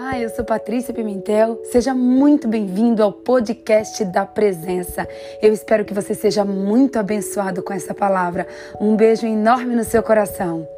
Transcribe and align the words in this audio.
Olá, 0.00 0.16
eu 0.16 0.28
sou 0.30 0.44
Patrícia 0.44 0.94
Pimentel. 0.94 1.60
Seja 1.64 1.92
muito 1.92 2.46
bem-vindo 2.46 3.02
ao 3.02 3.12
podcast 3.12 4.04
da 4.04 4.24
Presença. 4.24 5.08
Eu 5.42 5.52
espero 5.52 5.84
que 5.84 5.92
você 5.92 6.14
seja 6.14 6.44
muito 6.44 7.00
abençoado 7.00 7.64
com 7.64 7.72
essa 7.72 7.92
palavra. 7.92 8.46
Um 8.80 8.94
beijo 8.94 9.26
enorme 9.26 9.74
no 9.74 9.82
seu 9.82 10.00
coração. 10.00 10.68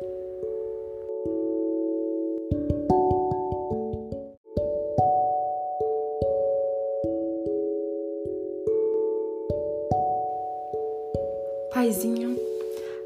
Paizinho, 11.74 12.38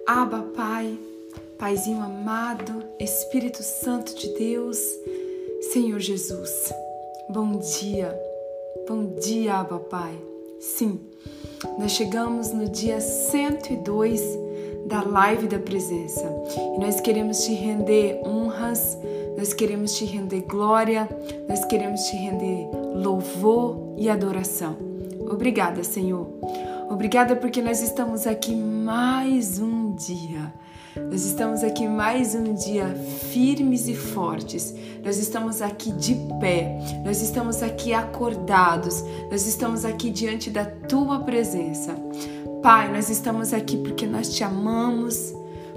Aba 0.06 0.44
Pai, 0.54 0.96
Paizinho 1.58 2.00
amado, 2.00 2.84
Espírito 3.00 3.64
Santo 3.64 4.14
de 4.14 4.28
Deus, 4.38 4.78
Senhor 5.74 5.98
Jesus, 5.98 6.72
bom 7.28 7.58
dia, 7.58 8.16
bom 8.86 9.06
dia, 9.06 9.54
Abba 9.54 9.80
Pai. 9.80 10.16
Sim, 10.60 11.00
nós 11.76 11.90
chegamos 11.90 12.52
no 12.52 12.68
dia 12.68 13.00
102 13.00 14.20
da 14.86 15.02
live 15.02 15.48
da 15.48 15.58
presença 15.58 16.22
e 16.76 16.78
nós 16.78 17.00
queremos 17.00 17.42
te 17.42 17.54
render 17.54 18.20
honras, 18.24 18.96
nós 19.36 19.52
queremos 19.52 19.94
te 19.94 20.04
render 20.04 20.42
glória, 20.42 21.08
nós 21.48 21.64
queremos 21.64 22.02
te 22.02 22.14
render 22.14 22.68
louvor 22.94 23.96
e 23.96 24.08
adoração. 24.08 24.76
Obrigada, 25.28 25.82
Senhor. 25.82 26.28
Obrigada 26.88 27.34
porque 27.34 27.60
nós 27.60 27.82
estamos 27.82 28.28
aqui 28.28 28.54
mais 28.54 29.58
um 29.58 29.92
dia 29.96 30.54
nós 30.96 31.24
estamos 31.24 31.64
aqui 31.64 31.88
mais 31.88 32.36
um 32.36 32.54
dia 32.54 32.86
firmes 33.32 33.88
e 33.88 33.96
fortes. 33.96 34.72
Nós 35.04 35.18
estamos 35.18 35.60
aqui 35.60 35.90
de 35.90 36.14
pé. 36.38 36.78
Nós 37.04 37.20
estamos 37.20 37.64
aqui 37.64 37.92
acordados. 37.92 39.02
Nós 39.28 39.44
estamos 39.44 39.84
aqui 39.84 40.08
diante 40.10 40.50
da 40.50 40.64
tua 40.64 41.18
presença. 41.20 41.96
Pai, 42.62 42.92
nós 42.92 43.10
estamos 43.10 43.52
aqui 43.52 43.76
porque 43.76 44.06
nós 44.06 44.32
te 44.32 44.44
amamos, 44.44 45.34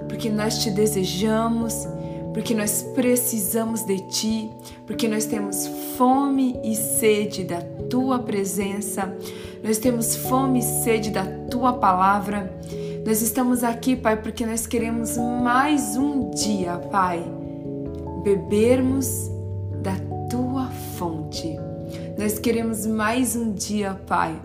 porque 0.08 0.30
nós 0.30 0.60
te 0.60 0.70
desejamos, 0.70 1.88
porque 2.32 2.54
nós 2.54 2.84
precisamos 2.94 3.82
de 3.82 4.00
ti, 4.10 4.52
porque 4.86 5.08
nós 5.08 5.26
temos 5.26 5.68
fome 5.98 6.60
e 6.64 6.76
sede 6.76 7.44
da 7.44 7.62
tua 7.90 8.20
presença. 8.20 9.12
Nós 9.64 9.80
temos 9.80 10.16
fome 10.16 10.60
e 10.60 10.64
sede 10.64 11.10
da 11.10 11.26
tua 11.50 11.74
palavra. 11.74 12.56
Nós 13.06 13.22
estamos 13.22 13.64
aqui, 13.64 13.96
Pai, 13.96 14.18
porque 14.22 14.46
nós 14.46 14.68
queremos 14.68 15.18
mais 15.18 15.96
um 15.96 16.30
dia, 16.32 16.78
Pai, 16.78 17.24
bebermos 18.24 19.30
da 19.82 19.96
tua 20.30 20.68
fonte. 20.98 21.58
Nós 22.18 22.38
queremos 22.38 22.86
mais 22.86 23.36
um 23.36 23.54
dia, 23.54 23.94
Pai, 24.08 24.40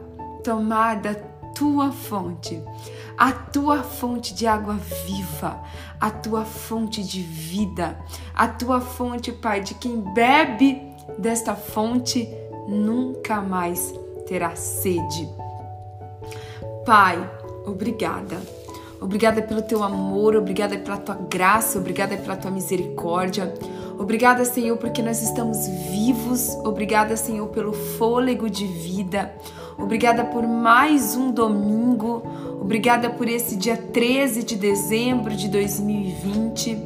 tomar 0.44 1.00
da 1.00 1.14
tua 1.54 1.90
fonte, 1.90 2.62
a 3.18 3.32
tua 3.32 3.82
fonte 3.82 4.34
de 4.34 4.46
água 4.46 4.74
viva, 5.06 5.60
a 6.00 6.10
tua 6.10 6.44
fonte 6.44 7.02
de 7.02 7.20
vida, 7.20 7.98
a 8.34 8.48
tua 8.48 8.80
fonte, 8.80 9.32
Pai, 9.32 9.60
de 9.60 9.74
quem 9.74 10.00
bebe 10.00 10.80
desta 11.18 11.54
fonte 11.54 12.28
nunca 12.68 13.40
mais 13.40 13.92
terá 14.26 14.54
sede. 14.54 15.28
Pai, 16.84 17.30
Obrigada. 17.66 18.40
Obrigada 19.00 19.42
pelo 19.42 19.62
teu 19.62 19.82
amor, 19.82 20.36
obrigada 20.36 20.78
pela 20.78 20.96
tua 20.96 21.16
graça, 21.16 21.78
obrigada 21.78 22.16
pela 22.16 22.36
tua 22.36 22.52
misericórdia. 22.52 23.52
Obrigada, 23.98 24.44
Senhor, 24.44 24.76
porque 24.78 25.02
nós 25.02 25.22
estamos 25.22 25.66
vivos. 25.90 26.54
Obrigada, 26.64 27.16
Senhor, 27.16 27.48
pelo 27.48 27.72
fôlego 27.72 28.48
de 28.48 28.64
vida. 28.66 29.34
Obrigada 29.78 30.24
por 30.24 30.46
mais 30.46 31.16
um 31.16 31.30
domingo. 31.30 32.22
Obrigada 32.60 33.10
por 33.10 33.28
esse 33.28 33.56
dia 33.56 33.76
13 33.76 34.44
de 34.44 34.56
dezembro 34.56 35.34
de 35.34 35.48
2020. 35.48 36.78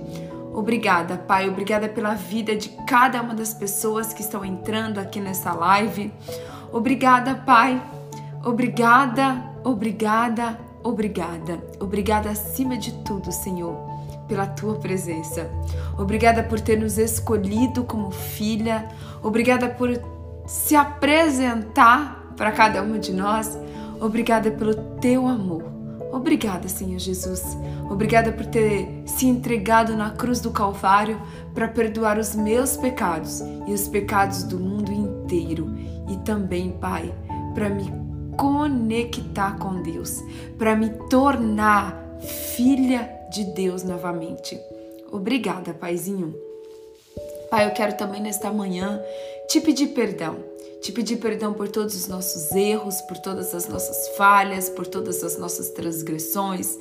Obrigada, 0.54 1.16
Pai. 1.16 1.48
Obrigada 1.48 1.86
pela 1.86 2.14
vida 2.14 2.56
de 2.56 2.70
cada 2.86 3.20
uma 3.20 3.34
das 3.34 3.52
pessoas 3.52 4.14
que 4.14 4.22
estão 4.22 4.42
entrando 4.44 4.98
aqui 4.98 5.20
nessa 5.20 5.52
live. 5.52 6.10
Obrigada, 6.72 7.34
Pai. 7.34 7.82
Obrigada, 8.44 9.42
obrigada, 9.70 10.58
Obrigada, 10.86 11.58
obrigada 11.80 12.30
acima 12.30 12.76
de 12.78 12.92
tudo, 13.02 13.32
Senhor, 13.32 13.76
pela 14.28 14.46
tua 14.46 14.76
presença. 14.76 15.50
Obrigada 15.98 16.44
por 16.44 16.60
ter 16.60 16.78
nos 16.78 16.96
escolhido 16.96 17.82
como 17.82 18.12
filha. 18.12 18.88
Obrigada 19.20 19.68
por 19.68 20.00
se 20.46 20.76
apresentar 20.76 22.32
para 22.36 22.52
cada 22.52 22.82
uma 22.84 23.00
de 23.00 23.12
nós. 23.12 23.58
Obrigada 24.00 24.48
pelo 24.52 24.76
teu 25.00 25.26
amor. 25.26 25.64
Obrigada, 26.12 26.68
Senhor 26.68 27.00
Jesus. 27.00 27.58
Obrigada 27.90 28.30
por 28.30 28.46
ter 28.46 29.02
se 29.04 29.26
entregado 29.26 29.96
na 29.96 30.10
cruz 30.10 30.40
do 30.40 30.52
Calvário 30.52 31.20
para 31.52 31.66
perdoar 31.66 32.16
os 32.16 32.36
meus 32.36 32.76
pecados 32.76 33.42
e 33.66 33.72
os 33.72 33.88
pecados 33.88 34.44
do 34.44 34.56
mundo 34.60 34.92
inteiro. 34.92 35.74
E 36.08 36.16
também, 36.18 36.70
Pai, 36.70 37.12
para 37.54 37.68
me 37.68 38.05
conectar 38.36 39.58
com 39.58 39.82
Deus, 39.82 40.22
para 40.58 40.76
me 40.76 40.90
tornar 41.08 42.18
filha 42.54 43.10
de 43.30 43.44
Deus 43.44 43.82
novamente. 43.82 44.58
Obrigada, 45.10 45.74
Paizinho. 45.74 46.34
Pai, 47.50 47.66
eu 47.66 47.72
quero 47.72 47.96
também 47.96 48.20
nesta 48.20 48.52
manhã 48.52 49.00
te 49.48 49.60
pedir 49.60 49.88
perdão. 49.88 50.36
Te 50.82 50.92
pedir 50.92 51.16
perdão 51.16 51.52
por 51.52 51.68
todos 51.68 51.94
os 51.94 52.06
nossos 52.06 52.52
erros, 52.52 53.00
por 53.02 53.16
todas 53.18 53.54
as 53.54 53.66
nossas 53.68 54.08
falhas, 54.16 54.68
por 54.68 54.86
todas 54.86 55.22
as 55.22 55.38
nossas 55.38 55.70
transgressões. 55.70 56.78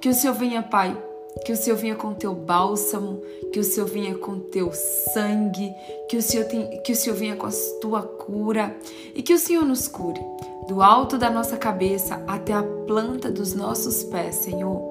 Que 0.00 0.08
o 0.08 0.14
Senhor 0.14 0.34
venha, 0.34 0.62
Pai, 0.62 0.96
que 1.44 1.52
o 1.52 1.56
Senhor 1.56 1.76
venha 1.76 1.94
com 1.94 2.14
teu 2.14 2.34
bálsamo, 2.34 3.20
que 3.52 3.60
o 3.60 3.64
Senhor 3.64 3.86
venha 3.86 4.14
com 4.16 4.38
teu 4.38 4.70
sangue, 4.72 5.72
que 6.08 6.16
o 6.16 6.22
Senhor, 6.22 6.46
tem, 6.46 6.82
que 6.82 6.92
o 6.92 6.96
Senhor 6.96 7.16
venha 7.16 7.36
com 7.36 7.46
a 7.46 7.52
tua 7.80 8.02
cura 8.02 8.76
e 9.14 9.22
que 9.22 9.34
o 9.34 9.38
Senhor 9.38 9.64
nos 9.64 9.86
cure 9.86 10.20
do 10.66 10.82
alto 10.82 11.16
da 11.16 11.30
nossa 11.30 11.56
cabeça 11.56 12.22
até 12.26 12.52
a 12.52 12.62
planta 12.62 13.30
dos 13.30 13.54
nossos 13.54 14.02
pés, 14.04 14.36
Senhor. 14.36 14.90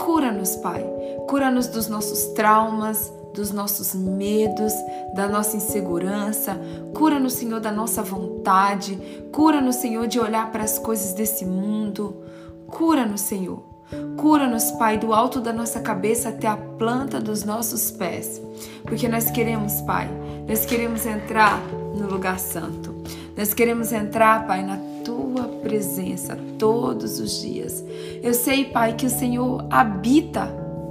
Cura-nos, 0.00 0.56
Pai. 0.56 0.84
Cura-nos 1.28 1.66
dos 1.66 1.88
nossos 1.88 2.26
traumas, 2.26 3.12
dos 3.34 3.50
nossos 3.50 3.94
medos, 3.94 4.72
da 5.14 5.28
nossa 5.28 5.56
insegurança. 5.56 6.58
Cura-nos, 6.94 7.32
Senhor, 7.32 7.60
da 7.60 7.72
nossa 7.72 8.02
vontade. 8.02 8.96
Cura-nos, 9.32 9.76
Senhor, 9.76 10.06
de 10.06 10.20
olhar 10.20 10.52
para 10.52 10.62
as 10.62 10.78
coisas 10.78 11.12
desse 11.12 11.44
mundo. 11.44 12.22
Cura-nos, 12.68 13.22
Senhor. 13.22 13.75
Cura-nos, 14.16 14.70
Pai, 14.72 14.98
do 14.98 15.12
alto 15.12 15.40
da 15.40 15.52
nossa 15.52 15.80
cabeça 15.80 16.30
até 16.30 16.48
a 16.48 16.56
planta 16.56 17.20
dos 17.20 17.44
nossos 17.44 17.90
pés. 17.90 18.40
Porque 18.82 19.08
nós 19.08 19.30
queremos, 19.30 19.80
Pai, 19.82 20.08
nós 20.48 20.64
queremos 20.64 21.06
entrar 21.06 21.60
no 21.94 22.08
lugar 22.08 22.38
santo. 22.38 22.94
Nós 23.36 23.52
queremos 23.52 23.92
entrar, 23.92 24.46
Pai, 24.46 24.64
na 24.64 24.78
tua 25.04 25.44
presença 25.62 26.38
todos 26.58 27.20
os 27.20 27.40
dias. 27.40 27.84
Eu 28.22 28.34
sei, 28.34 28.64
Pai, 28.64 28.94
que 28.94 29.06
o 29.06 29.10
Senhor 29.10 29.66
habita 29.70 30.48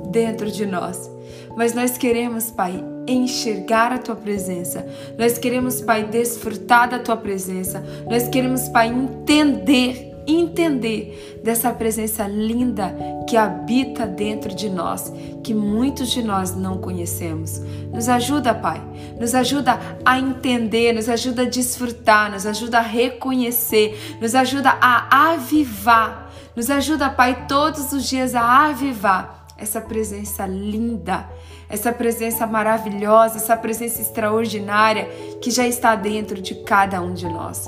dentro 0.09 0.49
de 0.49 0.65
nós, 0.65 1.09
mas 1.57 1.73
nós 1.73 1.97
queremos, 1.97 2.51
Pai, 2.51 2.83
enxergar 3.07 3.91
a 3.91 3.97
tua 3.97 4.15
presença. 4.15 4.85
Nós 5.17 5.37
queremos, 5.37 5.81
Pai, 5.81 6.05
desfrutar 6.05 6.89
da 6.89 6.99
tua 6.99 7.17
presença. 7.17 7.83
Nós 8.09 8.27
queremos, 8.27 8.69
Pai, 8.69 8.87
entender 8.87 10.14
entender 10.27 11.41
dessa 11.43 11.71
presença 11.71 12.27
linda 12.27 12.95
que 13.27 13.37
habita 13.37 14.05
dentro 14.05 14.53
de 14.53 14.69
nós, 14.69 15.11
que 15.43 15.53
muitos 15.53 16.09
de 16.09 16.23
nós 16.23 16.55
não 16.55 16.77
conhecemos. 16.77 17.59
Nos 17.93 18.09
ajuda, 18.09 18.53
Pai, 18.53 18.81
nos 19.19 19.35
ajuda 19.35 19.79
a 20.03 20.19
entender, 20.19 20.93
nos 20.93 21.09
ajuda 21.09 21.43
a 21.43 21.49
desfrutar, 21.49 22.31
nos 22.31 22.45
ajuda 22.45 22.79
a 22.79 22.81
reconhecer, 22.81 24.17
nos 24.21 24.35
ajuda 24.35 24.77
a 24.81 25.33
avivar, 25.33 26.31
nos 26.55 26.69
ajuda, 26.69 27.09
Pai, 27.09 27.45
todos 27.47 27.91
os 27.93 28.07
dias 28.07 28.33
a 28.33 28.67
avivar 28.67 29.45
essa 29.57 29.79
presença 29.79 30.45
linda, 30.45 31.29
essa 31.69 31.91
presença 31.91 32.45
maravilhosa, 32.45 33.37
essa 33.37 33.55
presença 33.55 34.01
extraordinária 34.01 35.05
que 35.41 35.49
já 35.49 35.67
está 35.67 35.95
dentro 35.95 36.41
de 36.41 36.55
cada 36.63 37.01
um 37.01 37.13
de 37.13 37.25
nós. 37.25 37.65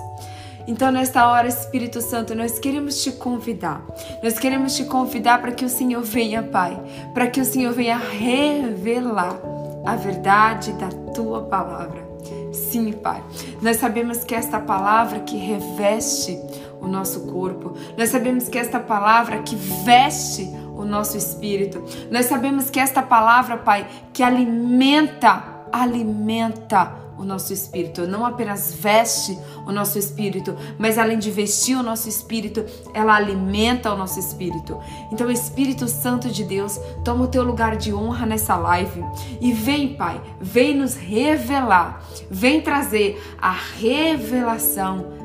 Então, 0.67 0.91
nesta 0.91 1.25
hora, 1.29 1.47
Espírito 1.47 2.01
Santo, 2.01 2.35
nós 2.35 2.59
queremos 2.59 3.01
te 3.01 3.13
convidar. 3.13 3.81
Nós 4.21 4.37
queremos 4.37 4.75
te 4.75 4.83
convidar 4.83 5.39
para 5.39 5.53
que 5.53 5.63
o 5.63 5.69
Senhor 5.69 6.03
venha, 6.03 6.43
Pai, 6.43 6.77
para 7.13 7.27
que 7.27 7.39
o 7.39 7.45
Senhor 7.45 7.71
venha 7.73 7.97
revelar 7.97 9.39
a 9.85 9.95
verdade 9.95 10.73
da 10.73 10.89
tua 11.13 11.43
palavra. 11.43 12.05
Sim, 12.51 12.91
Pai. 12.91 13.23
Nós 13.61 13.77
sabemos 13.77 14.25
que 14.25 14.35
esta 14.35 14.59
palavra 14.59 15.21
que 15.21 15.37
reveste 15.37 16.37
o 16.81 16.87
nosso 16.87 17.21
corpo, 17.21 17.73
nós 17.97 18.09
sabemos 18.09 18.49
que 18.49 18.57
esta 18.57 18.79
palavra 18.79 19.39
que 19.39 19.55
veste 19.85 20.51
o 20.75 20.83
nosso 20.83 21.17
espírito, 21.17 21.81
nós 22.11 22.25
sabemos 22.25 22.69
que 22.69 22.79
esta 22.79 23.01
palavra, 23.01 23.55
Pai, 23.57 23.87
que 24.11 24.21
alimenta, 24.21 25.43
alimenta 25.71 27.06
o 27.17 27.23
nosso 27.23 27.51
espírito, 27.51 28.07
não 28.07 28.25
apenas 28.25 28.73
veste 28.73 29.37
o 29.65 29.71
nosso 29.71 29.97
espírito, 29.97 30.55
mas 30.77 30.97
além 30.97 31.17
de 31.17 31.31
vestir 31.31 31.75
o 31.75 31.83
nosso 31.83 32.07
espírito, 32.07 32.63
ela 32.93 33.15
alimenta 33.15 33.91
o 33.91 33.97
nosso 33.97 34.19
espírito. 34.19 34.79
Então, 35.11 35.29
Espírito 35.29 35.87
Santo 35.87 36.29
de 36.29 36.43
Deus, 36.43 36.79
toma 37.03 37.25
o 37.25 37.27
teu 37.27 37.43
lugar 37.43 37.75
de 37.75 37.93
honra 37.93 38.25
nessa 38.25 38.55
live 38.55 39.03
e 39.41 39.51
vem, 39.51 39.95
Pai, 39.95 40.21
vem 40.39 40.75
nos 40.75 40.95
revelar, 40.95 42.03
vem 42.29 42.61
trazer 42.61 43.21
a 43.41 43.51
revelação 43.51 45.16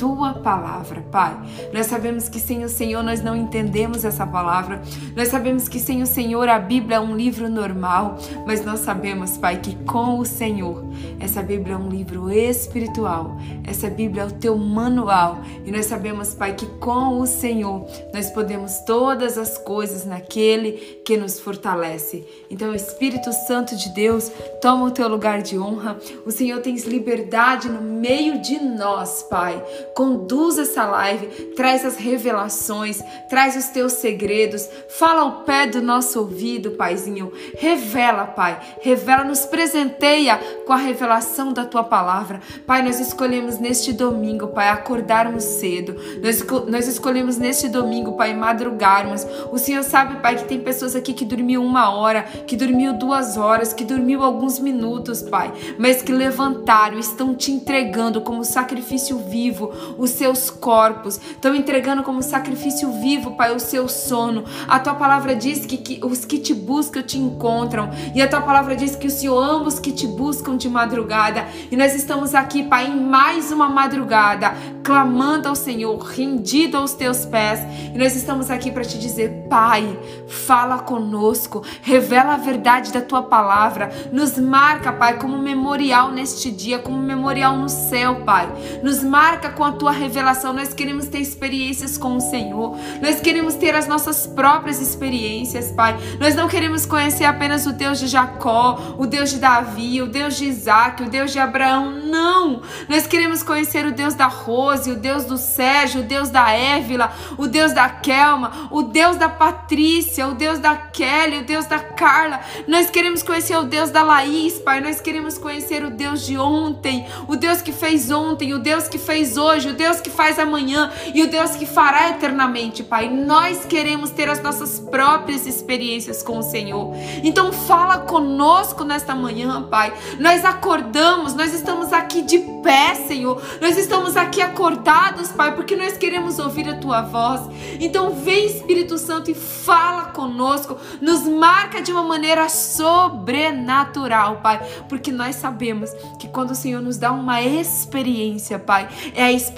tua 0.00 0.32
palavra, 0.32 1.04
Pai. 1.12 1.38
Nós 1.74 1.84
sabemos 1.84 2.26
que 2.26 2.40
sem 2.40 2.64
o 2.64 2.70
Senhor 2.70 3.02
nós 3.02 3.22
não 3.22 3.36
entendemos 3.36 4.02
essa 4.02 4.26
palavra. 4.26 4.80
Nós 5.14 5.28
sabemos 5.28 5.68
que 5.68 5.78
sem 5.78 6.00
o 6.00 6.06
Senhor 6.06 6.48
a 6.48 6.58
Bíblia 6.58 6.96
é 6.96 7.00
um 7.00 7.14
livro 7.14 7.50
normal, 7.50 8.16
mas 8.46 8.64
nós 8.64 8.80
sabemos, 8.80 9.36
Pai, 9.36 9.58
que 9.58 9.76
com 9.84 10.18
o 10.18 10.24
Senhor 10.24 10.82
essa 11.20 11.42
Bíblia 11.42 11.74
é 11.74 11.76
um 11.76 11.90
livro 11.90 12.30
espiritual. 12.30 13.36
Essa 13.62 13.90
Bíblia 13.90 14.22
é 14.22 14.26
o 14.26 14.30
teu 14.30 14.56
manual 14.56 15.42
e 15.66 15.70
nós 15.70 15.84
sabemos, 15.84 16.32
Pai, 16.32 16.54
que 16.54 16.64
com 16.78 17.20
o 17.20 17.26
Senhor 17.26 17.86
nós 18.14 18.30
podemos 18.30 18.78
todas 18.86 19.36
as 19.36 19.58
coisas 19.58 20.06
naquele 20.06 21.02
que 21.04 21.18
nos 21.18 21.38
fortalece. 21.38 22.26
Então, 22.50 22.74
Espírito 22.74 23.30
Santo 23.46 23.76
de 23.76 23.90
Deus, 23.90 24.32
toma 24.62 24.86
o 24.86 24.90
teu 24.90 25.08
lugar 25.08 25.42
de 25.42 25.58
honra. 25.58 25.98
O 26.24 26.30
Senhor 26.30 26.62
tem 26.62 26.74
liberdade 26.76 27.68
no 27.68 27.82
meio 27.82 28.40
de 28.40 28.58
nós, 28.58 29.22
Pai 29.24 29.62
conduz 29.94 30.58
essa 30.58 30.84
live, 30.84 31.26
traz 31.54 31.84
as 31.84 31.96
revelações, 31.96 33.02
traz 33.28 33.56
os 33.56 33.66
teus 33.66 33.94
segredos, 33.94 34.68
fala 34.88 35.22
ao 35.22 35.42
pé 35.42 35.66
do 35.66 35.80
nosso 35.80 36.20
ouvido, 36.20 36.72
Paizinho. 36.72 37.32
Revela, 37.56 38.26
Pai, 38.26 38.58
revela, 38.80 39.24
nos 39.24 39.40
presenteia 39.46 40.38
com 40.66 40.72
a 40.72 40.76
revelação 40.76 41.52
da 41.52 41.64
tua 41.64 41.84
palavra. 41.84 42.40
Pai, 42.66 42.82
nós 42.82 43.00
escolhemos 43.00 43.58
neste 43.58 43.92
domingo, 43.92 44.48
Pai, 44.48 44.68
acordarmos 44.68 45.44
cedo. 45.44 45.96
Nós, 46.22 46.44
nós 46.68 46.86
escolhemos 46.86 47.36
neste 47.36 47.68
domingo, 47.68 48.16
Pai, 48.16 48.34
madrugarmos. 48.34 49.26
O 49.50 49.58
Senhor 49.58 49.82
sabe, 49.82 50.20
Pai, 50.20 50.36
que 50.36 50.44
tem 50.44 50.60
pessoas 50.60 50.94
aqui 50.94 51.12
que 51.12 51.24
dormiu 51.24 51.62
uma 51.62 51.90
hora, 51.94 52.22
que 52.22 52.56
dormiu 52.56 52.92
duas 52.92 53.36
horas, 53.36 53.72
que 53.72 53.84
dormiu 53.84 54.22
alguns 54.22 54.58
minutos, 54.58 55.22
Pai, 55.22 55.52
mas 55.78 56.02
que 56.02 56.12
levantaram, 56.12 56.98
estão 56.98 57.34
te 57.34 57.50
entregando 57.52 58.20
como 58.20 58.44
sacrifício 58.44 59.18
vivo 59.18 59.79
os 59.98 60.10
seus 60.10 60.50
corpos, 60.50 61.16
estão 61.16 61.54
entregando 61.54 62.02
como 62.02 62.22
sacrifício 62.22 62.90
vivo, 63.00 63.32
Pai, 63.32 63.54
o 63.54 63.60
seu 63.60 63.88
sono. 63.88 64.44
A 64.68 64.78
tua 64.78 64.94
palavra 64.94 65.34
diz 65.34 65.66
que, 65.66 65.76
que 65.76 66.04
os 66.04 66.24
que 66.24 66.38
te 66.38 66.54
buscam 66.54 67.02
te 67.02 67.18
encontram, 67.18 67.90
e 68.14 68.22
a 68.22 68.28
tua 68.28 68.40
palavra 68.40 68.76
diz 68.76 68.96
que 68.96 69.06
o 69.06 69.10
Senhor 69.10 69.38
ama 69.38 69.68
os 69.68 69.78
que 69.78 69.92
te 69.92 70.06
buscam 70.06 70.56
de 70.56 70.68
madrugada. 70.68 71.46
E 71.70 71.76
nós 71.76 71.94
estamos 71.94 72.34
aqui, 72.34 72.62
Pai, 72.62 72.86
em 72.86 73.00
mais 73.00 73.50
uma 73.50 73.68
madrugada, 73.68 74.54
clamando 74.82 75.48
ao 75.48 75.54
Senhor, 75.54 75.98
rendido 75.98 76.76
aos 76.76 76.94
teus 76.94 77.24
pés. 77.24 77.60
E 77.94 77.98
nós 77.98 78.14
estamos 78.14 78.50
aqui 78.50 78.70
para 78.70 78.84
te 78.84 78.98
dizer, 78.98 79.46
Pai, 79.48 79.98
fala 80.26 80.78
conosco, 80.78 81.62
revela 81.82 82.34
a 82.34 82.36
verdade 82.36 82.92
da 82.92 83.00
tua 83.00 83.22
palavra, 83.22 83.90
nos 84.12 84.38
marca, 84.38 84.92
Pai, 84.92 85.18
como 85.18 85.38
memorial 85.38 86.10
neste 86.10 86.50
dia, 86.50 86.78
como 86.78 86.98
memorial 86.98 87.56
no 87.56 87.68
céu, 87.68 88.22
Pai. 88.24 88.48
Nos 88.82 89.02
marca 89.02 89.50
com 89.50 89.64
a 89.64 89.69
tua 89.72 89.90
revelação. 89.90 90.52
Nós 90.52 90.72
queremos 90.72 91.06
ter 91.06 91.18
experiências 91.18 91.98
com 91.98 92.16
o 92.16 92.20
Senhor. 92.20 92.76
Nós 93.00 93.20
queremos 93.20 93.54
ter 93.54 93.74
as 93.74 93.86
nossas 93.86 94.26
próprias 94.26 94.80
experiências, 94.80 95.70
Pai. 95.70 95.96
Nós 96.18 96.34
não 96.34 96.48
queremos 96.48 96.86
conhecer 96.86 97.24
apenas 97.24 97.66
o 97.66 97.72
Deus 97.72 97.98
de 97.98 98.06
Jacó, 98.06 98.96
o 98.98 99.06
Deus 99.06 99.30
de 99.30 99.38
Davi, 99.38 100.02
o 100.02 100.06
Deus 100.06 100.36
de 100.36 100.46
Isaac, 100.46 101.02
o 101.02 101.08
Deus 101.08 101.32
de 101.32 101.38
Abraão. 101.38 101.90
Não! 101.90 102.62
Nós 102.88 103.06
queremos 103.06 103.42
conhecer 103.42 103.86
o 103.86 103.92
Deus 103.92 104.14
da 104.14 104.26
Rose, 104.26 104.90
o 104.90 104.96
Deus 104.96 105.24
do 105.24 105.36
Sérgio, 105.36 106.00
o 106.00 106.04
Deus 106.04 106.30
da 106.30 106.50
Évila, 106.50 107.12
o 107.36 107.46
Deus 107.46 107.72
da 107.72 107.88
Kelma, 107.88 108.68
o 108.70 108.82
Deus 108.82 109.16
da 109.16 109.28
Patrícia, 109.28 110.26
o 110.26 110.34
Deus 110.34 110.58
da 110.58 110.76
Kelly, 110.76 111.38
o 111.38 111.44
Deus 111.44 111.66
da 111.66 111.78
Carla. 111.78 112.40
Nós 112.66 112.90
queremos 112.90 113.22
conhecer 113.22 113.56
o 113.56 113.64
Deus 113.64 113.90
da 113.90 114.02
Laís, 114.02 114.58
Pai. 114.58 114.80
Nós 114.80 115.00
queremos 115.00 115.38
conhecer 115.38 115.84
o 115.84 115.90
Deus 115.90 116.24
de 116.24 116.36
ontem, 116.38 117.06
o 117.28 117.36
Deus 117.36 117.62
que 117.62 117.72
fez 117.72 118.10
ontem, 118.10 118.52
o 118.54 118.58
Deus 118.58 118.88
que 118.88 118.98
fez 118.98 119.36
hoje 119.36 119.59
hoje, 119.60 119.68
o 119.68 119.74
Deus 119.74 120.00
que 120.00 120.08
faz 120.08 120.38
amanhã 120.38 120.90
e 121.14 121.22
o 121.22 121.28
Deus 121.28 121.50
que 121.52 121.66
fará 121.66 122.08
eternamente, 122.10 122.82
Pai. 122.82 123.08
Nós 123.10 123.64
queremos 123.64 124.10
ter 124.10 124.28
as 124.28 124.42
nossas 124.42 124.80
próprias 124.80 125.46
experiências 125.46 126.22
com 126.22 126.38
o 126.38 126.42
Senhor. 126.42 126.92
Então 127.22 127.52
fala 127.52 127.98
conosco 127.98 128.84
nesta 128.84 129.14
manhã, 129.14 129.62
Pai. 129.62 129.92
Nós 130.18 130.44
acordamos, 130.44 131.34
nós 131.34 131.52
estamos 131.52 131.92
aqui 131.92 132.22
de 132.22 132.38
pé, 132.62 132.94
Senhor. 132.94 133.40
Nós 133.60 133.76
estamos 133.76 134.16
aqui 134.16 134.40
acordados, 134.40 135.28
Pai, 135.28 135.54
porque 135.54 135.76
nós 135.76 135.96
queremos 135.96 136.38
ouvir 136.38 136.68
a 136.68 136.76
tua 136.76 137.02
voz. 137.02 137.42
Então 137.78 138.14
vem 138.14 138.46
Espírito 138.46 138.96
Santo 138.96 139.30
e 139.30 139.34
fala 139.34 140.06
conosco, 140.06 140.78
nos 141.00 141.22
marca 141.24 141.82
de 141.82 141.92
uma 141.92 142.02
maneira 142.02 142.48
sobrenatural, 142.48 144.36
Pai, 144.36 144.60
porque 144.88 145.12
nós 145.12 145.36
sabemos 145.36 145.90
que 146.18 146.28
quando 146.28 146.52
o 146.52 146.54
Senhor 146.54 146.80
nos 146.80 146.96
dá 146.96 147.12
uma 147.12 147.42
experiência, 147.42 148.58
Pai, 148.58 148.88
é 149.14 149.24
a 149.24 149.32
experiência 149.32 149.49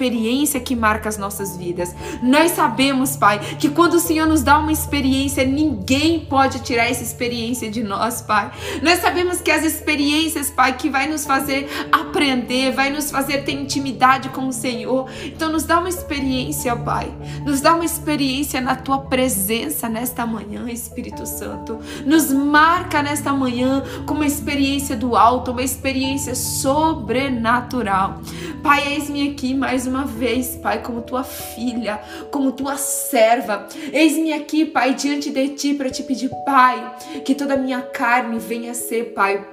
que 0.60 0.74
marca 0.74 1.08
as 1.08 1.16
nossas 1.16 1.56
vidas. 1.56 1.94
Nós 2.22 2.52
sabemos, 2.52 3.16
Pai, 3.16 3.38
que 3.58 3.68
quando 3.68 3.94
o 3.94 4.00
Senhor 4.00 4.26
nos 4.26 4.42
dá 4.42 4.58
uma 4.58 4.72
experiência, 4.72 5.44
ninguém 5.44 6.20
pode 6.20 6.60
tirar 6.60 6.90
essa 6.90 7.02
experiência 7.02 7.70
de 7.70 7.82
nós, 7.82 8.22
Pai. 8.22 8.50
Nós 8.82 9.00
sabemos 9.00 9.40
que 9.40 9.50
as 9.50 9.64
experiências, 9.64 10.50
Pai, 10.50 10.76
que 10.76 10.88
vai 10.88 11.08
nos 11.08 11.24
fazer 11.24 11.68
aprender, 11.90 12.72
vai 12.72 12.90
nos 12.90 13.10
fazer 13.10 13.44
ter 13.44 13.52
intimidade 13.52 14.28
com 14.30 14.48
o 14.48 14.52
Senhor. 14.52 15.08
Então 15.24 15.50
nos 15.52 15.64
dá 15.64 15.78
uma 15.78 15.88
experiência, 15.88 16.74
Pai. 16.76 17.12
Nos 17.44 17.60
dá 17.60 17.74
uma 17.74 17.84
experiência 17.84 18.60
na 18.60 18.76
tua 18.76 18.98
presença 18.98 19.88
nesta 19.88 20.26
manhã, 20.26 20.68
Espírito 20.68 21.26
Santo. 21.26 21.78
Nos 22.04 22.32
marca 22.32 23.02
nesta 23.02 23.32
manhã 23.32 23.82
com 24.06 24.14
uma 24.14 24.26
experiência 24.26 24.96
do 24.96 25.16
alto, 25.16 25.50
uma 25.50 25.62
experiência 25.62 26.34
sobrenatural. 26.34 28.20
Pai, 28.62 28.94
eis-me 28.94 29.30
aqui 29.30 29.54
mais 29.54 29.81
mais 29.82 29.86
uma 29.86 30.04
vez, 30.04 30.56
Pai, 30.56 30.80
como 30.80 31.02
tua 31.02 31.24
filha, 31.24 32.00
como 32.30 32.52
tua 32.52 32.76
serva. 32.76 33.66
Eis-me 33.92 34.32
aqui, 34.32 34.64
Pai, 34.64 34.94
diante 34.94 35.30
de 35.30 35.48
ti 35.50 35.74
para 35.74 35.90
te 35.90 36.02
pedir, 36.02 36.30
Pai, 36.44 36.96
que 37.24 37.34
toda 37.34 37.54
a 37.54 37.56
minha 37.56 37.82
carne 37.82 38.38
venha 38.38 38.72
a 38.72 38.74
ser, 38.74 39.12
Pai, 39.12 39.44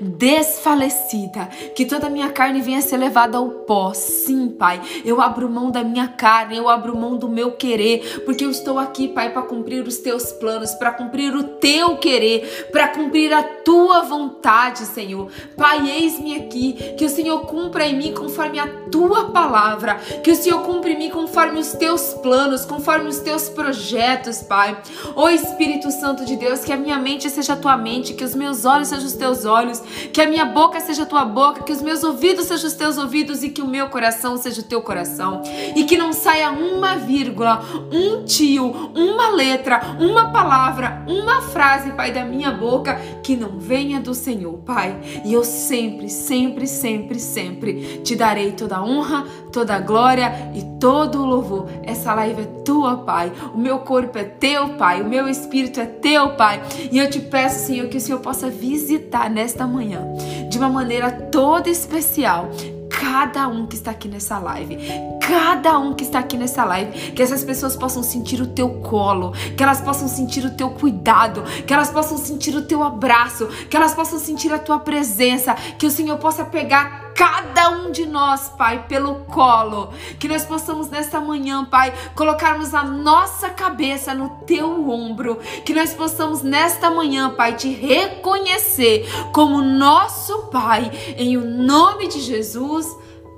desfalecida, 0.00 1.46
que 1.74 1.84
toda 1.84 2.06
a 2.06 2.10
minha 2.10 2.30
carne 2.30 2.60
venha 2.60 2.80
ser 2.80 2.96
levada 2.96 3.38
ao 3.38 3.48
pó. 3.48 3.92
Sim, 3.94 4.48
Pai, 4.48 4.80
eu 5.04 5.20
abro 5.20 5.48
mão 5.48 5.70
da 5.70 5.82
minha 5.82 6.08
carne, 6.08 6.56
eu 6.56 6.68
abro 6.68 6.96
mão 6.96 7.16
do 7.16 7.28
meu 7.28 7.52
querer, 7.52 8.22
porque 8.24 8.44
eu 8.44 8.50
estou 8.50 8.78
aqui, 8.78 9.08
Pai, 9.08 9.32
para 9.32 9.42
cumprir 9.42 9.86
os 9.86 9.98
teus 9.98 10.32
planos, 10.32 10.74
para 10.74 10.92
cumprir 10.92 11.34
o 11.34 11.42
teu 11.44 11.96
querer, 11.96 12.68
para 12.72 12.88
cumprir 12.88 13.32
a 13.32 13.42
tua 13.42 14.02
vontade, 14.02 14.86
Senhor. 14.86 15.30
Pai, 15.56 15.88
eis-me 15.88 16.36
aqui, 16.36 16.94
que 16.96 17.04
o 17.04 17.10
Senhor 17.10 17.40
cumpra 17.46 17.86
em 17.86 17.96
mim 17.96 18.12
conforme 18.12 18.58
a 18.58 18.66
tua 18.90 19.30
palavra, 19.30 19.96
que 20.22 20.30
o 20.30 20.36
Senhor 20.36 20.62
cumpra 20.62 20.90
em 20.90 20.98
mim 20.98 21.10
conforme 21.10 21.58
os 21.58 21.72
teus 21.72 22.14
planos, 22.14 22.64
conforme 22.64 23.08
os 23.08 23.20
teus 23.20 23.48
projetos, 23.48 24.42
Pai. 24.42 24.76
Ó 25.14 25.28
Espírito 25.28 25.90
Santo 25.90 26.24
de 26.24 26.36
Deus, 26.36 26.64
que 26.64 26.72
a 26.72 26.76
minha 26.76 26.98
mente 26.98 27.28
seja 27.30 27.54
a 27.54 27.56
tua 27.56 27.76
mente, 27.76 28.14
que 28.14 28.24
os 28.24 28.34
meus 28.34 28.64
olhos 28.64 28.88
sejam 28.88 29.06
os 29.06 29.12
teus 29.14 29.44
olhos 29.44 29.55
olhos, 29.56 29.80
que 30.12 30.20
a 30.20 30.26
minha 30.26 30.44
boca 30.44 30.80
seja 30.80 31.02
a 31.02 31.06
tua 31.06 31.24
boca, 31.24 31.62
que 31.62 31.72
os 31.72 31.82
meus 31.82 32.02
ouvidos 32.02 32.46
sejam 32.46 32.68
os 32.68 32.74
teus 32.74 32.98
ouvidos 32.98 33.42
e 33.42 33.48
que 33.48 33.62
o 33.62 33.66
meu 33.66 33.88
coração 33.88 34.36
seja 34.36 34.60
o 34.60 34.64
teu 34.64 34.82
coração. 34.82 35.42
E 35.74 35.84
que 35.84 35.96
não 35.96 36.12
saia 36.12 36.50
uma 36.50 36.96
vírgula, 36.96 37.62
um 37.92 38.24
tio, 38.24 38.90
uma 38.94 39.30
letra, 39.30 39.80
uma 39.98 40.30
palavra, 40.30 41.04
uma 41.06 41.40
frase, 41.40 41.90
Pai, 41.92 42.12
da 42.12 42.24
minha 42.24 42.50
boca 42.50 43.00
que 43.22 43.36
não 43.36 43.58
venha 43.58 44.00
do 44.00 44.14
Senhor, 44.14 44.58
Pai. 44.58 44.96
E 45.24 45.32
eu 45.32 45.44
sempre, 45.44 46.08
sempre, 46.08 46.66
sempre, 46.66 47.18
sempre 47.18 48.00
te 48.02 48.14
darei 48.14 48.52
toda 48.52 48.76
a 48.76 48.84
honra, 48.84 49.24
toda 49.52 49.74
a 49.74 49.80
glória 49.80 50.32
e 50.54 50.62
todo 50.78 51.22
o 51.22 51.26
louvor. 51.26 51.68
Essa 51.82 52.14
live 52.14 52.42
é 52.42 52.62
tua, 52.64 52.98
Pai. 52.98 53.32
O 53.54 53.58
meu 53.58 53.78
corpo 53.78 54.18
é 54.18 54.24
teu, 54.24 54.70
Pai. 54.70 55.00
O 55.00 55.08
meu 55.08 55.28
espírito 55.28 55.80
é 55.80 55.86
teu, 55.86 56.30
Pai. 56.30 56.62
E 56.90 56.98
eu 56.98 57.08
te 57.08 57.20
peço, 57.20 57.66
Senhor, 57.66 57.88
que 57.88 57.96
o 57.96 58.00
Senhor 58.00 58.20
possa 58.20 58.50
visitar 58.50 59.30
nesta 59.46 59.64
manhã 59.64 60.02
de 60.50 60.58
uma 60.58 60.68
maneira 60.68 61.08
toda 61.08 61.70
especial 61.70 62.50
cada 62.90 63.46
um 63.46 63.64
que 63.64 63.76
está 63.76 63.92
aqui 63.92 64.08
nessa 64.08 64.38
live, 64.38 64.76
cada 65.20 65.78
um 65.78 65.94
que 65.94 66.02
está 66.02 66.18
aqui 66.18 66.36
nessa 66.36 66.64
live, 66.64 67.12
que 67.12 67.22
essas 67.22 67.44
pessoas 67.44 67.76
possam 67.76 68.02
sentir 68.02 68.40
o 68.40 68.46
teu 68.46 68.70
colo, 68.80 69.32
que 69.56 69.62
elas 69.62 69.80
possam 69.80 70.08
sentir 70.08 70.44
o 70.44 70.50
teu 70.50 70.70
cuidado, 70.70 71.44
que 71.64 71.72
elas 71.72 71.90
possam 71.90 72.16
sentir 72.16 72.56
o 72.56 72.62
teu 72.62 72.82
abraço, 72.82 73.46
que 73.68 73.76
elas 73.76 73.94
possam 73.94 74.18
sentir 74.18 74.52
a 74.52 74.58
tua 74.58 74.80
presença, 74.80 75.54
que 75.78 75.86
o 75.86 75.90
Senhor 75.90 76.16
possa 76.18 76.44
pegar 76.44 77.05
cada 77.16 77.70
um 77.70 77.90
de 77.90 78.04
nós, 78.04 78.50
Pai, 78.50 78.84
pelo 78.86 79.14
colo. 79.24 79.90
Que 80.20 80.28
nós 80.28 80.44
possamos 80.44 80.90
nesta 80.90 81.18
manhã, 81.18 81.64
Pai, 81.64 81.92
colocarmos 82.14 82.74
a 82.74 82.84
nossa 82.84 83.48
cabeça 83.48 84.14
no 84.14 84.28
teu 84.46 84.88
ombro. 84.90 85.36
Que 85.64 85.72
nós 85.72 85.94
possamos 85.94 86.42
nesta 86.42 86.90
manhã, 86.90 87.30
Pai, 87.30 87.54
te 87.54 87.72
reconhecer 87.72 89.08
como 89.32 89.62
nosso 89.62 90.48
Pai. 90.48 90.92
Em 91.16 91.38
o 91.38 91.44
nome 91.44 92.06
de 92.06 92.20
Jesus. 92.20 92.86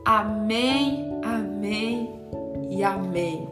Amém, 0.05 1.09
amém 1.23 2.19
e 2.71 2.83
amém. 2.83 3.49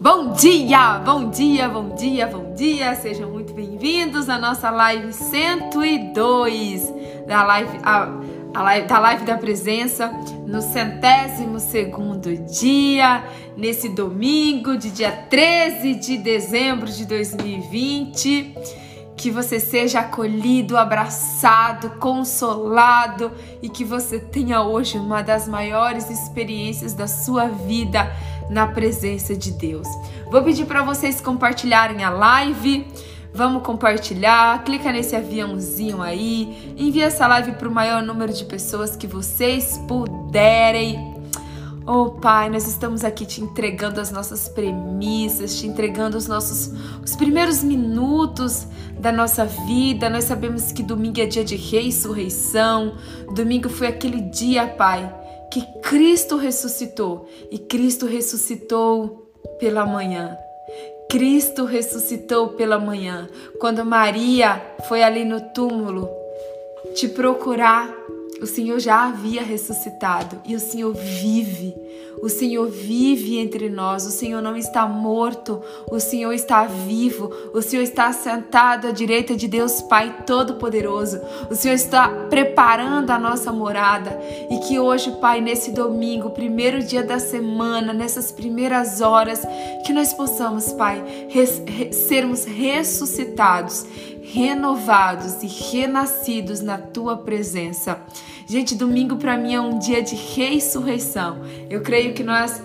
Bom 0.00 0.32
dia, 0.32 0.98
bom 0.98 1.30
dia, 1.30 1.68
bom 1.68 1.94
dia, 1.94 2.26
bom 2.26 2.54
dia. 2.54 2.96
Sejam 2.96 3.30
muito 3.30 3.54
bem-vindos 3.54 4.28
à 4.28 4.36
nossa 4.36 4.68
live 4.68 5.12
102 5.12 6.92
da 7.26 7.44
live, 7.44 7.78
a, 7.82 8.08
a 8.54 8.62
live, 8.62 8.86
da 8.86 8.98
live 8.98 9.24
da 9.24 9.38
presença 9.38 10.08
no 10.46 10.60
centésimo 10.60 11.58
segundo 11.58 12.36
dia, 12.36 13.24
nesse 13.56 13.88
domingo 13.88 14.76
de 14.76 14.90
dia 14.90 15.10
13 15.10 15.94
de 15.94 16.18
dezembro 16.18 16.90
de 16.90 17.06
2020. 17.06 18.54
Que 19.16 19.30
você 19.30 19.60
seja 19.60 20.00
acolhido, 20.00 20.76
abraçado, 20.76 21.90
consolado 22.00 23.30
e 23.62 23.68
que 23.68 23.84
você 23.84 24.18
tenha 24.18 24.62
hoje 24.62 24.98
uma 24.98 25.22
das 25.22 25.46
maiores 25.46 26.10
experiências 26.10 26.92
da 26.92 27.06
sua 27.06 27.46
vida 27.46 28.10
na 28.50 28.66
presença 28.66 29.36
de 29.36 29.52
Deus. 29.52 29.86
Vou 30.30 30.42
pedir 30.42 30.66
para 30.66 30.82
vocês 30.82 31.20
compartilharem 31.20 32.02
a 32.02 32.10
live. 32.10 32.86
Vamos 33.34 33.62
compartilhar, 33.62 34.62
clica 34.62 34.92
nesse 34.92 35.16
aviãozinho 35.16 36.02
aí, 36.02 36.74
envia 36.76 37.06
essa 37.06 37.26
live 37.26 37.52
para 37.52 37.66
o 37.66 37.72
maior 37.72 38.02
número 38.02 38.32
de 38.32 38.44
pessoas 38.44 38.94
que 38.94 39.06
vocês 39.06 39.78
puderem. 39.88 41.12
Oh 41.86 42.10
Pai, 42.10 42.50
nós 42.50 42.68
estamos 42.68 43.04
aqui 43.04 43.24
te 43.24 43.40
entregando 43.40 44.00
as 44.00 44.12
nossas 44.12 44.48
premissas, 44.48 45.58
te 45.58 45.66
entregando 45.66 46.16
os 46.16 46.28
nossos 46.28 46.72
os 47.02 47.16
primeiros 47.16 47.64
minutos 47.64 48.68
da 49.00 49.10
nossa 49.10 49.46
vida. 49.46 50.08
Nós 50.08 50.24
sabemos 50.24 50.70
que 50.70 50.82
domingo 50.82 51.20
é 51.20 51.26
dia 51.26 51.42
de 51.44 51.56
ressurreição. 51.56 52.96
Domingo 53.34 53.68
foi 53.68 53.88
aquele 53.88 54.20
dia, 54.20 54.66
Pai, 54.66 55.12
que 55.50 55.66
Cristo 55.80 56.36
ressuscitou 56.36 57.28
e 57.50 57.58
Cristo 57.58 58.06
ressuscitou 58.06 59.32
pela 59.58 59.84
manhã. 59.84 60.36
Cristo 61.12 61.66
ressuscitou 61.66 62.54
pela 62.54 62.78
manhã. 62.78 63.28
Quando 63.60 63.84
Maria 63.84 64.62
foi 64.88 65.02
ali 65.02 65.26
no 65.26 65.42
túmulo 65.52 66.08
te 66.94 67.06
procurar, 67.06 67.94
o 68.42 68.46
Senhor 68.46 68.80
já 68.80 69.06
havia 69.06 69.40
ressuscitado 69.40 70.40
e 70.44 70.56
o 70.56 70.60
Senhor 70.60 70.92
vive. 70.92 71.74
O 72.22 72.28
Senhor 72.28 72.68
vive 72.68 73.38
entre 73.38 73.68
nós. 73.68 74.04
O 74.06 74.10
Senhor 74.10 74.40
não 74.40 74.56
está 74.56 74.86
morto. 74.86 75.60
O 75.90 75.98
Senhor 75.98 76.32
está 76.32 76.64
vivo. 76.64 77.32
O 77.52 77.62
Senhor 77.62 77.82
está 77.82 78.12
sentado 78.12 78.88
à 78.88 78.90
direita 78.92 79.34
de 79.34 79.48
Deus 79.48 79.82
Pai 79.82 80.22
Todo-Poderoso. 80.24 81.20
O 81.50 81.54
Senhor 81.54 81.74
está 81.74 82.08
preparando 82.30 83.10
a 83.10 83.18
nossa 83.18 83.52
morada. 83.52 84.20
E 84.50 84.58
que 84.58 84.78
hoje, 84.78 85.10
Pai, 85.20 85.40
nesse 85.40 85.72
domingo, 85.72 86.30
primeiro 86.30 86.80
dia 86.82 87.02
da 87.02 87.18
semana, 87.18 87.92
nessas 87.92 88.30
primeiras 88.30 89.00
horas, 89.00 89.42
que 89.84 89.92
nós 89.92 90.12
possamos, 90.12 90.72
Pai, 90.72 91.26
res, 91.28 91.60
re, 91.66 91.92
sermos 91.92 92.44
ressuscitados 92.44 93.84
renovados 94.32 95.42
e 95.42 95.46
renascidos 95.46 96.62
na 96.62 96.78
tua 96.78 97.18
presença. 97.18 98.00
Gente, 98.46 98.74
domingo 98.74 99.16
para 99.16 99.36
mim 99.36 99.54
é 99.54 99.60
um 99.60 99.78
dia 99.78 100.02
de 100.02 100.14
ressurreição. 100.14 101.42
Eu 101.68 101.82
creio 101.82 102.14
que 102.14 102.22
nós 102.22 102.62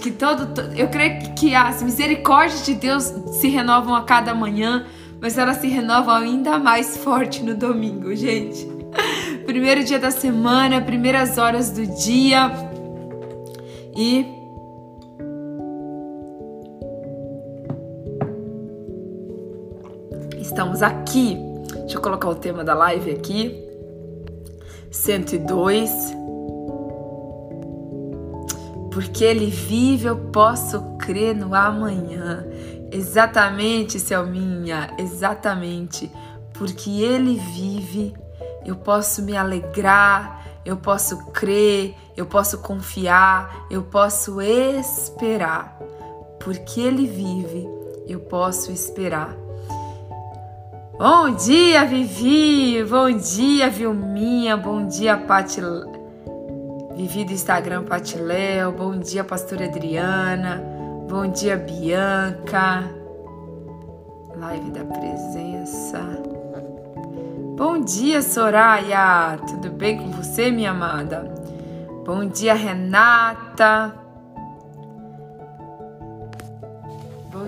que 0.00 0.10
todo 0.10 0.60
eu 0.76 0.88
creio 0.88 1.34
que 1.34 1.54
as 1.54 1.82
misericórdias 1.82 2.64
de 2.64 2.74
Deus 2.74 3.04
se 3.32 3.48
renovam 3.48 3.94
a 3.94 4.02
cada 4.02 4.34
manhã, 4.34 4.86
mas 5.20 5.36
elas 5.36 5.58
se 5.58 5.68
renovam 5.68 6.14
ainda 6.14 6.58
mais 6.58 6.96
forte 6.96 7.42
no 7.42 7.54
domingo, 7.54 8.14
gente. 8.14 8.66
Primeiro 9.44 9.84
dia 9.84 9.98
da 9.98 10.10
semana, 10.10 10.80
primeiras 10.80 11.36
horas 11.36 11.70
do 11.70 11.86
dia. 11.86 12.50
E 13.94 14.37
estamos 20.48 20.82
aqui. 20.82 21.36
Deixa 21.80 21.98
eu 21.98 22.00
colocar 22.00 22.28
o 22.28 22.34
tema 22.34 22.64
da 22.64 22.74
live 22.74 23.10
aqui. 23.10 23.64
102. 24.90 25.90
Porque 28.90 29.22
ele 29.24 29.46
vive, 29.46 30.06
eu 30.06 30.16
posso 30.16 30.96
crer 30.98 31.36
no 31.36 31.54
amanhã. 31.54 32.46
Exatamente, 32.90 34.00
Selminha, 34.00 34.90
exatamente. 34.98 36.10
Porque 36.54 37.02
ele 37.02 37.34
vive, 37.54 38.14
eu 38.64 38.74
posso 38.74 39.22
me 39.22 39.36
alegrar, 39.36 40.44
eu 40.64 40.78
posso 40.78 41.26
crer, 41.26 41.94
eu 42.16 42.26
posso 42.26 42.58
confiar, 42.58 43.66
eu 43.70 43.82
posso 43.82 44.40
esperar. 44.40 45.78
Porque 46.40 46.80
ele 46.80 47.06
vive, 47.06 47.68
eu 48.08 48.20
posso 48.20 48.72
esperar. 48.72 49.47
Bom 50.98 51.30
dia, 51.30 51.84
Vivi! 51.84 52.82
Bom 52.82 53.12
dia, 53.12 53.70
Vilminha! 53.70 54.56
Bom 54.56 54.84
dia, 54.88 55.16
Pati... 55.16 55.60
Vivi 56.96 57.24
do 57.24 57.30
Instagram, 57.30 57.84
Pati 57.84 58.18
Léo. 58.18 58.72
Bom 58.72 58.98
dia, 58.98 59.22
Pastora 59.22 59.66
Adriana. 59.66 60.60
Bom 61.08 61.28
dia, 61.28 61.56
Bianca. 61.56 62.82
Live 64.34 64.72
da 64.72 64.84
presença. 64.86 66.00
Bom 67.56 67.78
dia, 67.78 68.20
Soraya! 68.20 69.38
Tudo 69.46 69.70
bem 69.70 69.98
com 69.98 70.10
você, 70.10 70.50
minha 70.50 70.72
amada? 70.72 71.32
Bom 72.04 72.26
dia, 72.26 72.54
Renata. 72.54 73.94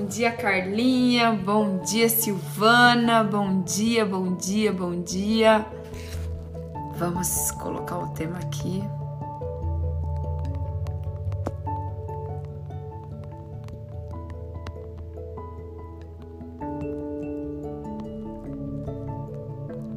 Bom 0.00 0.06
dia, 0.06 0.32
Carlinha. 0.32 1.30
Bom 1.30 1.76
dia, 1.80 2.08
Silvana. 2.08 3.22
Bom 3.22 3.60
dia, 3.60 4.02
bom 4.02 4.34
dia, 4.34 4.72
bom 4.72 5.02
dia. 5.02 5.66
Vamos 6.96 7.50
colocar 7.50 7.98
o 7.98 8.08
tema 8.14 8.38
aqui. 8.38 8.82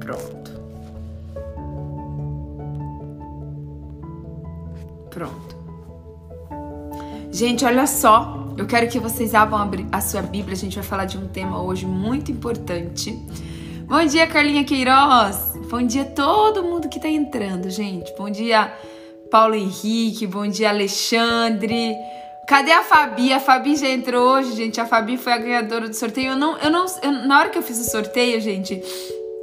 Pronto. 0.02 0.52
Pronto. 5.10 5.56
Gente, 7.32 7.64
olha 7.64 7.88
só. 7.88 8.43
Eu 8.56 8.68
quero 8.68 8.88
que 8.88 9.00
vocês 9.00 9.34
abram 9.34 9.70
a 9.92 10.00
sua 10.00 10.22
Bíblia, 10.22 10.54
a 10.54 10.58
gente 10.58 10.76
vai 10.76 10.84
falar 10.84 11.06
de 11.06 11.18
um 11.18 11.28
tema 11.28 11.62
hoje 11.64 11.88
muito 11.88 12.32
importante. 12.32 13.12
Bom 13.88 14.06
dia, 14.06 14.28
Carlinha 14.28 14.64
Queiroz! 14.64 15.54
Bom 15.70 15.82
dia 15.82 16.04
a 16.04 16.06
todo 16.06 16.64
mundo 16.64 16.88
que 16.88 16.98
está 16.98 17.10
entrando, 17.10 17.70
gente. 17.72 18.14
Bom 18.16 18.30
dia, 18.30 18.72
Paulo 19.32 19.56
Henrique. 19.56 20.28
Bom 20.28 20.48
dia, 20.48 20.70
Alexandre. 20.70 21.96
Cadê 22.48 22.72
a 22.72 22.84
Fabi? 22.84 23.34
A 23.34 23.40
Fabi 23.40 23.76
já 23.76 23.90
entrou 23.90 24.36
hoje, 24.36 24.56
gente. 24.56 24.80
A 24.80 24.86
Fabi 24.86 25.18
foi 25.18 25.34
a 25.34 25.38
ganhadora 25.40 25.90
do 25.90 25.96
sorteio. 25.96 26.34
Eu 26.34 26.38
não, 26.38 26.56
eu 26.60 26.70
não, 26.70 26.86
eu, 27.02 27.12
na 27.12 27.40
hora 27.40 27.50
que 27.50 27.58
eu 27.58 27.64
fiz 27.64 27.80
o 27.80 27.90
sorteio, 27.90 28.40
gente, 28.40 28.80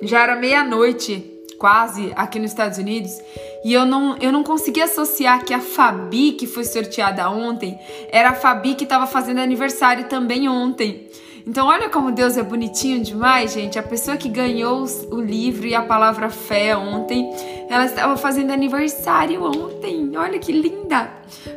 já 0.02 0.22
era 0.22 0.36
meia-noite, 0.36 1.28
quase, 1.58 2.12
aqui 2.14 2.38
nos 2.38 2.52
Estados 2.52 2.78
Unidos. 2.78 3.20
E 3.62 3.72
eu 3.72 3.84
não, 3.84 4.16
eu 4.18 4.32
não 4.32 4.42
consegui 4.42 4.80
associar 4.80 5.44
que 5.44 5.52
a 5.52 5.60
Fabi, 5.60 6.32
que 6.32 6.46
foi 6.46 6.64
sorteada 6.64 7.28
ontem, 7.30 7.78
era 8.10 8.30
a 8.30 8.34
Fabi 8.34 8.74
que 8.74 8.84
estava 8.84 9.06
fazendo 9.06 9.38
aniversário 9.38 10.04
também 10.04 10.48
ontem. 10.48 11.08
Então, 11.46 11.66
olha 11.66 11.88
como 11.88 12.12
Deus 12.12 12.36
é 12.36 12.42
bonitinho 12.42 13.02
demais, 13.02 13.52
gente. 13.52 13.78
A 13.78 13.82
pessoa 13.82 14.16
que 14.16 14.28
ganhou 14.28 14.84
o 15.10 15.20
livro 15.20 15.66
e 15.66 15.74
a 15.74 15.82
palavra 15.82 16.30
fé 16.30 16.76
ontem, 16.76 17.30
ela 17.68 17.86
estava 17.86 18.16
fazendo 18.16 18.52
aniversário 18.52 19.42
ontem. 19.44 20.12
Olha 20.16 20.38
que 20.38 20.52
linda! 20.52 21.10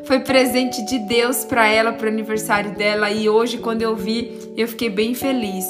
Foi 0.05 0.19
presente 0.19 0.83
de 0.85 0.99
Deus 0.99 1.43
para 1.43 1.67
ela, 1.67 1.91
para 1.91 2.05
o 2.05 2.09
aniversário 2.09 2.71
dela. 2.71 3.11
E 3.11 3.29
hoje, 3.29 3.57
quando 3.57 3.81
eu 3.81 3.95
vi, 3.95 4.53
eu 4.55 4.67
fiquei 4.67 4.89
bem 4.89 5.13
feliz 5.13 5.65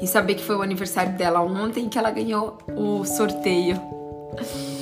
em 0.00 0.06
saber 0.06 0.34
que 0.34 0.44
foi 0.44 0.56
o 0.56 0.62
aniversário 0.62 1.12
dela 1.14 1.40
ontem 1.40 1.88
que 1.88 1.98
ela 1.98 2.10
ganhou 2.10 2.58
o 2.68 3.04
sorteio. 3.04 3.80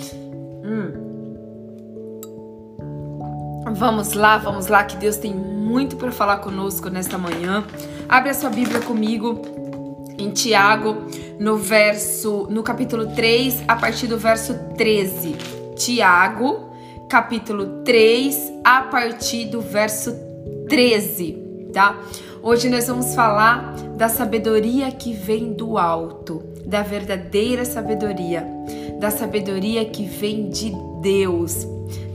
Hum. 0.74 1.04
Vamos 3.76 4.12
lá, 4.12 4.38
vamos 4.38 4.66
lá, 4.66 4.84
que 4.84 4.96
Deus 4.96 5.16
tem 5.16 5.32
muito 5.34 5.96
para 5.96 6.12
falar 6.12 6.38
conosco 6.38 6.88
nesta 6.90 7.16
manhã. 7.16 7.64
Abre 8.08 8.30
a 8.30 8.34
sua 8.34 8.50
Bíblia 8.50 8.80
comigo 8.80 9.40
em 10.18 10.30
Tiago, 10.30 10.96
no 11.38 11.56
verso, 11.56 12.46
no 12.50 12.62
capítulo 12.62 13.06
3, 13.14 13.64
a 13.66 13.76
partir 13.76 14.06
do 14.06 14.18
verso 14.18 14.54
13. 14.76 15.36
Tiago, 15.76 16.70
capítulo 17.08 17.82
3, 17.84 18.52
a 18.64 18.82
partir 18.82 19.46
do 19.46 19.60
verso 19.60 20.14
13, 20.68 21.70
tá? 21.72 21.98
Hoje 22.42 22.68
nós 22.68 22.86
vamos 22.86 23.14
falar 23.14 23.74
da 23.96 24.08
sabedoria 24.08 24.90
que 24.92 25.12
vem 25.12 25.52
do 25.52 25.78
alto, 25.78 26.42
da 26.64 26.82
verdadeira 26.82 27.64
sabedoria, 27.64 28.46
da 28.98 29.10
sabedoria 29.10 29.84
que 29.84 30.04
vem 30.04 30.48
de 30.48 30.72
Deus, 31.00 31.66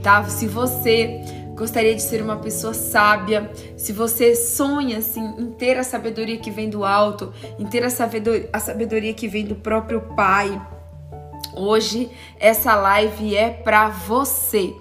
tá? 0.02 0.24
Se 0.24 0.46
você 0.46 1.22
gostaria 1.54 1.94
de 1.94 2.00
ser 2.00 2.22
uma 2.22 2.36
pessoa 2.36 2.72
sábia, 2.72 3.50
se 3.76 3.92
você 3.92 4.34
sonha 4.34 4.98
assim 4.98 5.22
em 5.38 5.52
ter 5.52 5.76
a 5.76 5.84
sabedoria 5.84 6.38
que 6.38 6.50
vem 6.50 6.70
do 6.70 6.84
alto, 6.84 7.32
em 7.58 7.66
ter 7.66 7.84
a 7.84 7.90
sabedoria, 7.90 8.48
a 8.52 8.58
sabedoria 8.58 9.12
que 9.12 9.28
vem 9.28 9.44
do 9.44 9.54
próprio 9.54 10.00
Pai, 10.16 10.60
hoje 11.54 12.10
essa 12.38 12.74
live 12.74 13.36
é 13.36 13.50
para 13.50 13.88
você. 13.88 14.74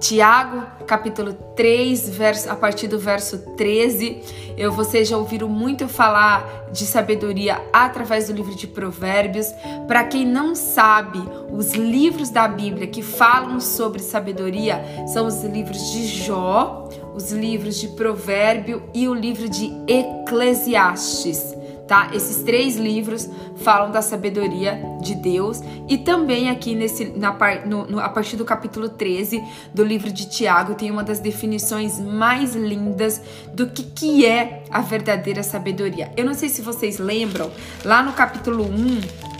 Tiago, 0.00 0.66
capítulo 0.86 1.32
3, 1.54 2.08
verso, 2.10 2.50
a 2.50 2.56
partir 2.56 2.88
do 2.88 2.98
verso 2.98 3.38
13. 3.56 4.22
Eu, 4.56 4.72
vocês 4.72 5.08
já 5.08 5.16
ouviram 5.16 5.48
muito 5.48 5.88
falar 5.88 6.66
de 6.72 6.84
sabedoria 6.84 7.62
através 7.72 8.26
do 8.26 8.34
livro 8.34 8.54
de 8.54 8.66
Provérbios. 8.66 9.46
Para 9.86 10.04
quem 10.04 10.26
não 10.26 10.54
sabe, 10.54 11.22
os 11.50 11.74
livros 11.74 12.30
da 12.30 12.48
Bíblia 12.48 12.86
que 12.86 13.02
falam 13.02 13.60
sobre 13.60 14.00
sabedoria 14.02 14.84
são 15.06 15.26
os 15.26 15.42
livros 15.44 15.92
de 15.92 16.06
Jó, 16.06 16.88
os 17.14 17.30
livros 17.30 17.78
de 17.78 17.88
Provérbio 17.88 18.82
e 18.92 19.08
o 19.08 19.14
livro 19.14 19.48
de 19.48 19.72
Eclesiastes 19.86 21.54
tá? 21.86 22.10
Esses 22.12 22.42
três 22.42 22.76
livros 22.76 23.28
falam 23.56 23.90
da 23.90 24.02
sabedoria 24.02 24.80
de 25.00 25.14
Deus 25.14 25.60
e 25.88 25.98
também 25.98 26.50
aqui 26.50 26.74
nesse 26.74 27.06
na 27.06 27.36
no, 27.66 27.86
no, 27.86 28.00
a 28.00 28.08
partir 28.08 28.36
do 28.36 28.44
capítulo 28.44 28.88
13 28.88 29.42
do 29.72 29.84
livro 29.84 30.10
de 30.10 30.28
Tiago 30.28 30.74
tem 30.74 30.90
uma 30.90 31.02
das 31.02 31.20
definições 31.20 31.98
mais 32.00 32.54
lindas 32.54 33.20
do 33.52 33.66
que 33.68 33.82
que 33.82 34.26
é 34.26 34.64
a 34.70 34.80
verdadeira 34.80 35.42
sabedoria. 35.42 36.10
Eu 36.16 36.24
não 36.24 36.34
sei 36.34 36.48
se 36.48 36.62
vocês 36.62 36.98
lembram, 36.98 37.50
lá 37.84 38.02
no 38.02 38.12
capítulo 38.12 38.64
1 38.64 39.34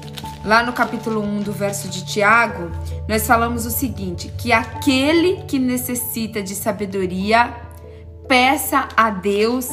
Lá 0.45 0.63
no 0.63 0.75
capítulo 0.75 1.23
1 1.23 1.41
do 1.41 1.53
verso 1.53 1.89
de 1.89 2.05
Tiago, 2.05 2.71
nós 3.09 3.27
falamos 3.27 3.65
o 3.65 3.71
seguinte: 3.71 4.31
que 4.37 4.53
aquele 4.53 5.43
que 5.49 5.59
necessita 5.59 6.43
de 6.43 6.55
sabedoria, 6.55 7.51
peça 8.29 8.87
a 8.95 9.09
Deus 9.09 9.71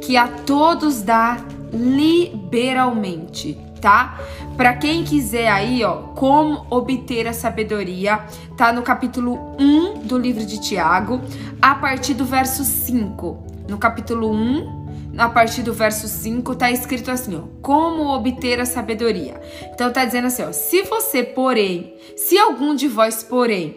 que 0.00 0.16
a 0.16 0.28
todos 0.28 1.02
dá 1.02 1.38
liberalmente, 1.72 3.58
tá? 3.80 4.20
Para 4.56 4.74
quem 4.74 5.02
quiser 5.02 5.48
aí, 5.48 5.82
ó, 5.82 5.94
como 6.14 6.66
obter 6.70 7.26
a 7.26 7.32
sabedoria, 7.32 8.20
tá 8.56 8.72
no 8.72 8.82
capítulo 8.82 9.56
1 9.58 10.00
do 10.00 10.18
livro 10.18 10.44
de 10.44 10.60
Tiago, 10.60 11.20
a 11.60 11.74
partir 11.74 12.14
do 12.14 12.24
verso 12.24 12.64
5. 12.64 13.46
No 13.68 13.78
capítulo 13.78 14.30
1, 14.30 14.82
a 15.16 15.28
partir 15.28 15.62
do 15.62 15.72
verso 15.72 16.08
5, 16.08 16.54
tá 16.54 16.70
escrito 16.70 17.10
assim, 17.10 17.36
ó: 17.36 17.42
Como 17.60 18.08
obter 18.14 18.60
a 18.60 18.66
sabedoria. 18.66 19.40
Então 19.72 19.92
tá 19.92 20.04
dizendo 20.04 20.26
assim, 20.26 20.42
ó: 20.42 20.52
Se 20.52 20.82
você, 20.82 21.22
porém, 21.22 21.94
se 22.16 22.38
algum 22.38 22.74
de 22.74 22.88
vós, 22.88 23.22
porém, 23.22 23.76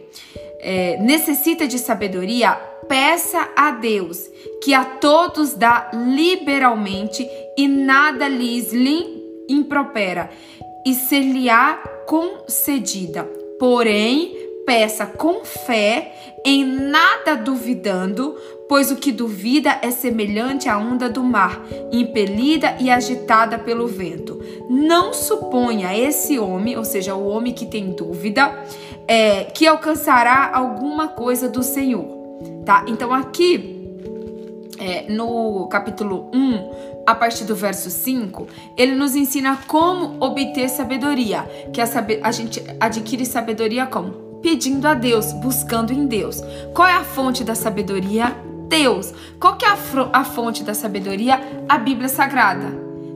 é, 0.59 0.97
necessita 1.01 1.67
de 1.67 1.77
sabedoria, 1.77 2.57
peça 2.87 3.49
a 3.55 3.71
Deus, 3.71 4.29
que 4.63 4.73
a 4.73 4.83
todos 4.85 5.53
dá 5.53 5.91
liberalmente 5.93 7.27
e 7.57 7.67
nada 7.67 8.27
lhes 8.27 8.71
lhe 8.71 9.23
impropera, 9.49 10.29
e 10.85 10.93
ser-lhe-á 10.93 11.77
concedida. 12.07 13.23
Porém, 13.59 14.35
peça 14.65 15.05
com 15.05 15.45
fé, 15.45 16.13
em 16.43 16.65
nada 16.65 17.35
duvidando, 17.35 18.35
pois 18.67 18.91
o 18.91 18.95
que 18.95 19.11
duvida 19.11 19.79
é 19.81 19.91
semelhante 19.91 20.67
à 20.67 20.77
onda 20.77 21.09
do 21.09 21.23
mar, 21.23 21.63
impelida 21.91 22.75
e 22.79 22.89
agitada 22.89 23.57
pelo 23.57 23.87
vento. 23.87 24.39
Não 24.69 25.13
suponha 25.13 25.97
esse 25.97 26.37
homem, 26.37 26.77
ou 26.77 26.83
seja, 26.83 27.15
o 27.15 27.27
homem 27.27 27.53
que 27.53 27.65
tem 27.65 27.91
dúvida, 27.91 28.65
é, 29.07 29.45
que 29.45 29.67
alcançará 29.67 30.51
alguma 30.53 31.07
coisa 31.07 31.47
do 31.47 31.63
Senhor. 31.63 32.14
Tá? 32.65 32.85
Então 32.87 33.13
aqui 33.13 33.75
é, 34.79 35.11
no 35.11 35.67
capítulo 35.67 36.29
1, 36.33 37.03
a 37.05 37.15
partir 37.15 37.45
do 37.45 37.55
verso 37.55 37.89
5, 37.89 38.47
ele 38.77 38.95
nos 38.95 39.15
ensina 39.15 39.57
como 39.67 40.17
obter 40.23 40.69
sabedoria, 40.69 41.43
que 41.71 41.79
a, 41.79 41.85
saber, 41.85 42.19
a 42.23 42.31
gente 42.31 42.63
adquire 42.79 43.25
sabedoria 43.25 43.85
como? 43.85 44.25
Pedindo 44.41 44.87
a 44.87 44.93
Deus, 44.93 45.31
buscando 45.33 45.91
em 45.91 46.05
Deus. 46.05 46.41
Qual 46.73 46.87
é 46.87 46.93
a 46.93 47.03
fonte 47.03 47.43
da 47.43 47.55
sabedoria? 47.55 48.35
Deus. 48.67 49.13
Qual 49.39 49.55
que 49.57 49.65
é 49.65 49.69
a, 49.69 49.77
a 50.13 50.23
fonte 50.23 50.63
da 50.63 50.73
sabedoria? 50.73 51.39
A 51.69 51.77
Bíblia 51.77 52.09
Sagrada, 52.09 52.73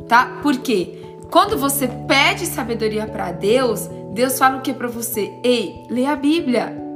tá? 0.07 0.39
Por 0.41 0.57
quê? 0.57 0.95
Quando 1.29 1.57
você 1.57 1.87
pede 2.07 2.45
sabedoria 2.45 3.05
para 3.05 3.31
Deus, 3.31 3.87
Deus 4.13 4.37
fala 4.39 4.57
o 4.57 4.61
que 4.61 4.73
para 4.73 4.87
você? 4.87 5.31
Ei, 5.43 5.85
lê 5.89 6.05
a 6.05 6.15
Bíblia. 6.15 6.88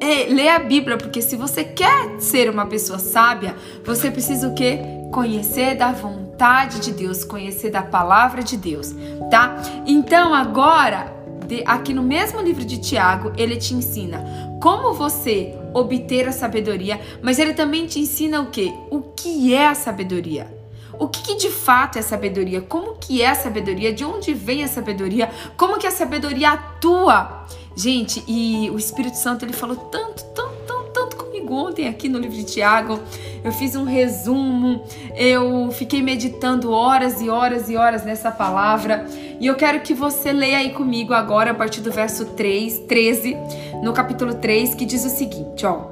É, 0.00 0.26
lê 0.28 0.48
a 0.48 0.58
Bíblia, 0.58 0.98
porque 0.98 1.22
se 1.22 1.36
você 1.36 1.64
quer 1.64 2.20
ser 2.20 2.50
uma 2.50 2.66
pessoa 2.66 2.98
sábia, 2.98 3.56
você 3.84 4.10
precisa 4.10 4.48
o 4.48 4.54
quê? 4.54 4.80
Conhecer 5.10 5.74
da 5.74 5.92
vontade 5.92 6.80
de 6.80 6.92
Deus, 6.92 7.24
conhecer 7.24 7.70
da 7.70 7.82
palavra 7.82 8.42
de 8.42 8.56
Deus, 8.56 8.94
tá? 9.30 9.56
Então 9.86 10.34
agora, 10.34 11.14
de, 11.46 11.62
aqui 11.66 11.94
no 11.94 12.02
mesmo 12.02 12.40
livro 12.42 12.64
de 12.64 12.78
Tiago, 12.78 13.32
ele 13.38 13.56
te 13.56 13.72
ensina 13.72 14.22
como 14.60 14.92
você 14.92 15.54
obter 15.72 16.28
a 16.28 16.32
sabedoria, 16.32 17.00
mas 17.22 17.38
ele 17.38 17.54
também 17.54 17.86
te 17.86 17.98
ensina 17.98 18.40
o 18.40 18.46
quê? 18.46 18.72
O 18.90 19.00
que 19.00 19.54
é 19.54 19.66
a 19.66 19.74
sabedoria? 19.74 20.54
O 20.98 21.08
que, 21.08 21.22
que, 21.22 21.34
de 21.36 21.50
fato 21.50 21.98
é 21.98 22.02
sabedoria? 22.02 22.60
Como 22.60 22.94
que 22.94 23.20
é 23.20 23.28
a 23.28 23.34
sabedoria? 23.34 23.92
De 23.92 24.04
onde 24.04 24.32
vem 24.32 24.64
a 24.64 24.68
sabedoria? 24.68 25.30
Como 25.56 25.78
que 25.78 25.86
a 25.86 25.90
sabedoria 25.90 26.52
atua? 26.52 27.44
Gente, 27.76 28.24
e 28.26 28.70
o 28.70 28.78
Espírito 28.78 29.18
Santo 29.18 29.44
ele 29.44 29.52
falou 29.52 29.76
tanto, 29.76 30.24
tanto, 30.34 30.56
tanto, 30.66 30.90
tanto 30.94 31.16
comigo 31.16 31.52
ontem 31.52 31.86
aqui 31.86 32.08
no 32.08 32.18
livro 32.18 32.34
de 32.34 32.44
Tiago. 32.44 32.98
Eu 33.44 33.52
fiz 33.52 33.76
um 33.76 33.84
resumo, 33.84 34.82
eu 35.14 35.70
fiquei 35.70 36.00
meditando 36.00 36.72
horas 36.72 37.20
e 37.20 37.28
horas 37.28 37.68
e 37.68 37.76
horas 37.76 38.02
nessa 38.02 38.30
palavra. 38.30 39.06
E 39.38 39.46
eu 39.46 39.56
quero 39.56 39.80
que 39.80 39.92
você 39.92 40.32
leia 40.32 40.56
aí 40.56 40.70
comigo 40.70 41.12
agora 41.12 41.50
a 41.50 41.54
partir 41.54 41.82
do 41.82 41.92
verso 41.92 42.24
3, 42.24 42.78
13, 42.88 43.36
no 43.82 43.92
capítulo 43.92 44.32
3, 44.32 44.74
que 44.74 44.86
diz 44.86 45.04
o 45.04 45.10
seguinte, 45.10 45.66
ó: 45.66 45.82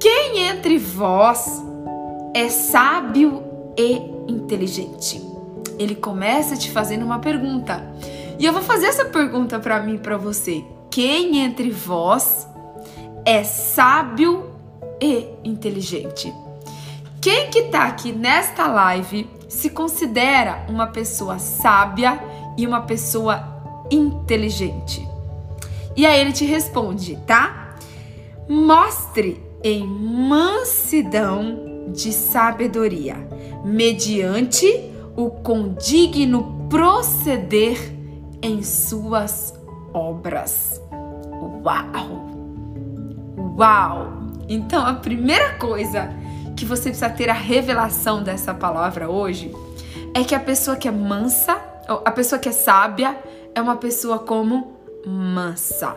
Quem 0.00 0.46
entre 0.48 0.78
vós 0.78 1.62
é 2.32 2.48
sábio 2.48 3.42
e 3.76 4.00
inteligente? 4.26 5.22
Ele 5.78 5.94
começa 5.94 6.56
te 6.56 6.70
fazendo 6.70 7.04
uma 7.04 7.18
pergunta. 7.18 7.86
E 8.38 8.46
eu 8.46 8.52
vou 8.54 8.62
fazer 8.62 8.86
essa 8.86 9.04
pergunta 9.04 9.58
para 9.58 9.78
mim 9.82 9.98
para 9.98 10.16
você 10.16 10.64
quem 10.96 11.40
entre 11.40 11.68
vós 11.68 12.48
é 13.22 13.44
sábio 13.44 14.46
e 14.98 15.26
inteligente? 15.44 16.32
Quem 17.20 17.50
que 17.50 17.64
tá 17.64 17.84
aqui 17.84 18.12
nesta 18.12 18.66
live 18.66 19.28
se 19.46 19.68
considera 19.68 20.64
uma 20.70 20.86
pessoa 20.86 21.38
sábia 21.38 22.18
e 22.56 22.66
uma 22.66 22.80
pessoa 22.80 23.86
inteligente? 23.90 25.06
E 25.94 26.06
aí 26.06 26.18
ele 26.18 26.32
te 26.32 26.46
responde, 26.46 27.16
tá? 27.26 27.76
Mostre 28.48 29.38
em 29.62 29.86
mansidão 29.86 31.90
de 31.92 32.10
sabedoria, 32.10 33.16
mediante 33.62 34.90
o 35.14 35.28
condigno 35.28 36.66
proceder 36.70 37.76
em 38.40 38.62
suas 38.62 39.52
obras. 39.92 40.85
Uau! 41.66 43.56
Uau! 43.58 44.12
Então 44.48 44.86
a 44.86 44.94
primeira 44.94 45.54
coisa 45.54 46.08
que 46.56 46.64
você 46.64 46.90
precisa 46.90 47.10
ter 47.10 47.28
a 47.28 47.32
revelação 47.32 48.22
dessa 48.22 48.54
palavra 48.54 49.10
hoje 49.10 49.52
é 50.14 50.22
que 50.22 50.32
a 50.32 50.38
pessoa 50.38 50.76
que 50.76 50.86
é 50.86 50.92
mansa, 50.92 51.60
a 52.04 52.10
pessoa 52.12 52.38
que 52.38 52.48
é 52.48 52.52
sábia, 52.52 53.18
é 53.52 53.60
uma 53.60 53.74
pessoa 53.74 54.20
como 54.20 54.76
mansa. 55.04 55.96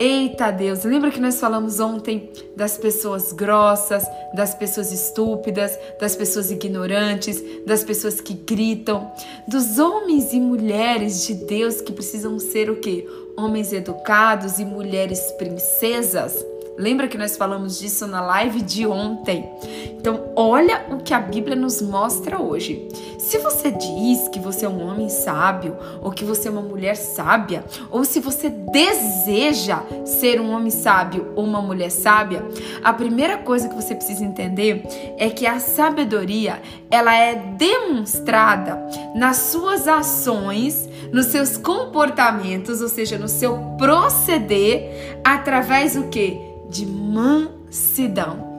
Eita 0.00 0.50
Deus, 0.50 0.82
lembra 0.82 1.10
que 1.10 1.20
nós 1.20 1.38
falamos 1.38 1.78
ontem 1.78 2.32
das 2.56 2.78
pessoas 2.78 3.32
grossas, 3.32 4.04
das 4.34 4.54
pessoas 4.54 4.90
estúpidas, 4.90 5.78
das 6.00 6.16
pessoas 6.16 6.50
ignorantes, 6.50 7.40
das 7.66 7.84
pessoas 7.84 8.20
que 8.20 8.32
gritam, 8.32 9.12
dos 9.46 9.78
homens 9.78 10.32
e 10.32 10.40
mulheres 10.40 11.26
de 11.26 11.34
Deus 11.34 11.80
que 11.80 11.92
precisam 11.92 12.38
ser 12.40 12.70
o 12.70 12.76
quê? 12.76 13.06
Homens 13.36 13.72
educados 13.72 14.58
e 14.58 14.64
mulheres 14.64 15.32
princesas. 15.32 16.44
Lembra 16.76 17.06
que 17.06 17.16
nós 17.16 17.36
falamos 17.36 17.78
disso 17.78 18.06
na 18.06 18.20
live 18.20 18.60
de 18.60 18.86
ontem? 18.86 19.48
Então, 19.96 20.32
olha 20.34 20.86
o 20.90 20.98
que 20.98 21.14
a 21.14 21.20
Bíblia 21.20 21.54
nos 21.54 21.80
mostra 21.80 22.40
hoje. 22.40 22.88
Se 23.18 23.38
você 23.38 23.70
diz 23.70 24.28
que 24.28 24.38
você 24.38 24.66
é 24.66 24.68
um 24.68 24.86
homem 24.86 25.08
sábio, 25.08 25.76
ou 26.02 26.10
que 26.10 26.24
você 26.24 26.48
é 26.48 26.50
uma 26.50 26.60
mulher 26.60 26.96
sábia, 26.96 27.64
ou 27.90 28.04
se 28.04 28.20
você 28.20 28.50
deseja 28.50 29.82
ser 30.04 30.40
um 30.40 30.50
homem 30.52 30.70
sábio 30.70 31.32
ou 31.34 31.44
uma 31.44 31.62
mulher 31.62 31.90
sábia, 31.90 32.44
a 32.82 32.92
primeira 32.92 33.38
coisa 33.38 33.68
que 33.68 33.74
você 33.74 33.94
precisa 33.94 34.24
entender 34.24 34.82
é 35.16 35.30
que 35.30 35.46
a 35.46 35.58
sabedoria, 35.58 36.60
ela 36.90 37.14
é 37.14 37.34
demonstrada 37.34 38.78
nas 39.14 39.36
suas 39.36 39.88
ações, 39.88 40.88
nos 41.14 41.26
seus 41.26 41.56
comportamentos, 41.56 42.80
ou 42.80 42.88
seja, 42.88 43.16
no 43.16 43.28
seu 43.28 43.56
proceder, 43.78 45.20
através 45.22 45.94
do 45.94 46.08
que? 46.08 46.40
De 46.68 46.84
mansidão. 46.84 48.52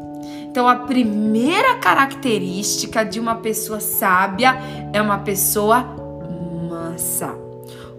Então, 0.50 0.66
a 0.66 0.78
primeira 0.78 1.76
característica 1.80 3.04
de 3.04 3.20
uma 3.20 3.36
pessoa 3.36 3.82
sábia 3.82 4.56
é 4.94 5.02
uma 5.02 5.18
pessoa 5.18 5.84
mansa. 6.70 7.36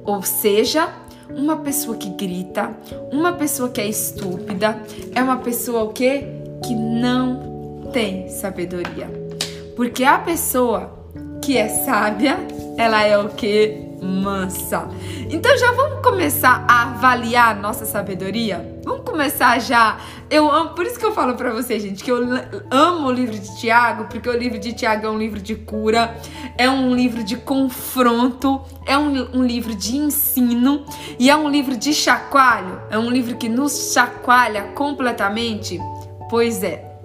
Ou 0.02 0.22
seja, 0.22 0.88
uma 1.28 1.58
pessoa 1.58 1.94
que 1.94 2.08
grita, 2.08 2.74
uma 3.12 3.34
pessoa 3.34 3.68
que 3.68 3.82
é 3.82 3.86
estúpida, 3.86 4.80
é 5.14 5.22
uma 5.22 5.36
pessoa 5.36 5.82
o 5.82 5.92
quê? 5.92 6.24
Que 6.64 6.74
não 6.74 7.90
tem 7.92 8.30
sabedoria. 8.30 9.10
Porque 9.76 10.02
a 10.02 10.16
pessoa 10.18 10.98
que 11.42 11.58
é 11.58 11.68
sábia, 11.68 12.38
ela 12.78 13.02
é 13.04 13.18
o 13.18 13.28
que? 13.28 13.86
Mansa. 14.06 14.88
Então 15.30 15.56
já 15.58 15.72
vamos 15.72 16.00
começar 16.00 16.64
a 16.68 16.82
avaliar 16.82 17.56
nossa 17.56 17.84
sabedoria? 17.84 18.78
Vamos 18.84 19.04
começar 19.04 19.58
já. 19.60 19.98
Eu 20.30 20.50
amo, 20.50 20.70
por 20.70 20.86
isso 20.86 20.98
que 20.98 21.04
eu 21.04 21.12
falo 21.12 21.34
para 21.34 21.52
vocês, 21.52 21.82
gente, 21.82 22.02
que 22.02 22.10
eu 22.10 22.18
amo 22.70 23.08
o 23.08 23.12
livro 23.12 23.38
de 23.38 23.58
Tiago, 23.58 24.04
porque 24.04 24.28
o 24.28 24.36
livro 24.36 24.58
de 24.58 24.72
Tiago 24.72 25.06
é 25.06 25.10
um 25.10 25.18
livro 25.18 25.40
de 25.40 25.54
cura, 25.54 26.16
é 26.56 26.70
um 26.70 26.94
livro 26.94 27.24
de 27.24 27.36
confronto, 27.36 28.60
é 28.86 28.96
um, 28.96 29.38
um 29.38 29.44
livro 29.44 29.74
de 29.74 29.96
ensino 29.96 30.84
e 31.18 31.28
é 31.28 31.36
um 31.36 31.48
livro 31.48 31.76
de 31.76 31.92
chacoalho, 31.92 32.80
é 32.90 32.98
um 32.98 33.10
livro 33.10 33.36
que 33.36 33.48
nos 33.48 33.92
chacoalha 33.92 34.72
completamente. 34.74 35.80
Pois 36.30 36.62
é. 36.62 36.96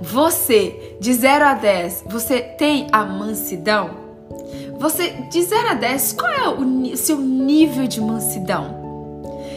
Você, 0.00 0.96
de 0.98 1.12
0 1.12 1.44
a 1.44 1.54
10, 1.54 2.04
você 2.08 2.40
tem 2.40 2.86
a 2.90 3.04
mansidão? 3.04 4.09
Você, 4.80 5.10
de 5.30 5.42
0 5.42 5.68
a 5.68 5.74
10, 5.74 6.14
qual 6.14 6.30
é 6.32 6.48
o 6.48 6.96
seu 6.96 7.18
nível 7.18 7.86
de 7.86 8.00
mansidão? 8.00 8.80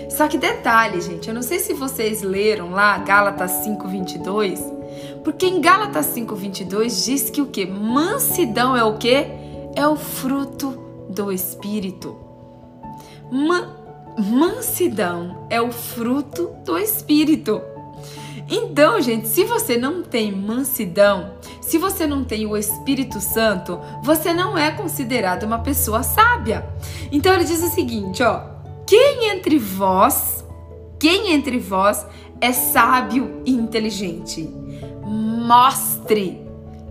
Só 0.09 0.27
que 0.27 0.37
detalhe, 0.37 0.99
gente, 0.99 1.29
eu 1.29 1.33
não 1.33 1.41
sei 1.41 1.59
se 1.59 1.73
vocês 1.73 2.21
leram 2.21 2.71
lá 2.71 2.97
Gálatas 2.97 3.51
5:22, 3.63 4.59
porque 5.23 5.45
em 5.45 5.61
Gálatas 5.61 6.07
5:22 6.07 7.05
diz 7.05 7.29
que 7.29 7.41
o 7.41 7.45
que? 7.45 7.65
Mansidão 7.65 8.75
é 8.75 8.83
o 8.83 8.97
que? 8.97 9.25
É 9.75 9.87
o 9.87 9.95
fruto 9.95 10.77
do 11.09 11.31
espírito. 11.31 12.17
Ma 13.31 13.81
mansidão 14.17 15.47
é 15.49 15.61
o 15.61 15.71
fruto 15.71 16.51
do 16.65 16.77
espírito. 16.77 17.61
Então, 18.55 19.01
gente, 19.01 19.27
se 19.27 19.43
você 19.45 19.77
não 19.77 20.03
tem 20.03 20.31
mansidão, 20.31 21.33
se 21.59 21.79
você 21.79 22.05
não 22.05 22.23
tem 22.23 22.45
o 22.45 22.55
Espírito 22.55 23.19
Santo, 23.19 23.79
você 24.03 24.31
não 24.31 24.55
é 24.55 24.69
considerado 24.69 25.41
uma 25.41 25.57
pessoa 25.57 26.03
sábia. 26.03 26.63
Então 27.11 27.33
ele 27.33 27.45
diz 27.45 27.63
o 27.63 27.69
seguinte, 27.71 28.21
ó: 28.21 28.43
quem 28.85 29.31
entre 29.31 29.57
vós, 29.57 30.45
quem 30.99 31.31
entre 31.31 31.57
vós 31.57 32.05
é 32.39 32.53
sábio 32.53 33.41
e 33.43 33.49
inteligente? 33.51 34.47
Mostre. 35.03 36.39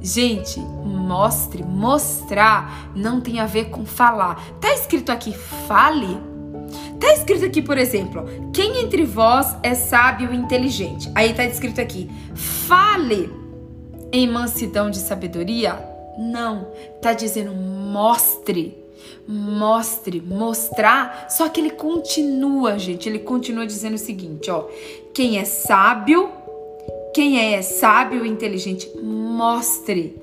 Gente, 0.00 0.58
mostre, 0.58 1.62
mostrar 1.62 2.90
não 2.92 3.20
tem 3.20 3.38
a 3.38 3.46
ver 3.46 3.66
com 3.66 3.86
falar. 3.86 4.42
Tá 4.60 4.74
escrito 4.74 5.12
aqui 5.12 5.32
fale? 5.68 6.31
Tá 6.98 7.12
escrito 7.12 7.44
aqui, 7.44 7.62
por 7.62 7.78
exemplo, 7.78 8.24
quem 8.52 8.80
entre 8.80 9.04
vós 9.04 9.56
é 9.62 9.74
sábio 9.74 10.32
e 10.32 10.36
inteligente? 10.36 11.10
Aí 11.14 11.32
tá 11.32 11.44
escrito 11.44 11.80
aqui, 11.80 12.10
fale 12.34 13.30
em 14.12 14.28
mansidão 14.28 14.90
de 14.90 14.98
sabedoria? 14.98 15.78
Não, 16.18 16.68
tá 17.00 17.12
dizendo 17.12 17.52
mostre 17.52 18.82
mostre, 19.26 20.20
mostrar, 20.20 21.26
só 21.30 21.48
que 21.48 21.60
ele 21.60 21.70
continua, 21.70 22.78
gente, 22.78 23.08
ele 23.08 23.20
continua 23.20 23.66
dizendo 23.66 23.94
o 23.94 23.98
seguinte, 23.98 24.50
ó, 24.50 24.66
quem 25.14 25.38
é 25.38 25.44
sábio, 25.44 26.28
quem 27.14 27.54
é 27.54 27.62
sábio 27.62 28.24
e 28.24 28.28
inteligente, 28.28 28.90
mostre 29.00 30.16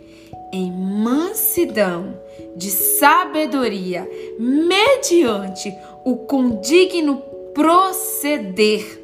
em 0.51 0.71
mansidão 0.71 2.19
de 2.55 2.69
sabedoria, 2.69 4.09
mediante 4.39 5.73
o 6.05 6.15
condigno 6.17 7.21
proceder 7.53 8.99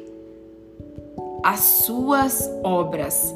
as 1.42 1.60
suas 1.60 2.50
obras 2.62 3.34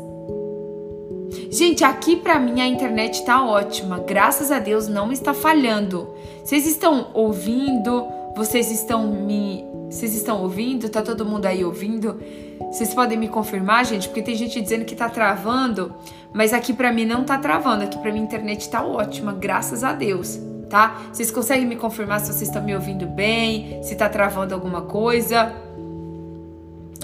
Gente, 1.50 1.82
aqui 1.82 2.16
para 2.16 2.38
mim 2.38 2.60
a 2.60 2.66
internet 2.66 3.24
tá 3.24 3.44
ótima. 3.44 3.98
Graças 3.98 4.52
a 4.52 4.58
Deus 4.58 4.86
não 4.86 5.10
está 5.10 5.34
falhando. 5.34 6.08
Vocês 6.44 6.64
estão 6.66 7.08
ouvindo? 7.12 8.06
Vocês 8.36 8.70
estão 8.70 9.06
me 9.08 9.64
vocês 9.90 10.14
estão 10.14 10.42
ouvindo? 10.42 10.88
Tá 10.88 11.02
todo 11.02 11.26
mundo 11.26 11.46
aí 11.46 11.64
ouvindo? 11.64 12.20
Vocês 12.68 12.94
podem 12.94 13.18
me 13.18 13.28
confirmar, 13.28 13.84
gente, 13.84 14.08
porque 14.08 14.22
tem 14.22 14.34
gente 14.34 14.60
dizendo 14.60 14.84
que 14.84 14.94
tá 14.94 15.08
travando, 15.08 15.94
mas 16.32 16.52
aqui 16.52 16.72
para 16.72 16.92
mim 16.92 17.04
não 17.04 17.24
tá 17.24 17.38
travando. 17.38 17.84
Aqui 17.84 17.98
para 17.98 18.12
mim 18.12 18.20
a 18.20 18.22
internet 18.22 18.68
tá 18.68 18.84
ótima, 18.84 19.32
graças 19.32 19.82
a 19.82 19.92
Deus, 19.92 20.38
tá? 20.68 21.02
Vocês 21.12 21.30
conseguem 21.30 21.66
me 21.66 21.76
confirmar 21.76 22.20
se 22.20 22.26
vocês 22.26 22.42
estão 22.42 22.62
me 22.62 22.74
ouvindo 22.74 23.06
bem, 23.06 23.82
se 23.82 23.96
tá 23.96 24.08
travando 24.08 24.54
alguma 24.54 24.82
coisa? 24.82 25.52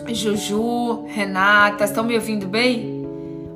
Juju, 0.08 1.04
Renata, 1.06 1.84
estão 1.84 2.04
me 2.04 2.14
ouvindo 2.14 2.46
bem? 2.46 3.04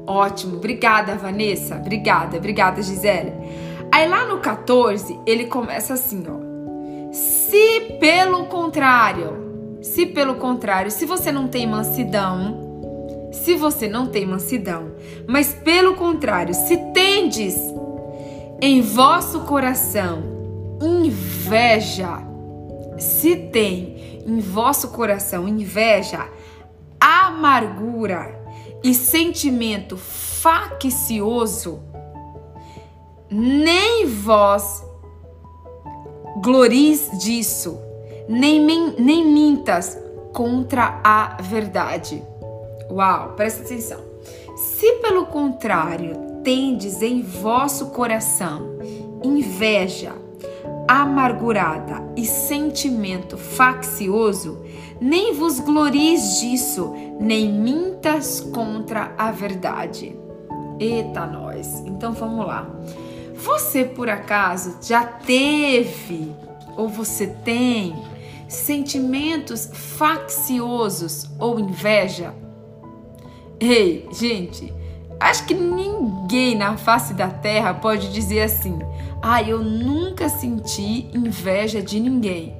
Ótimo, 0.07 0.57
obrigada, 0.57 1.15
Vanessa. 1.15 1.77
Obrigada, 1.77 2.37
obrigada, 2.37 2.83
Gisele. 2.83 3.33
Aí 3.93 4.09
lá 4.09 4.27
no 4.27 4.39
14, 4.39 5.19
ele 5.27 5.45
começa 5.45 5.95
assim, 5.95 6.25
ó. 6.29 7.13
Se 7.13 7.97
pelo 8.01 8.47
contrário, 8.47 9.40
se 9.83 10.07
pelo 10.07 10.37
contrário, 10.37 10.91
se 10.91 11.05
você 11.05 11.31
não 11.33 11.49
tem 11.49 11.67
mansidão, 11.67 13.31
se 13.33 13.55
você 13.55 13.89
não 13.89 14.07
tem 14.07 14.27
mansidão, 14.27 14.93
mas 15.27 15.53
pelo 15.53 15.95
contrário, 15.95 16.55
se 16.55 16.77
tendes 16.93 17.57
em 18.61 18.81
vosso 18.81 19.41
coração 19.41 20.23
inveja, 20.83 22.23
se 22.99 23.37
tem 23.37 24.23
em 24.27 24.41
vosso 24.41 24.89
coração 24.89 25.49
inveja, 25.49 26.29
amargura, 27.01 28.41
e 28.83 28.95
sentimento 28.95 29.97
faccioso, 29.97 31.83
nem 33.31 34.07
vós 34.07 34.85
gloris 36.41 37.11
disso, 37.23 37.79
nem, 38.31 38.95
nem 38.97 39.27
mintas 39.27 39.99
contra 40.33 41.01
a 41.03 41.37
verdade. 41.43 42.23
Uau, 42.89 43.33
presta 43.35 43.63
atenção. 43.63 44.01
Se 44.57 44.93
pelo 44.95 45.27
contrário 45.27 46.15
tendes 46.45 47.03
em 47.03 47.23
vosso 47.23 47.87
coração 47.87 48.79
inveja, 49.23 50.13
amargurada 50.87 52.03
e 52.17 52.25
sentimento 52.25 53.37
faccioso, 53.37 54.65
nem 55.01 55.35
vos 55.35 55.59
glories 55.59 56.41
disso, 56.41 56.95
nem 57.21 57.53
mintas 57.53 58.41
contra 58.41 59.13
a 59.19 59.33
verdade. 59.33 60.17
Eita, 60.79 61.27
nós. 61.27 61.81
Então 61.85 62.13
vamos 62.13 62.47
lá. 62.47 62.71
Você 63.35 63.85
por 63.85 64.09
acaso 64.09 64.79
já 64.81 65.05
teve 65.05 66.33
ou 66.77 66.89
você 66.89 67.27
tem 67.27 67.95
sentimentos 68.51 69.71
facciosos 69.73 71.31
ou 71.39 71.59
inveja? 71.59 72.35
Ei, 73.59 74.09
gente, 74.13 74.73
acho 75.19 75.47
que 75.47 75.55
ninguém 75.55 76.57
na 76.57 76.77
face 76.77 77.15
da 77.15 77.29
terra 77.29 77.73
pode 77.73 78.13
dizer 78.13 78.43
assim: 78.43 78.79
ah, 79.23 79.43
eu 79.43 79.63
nunca 79.63 80.29
senti 80.29 81.09
inveja 81.15 81.81
de 81.81 82.01
ninguém. 82.01 82.59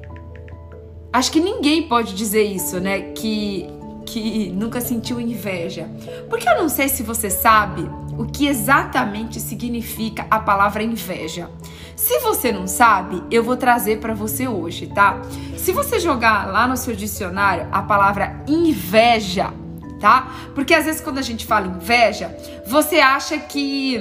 Acho 1.11 1.31
que 1.31 1.41
ninguém 1.41 1.87
pode 1.87 2.15
dizer 2.15 2.43
isso, 2.43 2.79
né? 2.79 3.01
Que, 3.11 3.67
que 4.05 4.49
nunca 4.51 4.79
sentiu 4.79 5.19
inveja. 5.19 5.89
Porque 6.29 6.47
eu 6.47 6.57
não 6.57 6.69
sei 6.69 6.87
se 6.87 7.03
você 7.03 7.29
sabe 7.29 7.81
o 8.21 8.25
que 8.27 8.47
exatamente 8.47 9.39
significa 9.39 10.27
a 10.29 10.39
palavra 10.39 10.83
inveja. 10.83 11.49
Se 11.95 12.19
você 12.19 12.51
não 12.51 12.67
sabe, 12.67 13.23
eu 13.31 13.43
vou 13.43 13.57
trazer 13.57 13.99
para 13.99 14.13
você 14.13 14.47
hoje, 14.47 14.87
tá? 14.87 15.19
Se 15.57 15.71
você 15.71 15.99
jogar 15.99 16.47
lá 16.47 16.67
no 16.67 16.77
seu 16.77 16.95
dicionário 16.95 17.67
a 17.71 17.81
palavra 17.81 18.43
inveja, 18.47 19.51
tá? 19.99 20.31
Porque 20.53 20.73
às 20.73 20.85
vezes 20.85 21.01
quando 21.01 21.17
a 21.17 21.23
gente 21.23 21.47
fala 21.47 21.65
inveja, 21.65 22.35
você 22.65 22.99
acha 22.99 23.37
que 23.39 23.97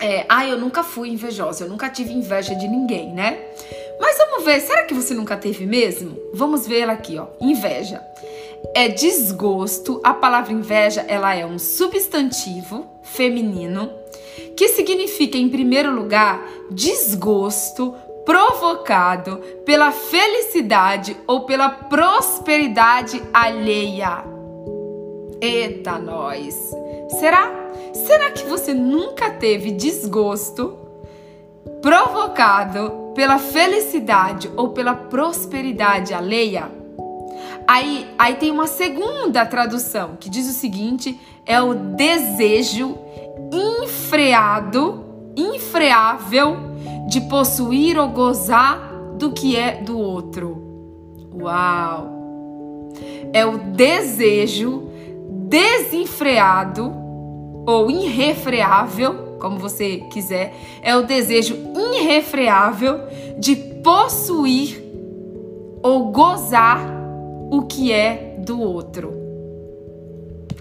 é, 0.00 0.24
ah, 0.28 0.46
eu 0.46 0.58
nunca 0.58 0.82
fui 0.82 1.10
invejosa, 1.10 1.64
eu 1.64 1.68
nunca 1.68 1.90
tive 1.90 2.12
inveja 2.12 2.54
de 2.54 2.66
ninguém, 2.66 3.12
né? 3.12 3.38
Mas 4.00 4.16
vamos 4.18 4.44
ver, 4.44 4.60
será 4.60 4.84
que 4.84 4.94
você 4.94 5.14
nunca 5.14 5.36
teve 5.36 5.66
mesmo? 5.66 6.18
Vamos 6.32 6.66
ver 6.66 6.80
ela 6.80 6.94
aqui, 6.94 7.18
ó. 7.18 7.26
Inveja 7.40 8.02
é 8.74 8.88
desgosto. 8.88 10.00
A 10.02 10.14
palavra 10.14 10.52
inveja, 10.52 11.04
ela 11.06 11.34
é 11.34 11.44
um 11.44 11.58
substantivo 11.58 12.93
feminino 13.04 13.90
que 14.56 14.68
significa, 14.68 15.36
em 15.38 15.48
primeiro 15.48 15.94
lugar, 15.94 16.44
desgosto 16.70 17.94
provocado 18.24 19.36
pela 19.64 19.92
felicidade 19.92 21.16
ou 21.26 21.42
pela 21.42 21.68
prosperidade 21.68 23.22
alheia. 23.32 24.24
Eita, 25.40 25.98
nós! 25.98 26.54
Será? 27.20 27.52
Será 27.92 28.30
que 28.30 28.44
você 28.44 28.72
nunca 28.72 29.30
teve 29.30 29.70
desgosto 29.70 30.78
provocado 31.82 33.12
pela 33.14 33.38
felicidade 33.38 34.50
ou 34.56 34.70
pela 34.70 34.94
prosperidade 34.94 36.14
alheia? 36.14 36.70
Aí, 37.66 38.06
aí 38.18 38.34
tem 38.36 38.50
uma 38.50 38.66
segunda 38.66 39.44
tradução 39.46 40.16
que 40.18 40.28
diz 40.30 40.48
o 40.48 40.52
seguinte: 40.52 41.18
é 41.46 41.60
o 41.60 41.74
desejo 41.74 42.96
infreado, 43.52 45.04
infreável 45.36 46.56
de 47.08 47.20
possuir 47.22 47.98
ou 47.98 48.08
gozar 48.08 48.92
do 49.18 49.32
que 49.32 49.56
é 49.56 49.82
do 49.82 49.98
outro. 49.98 50.62
Uau! 51.34 52.92
É 53.32 53.44
o 53.44 53.58
desejo 53.58 54.88
desenfreado 55.48 56.92
ou 57.66 57.90
irrefreável, 57.90 59.36
como 59.38 59.58
você 59.58 59.98
quiser, 60.10 60.54
é 60.82 60.96
o 60.96 61.02
desejo 61.02 61.56
irrefreável 61.94 63.00
de 63.38 63.56
possuir 63.56 64.82
ou 65.82 66.10
gozar 66.10 66.80
o 67.50 67.62
que 67.62 67.92
é 67.92 68.36
do 68.38 68.60
outro. 68.60 69.12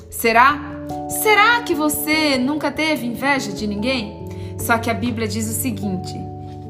Será? 0.10 0.73
Será 1.10 1.62
que 1.62 1.74
você 1.74 2.38
nunca 2.38 2.72
teve 2.72 3.06
inveja 3.06 3.52
de 3.52 3.66
ninguém? 3.68 4.28
Só 4.60 4.78
que 4.78 4.90
a 4.90 4.94
Bíblia 4.94 5.28
diz 5.28 5.50
o 5.50 5.54
seguinte, 5.54 6.14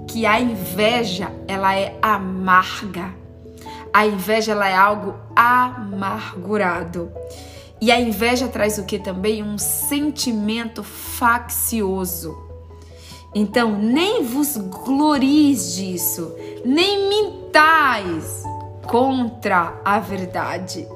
que 0.07 0.25
a 0.25 0.39
inveja, 0.39 1.31
ela 1.47 1.75
é 1.75 1.97
amarga. 2.01 3.13
A 3.93 4.05
inveja 4.05 4.51
ela 4.51 4.67
é 4.67 4.75
algo 4.75 5.15
amargurado. 5.35 7.11
E 7.79 7.91
a 7.91 7.99
inveja 7.99 8.47
traz 8.47 8.77
o 8.77 8.85
que 8.85 8.97
também? 8.97 9.43
Um 9.43 9.57
sentimento 9.57 10.83
faccioso. 10.83 12.35
Então, 13.35 13.77
nem 13.77 14.23
vos 14.23 14.55
glories 14.57 15.75
disso, 15.75 16.35
nem 16.63 17.09
mintais 17.09 18.43
contra 18.85 19.81
a 19.83 19.99
verdade. 19.99 20.87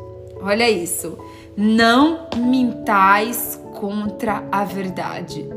Olha 0.42 0.70
isso. 0.70 1.18
Não 1.60 2.28
mintais 2.36 3.60
contra 3.74 4.44
a 4.52 4.64
verdade. 4.64 5.50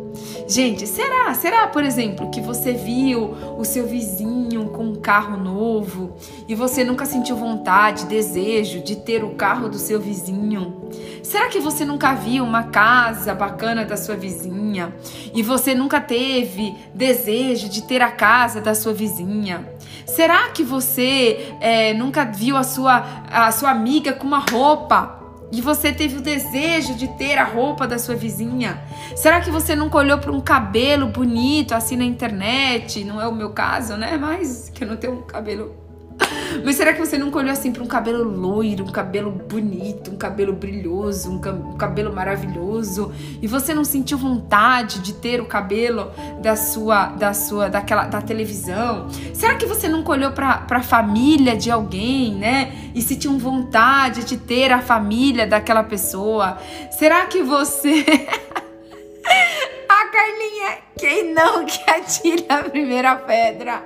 Gente, 0.49 0.87
será? 0.87 1.35
Será, 1.35 1.67
por 1.67 1.85
exemplo, 1.85 2.31
que 2.31 2.41
você 2.41 2.73
viu 2.73 3.35
o 3.59 3.65
seu 3.67 3.87
vizinho 3.87 4.71
com 4.71 4.85
um 4.85 4.95
carro 4.95 5.37
novo 5.37 6.17
e 6.49 6.55
você 6.55 6.83
nunca 6.85 7.05
sentiu 7.05 7.37
vontade, 7.37 8.07
desejo 8.07 8.83
de 8.83 8.97
ter 8.97 9.23
o 9.23 9.35
carro 9.35 9.69
do 9.69 9.77
seu 9.77 10.01
vizinho? 10.01 10.89
Será 11.23 11.49
que 11.49 11.61
você 11.61 11.85
nunca 11.85 12.15
viu 12.15 12.45
uma 12.45 12.63
casa 12.63 13.35
bacana 13.35 13.85
da 13.85 13.99
sua 13.99 14.17
vizinha 14.17 14.95
e 15.35 15.43
você 15.43 15.75
nunca 15.75 16.01
teve 16.01 16.75
desejo 16.95 17.69
de 17.69 17.83
ter 17.83 18.01
a 18.01 18.11
casa 18.11 18.59
da 18.59 18.75
sua 18.75 18.95
vizinha? 18.95 19.69
Será 20.07 20.49
que 20.49 20.63
você 20.63 21.55
é, 21.61 21.93
nunca 21.93 22.25
viu 22.25 22.57
a 22.57 22.63
sua, 22.63 23.05
a 23.31 23.53
sua 23.53 23.71
amiga 23.71 24.15
com 24.15 24.27
uma 24.27 24.39
roupa 24.39 25.20
e 25.53 25.61
você 25.61 25.93
teve 25.93 26.17
o 26.17 26.21
desejo 26.21 26.95
de 26.95 27.09
ter 27.17 27.37
a 27.37 27.45
roupa 27.45 27.87
da 27.87 27.99
sua 27.99 28.15
vizinha? 28.15 28.83
Será 29.17 29.41
que 29.41 29.51
você 29.51 29.75
nunca 29.75 29.99
olhou 29.99 30.19
para 30.19 30.31
um 30.31 30.41
cabelo 30.41 31.09
bonito 31.09 31.75
assim 31.75 31.97
na 31.97 32.05
internet? 32.05 33.05
Não 33.05 33.21
é 33.21 33.27
o 33.27 33.35
meu 33.35 33.51
caso, 33.51 33.97
né? 33.97 34.17
Mas 34.17 34.71
que 34.73 34.85
eu 34.85 34.89
não 34.89 34.97
tenho 34.97 35.15
um 35.15 35.23
cabelo 35.23 35.75
mas 36.65 36.77
será 36.77 36.93
que 36.93 36.99
você 36.99 37.19
nunca 37.19 37.39
olhou 37.39 37.53
assim 37.53 37.73
para 37.73 37.83
um 37.83 37.87
cabelo 37.87 38.25
loiro, 38.25 38.85
um 38.85 38.91
cabelo 38.91 39.31
bonito, 39.31 40.11
um 40.11 40.17
cabelo 40.17 40.53
brilhoso, 40.53 41.31
um, 41.31 41.39
cabelo 41.77 42.13
maravilhoso 42.15 43.13
e 43.41 43.47
você 43.47 43.75
não 43.75 43.85
sentiu 43.85 44.19
vontade 44.19 45.01
de 45.01 45.15
ter 45.15 45.41
o 45.41 45.47
cabelo 45.47 46.11
da 46.41 46.57
sua, 46.57 47.07
da 47.07 47.33
sua, 47.33 47.69
daquela, 47.69 48.05
da 48.05 48.21
televisão? 48.21 49.09
Será 49.35 49.55
que 49.55 49.67
você 49.67 49.89
nunca 49.89 50.13
olhou 50.13 50.33
para 50.33 50.67
a 50.71 50.83
família 50.83 51.57
de 51.57 51.71
alguém, 51.71 52.35
né? 52.35 52.91
E 52.95 53.03
sentiu 53.03 53.37
vontade 53.39 54.25
de 54.25 54.37
ter 54.37 54.73
a 54.73 54.81
família 54.81 55.47
daquela 55.47 55.83
pessoa? 55.83 56.59
Será 56.91 57.27
que 57.27 57.43
você 57.43 58.05
A 59.89 60.07
Carlinha, 60.07 60.79
quem 60.99 61.33
não 61.33 61.65
que 61.65 61.91
atire 61.91 62.47
a 62.49 62.63
primeira 62.63 63.17
pedra? 63.17 63.83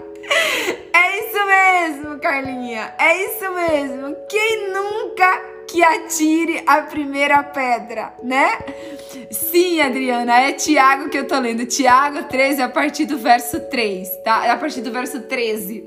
É 0.92 1.18
isso 1.20 1.46
mesmo, 1.46 2.18
Carlinha. 2.18 2.94
É 2.98 3.24
isso 3.24 3.50
mesmo. 3.52 4.16
Quem 4.28 4.72
nunca 4.72 5.54
que 5.68 5.82
atire 5.82 6.62
a 6.66 6.82
primeira 6.82 7.42
pedra, 7.42 8.14
né? 8.22 8.58
Sim, 9.30 9.80
Adriana, 9.80 10.40
é 10.40 10.52
Tiago 10.52 11.08
que 11.08 11.18
eu 11.18 11.26
tô 11.26 11.38
lendo. 11.38 11.66
Tiago 11.66 12.24
13 12.24 12.62
a 12.62 12.68
partir 12.68 13.06
do 13.06 13.18
verso 13.18 13.58
3, 13.58 14.08
tá? 14.22 14.52
A 14.52 14.56
partir 14.56 14.82
do 14.82 14.92
verso 14.92 15.22
13. 15.22 15.84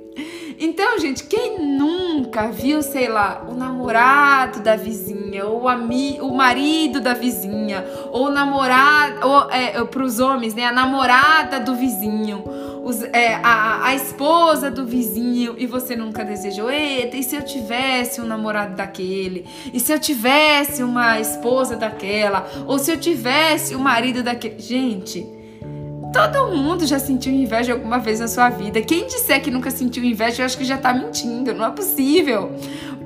Então, 0.60 1.00
gente, 1.00 1.24
quem 1.26 1.60
nunca 1.60 2.48
viu, 2.48 2.82
sei 2.82 3.08
lá, 3.08 3.46
o 3.48 3.54
namorado 3.54 4.60
da 4.60 4.76
vizinha, 4.76 5.46
ou 5.46 5.68
ami, 5.70 6.18
o 6.20 6.34
marido 6.34 7.00
da 7.00 7.14
vizinha, 7.14 7.86
ou 8.12 8.26
o 8.26 8.32
namorado, 8.32 9.28
ou 9.28 9.52
é, 9.52 9.84
para 9.86 10.04
os 10.04 10.20
homens, 10.20 10.56
né, 10.56 10.66
a 10.66 10.72
namorada 10.72 11.60
do 11.60 11.76
vizinho, 11.76 12.44
os, 12.88 13.04
é, 13.04 13.36
a, 13.44 13.88
a 13.88 13.96
esposa 13.96 14.72
do 14.72 14.86
vizinho, 14.86 15.56
e 15.58 15.66
você 15.66 15.96
nunca 15.96 16.24
desejou, 16.24 16.70
eita, 16.70 17.18
e 17.18 17.24
se 17.24 17.36
eu 17.36 17.44
tivesse 17.44 18.22
um 18.22 18.26
namorado 18.26 18.76
daquele? 18.76 19.46
E 19.74 19.80
se 19.80 19.92
eu 19.92 20.00
tivesse 20.00 20.84
uma 20.84 21.20
esposa 21.20 21.76
daquela? 21.76 22.48
Ou 22.66 22.80
se 22.80 22.92
eu 22.92 22.98
tivesse 22.98 23.76
o 23.76 23.80
um 23.80 23.82
marido 23.82 24.24
daquele? 24.24 24.60
Gente 24.60 25.38
Todo 26.14 26.56
mundo 26.56 26.86
já 26.86 27.00
sentiu 27.00 27.34
inveja 27.34 27.74
alguma 27.74 28.00
vez 28.00 28.20
na 28.20 28.28
sua 28.28 28.50
vida. 28.50 28.82
Quem 28.82 29.08
disser 29.08 29.42
que 29.42 29.52
nunca 29.52 29.70
sentiu 29.70 30.04
inveja, 30.04 30.42
eu 30.42 30.46
acho 30.46 30.58
que 30.58 30.64
já 30.64 30.78
tá 30.78 30.94
mentindo. 30.94 31.54
Não 31.54 31.66
é 31.66 31.72
possível. 31.72 32.52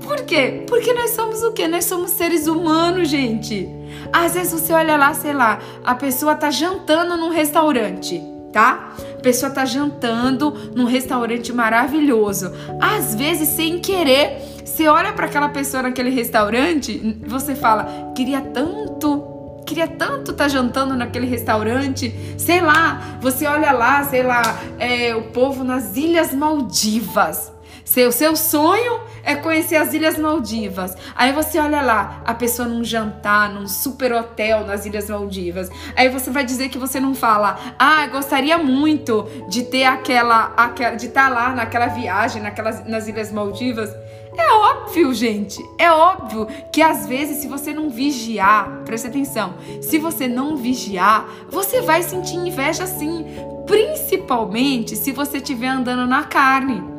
Por 0.03 0.21
quê? 0.21 0.63
Porque 0.67 0.93
nós 0.93 1.11
somos 1.11 1.41
o 1.43 1.51
quê? 1.51 1.67
Nós 1.67 1.85
somos 1.85 2.11
seres 2.11 2.47
humanos, 2.47 3.09
gente. 3.09 3.67
Às 4.13 4.35
vezes 4.35 4.53
você 4.53 4.71
olha 4.71 4.95
lá, 4.97 5.13
sei 5.13 5.33
lá, 5.33 5.59
a 5.83 5.95
pessoa 5.95 6.35
tá 6.35 6.51
jantando 6.51 7.17
num 7.17 7.29
restaurante, 7.29 8.21
tá? 8.51 8.93
A 9.17 9.21
pessoa 9.21 9.51
tá 9.51 9.65
jantando 9.65 10.71
num 10.75 10.85
restaurante 10.85 11.51
maravilhoso. 11.53 12.51
Às 12.79 13.15
vezes, 13.15 13.49
sem 13.49 13.79
querer, 13.79 14.41
você 14.63 14.87
olha 14.87 15.13
para 15.13 15.25
aquela 15.25 15.49
pessoa 15.49 15.83
naquele 15.83 16.09
restaurante, 16.09 17.19
você 17.25 17.55
fala: 17.55 18.11
queria 18.15 18.41
tanto 18.41 19.31
queria 19.65 19.87
tanto 19.87 20.31
estar 20.31 20.45
tá 20.45 20.47
jantando 20.49 20.95
naquele 20.95 21.25
restaurante. 21.25 22.13
Sei 22.37 22.59
lá, 22.59 23.17
você 23.21 23.47
olha 23.47 23.71
lá, 23.71 24.03
sei 24.03 24.21
lá, 24.21 24.41
é, 24.77 25.15
o 25.15 25.23
povo 25.31 25.63
nas 25.63 25.95
Ilhas 25.95 26.33
Maldivas. 26.33 27.53
Seu, 27.91 28.09
seu 28.09 28.37
sonho 28.37 29.01
é 29.21 29.35
conhecer 29.35 29.75
as 29.75 29.93
Ilhas 29.93 30.17
Maldivas. 30.17 30.95
Aí 31.13 31.33
você 31.33 31.59
olha 31.59 31.81
lá, 31.81 32.21
a 32.25 32.33
pessoa 32.33 32.65
num 32.65 32.85
jantar, 32.85 33.53
num 33.53 33.67
super 33.67 34.13
hotel 34.13 34.65
nas 34.65 34.85
Ilhas 34.85 35.09
Maldivas. 35.09 35.69
Aí 35.93 36.07
você 36.07 36.31
vai 36.31 36.45
dizer 36.45 36.69
que 36.69 36.77
você 36.77 37.01
não 37.01 37.13
fala, 37.13 37.75
ah, 37.77 38.07
gostaria 38.07 38.57
muito 38.57 39.27
de 39.49 39.63
ter 39.63 39.83
aquela, 39.83 40.53
aquela 40.55 40.95
de 40.95 41.07
estar 41.07 41.27
tá 41.27 41.35
lá 41.35 41.53
naquela 41.53 41.87
viagem, 41.87 42.41
naquelas, 42.41 42.87
nas 42.87 43.09
Ilhas 43.09 43.29
Maldivas. 43.29 43.93
É 44.37 44.53
óbvio, 44.53 45.13
gente. 45.13 45.61
É 45.77 45.91
óbvio 45.91 46.47
que 46.71 46.81
às 46.81 47.05
vezes, 47.05 47.39
se 47.39 47.47
você 47.49 47.73
não 47.73 47.89
vigiar, 47.89 48.83
presta 48.85 49.09
atenção, 49.09 49.55
se 49.81 49.97
você 49.97 50.29
não 50.29 50.55
vigiar, 50.55 51.27
você 51.49 51.81
vai 51.81 52.01
sentir 52.03 52.35
inveja 52.35 52.87
sim. 52.87 53.25
Principalmente 53.67 54.95
se 54.95 55.11
você 55.11 55.39
estiver 55.39 55.67
andando 55.67 56.07
na 56.07 56.23
carne. 56.23 56.90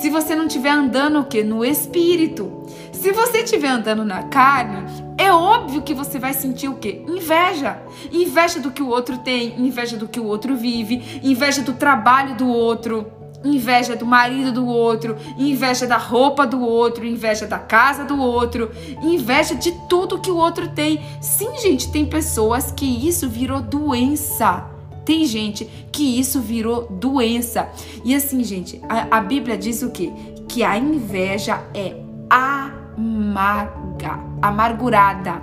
Se 0.00 0.10
você 0.10 0.34
não 0.34 0.46
estiver 0.46 0.70
andando 0.70 1.20
o 1.20 1.24
quê? 1.24 1.42
No 1.42 1.64
espírito. 1.64 2.66
Se 2.92 3.12
você 3.12 3.38
estiver 3.38 3.68
andando 3.68 4.04
na 4.04 4.24
carne, 4.24 4.84
é 5.16 5.32
óbvio 5.32 5.82
que 5.82 5.94
você 5.94 6.18
vai 6.18 6.32
sentir 6.32 6.68
o 6.68 6.76
quê? 6.76 7.02
Inveja. 7.06 7.78
Inveja 8.12 8.60
do 8.60 8.70
que 8.70 8.82
o 8.82 8.88
outro 8.88 9.18
tem, 9.18 9.60
inveja 9.60 9.96
do 9.96 10.08
que 10.08 10.20
o 10.20 10.24
outro 10.24 10.56
vive, 10.56 11.20
inveja 11.22 11.62
do 11.62 11.74
trabalho 11.74 12.34
do 12.36 12.48
outro 12.48 13.18
inveja 13.44 13.94
do 13.94 14.04
marido 14.04 14.52
do 14.52 14.66
outro, 14.66 15.16
inveja 15.36 15.86
da 15.86 15.96
roupa 15.96 16.46
do 16.46 16.60
outro, 16.60 17.06
inveja 17.06 17.46
da 17.46 17.58
casa 17.58 18.04
do 18.04 18.18
outro, 18.18 18.70
inveja 19.02 19.54
de 19.54 19.72
tudo 19.88 20.20
que 20.20 20.30
o 20.30 20.36
outro 20.36 20.68
tem. 20.70 21.00
Sim, 21.20 21.56
gente, 21.58 21.90
tem 21.90 22.04
pessoas 22.04 22.72
que 22.72 22.84
isso 22.84 23.28
virou 23.28 23.60
doença. 23.60 24.77
Tem 25.08 25.24
gente 25.24 25.64
que 25.90 26.20
isso 26.20 26.38
virou 26.38 26.86
doença. 26.86 27.66
E 28.04 28.14
assim, 28.14 28.44
gente, 28.44 28.78
a, 28.86 29.16
a 29.16 29.20
Bíblia 29.22 29.56
diz 29.56 29.80
o 29.80 29.90
quê? 29.90 30.12
Que 30.46 30.62
a 30.62 30.76
inveja 30.76 31.64
é 31.72 31.96
amarga, 32.28 34.20
amargurada. 34.42 35.40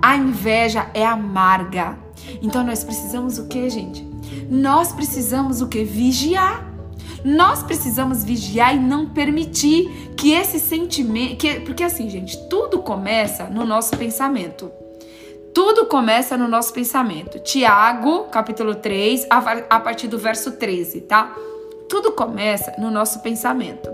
A 0.00 0.16
inveja 0.16 0.88
é 0.94 1.04
amarga. 1.04 1.98
Então 2.40 2.62
nós 2.62 2.84
precisamos 2.84 3.40
o 3.40 3.48
que, 3.48 3.68
gente? 3.68 4.08
Nós 4.48 4.92
precisamos 4.92 5.60
o 5.60 5.66
que? 5.66 5.82
Vigiar. 5.82 6.64
Nós 7.24 7.64
precisamos 7.64 8.22
vigiar 8.22 8.76
e 8.76 8.78
não 8.78 9.08
permitir 9.08 10.12
que 10.16 10.30
esse 10.30 10.60
sentimento. 10.60 11.38
Que, 11.38 11.58
porque 11.58 11.82
assim, 11.82 12.08
gente, 12.08 12.38
tudo 12.48 12.78
começa 12.78 13.48
no 13.48 13.66
nosso 13.66 13.96
pensamento. 13.96 14.70
Tudo 15.56 15.86
começa 15.86 16.36
no 16.36 16.46
nosso 16.46 16.70
pensamento. 16.70 17.38
Tiago, 17.38 18.24
capítulo 18.24 18.74
3, 18.74 19.26
a, 19.30 19.80
partir 19.80 20.06
do 20.06 20.18
verso 20.18 20.52
13, 20.52 21.00
tá? 21.00 21.34
Tudo 21.88 22.12
começa 22.12 22.74
no 22.76 22.90
nosso 22.90 23.22
pensamento. 23.22 23.88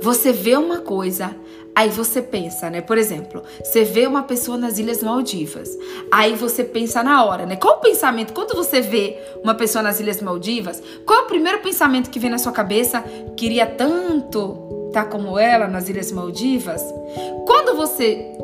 Você 0.00 0.32
vê 0.32 0.56
uma 0.56 0.78
coisa, 0.78 1.36
Aí 1.72 1.88
você 1.88 2.20
pensa, 2.20 2.68
né? 2.68 2.80
Por 2.80 2.98
exemplo, 2.98 3.42
você 3.62 3.84
vê 3.84 4.06
uma 4.06 4.22
pessoa 4.22 4.58
nas 4.58 4.78
Ilhas 4.78 5.02
Maldivas. 5.02 5.68
Aí 6.10 6.34
você 6.34 6.64
pensa 6.64 7.02
na 7.02 7.24
hora, 7.24 7.46
né? 7.46 7.56
Qual 7.56 7.76
o 7.76 7.80
pensamento? 7.80 8.32
Quando 8.32 8.56
você 8.56 8.80
vê 8.80 9.18
uma 9.42 9.54
pessoa 9.54 9.82
nas 9.82 10.00
Ilhas 10.00 10.20
Maldivas, 10.20 10.82
qual 11.06 11.20
é 11.20 11.22
o 11.22 11.26
primeiro 11.26 11.60
pensamento 11.60 12.10
que 12.10 12.18
vem 12.18 12.28
na 12.28 12.38
sua 12.38 12.50
cabeça? 12.50 13.04
Queria 13.36 13.66
tanto 13.66 14.88
estar 14.88 15.04
tá 15.04 15.10
como 15.10 15.38
ela 15.38 15.68
nas 15.68 15.88
Ilhas 15.88 16.10
Maldivas? 16.10 16.82
Quando 17.46 17.76
você 17.76 18.36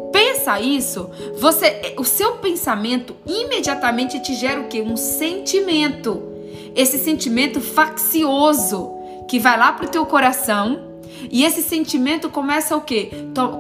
isso, 0.61 1.11
você, 1.39 1.95
o 1.99 2.05
seu 2.05 2.37
pensamento 2.37 3.17
imediatamente 3.27 4.21
te 4.21 4.35
gera 4.35 4.61
o 4.61 4.69
quê? 4.69 4.81
Um 4.81 4.97
sentimento. 4.97 6.23
Esse 6.75 6.99
sentimento 6.99 7.61
faccioso 7.61 8.93
que 9.29 9.39
vai 9.41 9.59
lá 9.59 9.73
pro 9.73 9.89
teu 9.89 10.07
coração 10.07 10.86
e 11.31 11.44
esse 11.44 11.62
sentimento 11.62 12.29
começa 12.31 12.76
o 12.76 12.81
quê? 12.81 13.11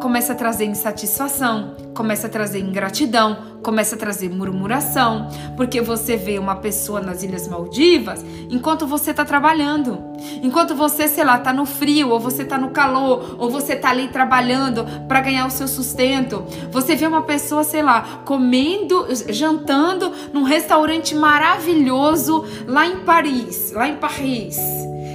Começa 0.00 0.32
a 0.32 0.36
trazer 0.36 0.66
insatisfação, 0.66 1.74
começa 1.94 2.26
a 2.26 2.30
trazer 2.30 2.60
ingratidão, 2.60 3.56
começa 3.62 3.96
a 3.96 3.98
trazer 3.98 4.28
murmuração, 4.28 5.28
porque 5.56 5.80
você 5.80 6.16
vê 6.16 6.38
uma 6.38 6.56
pessoa 6.56 7.00
nas 7.00 7.22
Ilhas 7.22 7.48
Maldivas 7.48 8.24
enquanto 8.48 8.86
você 8.86 9.10
está 9.10 9.24
trabalhando, 9.24 9.98
enquanto 10.42 10.74
você, 10.74 11.08
sei 11.08 11.24
lá, 11.24 11.38
está 11.38 11.52
no 11.52 11.66
frio, 11.66 12.10
ou 12.10 12.20
você 12.20 12.42
está 12.42 12.58
no 12.58 12.70
calor, 12.70 13.36
ou 13.38 13.50
você 13.50 13.72
está 13.72 13.90
ali 13.90 14.08
trabalhando 14.08 14.86
para 15.08 15.20
ganhar 15.20 15.46
o 15.46 15.50
seu 15.50 15.66
sustento. 15.66 16.44
Você 16.70 16.94
vê 16.94 17.06
uma 17.06 17.22
pessoa, 17.22 17.64
sei 17.64 17.82
lá, 17.82 18.20
comendo, 18.24 19.06
jantando 19.30 20.12
num 20.32 20.44
restaurante 20.44 21.14
maravilhoso 21.14 22.44
lá 22.66 22.86
em 22.86 23.00
Paris, 23.00 23.72
lá 23.72 23.88
em 23.88 23.96
Paris. 23.96 24.56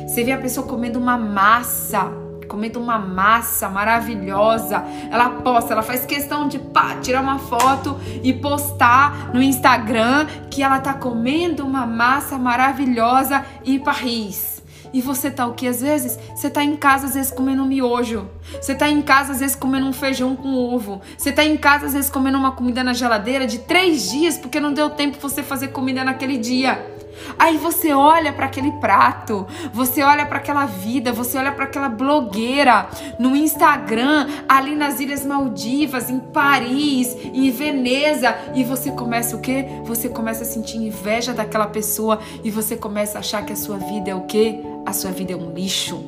Você 0.07 0.25
vê 0.25 0.33
a 0.33 0.37
pessoa 0.37 0.67
comendo 0.67 0.99
uma 0.99 1.17
massa 1.17 2.11
comendo 2.51 2.81
uma 2.81 2.99
massa 2.99 3.69
maravilhosa. 3.69 4.83
Ela 5.09 5.29
posta, 5.29 5.71
ela 5.71 5.81
faz 5.81 6.05
questão 6.05 6.49
de 6.49 6.59
pá, 6.59 6.97
tirar 7.01 7.21
uma 7.21 7.39
foto 7.39 7.97
e 8.21 8.33
postar 8.33 9.33
no 9.33 9.41
Instagram 9.41 10.27
que 10.49 10.61
ela 10.61 10.81
tá 10.81 10.93
comendo 10.93 11.65
uma 11.65 11.85
massa 11.85 12.37
maravilhosa 12.37 13.45
em 13.63 13.79
Paris. 13.79 14.61
E 14.93 14.99
você 14.99 15.31
tá 15.31 15.47
o 15.47 15.53
que 15.53 15.65
às 15.65 15.81
vezes? 15.81 16.19
Você 16.35 16.49
tá 16.49 16.61
em 16.61 16.75
casa 16.75 17.07
às 17.07 17.13
vezes 17.13 17.31
comendo 17.31 17.63
um 17.63 17.65
miojo. 17.65 18.29
Você 18.59 18.75
tá 18.75 18.89
em 18.89 19.01
casa 19.01 19.31
às 19.31 19.39
vezes 19.39 19.55
comendo 19.55 19.87
um 19.87 19.93
feijão 19.93 20.35
com 20.35 20.53
ovo. 20.53 21.01
Você 21.17 21.31
tá 21.31 21.45
em 21.45 21.55
casa 21.55 21.85
às 21.85 21.93
vezes 21.93 22.09
comendo 22.09 22.37
uma 22.37 22.51
comida 22.51 22.83
na 22.83 22.91
geladeira 22.91 23.47
de 23.47 23.59
três 23.59 24.11
dias 24.11 24.37
porque 24.37 24.59
não 24.59 24.73
deu 24.73 24.89
tempo 24.89 25.17
você 25.21 25.41
fazer 25.41 25.69
comida 25.69 26.03
naquele 26.03 26.37
dia. 26.37 27.00
Aí 27.37 27.57
você 27.57 27.93
olha 27.93 28.31
para 28.33 28.45
aquele 28.45 28.71
prato, 28.73 29.45
você 29.73 30.03
olha 30.03 30.25
para 30.25 30.37
aquela 30.37 30.65
vida, 30.65 31.11
você 31.11 31.37
olha 31.37 31.51
para 31.51 31.65
aquela 31.65 31.89
blogueira 31.89 32.87
no 33.19 33.35
Instagram, 33.35 34.27
ali 34.47 34.75
nas 34.75 34.99
Ilhas 34.99 35.25
Maldivas, 35.25 36.09
em 36.09 36.19
Paris, 36.19 37.15
em 37.33 37.49
Veneza, 37.51 38.35
e 38.55 38.63
você 38.63 38.91
começa 38.91 39.35
o 39.35 39.39
quê? 39.39 39.65
Você 39.85 40.09
começa 40.09 40.43
a 40.43 40.47
sentir 40.47 40.77
inveja 40.77 41.33
daquela 41.33 41.67
pessoa 41.67 42.19
e 42.43 42.51
você 42.51 42.75
começa 42.75 43.17
a 43.17 43.21
achar 43.21 43.45
que 43.45 43.53
a 43.53 43.57
sua 43.57 43.77
vida 43.77 44.11
é 44.11 44.15
o 44.15 44.21
quê? 44.21 44.59
A 44.85 44.93
sua 44.93 45.11
vida 45.11 45.33
é 45.33 45.35
um 45.35 45.53
lixo, 45.53 46.03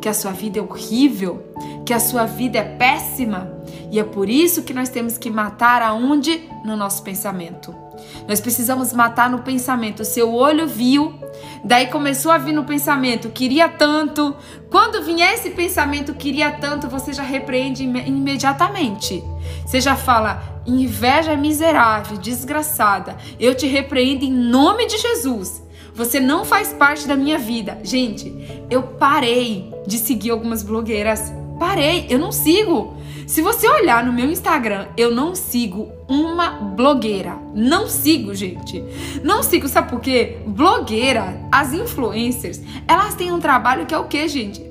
que 0.00 0.08
a 0.08 0.14
sua 0.14 0.32
vida 0.32 0.58
é 0.58 0.62
horrível, 0.62 1.42
que 1.84 1.92
a 1.92 2.00
sua 2.00 2.24
vida 2.24 2.58
é 2.58 2.64
péssima. 2.64 3.52
E 3.90 3.98
é 3.98 4.04
por 4.04 4.28
isso 4.28 4.62
que 4.62 4.74
nós 4.74 4.88
temos 4.88 5.16
que 5.18 5.30
matar 5.30 5.82
aonde? 5.82 6.48
No 6.64 6.76
nosso 6.76 7.02
pensamento. 7.02 7.83
Nós 8.26 8.40
precisamos 8.40 8.92
matar 8.92 9.28
no 9.28 9.40
pensamento. 9.40 10.04
Seu 10.04 10.32
olho 10.32 10.66
viu, 10.66 11.14
daí 11.62 11.86
começou 11.86 12.32
a 12.32 12.38
vir 12.38 12.52
no 12.52 12.64
pensamento, 12.64 13.28
queria 13.28 13.68
tanto. 13.68 14.34
Quando 14.70 15.02
vier 15.02 15.34
esse 15.34 15.50
pensamento, 15.50 16.14
queria 16.14 16.50
tanto, 16.52 16.88
você 16.88 17.12
já 17.12 17.22
repreende 17.22 17.84
imediatamente. 17.84 19.22
Você 19.64 19.80
já 19.80 19.94
fala, 19.94 20.42
inveja 20.66 21.36
miserável, 21.36 22.16
desgraçada. 22.16 23.16
Eu 23.38 23.54
te 23.54 23.66
repreendo 23.66 24.24
em 24.24 24.32
nome 24.32 24.86
de 24.86 24.98
Jesus. 24.98 25.62
Você 25.94 26.18
não 26.18 26.44
faz 26.44 26.72
parte 26.72 27.06
da 27.06 27.14
minha 27.14 27.38
vida. 27.38 27.78
Gente, 27.84 28.34
eu 28.68 28.82
parei 28.82 29.72
de 29.86 29.98
seguir 29.98 30.30
algumas 30.30 30.62
blogueiras. 30.62 31.32
Parei, 31.58 32.06
eu 32.10 32.18
não 32.18 32.32
sigo. 32.32 32.96
Se 33.26 33.40
você 33.40 33.68
olhar 33.68 34.04
no 34.04 34.12
meu 34.12 34.26
Instagram, 34.26 34.88
eu 34.96 35.10
não 35.10 35.34
sigo 35.34 35.90
uma 36.08 36.50
blogueira. 36.50 37.38
Não 37.54 37.88
sigo, 37.88 38.34
gente. 38.34 38.84
Não 39.22 39.42
sigo, 39.42 39.66
sabe 39.66 39.90
por 39.90 40.00
quê? 40.00 40.38
Blogueira, 40.46 41.40
as 41.50 41.72
influencers, 41.72 42.60
elas 42.86 43.14
têm 43.14 43.32
um 43.32 43.40
trabalho 43.40 43.86
que 43.86 43.94
é 43.94 43.98
o 43.98 44.04
quê, 44.04 44.28
gente? 44.28 44.62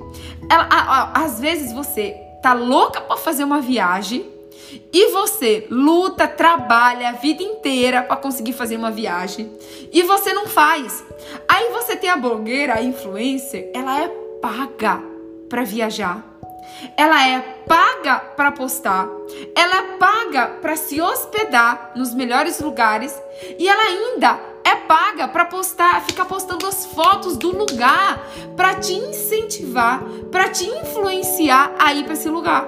Ela, 0.50 0.68
a, 0.70 0.80
a, 0.80 1.24
às 1.24 1.39
vezes 1.39 1.74
você 1.74 2.16
tá 2.42 2.54
louca 2.54 3.02
para 3.02 3.18
fazer 3.18 3.44
uma 3.44 3.60
viagem 3.60 4.26
e 4.92 5.12
você 5.12 5.66
luta, 5.70 6.28
trabalha 6.28 7.10
a 7.10 7.13
vida 7.13 7.42
inteira 7.42 8.04
para 8.04 8.18
conseguir 8.18 8.54
fazer 8.54 8.78
uma 8.78 8.92
viagem 8.92 9.50
e 9.92 10.04
você 10.04 10.34
não 10.34 10.48
faz. 10.48 11.04
Aí 11.48 11.72
você 11.72 11.96
tem 11.96 12.10
a 12.10 12.18
blogueira, 12.18 12.76
a 12.76 12.84
influencer, 12.84 13.72
ela 13.74 14.04
é 14.04 14.08
paga 14.42 15.02
para 15.50 15.63
viajar 15.63 16.33
ela 16.98 17.28
é 17.28 17.40
paga 17.68 18.20
para 18.20 18.52
postar, 18.52 19.08
ela 19.56 19.78
é 19.78 19.98
paga 19.98 20.48
para 20.62 20.76
se 20.76 21.02
hospedar 21.02 21.92
nos 21.96 22.14
melhores 22.14 22.60
lugares 22.60 23.20
e 23.58 23.68
ela 23.68 23.84
ainda 23.84 24.40
é 24.64 24.76
paga 24.76 25.28
para 25.28 25.46
postar, 25.46 26.02
ficar 26.06 26.26
postando 26.26 26.66
as 26.66 26.86
fotos 26.86 27.38
do 27.38 27.56
lugar 27.56 28.26
para 28.56 28.76
te 28.76 28.94
incentivar, 28.94 30.02
para 30.32 30.50
te 30.50 30.66
influenciar 30.66 31.74
a 31.80 31.94
ir 31.94 32.04
para 32.04 32.14
esse 32.14 32.30
lugar. 32.30 32.66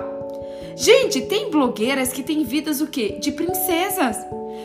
Gente, 0.76 1.22
tem 1.22 1.50
blogueiras 1.50 2.12
que 2.12 2.22
têm 2.22 2.44
vidas 2.44 2.82
o 2.82 2.88
quê? 2.88 3.18
De 3.22 3.32
princesas. 3.32 4.18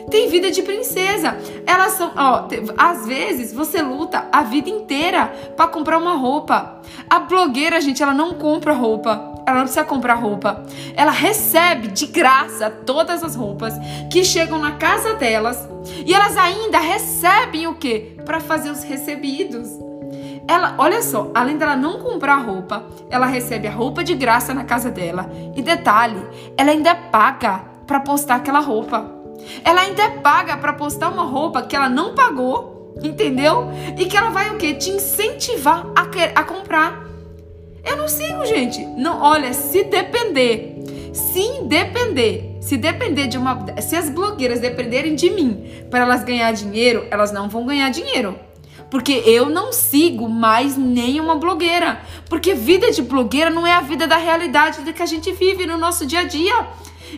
Tem 0.09 0.27
vida 0.27 0.51
de 0.51 0.61
princesa. 0.61 1.37
Elas 1.65 1.93
são, 1.93 2.11
ó, 2.17 2.47
às 2.77 3.07
vezes 3.07 3.53
você 3.53 3.81
luta 3.81 4.27
a 4.29 4.43
vida 4.43 4.69
inteira 4.69 5.27
para 5.55 5.67
comprar 5.67 5.97
uma 5.97 6.15
roupa. 6.15 6.81
A 7.09 7.19
blogueira, 7.19 7.79
gente, 7.79 8.03
ela 8.03 8.13
não 8.13 8.33
compra 8.33 8.73
roupa 8.73 9.30
ela 9.51 9.59
não 9.59 9.65
precisa 9.65 9.85
comprar 9.85 10.15
roupa. 10.15 10.63
Ela 10.95 11.11
recebe 11.11 11.89
de 11.89 12.07
graça 12.07 12.69
todas 12.69 13.23
as 13.23 13.35
roupas 13.35 13.73
que 14.11 14.23
chegam 14.23 14.57
na 14.57 14.71
casa 14.71 15.13
delas. 15.15 15.67
E 16.05 16.13
elas 16.13 16.37
ainda 16.37 16.79
recebem 16.79 17.67
o 17.67 17.75
quê? 17.75 18.17
Para 18.25 18.39
fazer 18.39 18.69
os 18.69 18.83
recebidos. 18.83 19.69
Ela, 20.47 20.75
olha 20.77 21.01
só, 21.01 21.31
além 21.33 21.57
dela 21.57 21.75
não 21.75 21.99
comprar 21.99 22.37
roupa, 22.37 22.83
ela 23.09 23.25
recebe 23.25 23.67
a 23.67 23.71
roupa 23.71 24.03
de 24.03 24.15
graça 24.15 24.53
na 24.53 24.63
casa 24.63 24.89
dela. 24.89 25.29
E 25.55 25.61
detalhe, 25.61 26.21
ela 26.57 26.71
ainda 26.71 26.89
é 26.89 26.95
paga 26.95 27.61
para 27.85 27.99
postar 27.99 28.35
aquela 28.35 28.59
roupa. 28.59 29.05
Ela 29.63 29.81
ainda 29.81 30.03
é 30.03 30.09
paga 30.09 30.57
para 30.57 30.73
postar 30.73 31.09
uma 31.09 31.23
roupa 31.23 31.61
que 31.61 31.75
ela 31.75 31.89
não 31.89 32.15
pagou, 32.15 32.95
entendeu? 33.03 33.69
E 33.97 34.05
que 34.05 34.15
ela 34.15 34.29
vai 34.29 34.49
o 34.49 34.57
quê? 34.57 34.73
Te 34.73 34.89
incentivar 34.89 35.85
a, 35.95 36.39
a 36.39 36.43
comprar. 36.43 37.10
Eu 37.83 37.97
não 37.97 38.07
sigo, 38.07 38.45
gente. 38.45 38.85
Não, 38.97 39.21
olha, 39.21 39.53
se 39.53 39.83
depender, 39.83 40.83
se 41.13 41.61
depender, 41.63 42.57
se 42.61 42.77
depender 42.77 43.27
de 43.27 43.37
uma, 43.37 43.65
se 43.81 43.95
as 43.95 44.09
blogueiras 44.09 44.59
dependerem 44.59 45.15
de 45.15 45.29
mim 45.29 45.85
para 45.89 46.01
elas 46.01 46.23
ganhar 46.23 46.51
dinheiro, 46.51 47.07
elas 47.09 47.31
não 47.31 47.49
vão 47.49 47.65
ganhar 47.65 47.89
dinheiro. 47.89 48.37
Porque 48.89 49.23
eu 49.25 49.49
não 49.49 49.71
sigo 49.71 50.27
mais 50.27 50.75
nenhuma 50.75 51.35
blogueira. 51.35 52.01
Porque 52.29 52.53
vida 52.53 52.91
de 52.91 53.01
blogueira 53.01 53.49
não 53.49 53.65
é 53.65 53.71
a 53.71 53.81
vida 53.81 54.05
da 54.05 54.17
realidade 54.17 54.81
que 54.91 55.01
a 55.01 55.05
gente 55.05 55.31
vive 55.31 55.65
no 55.65 55.77
nosso 55.77 56.05
dia 56.05 56.19
a 56.19 56.23
dia. 56.23 56.67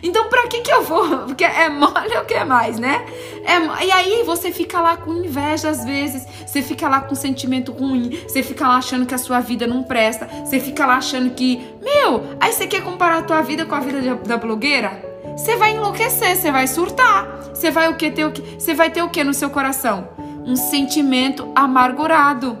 Então, 0.02 0.28
pra 0.28 0.46
que 0.48 0.60
que 0.60 0.72
eu 0.72 0.82
vou? 0.82 1.18
Porque 1.26 1.44
é 1.44 1.68
mole 1.68 2.16
ou 2.16 2.24
quer 2.24 2.44
mais, 2.44 2.78
né? 2.78 3.04
É, 3.44 3.84
e 3.84 3.90
aí 3.90 4.22
você 4.24 4.50
fica 4.50 4.80
lá 4.80 4.96
com 4.96 5.12
inveja 5.12 5.68
às 5.68 5.84
vezes, 5.84 6.26
você 6.46 6.62
fica 6.62 6.88
lá 6.88 7.00
com 7.00 7.14
sentimento 7.14 7.72
ruim, 7.72 8.18
você 8.26 8.42
fica 8.42 8.66
lá 8.66 8.76
achando 8.76 9.06
que 9.06 9.14
a 9.14 9.18
sua 9.18 9.40
vida 9.40 9.66
não 9.66 9.82
presta, 9.82 10.26
você 10.44 10.58
fica 10.58 10.86
lá 10.86 10.96
achando 10.96 11.30
que, 11.30 11.62
meu, 11.82 12.36
aí 12.40 12.52
você 12.52 12.66
quer 12.66 12.82
comparar 12.82 13.18
a 13.18 13.22
tua 13.22 13.42
vida 13.42 13.64
com 13.66 13.74
a 13.74 13.80
vida 13.80 14.14
da 14.16 14.36
blogueira? 14.36 15.14
Você 15.36 15.56
vai 15.56 15.72
enlouquecer, 15.72 16.36
você 16.36 16.52
vai 16.52 16.66
surtar. 16.66 17.26
Você 17.52 17.70
vai 17.70 17.88
o 17.88 17.96
que 17.96 18.10
ter 18.10 18.24
o 18.24 18.30
que? 18.30 18.40
Você 18.58 18.72
vai 18.72 18.90
ter 18.90 19.02
o 19.02 19.08
que 19.08 19.24
no 19.24 19.34
seu 19.34 19.50
coração? 19.50 20.08
Um 20.46 20.54
sentimento 20.54 21.50
amargurado. 21.54 22.58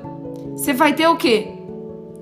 Você 0.56 0.72
vai 0.72 0.92
ter 0.92 1.06
o 1.06 1.16
quê? 1.16 1.53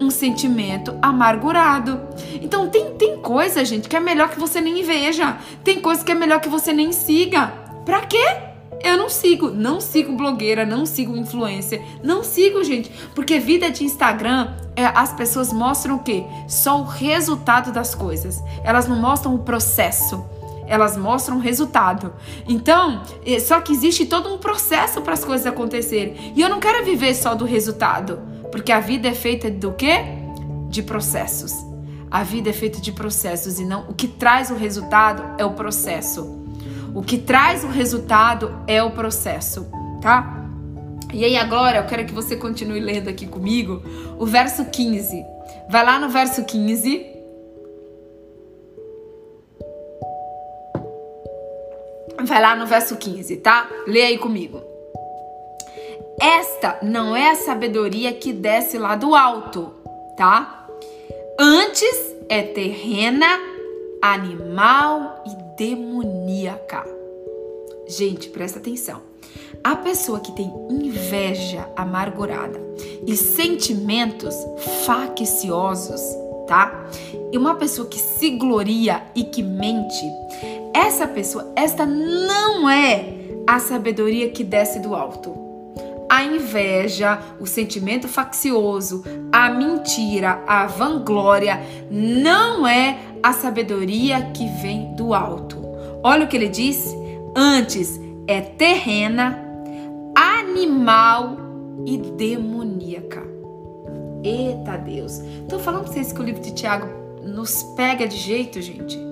Um 0.03 0.11
sentimento 0.11 0.97
amargurado. 1.01 2.01
Então 2.41 2.69
tem, 2.69 2.95
tem 2.95 3.17
coisa, 3.19 3.65
gente, 3.65 3.89
que 3.89 3.97
é 3.97 4.01
melhor 4.01 4.29
que 4.29 4.39
você 4.39 4.61
nem 4.61 4.83
veja. 4.83 5.39
Tem 5.65 5.81
coisa 5.81 6.05
que 6.05 6.13
é 6.13 6.15
melhor 6.15 6.41
que 6.41 6.49
você 6.49 6.73
nem 6.73 6.93
siga. 6.93 7.53
Pra 7.85 8.01
quê? 8.01 8.53
Eu 8.83 8.97
não 8.97 9.09
sigo, 9.09 9.51
não 9.51 9.81
sigo 9.81 10.17
blogueira, 10.17 10.67
não 10.67 10.85
sigo 10.85 11.17
influencer, 11.17 11.81
não 12.03 12.25
sigo, 12.25 12.65
gente, 12.65 12.91
porque 13.15 13.39
vida 13.39 13.71
de 13.71 13.85
Instagram, 13.85 14.55
é, 14.75 14.85
as 14.85 15.13
pessoas 15.13 15.53
mostram 15.53 15.97
o 15.97 15.99
quê? 16.01 16.25
Só 16.49 16.81
o 16.81 16.85
resultado 16.85 17.71
das 17.71 17.95
coisas. 17.95 18.43
Elas 18.65 18.89
não 18.89 18.97
mostram 18.97 19.35
o 19.37 19.39
processo. 19.39 20.25
Elas 20.67 20.97
mostram 20.97 21.37
o 21.37 21.41
resultado. 21.41 22.13
Então, 22.49 23.03
é, 23.25 23.39
só 23.39 23.61
que 23.61 23.73
existe 23.73 24.07
todo 24.07 24.33
um 24.33 24.39
processo 24.39 25.01
para 25.01 25.13
as 25.13 25.25
coisas 25.25 25.47
acontecerem. 25.47 26.33
E 26.35 26.41
eu 26.41 26.49
não 26.49 26.59
quero 26.59 26.85
viver 26.85 27.15
só 27.15 27.35
do 27.35 27.45
resultado. 27.45 28.32
Porque 28.53 28.71
a 28.71 28.79
vida 28.79 29.09
é 29.09 29.15
feita 29.15 29.51
do 29.51 29.73
quê? 29.73 30.05
De 30.69 30.83
processos. 30.83 31.55
A 32.11 32.23
vida 32.23 32.51
é 32.51 32.53
feita 32.53 32.79
de 32.79 32.93
processos 32.93 33.59
e 33.59 33.65
não 33.65 33.89
o 33.89 33.95
que 33.95 34.07
traz 34.07 34.51
o 34.51 34.55
resultado 34.55 35.25
é 35.39 35.45
o 35.45 35.53
processo. 35.53 36.39
O 36.95 37.03
que 37.03 37.17
traz 37.17 37.65
o 37.65 37.69
resultado 37.69 38.55
é 38.67 38.83
o 38.83 38.91
processo, 38.91 39.67
tá? 40.03 40.47
E 41.11 41.25
aí 41.25 41.37
agora 41.39 41.79
eu 41.79 41.87
quero 41.87 42.05
que 42.05 42.13
você 42.13 42.37
continue 42.37 42.81
lendo 42.81 43.09
aqui 43.09 43.27
comigo 43.27 43.83
o 44.19 44.27
verso 44.27 44.67
15. 44.67 45.25
Vai 45.71 45.85
lá 45.85 45.99
no 45.99 46.11
verso 46.11 46.45
15. 46.45 47.07
Vai 52.23 52.41
lá 52.41 52.55
no 52.55 52.67
verso 52.67 52.97
15, 52.97 53.37
tá? 53.39 53.67
Lê 53.87 54.03
aí 54.03 54.19
comigo. 54.19 54.72
Esta 56.23 56.79
não 56.85 57.17
é 57.17 57.33
a 57.33 57.35
sabedoria 57.35 58.13
que 58.13 58.33
desce 58.33 58.79
lá 58.79 58.95
do 58.95 59.13
alto, 59.13 59.73
tá? 60.17 60.69
Antes 61.37 62.15
é 62.29 62.43
terrena, 62.43 63.27
animal 64.01 65.25
e 65.27 65.59
demoníaca. 65.59 66.87
Gente, 67.89 68.29
presta 68.29 68.61
atenção. 68.61 69.03
A 69.65 69.75
pessoa 69.75 70.21
que 70.21 70.31
tem 70.31 70.49
inveja 70.71 71.69
amargurada 71.75 72.61
e 73.05 73.17
sentimentos 73.17 74.37
facciosos, 74.87 76.01
tá? 76.47 76.87
E 77.33 77.37
uma 77.37 77.57
pessoa 77.57 77.89
que 77.89 77.99
se 77.99 78.31
gloria 78.31 79.03
e 79.17 79.25
que 79.25 79.43
mente, 79.43 80.05
essa 80.73 81.09
pessoa, 81.09 81.53
esta 81.57 81.85
não 81.85 82.71
é 82.71 83.13
a 83.45 83.59
sabedoria 83.59 84.31
que 84.31 84.45
desce 84.45 84.79
do 84.79 84.95
alto 84.95 85.43
a 86.13 86.23
inveja, 86.25 87.19
o 87.41 87.47
sentimento 87.47 88.07
faccioso, 88.07 89.03
a 89.33 89.49
mentira, 89.49 90.45
a 90.47 90.67
vanglória 90.67 91.59
não 91.91 92.67
é 92.67 92.99
a 93.23 93.33
sabedoria 93.33 94.21
que 94.35 94.47
vem 94.61 94.95
do 94.95 95.15
alto. 95.15 95.57
Olha 96.03 96.27
o 96.27 96.29
que 96.29 96.37
ele 96.37 96.51
diz: 96.51 96.95
antes 97.35 97.99
é 98.27 98.43
terrena, 98.43 99.43
animal 100.15 101.39
e 101.87 101.97
demoníaca. 101.97 103.23
Eita 104.23 104.77
Deus! 104.77 105.19
Tô 105.49 105.59
falando 105.59 105.85
pra 105.85 105.95
vocês 105.95 106.13
que 106.13 106.21
o 106.21 106.25
livro 106.25 106.43
de 106.43 106.53
Tiago 106.53 106.89
nos 107.23 107.63
pega 107.75 108.07
de 108.07 108.19
jeito, 108.19 108.61
gente. 108.61 109.12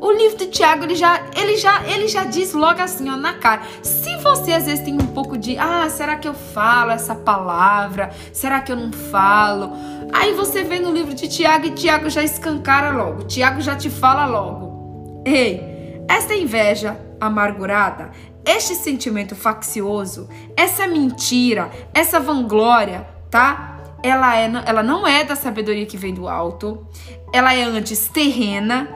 O 0.00 0.12
livro 0.12 0.36
de 0.36 0.46
Tiago, 0.46 0.84
ele 0.84 0.94
já, 0.94 1.22
ele 1.34 1.56
já, 1.56 1.84
ele 1.86 2.08
já 2.08 2.24
diz 2.24 2.52
logo 2.52 2.80
assim, 2.80 3.08
ó, 3.08 3.16
na 3.16 3.34
cara. 3.34 3.62
Se 3.82 4.16
você 4.18 4.52
às 4.52 4.66
vezes 4.66 4.84
tem 4.84 4.94
um 4.94 5.06
pouco 5.06 5.38
de, 5.38 5.56
ah, 5.58 5.88
será 5.88 6.16
que 6.16 6.28
eu 6.28 6.34
falo 6.34 6.90
essa 6.90 7.14
palavra? 7.14 8.10
Será 8.32 8.60
que 8.60 8.70
eu 8.70 8.76
não 8.76 8.92
falo? 8.92 9.72
Aí 10.12 10.34
você 10.34 10.62
vem 10.62 10.80
no 10.80 10.92
livro 10.92 11.14
de 11.14 11.28
Tiago 11.28 11.66
e 11.66 11.70
Tiago 11.70 12.10
já 12.10 12.22
escancara 12.22 12.90
logo. 12.90 13.24
Tiago 13.24 13.60
já 13.60 13.74
te 13.74 13.88
fala 13.88 14.26
logo. 14.26 15.22
Ei, 15.24 16.02
esta 16.08 16.34
inveja 16.34 17.00
amargurada, 17.20 18.10
este 18.44 18.74
sentimento 18.74 19.34
faccioso, 19.34 20.28
essa 20.56 20.86
mentira, 20.86 21.70
essa 21.92 22.20
vanglória, 22.20 23.06
tá? 23.30 23.72
Ela, 24.02 24.36
é, 24.36 24.50
ela 24.66 24.82
não 24.82 25.06
é 25.06 25.24
da 25.24 25.34
sabedoria 25.34 25.86
que 25.86 25.96
vem 25.96 26.14
do 26.14 26.28
alto, 26.28 26.86
ela 27.32 27.54
é 27.54 27.64
antes 27.64 28.08
terrena, 28.08 28.88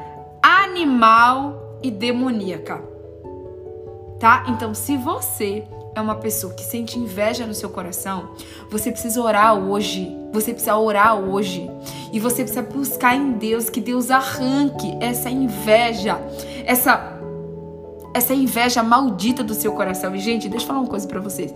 animal 0.51 1.79
e 1.83 1.91
demoníaca. 1.91 2.83
Tá? 4.19 4.45
Então, 4.49 4.75
se 4.75 4.97
você 4.97 5.65
é 5.95 6.01
uma 6.01 6.17
pessoa 6.17 6.53
que 6.53 6.63
sente 6.63 6.99
inveja 6.99 7.47
no 7.47 7.55
seu 7.55 7.71
coração, 7.71 8.31
você 8.69 8.91
precisa 8.91 9.21
orar 9.21 9.55
hoje. 9.55 10.15
Você 10.33 10.53
precisa 10.53 10.77
orar 10.77 11.17
hoje. 11.17 11.71
E 12.13 12.21
você 12.21 12.43
precisa 12.43 12.63
buscar 12.63 13.15
em 13.15 13.33
Deus 13.33 13.71
que 13.71 13.81
Deus 13.81 14.11
arranque 14.11 14.97
essa 15.01 15.31
inveja, 15.31 16.21
essa 16.65 17.17
essa 18.13 18.35
inveja 18.35 18.83
maldita 18.83 19.45
do 19.45 19.55
seu 19.55 19.73
coração. 19.73 20.15
E 20.17 20.19
gente, 20.19 20.49
deixa 20.49 20.65
eu 20.65 20.69
falar 20.69 20.81
uma 20.81 20.89
coisa 20.89 21.07
para 21.07 21.21
vocês. 21.21 21.55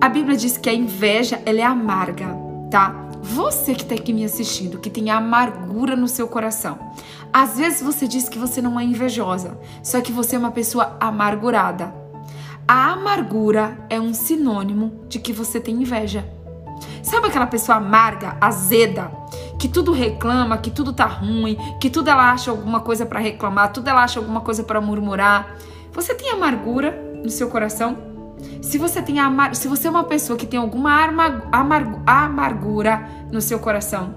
A 0.00 0.08
Bíblia 0.08 0.34
diz 0.34 0.56
que 0.56 0.70
a 0.70 0.74
inveja, 0.74 1.40
ela 1.44 1.60
é 1.60 1.64
amarga, 1.64 2.28
tá? 2.70 3.05
Você 3.34 3.74
que 3.74 3.82
está 3.82 3.96
aqui 3.96 4.12
me 4.12 4.24
assistindo, 4.24 4.78
que 4.78 4.88
tem 4.88 5.10
amargura 5.10 5.96
no 5.96 6.06
seu 6.06 6.28
coração. 6.28 6.78
Às 7.32 7.58
vezes 7.58 7.82
você 7.82 8.06
diz 8.06 8.28
que 8.28 8.38
você 8.38 8.62
não 8.62 8.78
é 8.78 8.84
invejosa, 8.84 9.58
só 9.82 10.00
que 10.00 10.12
você 10.12 10.36
é 10.36 10.38
uma 10.38 10.52
pessoa 10.52 10.96
amargurada. 11.00 11.92
A 12.68 12.92
amargura 12.92 13.84
é 13.90 14.00
um 14.00 14.14
sinônimo 14.14 15.04
de 15.08 15.18
que 15.18 15.32
você 15.32 15.60
tem 15.60 15.82
inveja. 15.82 16.24
Sabe 17.02 17.26
aquela 17.26 17.48
pessoa 17.48 17.78
amarga, 17.78 18.36
azeda, 18.40 19.10
que 19.58 19.68
tudo 19.68 19.90
reclama, 19.90 20.58
que 20.58 20.70
tudo 20.70 20.92
tá 20.92 21.06
ruim, 21.06 21.58
que 21.80 21.90
tudo 21.90 22.08
ela 22.08 22.30
acha 22.30 22.52
alguma 22.52 22.78
coisa 22.80 23.04
para 23.04 23.18
reclamar, 23.18 23.72
tudo 23.72 23.88
ela 23.88 24.04
acha 24.04 24.20
alguma 24.20 24.40
coisa 24.40 24.62
para 24.62 24.80
murmurar? 24.80 25.56
Você 25.92 26.14
tem 26.14 26.30
amargura 26.30 26.92
no 27.24 27.30
seu 27.30 27.48
coração? 27.48 28.15
Se 28.60 28.78
você 28.78 29.02
tem 29.02 29.18
amar, 29.18 29.54
se 29.54 29.68
você 29.68 29.86
é 29.86 29.90
uma 29.90 30.04
pessoa 30.04 30.38
que 30.38 30.46
tem 30.46 30.58
alguma 30.58 30.92
arma, 30.92 31.42
amar, 31.52 32.02
amargura 32.06 33.08
no 33.30 33.40
seu 33.40 33.58
coração, 33.58 34.14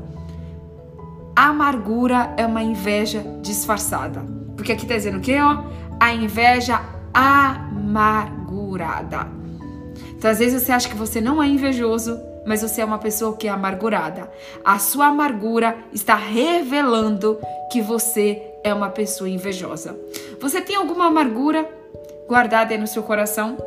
amargura 1.35 2.33
é 2.35 2.45
uma 2.45 2.61
inveja 2.61 3.23
disfarçada. 3.41 4.23
Porque 4.55 4.71
aqui 4.71 4.83
está 4.83 4.95
dizendo 4.95 5.19
o 5.19 5.21
quê? 5.21 5.37
Ó? 5.39 5.63
A 5.99 6.13
inveja 6.13 6.81
amargurada. 7.13 9.27
Então, 10.17 10.29
às 10.29 10.39
vezes 10.39 10.61
você 10.61 10.71
acha 10.71 10.89
que 10.89 10.95
você 10.95 11.21
não 11.21 11.41
é 11.41 11.47
invejoso, 11.47 12.19
mas 12.45 12.61
você 12.61 12.81
é 12.81 12.85
uma 12.85 12.97
pessoa 12.97 13.37
que 13.37 13.47
é 13.47 13.51
amargurada. 13.51 14.29
A 14.65 14.79
sua 14.79 15.07
amargura 15.07 15.77
está 15.93 16.15
revelando 16.15 17.37
que 17.71 17.81
você 17.81 18.41
é 18.63 18.73
uma 18.73 18.89
pessoa 18.89 19.29
invejosa. 19.29 19.97
Você 20.41 20.59
tem 20.59 20.75
alguma 20.75 21.07
amargura 21.07 21.78
guardada 22.29 22.73
aí 22.73 22.77
no 22.77 22.85
seu 22.85 23.01
coração? 23.01 23.57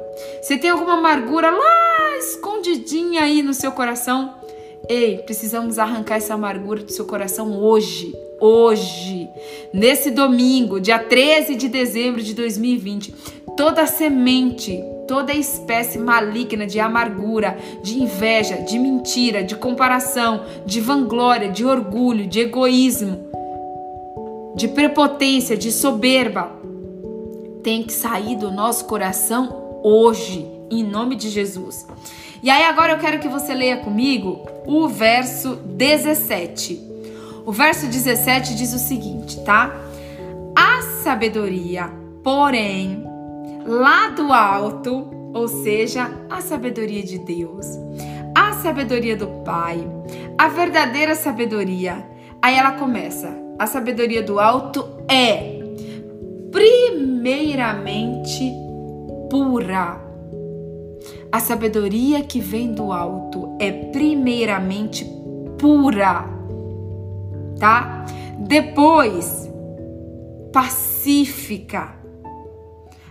Você 0.40 0.56
tem 0.56 0.70
alguma 0.70 0.94
amargura 0.94 1.50
lá 1.50 2.18
escondidinha 2.18 3.24
aí 3.24 3.42
no 3.42 3.52
seu 3.52 3.72
coração? 3.72 4.34
Ei, 4.88 5.18
precisamos 5.18 5.80
arrancar 5.80 6.16
essa 6.16 6.34
amargura 6.34 6.82
do 6.82 6.92
seu 6.92 7.04
coração 7.04 7.60
hoje. 7.60 8.14
Hoje, 8.40 9.28
nesse 9.72 10.10
domingo, 10.10 10.80
dia 10.80 10.98
13 10.98 11.54
de 11.54 11.68
dezembro 11.68 12.22
de 12.22 12.34
2020, 12.34 13.14
toda 13.56 13.86
semente, 13.86 14.82
toda 15.06 15.32
espécie 15.32 15.98
maligna 15.98 16.66
de 16.66 16.80
amargura, 16.80 17.56
de 17.82 18.00
inveja, 18.00 18.56
de 18.56 18.78
mentira, 18.78 19.44
de 19.44 19.54
comparação, 19.54 20.44
de 20.66 20.80
vanglória, 20.80 21.48
de 21.48 21.64
orgulho, 21.64 22.26
de 22.26 22.40
egoísmo, 22.40 23.30
de 24.56 24.66
prepotência, 24.68 25.56
de 25.56 25.70
soberba, 25.70 26.50
tem 27.62 27.82
que 27.82 27.92
sair 27.92 28.36
do 28.36 28.50
nosso 28.50 28.84
coração 28.86 29.80
hoje, 29.82 30.46
em 30.70 30.82
nome 30.82 31.16
de 31.16 31.28
Jesus. 31.28 31.86
E 32.42 32.50
aí 32.50 32.64
agora 32.64 32.92
eu 32.92 32.98
quero 32.98 33.20
que 33.20 33.28
você 33.28 33.54
leia 33.54 33.78
comigo 33.78 34.44
o 34.66 34.88
verso 34.88 35.56
17. 35.56 36.80
O 37.46 37.52
verso 37.52 37.86
17 37.86 38.54
diz 38.56 38.72
o 38.72 38.78
seguinte, 38.78 39.40
tá? 39.44 39.74
A 40.56 40.82
sabedoria, 41.02 41.90
porém, 42.22 43.04
lá 43.64 44.08
do 44.08 44.32
alto, 44.32 45.08
ou 45.32 45.48
seja, 45.48 46.10
a 46.28 46.40
sabedoria 46.40 47.02
de 47.02 47.18
Deus, 47.18 47.66
a 48.34 48.52
sabedoria 48.54 49.16
do 49.16 49.26
Pai, 49.44 49.86
a 50.36 50.48
verdadeira 50.48 51.14
sabedoria. 51.14 52.06
Aí 52.40 52.56
ela 52.56 52.72
começa: 52.72 53.32
a 53.58 53.66
sabedoria 53.66 54.22
do 54.22 54.38
alto 54.40 54.84
é 55.08 55.61
primeiramente 56.52 58.52
pura. 59.28 60.00
A 61.32 61.40
sabedoria 61.40 62.22
que 62.22 62.38
vem 62.38 62.72
do 62.72 62.92
alto 62.92 63.56
é 63.58 63.72
primeiramente 63.72 65.04
pura, 65.58 66.24
tá? 67.58 68.06
Depois, 68.38 69.50
pacífica. 70.52 71.96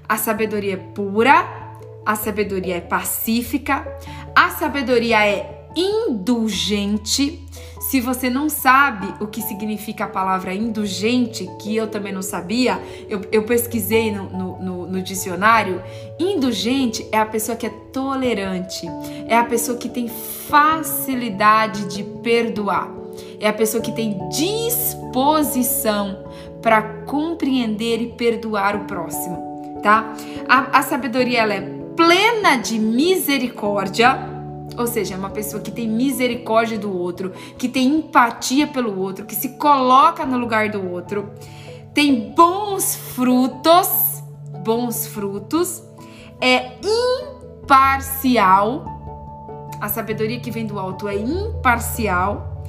A 0.08 0.18
sabedoria 0.18 0.76
é 0.76 0.78
pura, 0.78 1.78
a 2.06 2.16
sabedoria 2.16 2.78
é 2.78 2.82
pacífica, 2.82 3.86
a 4.36 4.52
sabedoria 4.52 5.26
é 5.26 5.61
indulgente. 5.76 7.48
Se 7.80 8.00
você 8.00 8.30
não 8.30 8.48
sabe 8.48 9.14
o 9.20 9.28
que 9.28 9.42
significa 9.42 10.06
a 10.06 10.08
palavra 10.08 10.54
indulgente, 10.54 11.50
que 11.60 11.76
eu 11.76 11.88
também 11.88 12.14
não 12.14 12.22
sabia, 12.22 12.80
eu, 13.10 13.22
eu 13.32 13.44
pesquisei 13.44 14.12
no, 14.12 14.30
no, 14.30 14.62
no, 14.62 14.88
no 14.88 15.02
dicionário. 15.02 15.82
Indulgente 16.20 17.06
é 17.12 17.18
a 17.18 17.26
pessoa 17.26 17.58
que 17.58 17.66
é 17.66 17.70
tolerante, 17.92 18.88
é 19.28 19.36
a 19.36 19.44
pessoa 19.44 19.78
que 19.78 19.90
tem 19.90 20.08
facilidade 20.08 21.86
de 21.86 22.04
perdoar, 22.04 22.90
é 23.40 23.48
a 23.50 23.54
pessoa 23.54 23.84
que 23.84 23.92
tem 23.92 24.18
disposição 24.30 26.24
para 26.62 26.82
compreender 27.06 28.02
e 28.02 28.08
perdoar 28.08 28.76
o 28.76 28.86
próximo, 28.86 29.80
tá? 29.82 30.14
A, 30.48 30.80
a 30.80 30.82
sabedoria 30.84 31.40
ela 31.40 31.56
é 31.56 31.62
plena 31.96 32.56
de 32.56 32.80
misericórdia 32.80 34.31
ou 34.78 34.88
seja, 34.88 35.16
é 35.16 35.18
uma 35.18 35.30
pessoa 35.30 35.62
que 35.62 35.72
tem 35.72 35.88
misericórdia 35.88 36.78
do 36.78 36.96
outro, 36.96 37.32
que 37.58 37.68
tem 37.68 37.88
empatia 37.88 38.68
pelo 38.68 39.00
outro, 39.00 39.26
que 39.26 39.36
se 39.36 39.50
coloca 39.58 40.26
no 40.26 40.38
lugar 40.38 40.70
do 40.70 40.90
outro, 40.92 41.30
tem 41.94 42.34
bons 42.34 42.96
frutos, 42.96 44.24
bons 44.64 45.08
frutos, 45.08 45.84
é 46.40 46.72
imparcial. 47.64 48.86
A 49.80 49.90
sabedoria 49.90 50.40
que 50.40 50.52
vem 50.52 50.66
do 50.66 50.80
alto 50.80 51.08
é 51.08 51.16
imparcial, 51.16 52.64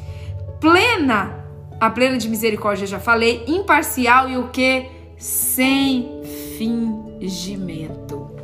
plena, 0.60 1.46
a 1.78 1.90
plena 1.90 2.16
de 2.16 2.28
misericórdia 2.28 2.86
já 2.86 2.98
falei, 2.98 3.44
imparcial 3.46 4.28
e 4.28 4.36
o 4.36 4.48
que? 4.48 4.86
Sem 5.18 6.22
fingimento. 6.58 8.41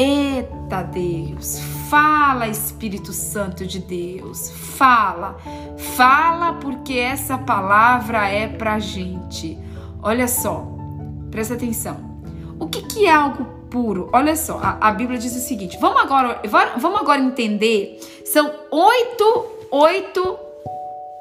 Eita 0.00 0.82
Deus, 0.82 1.58
fala 1.90 2.46
Espírito 2.46 3.12
Santo 3.12 3.66
de 3.66 3.80
Deus, 3.80 4.48
fala, 4.48 5.36
fala 5.96 6.52
porque 6.52 6.96
essa 6.96 7.36
palavra 7.36 8.28
é 8.28 8.46
pra 8.46 8.78
gente. 8.78 9.58
Olha 10.00 10.28
só, 10.28 10.64
presta 11.32 11.54
atenção. 11.54 11.96
O 12.60 12.68
que, 12.68 12.82
que 12.82 13.06
é 13.06 13.10
algo 13.12 13.44
puro? 13.68 14.08
Olha 14.12 14.36
só, 14.36 14.60
a, 14.62 14.78
a 14.88 14.92
Bíblia 14.92 15.18
diz 15.18 15.34
o 15.34 15.40
seguinte: 15.40 15.76
vamos 15.80 16.00
agora, 16.00 16.40
vamos 16.76 17.00
agora 17.00 17.20
entender. 17.20 17.98
São 18.24 18.48
oito, 18.70 19.46
oito 19.72 20.38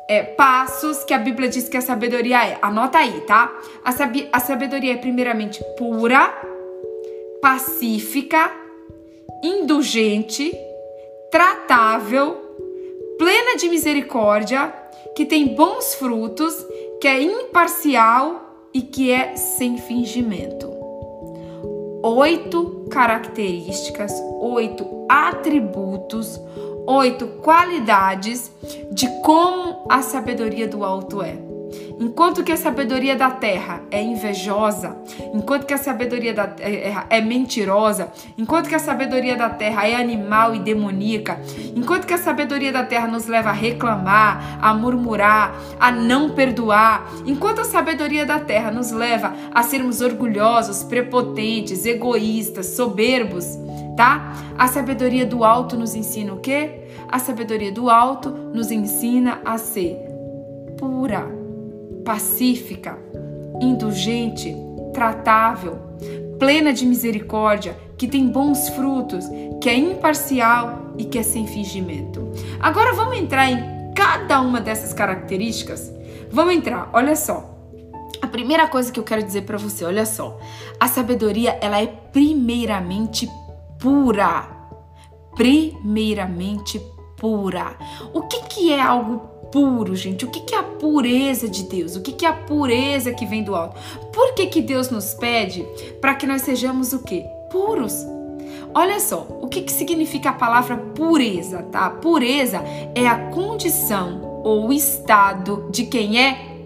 é, 0.08 0.22
passos 0.22 1.04
que 1.04 1.16
a 1.16 1.18
Bíblia 1.18 1.50
diz 1.50 1.68
que 1.68 1.78
a 1.78 1.82
sabedoria 1.82 2.46
é. 2.46 2.60
Anota 2.62 3.00
aí, 3.00 3.22
tá? 3.22 3.52
A, 3.84 3.92
a 4.34 4.40
sabedoria 4.40 4.94
é 4.94 4.98
primeiramente 4.98 5.64
pura, 5.80 6.32
pacífica 7.42 8.67
indulgente, 9.44 10.56
tratável, 11.32 12.36
plena 13.18 13.58
de 13.58 13.70
misericórdia, 13.70 14.74
que 15.16 15.26
tem 15.26 15.56
bons 15.56 15.96
frutos, 15.96 16.54
que 17.02 17.08
é 17.08 17.22
imparcial 17.22 18.70
e 18.74 18.82
que 18.82 19.12
é 19.12 19.36
sem 19.36 19.78
fingimento. 19.78 20.68
Oito 22.04 22.86
características, 22.90 24.14
oito 24.40 25.06
atributos, 25.10 26.40
oito 26.86 27.28
qualidades 27.42 28.52
de 28.92 29.08
como 29.22 29.86
a 29.90 30.02
sabedoria 30.02 30.68
do 30.68 30.84
alto 30.84 31.22
é. 31.22 31.47
Enquanto 32.00 32.44
que 32.44 32.52
a 32.52 32.58
sabedoria 32.58 33.16
da 33.16 33.32
terra 33.32 33.82
é 33.90 34.02
invejosa, 34.04 34.96
enquanto 35.34 35.66
que 35.66 35.74
a 35.74 35.80
sabedoria 35.80 36.32
da 36.32 36.46
terra 36.46 37.08
é, 37.10 37.20
mentirosa, 37.22 38.12
enquanto 38.38 38.70
que 38.70 38.76
a 38.76 38.80
sabedoria 38.80 39.36
da 39.36 39.50
terra 39.50 39.88
é 39.88 39.96
animal 39.96 40.54
e 40.54 40.60
demoníaca, 40.60 41.42
enquanto 41.76 42.06
que 42.06 42.14
a 42.14 42.18
sabedoria 42.20 42.72
da 42.72 42.84
terra 42.84 43.08
nos 43.08 43.26
leva 43.26 43.50
a 43.50 43.54
reclamar, 43.54 44.60
a 44.62 44.76
murmurar, 44.76 45.56
a 45.80 45.92
não 45.92 46.30
perdoar, 46.30 47.10
enquanto 47.26 47.62
a 47.62 47.66
sabedoria 47.66 48.28
da 48.28 48.40
terra 48.40 48.70
nos 48.70 48.92
leva 48.92 49.34
a 49.52 49.64
sermos 49.64 50.00
orgulhosos, 50.00 50.84
prepotentes, 50.84 51.84
egoístas, 51.84 52.68
soberbos, 52.68 53.58
tá? 53.96 54.34
A 54.56 54.68
sabedoria 54.68 55.26
do 55.26 55.44
alto 55.44 55.76
nos 55.76 55.96
ensina 55.96 56.32
o 56.32 56.38
quê? 56.38 56.90
A 57.08 57.18
sabedoria 57.18 57.72
do 57.72 57.90
alto 57.90 58.30
nos 58.30 58.70
ensina 58.70 59.42
a 59.44 59.58
ser 59.58 59.98
pura 60.78 61.37
pacífica, 62.08 62.98
indulgente, 63.60 64.56
tratável, 64.94 65.78
plena 66.40 66.72
de 66.72 66.86
misericórdia, 66.86 67.78
que 67.98 68.08
tem 68.08 68.30
bons 68.30 68.70
frutos, 68.70 69.26
que 69.60 69.68
é 69.68 69.76
imparcial 69.76 70.94
e 70.98 71.04
que 71.04 71.20
é 71.20 71.24
sem 71.24 71.46
fingimento. 71.46 72.32
Agora 72.62 72.94
vamos 72.94 73.18
entrar 73.18 73.52
em 73.52 73.92
cada 73.94 74.40
uma 74.40 74.62
dessas 74.62 74.94
características? 74.94 75.92
Vamos 76.32 76.54
entrar, 76.54 76.90
olha 76.94 77.14
só. 77.14 77.58
A 78.22 78.28
primeira 78.28 78.70
coisa 78.70 78.90
que 78.90 79.02
eu 79.02 79.04
quero 79.04 79.24
dizer 79.24 79.42
para 79.42 79.58
você, 79.58 79.84
olha 79.84 80.06
só. 80.06 80.40
A 80.80 80.88
sabedoria, 80.88 81.60
ela 81.60 81.82
é 81.82 81.88
primeiramente 81.88 83.30
pura. 83.80 84.48
Primeiramente 85.36 86.82
pura. 87.18 87.76
O 88.14 88.22
que 88.22 88.44
que 88.44 88.72
é 88.72 88.80
algo 88.80 89.37
puro, 89.52 89.96
gente. 89.96 90.26
O 90.26 90.30
que 90.30 90.54
é 90.54 90.58
a 90.58 90.64
pureza 90.64 91.50
de 91.50 91.64
Deus? 91.64 91.96
O 91.96 92.02
que 92.02 92.26
é 92.26 92.30
a 92.30 92.34
pureza 92.34 93.14
que 93.14 93.26
vem 93.26 93.44
do 93.44 93.56
alto? 93.56 93.76
Por 94.12 94.34
que, 94.34 94.48
que 94.48 94.62
Deus 94.62 94.90
nos 94.90 95.14
pede 95.14 95.66
para 96.02 96.16
que 96.16 96.28
nós 96.28 96.42
sejamos 96.42 96.94
o 96.94 97.04
quê? 97.04 97.26
Puros. 97.52 98.06
Olha 98.74 99.00
só, 99.00 99.26
o 99.42 99.48
que, 99.48 99.62
que 99.62 99.72
significa 99.72 100.30
a 100.30 100.34
palavra 100.34 100.78
pureza, 100.78 101.64
tá? 101.64 101.90
Pureza 101.90 102.62
é 102.94 103.08
a 103.08 103.30
condição 103.30 104.42
ou 104.44 104.72
estado 104.72 105.68
de 105.72 105.86
quem 105.86 106.22
é 106.22 106.58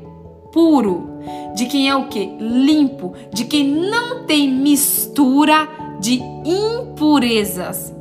puro, 0.52 1.10
de 1.56 1.66
quem 1.66 1.88
é 1.88 1.96
o 1.96 2.08
que? 2.08 2.26
Limpo, 2.40 3.14
de 3.32 3.46
quem 3.46 3.66
não 3.66 4.26
tem 4.26 4.50
mistura 4.50 5.68
de 6.00 6.22
impurezas. 6.46 7.94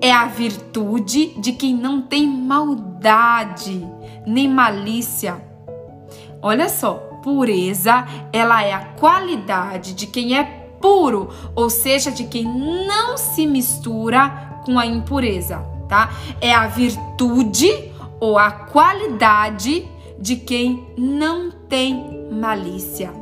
É 0.00 0.12
a 0.12 0.26
virtude 0.26 1.28
de 1.40 1.52
quem 1.52 1.74
não 1.74 2.02
tem 2.02 2.26
maldade 2.26 3.95
nem 4.26 4.48
malícia. 4.48 5.40
Olha 6.42 6.68
só, 6.68 6.94
pureza, 7.22 8.06
ela 8.32 8.62
é 8.62 8.72
a 8.72 8.84
qualidade 8.84 9.94
de 9.94 10.06
quem 10.06 10.36
é 10.36 10.44
puro, 10.80 11.30
ou 11.54 11.70
seja, 11.70 12.10
de 12.10 12.24
quem 12.24 12.44
não 12.44 13.16
se 13.16 13.46
mistura 13.46 14.60
com 14.64 14.78
a 14.78 14.86
impureza, 14.86 15.58
tá? 15.88 16.10
É 16.40 16.52
a 16.52 16.66
virtude 16.66 17.92
ou 18.20 18.38
a 18.38 18.50
qualidade 18.50 19.88
de 20.18 20.36
quem 20.36 20.86
não 20.96 21.50
tem 21.50 22.28
malícia. 22.30 23.12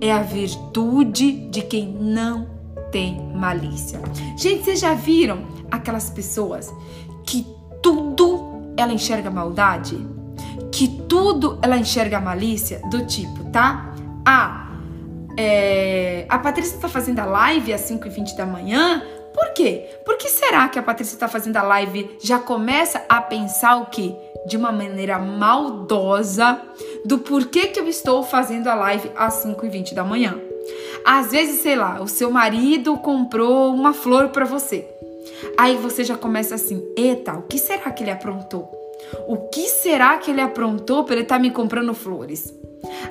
É 0.00 0.12
a 0.12 0.22
virtude 0.22 1.32
de 1.50 1.62
quem 1.62 1.88
não 1.88 2.46
tem 2.90 3.20
malícia. 3.34 4.00
Gente, 4.36 4.64
vocês 4.64 4.80
já 4.80 4.94
viram 4.94 5.42
aquelas 5.70 6.10
pessoas 6.10 6.72
que 7.24 7.46
tudo 7.82 8.72
ela 8.76 8.92
enxerga 8.92 9.30
maldade? 9.30 10.19
Que 10.72 10.88
tudo 11.08 11.58
ela 11.62 11.76
enxerga 11.76 12.18
a 12.18 12.20
malícia 12.20 12.80
do 12.90 13.06
tipo, 13.06 13.44
tá? 13.50 13.94
Ah, 14.24 14.70
é, 15.36 16.26
a 16.28 16.38
Patrícia 16.38 16.78
tá 16.78 16.88
fazendo 16.88 17.18
a 17.20 17.24
live 17.24 17.72
às 17.72 17.82
5h20 17.82 18.36
da 18.36 18.46
manhã. 18.46 19.02
Por 19.34 19.52
quê? 19.54 19.88
Por 20.04 20.16
que 20.16 20.28
será 20.28 20.68
que 20.68 20.78
a 20.78 20.82
Patrícia 20.82 21.18
tá 21.18 21.28
fazendo 21.28 21.56
a 21.56 21.62
live 21.62 22.18
já 22.20 22.38
começa 22.38 23.04
a 23.08 23.20
pensar 23.20 23.76
o 23.76 23.86
quê? 23.86 24.14
De 24.46 24.56
uma 24.56 24.72
maneira 24.72 25.18
maldosa 25.18 26.60
do 27.04 27.18
porquê 27.18 27.68
que 27.68 27.78
eu 27.78 27.88
estou 27.88 28.22
fazendo 28.22 28.68
a 28.68 28.74
live 28.74 29.10
às 29.16 29.44
5h20 29.44 29.94
da 29.94 30.04
manhã. 30.04 30.38
Às 31.04 31.30
vezes, 31.30 31.62
sei 31.62 31.76
lá, 31.76 32.00
o 32.02 32.08
seu 32.08 32.30
marido 32.30 32.96
comprou 32.98 33.74
uma 33.74 33.92
flor 33.92 34.28
para 34.28 34.44
você. 34.44 34.86
Aí 35.56 35.76
você 35.76 36.04
já 36.04 36.16
começa 36.16 36.54
assim: 36.54 36.82
eita, 36.96 37.34
o 37.34 37.42
que 37.42 37.58
será 37.58 37.90
que 37.90 38.02
ele 38.02 38.10
aprontou? 38.10 38.79
O 39.26 39.48
que 39.48 39.68
será 39.68 40.18
que 40.18 40.30
ele 40.30 40.40
aprontou 40.40 41.04
para 41.04 41.14
ele 41.14 41.22
estar 41.22 41.36
tá 41.36 41.40
me 41.40 41.50
comprando 41.50 41.94
flores? 41.94 42.54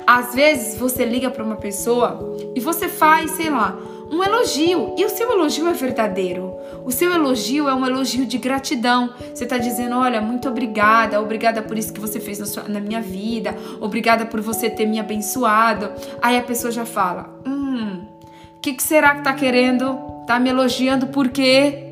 Às 0.06 0.34
vezes 0.34 0.78
você 0.78 1.04
liga 1.04 1.30
para 1.30 1.44
uma 1.44 1.56
pessoa 1.56 2.36
e 2.54 2.60
você 2.60 2.88
faz, 2.88 3.30
sei 3.32 3.50
lá, 3.50 3.78
um 4.10 4.22
elogio. 4.24 4.94
E 4.98 5.04
o 5.04 5.08
seu 5.08 5.30
elogio 5.30 5.68
é 5.68 5.72
verdadeiro. 5.72 6.56
O 6.84 6.90
seu 6.90 7.12
elogio 7.12 7.68
é 7.68 7.74
um 7.74 7.86
elogio 7.86 8.26
de 8.26 8.38
gratidão. 8.38 9.14
Você 9.32 9.44
está 9.44 9.56
dizendo: 9.56 9.96
olha, 9.96 10.20
muito 10.20 10.48
obrigada, 10.48 11.20
obrigada 11.20 11.62
por 11.62 11.78
isso 11.78 11.92
que 11.92 12.00
você 12.00 12.18
fez 12.18 12.38
na, 12.38 12.46
sua, 12.46 12.64
na 12.64 12.80
minha 12.80 13.00
vida, 13.00 13.56
obrigada 13.80 14.26
por 14.26 14.40
você 14.40 14.68
ter 14.68 14.86
me 14.86 14.98
abençoado. 14.98 15.90
Aí 16.20 16.36
a 16.36 16.42
pessoa 16.42 16.72
já 16.72 16.84
fala: 16.84 17.30
hum, 17.46 18.04
o 18.56 18.60
que, 18.60 18.72
que 18.72 18.82
será 18.82 19.14
que 19.14 19.22
tá 19.22 19.32
querendo? 19.32 19.96
Tá 20.26 20.38
me 20.38 20.50
elogiando 20.50 21.08
por 21.08 21.28
quê? 21.28 21.89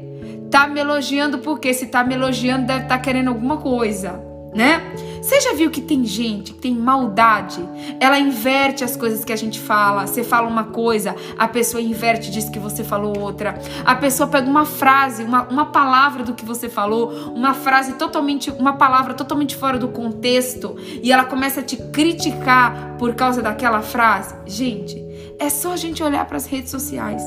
Tá 0.50 0.66
me 0.66 0.80
elogiando 0.80 1.38
por 1.38 1.58
quê? 1.58 1.74
Se 1.74 1.86
tá 1.86 2.02
me 2.02 2.14
elogiando, 2.14 2.66
deve 2.66 2.84
estar 2.84 2.96
tá 2.96 3.02
querendo 3.02 3.28
alguma 3.28 3.58
coisa, 3.58 4.22
né? 4.54 4.82
Você 5.20 5.42
já 5.42 5.52
viu 5.52 5.70
que 5.70 5.82
tem 5.82 6.06
gente 6.06 6.54
que 6.54 6.58
tem 6.58 6.74
maldade? 6.74 7.62
Ela 8.00 8.18
inverte 8.18 8.82
as 8.82 8.96
coisas 8.96 9.24
que 9.26 9.32
a 9.32 9.36
gente 9.36 9.60
fala. 9.60 10.06
Você 10.06 10.24
fala 10.24 10.48
uma 10.48 10.64
coisa, 10.64 11.14
a 11.36 11.46
pessoa 11.46 11.82
inverte, 11.82 12.30
diz 12.30 12.48
que 12.48 12.58
você 12.58 12.82
falou 12.82 13.18
outra. 13.18 13.60
A 13.84 13.94
pessoa 13.94 14.26
pega 14.26 14.48
uma 14.48 14.64
frase, 14.64 15.24
uma, 15.24 15.42
uma 15.42 15.66
palavra 15.66 16.24
do 16.24 16.32
que 16.32 16.46
você 16.46 16.68
falou, 16.68 17.10
uma 17.34 17.52
frase 17.52 17.94
totalmente, 17.94 18.50
uma 18.50 18.74
palavra 18.74 19.12
totalmente 19.12 19.54
fora 19.54 19.76
do 19.76 19.88
contexto 19.88 20.76
e 21.02 21.12
ela 21.12 21.24
começa 21.24 21.60
a 21.60 21.62
te 21.62 21.76
criticar 21.76 22.96
por 22.98 23.14
causa 23.14 23.42
daquela 23.42 23.82
frase. 23.82 24.34
Gente, 24.46 25.04
é 25.38 25.50
só 25.50 25.72
a 25.72 25.76
gente 25.76 26.02
olhar 26.02 26.24
para 26.24 26.38
as 26.38 26.46
redes 26.46 26.70
sociais. 26.70 27.22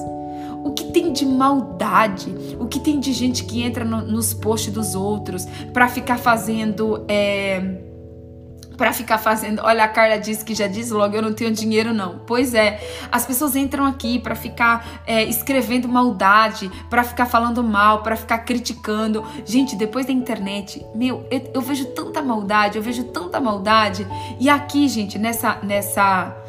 O 0.64 0.72
que 0.72 0.86
tem 0.92 1.12
de 1.12 1.26
maldade? 1.26 2.34
O 2.60 2.68
que 2.68 2.80
tem 2.80 3.00
de 3.00 3.12
gente 3.14 3.44
que 3.44 3.62
entra 3.62 3.84
no, 3.84 4.02
nos 4.02 4.34
posts 4.34 4.72
dos 4.72 4.96
outros 4.96 5.46
para 5.74 5.88
ficar 5.88 6.18
fazendo. 6.18 7.06
É, 7.08 7.90
para 8.82 8.94
ficar 8.94 9.20
fazendo. 9.20 9.62
Olha, 9.64 9.84
a 9.84 9.88
Carla 9.88 10.18
disse 10.18 10.44
que 10.44 10.56
já 10.56 10.66
diz 10.66 10.90
logo: 10.90 11.16
eu 11.16 11.22
não 11.22 11.34
tenho 11.34 11.52
dinheiro, 11.52 11.94
não. 11.94 12.18
Pois 12.26 12.56
é, 12.56 12.80
as 13.12 13.24
pessoas 13.24 13.56
entram 13.56 13.86
aqui 13.86 14.18
para 14.18 14.34
ficar 14.34 15.04
é, 15.06 15.24
escrevendo 15.24 15.88
maldade, 15.88 16.68
para 16.90 17.04
ficar 17.04 17.28
falando 17.28 17.64
mal, 17.64 18.02
para 18.02 18.16
ficar 18.16 18.40
criticando. 18.40 19.24
Gente, 19.46 19.76
depois 19.76 20.08
da 20.08 20.12
internet, 20.12 20.84
meu, 20.96 21.28
eu, 21.30 21.52
eu, 21.54 21.62
vejo 21.62 21.86
tanta 21.94 22.24
maldade, 22.24 22.76
eu 22.76 22.82
vejo 22.82 23.04
tanta 23.04 23.40
maldade. 23.40 24.08
E 24.40 24.50
aqui, 24.50 24.88
gente, 24.88 25.20
nessa. 25.20 25.60
nessa 25.62 26.41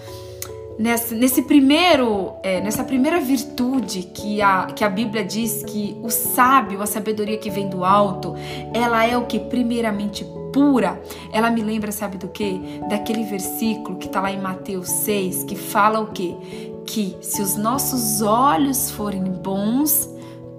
nesse, 0.83 1.15
nesse 1.15 1.43
primeiro, 1.43 2.33
é, 2.43 2.61
nessa 2.61 2.83
primeira 2.83 3.21
virtude 3.21 4.03
que 4.03 4.43
a, 4.43 4.67
que 4.67 4.83
a 4.83 4.89
Bíblia 4.89 5.25
diz 5.25 5.63
que 5.63 5.97
o 6.03 6.11
sábio, 6.11 6.83
a 6.83 6.87
sabedoria 6.87 7.39
que 7.39 7.49
vem 7.49 7.69
do 7.69 7.85
alto, 7.85 8.35
ela 8.75 9.07
é 9.07 9.17
o 9.17 9.25
que 9.25 9.39
primeiramente 9.39 10.27
pura. 10.53 11.01
Ela 11.33 11.51
me 11.51 11.63
lembra, 11.63 11.93
sabe 11.93 12.19
do 12.19 12.29
que? 12.29 12.81
Daquele 12.91 13.23
versículo 13.23 13.97
que 13.97 14.07
está 14.07 14.21
lá 14.21 14.33
em 14.33 14.41
Mateus 14.41 14.89
6, 14.89 15.45
que 15.45 15.55
fala 15.55 16.01
o 16.01 16.09
quê? 16.09 16.37
Que 16.85 17.17
se 17.21 17.41
os 17.41 17.57
nossos 17.57 18.21
olhos 18.21 18.91
forem 18.91 19.23
bons, 19.23 20.11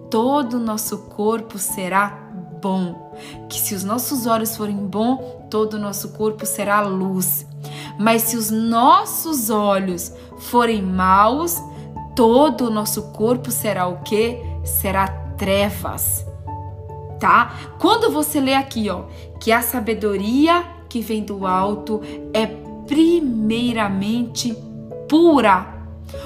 todo 0.09 0.53
o 0.53 0.59
nosso 0.59 0.99
corpo 1.09 1.57
será 1.57 2.32
bom. 2.61 3.11
Que 3.49 3.59
se 3.59 3.76
os 3.76 3.84
nossos 3.84 4.26
olhos 4.26 4.55
forem 4.55 4.78
bons, 4.78 5.19
todo 5.49 5.74
o 5.74 5.80
nosso 5.80 6.13
corpo 6.13 6.45
será 6.45 6.80
luz. 6.80 7.45
Mas 7.97 8.24
se 8.24 8.38
os 8.38 8.49
nossos 8.49 9.49
olhos 9.49 10.14
forem 10.38 10.82
maus, 10.82 11.61
todo 12.16 12.68
o 12.68 12.70
nosso 12.70 13.11
corpo 13.11 13.51
será 13.51 13.88
o 13.88 13.97
que? 14.01 14.39
Será 14.64 15.07
trevas. 15.38 16.26
Tá? 17.20 17.53
Quando 17.80 18.11
você 18.11 18.39
lê 18.39 18.53
aqui, 18.53 18.89
ó, 18.89 19.03
que 19.39 19.51
a 19.51 19.61
sabedoria 19.61 20.64
que 20.89 20.99
vem 20.99 21.24
do 21.24 21.47
alto 21.47 22.01
é 22.34 22.45
primeiramente 22.88 24.55
pura. 25.07 25.72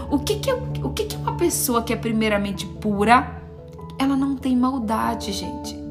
O 0.09 0.19
que 0.19 0.37
que, 0.37 0.49
é, 0.49 0.55
o 0.83 0.89
que 0.89 1.05
que 1.05 1.15
é 1.15 1.19
uma 1.19 1.37
pessoa 1.37 1.83
que 1.83 1.93
é 1.93 1.95
primeiramente 1.95 2.65
pura? 2.65 3.41
Ela 3.99 4.15
não 4.15 4.35
tem 4.35 4.55
maldade, 4.55 5.31
gente 5.31 5.86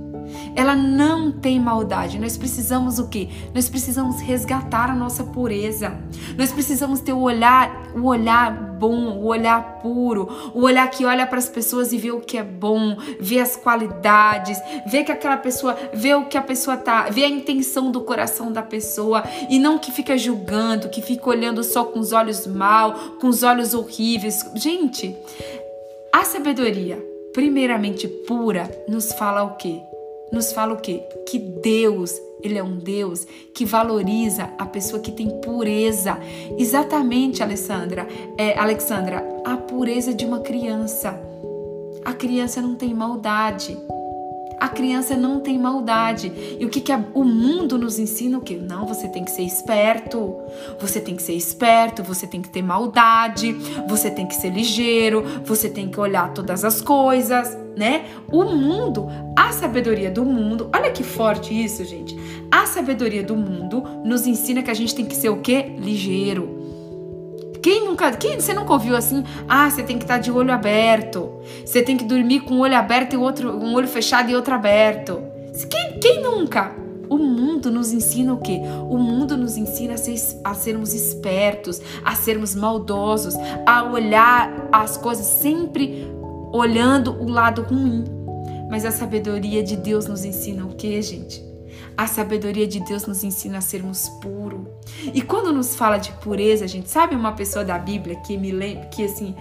ela 0.57 0.75
não 0.75 1.31
tem 1.31 1.61
maldade. 1.61 2.19
Nós 2.19 2.37
precisamos 2.37 2.99
o 2.99 3.09
quê? 3.09 3.29
Nós 3.55 3.69
precisamos 3.69 4.21
resgatar 4.21 4.91
a 4.91 4.95
nossa 4.95 5.23
pureza. 5.23 5.97
Nós 6.37 6.51
precisamos 6.51 6.99
ter 7.01 7.13
o 7.13 7.21
olhar, 7.21 7.91
o 7.95 8.07
olhar 8.07 8.51
bom, 8.51 9.19
o 9.19 9.27
olhar 9.27 9.79
puro, 9.81 10.29
o 10.55 10.63
olhar 10.63 10.89
que 10.91 11.05
olha 11.05 11.27
para 11.27 11.39
as 11.39 11.49
pessoas 11.49 11.93
e 11.93 11.99
vê 11.99 12.11
o 12.11 12.21
que 12.21 12.39
é 12.39 12.43
bom, 12.43 12.97
vê 13.21 13.39
as 13.39 13.55
qualidades, 13.55 14.59
vê 14.87 15.05
que 15.05 15.13
aquela 15.13 15.37
pessoa, 15.37 15.77
vê 15.93 16.15
o 16.15 16.25
que 16.25 16.39
a 16.39 16.43
pessoa 16.43 16.77
tá, 16.77 17.09
vê 17.11 17.25
a 17.25 17.29
intenção 17.29 17.91
do 17.91 18.01
coração 18.01 18.51
da 18.51 18.63
pessoa 18.63 19.25
e 19.51 19.59
não 19.59 19.79
que 19.79 19.93
fica 19.93 20.17
julgando, 20.17 20.89
que 20.89 21.03
fica 21.03 21.29
olhando 21.29 21.63
só 21.63 21.85
com 21.85 21.99
os 21.99 22.13
olhos 22.13 22.47
mal, 22.47 22.95
com 23.21 23.29
os 23.29 23.43
olhos 23.43 23.75
horríveis. 23.75 24.45
Gente, 24.55 25.15
a 26.13 26.25
sabedoria 26.25 26.99
primeiramente 27.35 28.09
pura 28.09 28.71
nos 28.89 29.13
fala 29.13 29.43
o 29.43 29.57
quê? 29.57 29.83
Nos 30.33 30.53
fala 30.53 30.75
o 30.75 30.81
quê? 30.81 31.03
Que 31.27 31.39
Deus, 31.39 32.13
ele 32.43 32.59
é 32.59 32.63
um 32.63 32.77
Deus 32.79 33.27
que 33.55 33.65
valoriza 33.65 34.51
a 34.59 34.67
pessoa 34.67 35.01
que 35.01 35.13
tem 35.13 35.41
pureza. 35.41 36.19
Exatamente, 36.59 37.43
Alessandra, 37.43 38.07
é, 38.37 38.59
Alexandra, 38.59 39.25
a 39.45 39.57
pureza 39.57 40.13
de 40.13 40.25
uma 40.25 40.41
criança. 40.41 41.19
A 42.05 42.13
criança 42.13 42.61
não 42.61 42.75
tem 42.75 42.95
maldade. 42.95 43.77
A 44.59 44.69
criança 44.69 45.17
não 45.17 45.41
tem 45.41 45.59
maldade. 45.59 46.33
E 46.59 46.65
o 46.65 46.69
que, 46.69 46.81
que 46.81 46.91
a, 46.91 47.05
o 47.15 47.25
mundo 47.25 47.79
nos 47.79 47.99
ensina? 47.99 48.39
O 48.39 48.41
que? 48.41 48.57
Não, 48.57 48.87
você 48.87 49.09
tem 49.09 49.25
que 49.25 49.31
ser 49.31 49.43
esperto. 49.43 50.35
Você 50.81 51.01
tem 51.01 51.15
que 51.15 51.23
ser 51.23 51.35
esperto, 51.35 52.03
você 52.03 52.27
tem 52.27 52.41
que 52.41 52.49
ter 52.49 52.63
maldade, 52.63 53.53
você 53.87 54.11
tem 54.11 54.27
que 54.27 54.35
ser 54.35 54.51
ligeiro, 54.51 55.25
você 55.45 55.69
tem 55.69 55.89
que 55.89 56.01
olhar 56.01 56.33
todas 56.33 56.65
as 56.65 56.81
coisas, 56.81 57.57
né? 57.77 58.07
O 58.33 58.45
mundo, 58.45 59.09
a 59.37 59.53
sabedoria 59.53 60.11
do 60.11 60.25
mundo, 60.25 60.71
olha 60.75 60.91
que 60.91 61.05
forte 61.05 61.53
isso, 61.53 61.85
gente. 61.85 62.17
A 62.51 62.65
sabedoria 62.67 63.23
do 63.23 63.37
mundo 63.37 63.83
nos 64.05 64.27
ensina 64.27 64.63
que 64.63 64.71
a 64.71 64.75
gente 64.75 64.95
tem 64.95 65.05
que 65.05 65.15
ser 65.15 65.29
o 65.29 65.41
quê? 65.41 65.75
Ligeiro 65.79 66.56
quem 67.67 67.85
nunca, 67.85 68.13
quem 68.13 68.39
você 68.39 68.55
nunca 68.55 68.75
ouviu 68.75 68.95
assim? 68.95 69.25
Ah, 69.49 69.69
você 69.69 69.83
tem 69.83 69.99
que 69.99 70.05
estar 70.05 70.19
de 70.19 70.31
olho 70.31 70.53
aberto. 70.53 71.41
Você 71.65 71.83
tem 71.83 71.97
que 71.97 72.05
dormir 72.05 72.43
com 72.43 72.55
um 72.55 72.61
olho 72.61 72.77
aberto 72.77 73.15
e 73.15 73.17
outro, 73.17 73.51
um 73.59 73.75
olho 73.75 73.89
fechado 73.89 74.31
e 74.31 74.37
outro 74.37 74.55
aberto. 74.55 75.21
Quem, 75.69 75.99
quem 75.99 76.23
nunca? 76.23 76.77
O 77.11 77.19
mundo 77.19 77.69
nos 77.69 77.93
ensina 77.93 78.33
o 78.35 78.37
quê? 78.37 78.61
O 78.89 78.97
mundo 78.97 79.37
nos 79.37 79.57
ensina 79.57 79.95
a, 79.95 79.97
ser, 79.97 80.15
a 80.45 80.55
sermos 80.55 80.95
espertos, 80.95 81.83
a 82.05 82.15
sermos 82.15 82.55
maldosos, 82.55 83.35
a 83.67 83.83
olhar 83.83 84.69
as 84.71 84.97
coisas 84.97 85.27
sempre 85.27 86.09
olhando 86.53 87.21
o 87.21 87.29
lado 87.29 87.63
ruim. 87.63 88.05
Mas 88.71 88.85
a 88.85 88.93
sabedoria 88.93 89.65
de 89.65 89.75
Deus 89.75 90.07
nos 90.07 90.25
ensina 90.25 90.65
o 90.65 90.77
quê, 90.77 91.03
gente? 91.03 91.46
A 91.97 92.07
sabedoria 92.07 92.67
de 92.67 92.81
Deus 92.81 93.07
nos 93.07 93.25
ensina 93.25 93.59
a 93.59 93.61
sermos 93.63 94.09
puros. 94.21 94.61
E 95.15 95.23
quando 95.23 95.53
nos 95.53 95.75
fala 95.75 95.97
de 95.97 96.13
pureza, 96.13 96.69
gente, 96.69 96.91
sabe 96.91 97.17
uma 97.17 97.33
pessoa 97.33 97.65
da 97.65 97.79
Bíblia 97.79 98.17
que 98.17 98.37
me 98.37 98.53
lembra, 98.53 98.87
que 98.87 99.05
assim, 99.05 99.35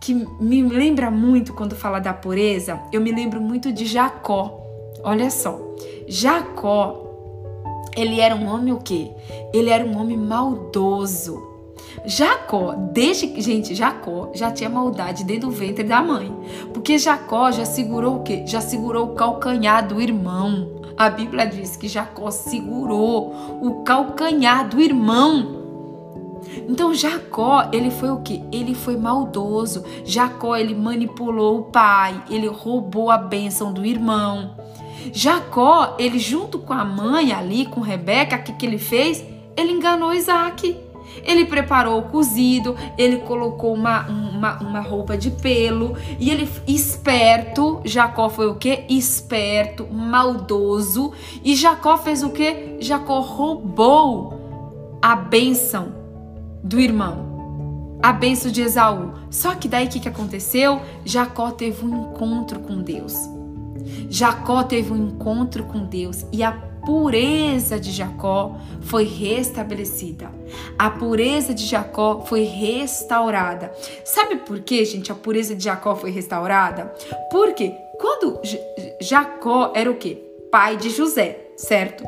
que 0.00 0.12
me 0.12 0.62
lembra 0.62 1.10
muito 1.12 1.54
quando 1.54 1.76
fala 1.76 2.00
da 2.00 2.12
pureza? 2.12 2.80
Eu 2.92 3.00
me 3.00 3.12
lembro 3.12 3.40
muito 3.40 3.72
de 3.72 3.86
Jacó. 3.86 4.60
Olha 5.04 5.30
só, 5.30 5.60
Jacó, 6.08 7.02
ele 7.96 8.20
era 8.20 8.34
um 8.34 8.52
homem 8.52 8.72
o 8.72 8.78
quê? 8.78 9.12
Ele 9.52 9.70
era 9.70 9.84
um 9.84 9.96
homem 9.96 10.16
maldoso. 10.16 11.52
Jacó, 12.04 12.74
desde 12.92 13.40
gente, 13.40 13.74
Jacó 13.74 14.32
já 14.34 14.50
tinha 14.50 14.68
maldade 14.68 15.24
dentro 15.24 15.48
do 15.48 15.54
ventre 15.54 15.84
da 15.84 16.02
mãe, 16.02 16.34
porque 16.72 16.98
Jacó 16.98 17.52
já 17.52 17.64
segurou 17.64 18.16
o 18.16 18.22
quê? 18.22 18.44
Já 18.46 18.60
segurou 18.60 19.06
o 19.06 19.14
calcanhar 19.14 19.86
do 19.86 20.00
irmão. 20.00 20.81
A 21.02 21.10
Bíblia 21.10 21.44
diz 21.44 21.74
que 21.74 21.88
Jacó 21.88 22.30
segurou 22.30 23.34
o 23.60 23.82
calcanhar 23.82 24.68
do 24.68 24.80
irmão. 24.80 25.60
Então 26.68 26.94
Jacó, 26.94 27.68
ele 27.72 27.90
foi 27.90 28.10
o 28.10 28.20
que? 28.20 28.40
Ele 28.52 28.72
foi 28.72 28.96
maldoso. 28.96 29.84
Jacó, 30.04 30.54
ele 30.54 30.76
manipulou 30.76 31.58
o 31.58 31.62
pai, 31.64 32.22
ele 32.30 32.46
roubou 32.46 33.10
a 33.10 33.18
bênção 33.18 33.72
do 33.72 33.84
irmão. 33.84 34.54
Jacó, 35.12 35.96
ele 35.98 36.20
junto 36.20 36.60
com 36.60 36.72
a 36.72 36.84
mãe 36.84 37.32
ali, 37.32 37.66
com 37.66 37.80
Rebeca, 37.80 38.36
o 38.36 38.42
que, 38.44 38.52
que 38.52 38.64
ele 38.64 38.78
fez? 38.78 39.24
Ele 39.56 39.72
enganou 39.72 40.14
Isaac. 40.14 40.91
Ele 41.24 41.44
preparou 41.44 41.98
o 41.98 42.02
cozido, 42.02 42.76
ele 42.96 43.18
colocou 43.18 43.74
uma, 43.74 44.06
uma, 44.08 44.58
uma 44.60 44.80
roupa 44.80 45.16
de 45.16 45.30
pelo 45.30 45.96
e 46.18 46.30
ele, 46.30 46.48
esperto, 46.66 47.80
Jacó 47.84 48.28
foi 48.28 48.48
o 48.48 48.54
que? 48.54 48.84
Esperto, 48.88 49.86
maldoso. 49.90 51.12
E 51.44 51.54
Jacó 51.54 51.96
fez 51.96 52.22
o 52.22 52.30
que? 52.30 52.76
Jacó 52.80 53.20
roubou 53.20 54.98
a 55.00 55.16
bênção 55.16 55.94
do 56.62 56.80
irmão, 56.80 57.98
a 58.02 58.12
bênção 58.12 58.50
de 58.50 58.62
Esaú. 58.62 59.12
Só 59.30 59.54
que 59.54 59.68
daí 59.68 59.86
o 59.86 59.88
que, 59.88 60.00
que 60.00 60.08
aconteceu? 60.08 60.80
Jacó 61.04 61.50
teve 61.50 61.84
um 61.84 62.10
encontro 62.10 62.60
com 62.60 62.80
Deus. 62.80 63.14
Jacó 64.08 64.62
teve 64.62 64.92
um 64.92 65.08
encontro 65.08 65.64
com 65.64 65.84
Deus 65.84 66.24
e 66.32 66.42
a 66.42 66.71
pureza 66.84 67.78
de 67.78 67.90
Jacó 67.90 68.56
foi 68.82 69.04
restabelecida. 69.04 70.30
A 70.78 70.90
pureza 70.90 71.54
de 71.54 71.64
Jacó 71.64 72.24
foi 72.26 72.42
restaurada. 72.42 73.72
Sabe 74.04 74.36
por 74.36 74.60
que, 74.60 74.84
gente, 74.84 75.10
a 75.10 75.14
pureza 75.14 75.54
de 75.54 75.64
Jacó 75.64 75.94
foi 75.94 76.10
restaurada? 76.10 76.92
Porque 77.30 77.72
quando 77.98 78.40
Jacó 79.00 79.72
era 79.74 79.90
o 79.90 79.96
quê? 79.96 80.18
Pai 80.50 80.76
de 80.76 80.90
José, 80.90 81.52
certo? 81.56 82.04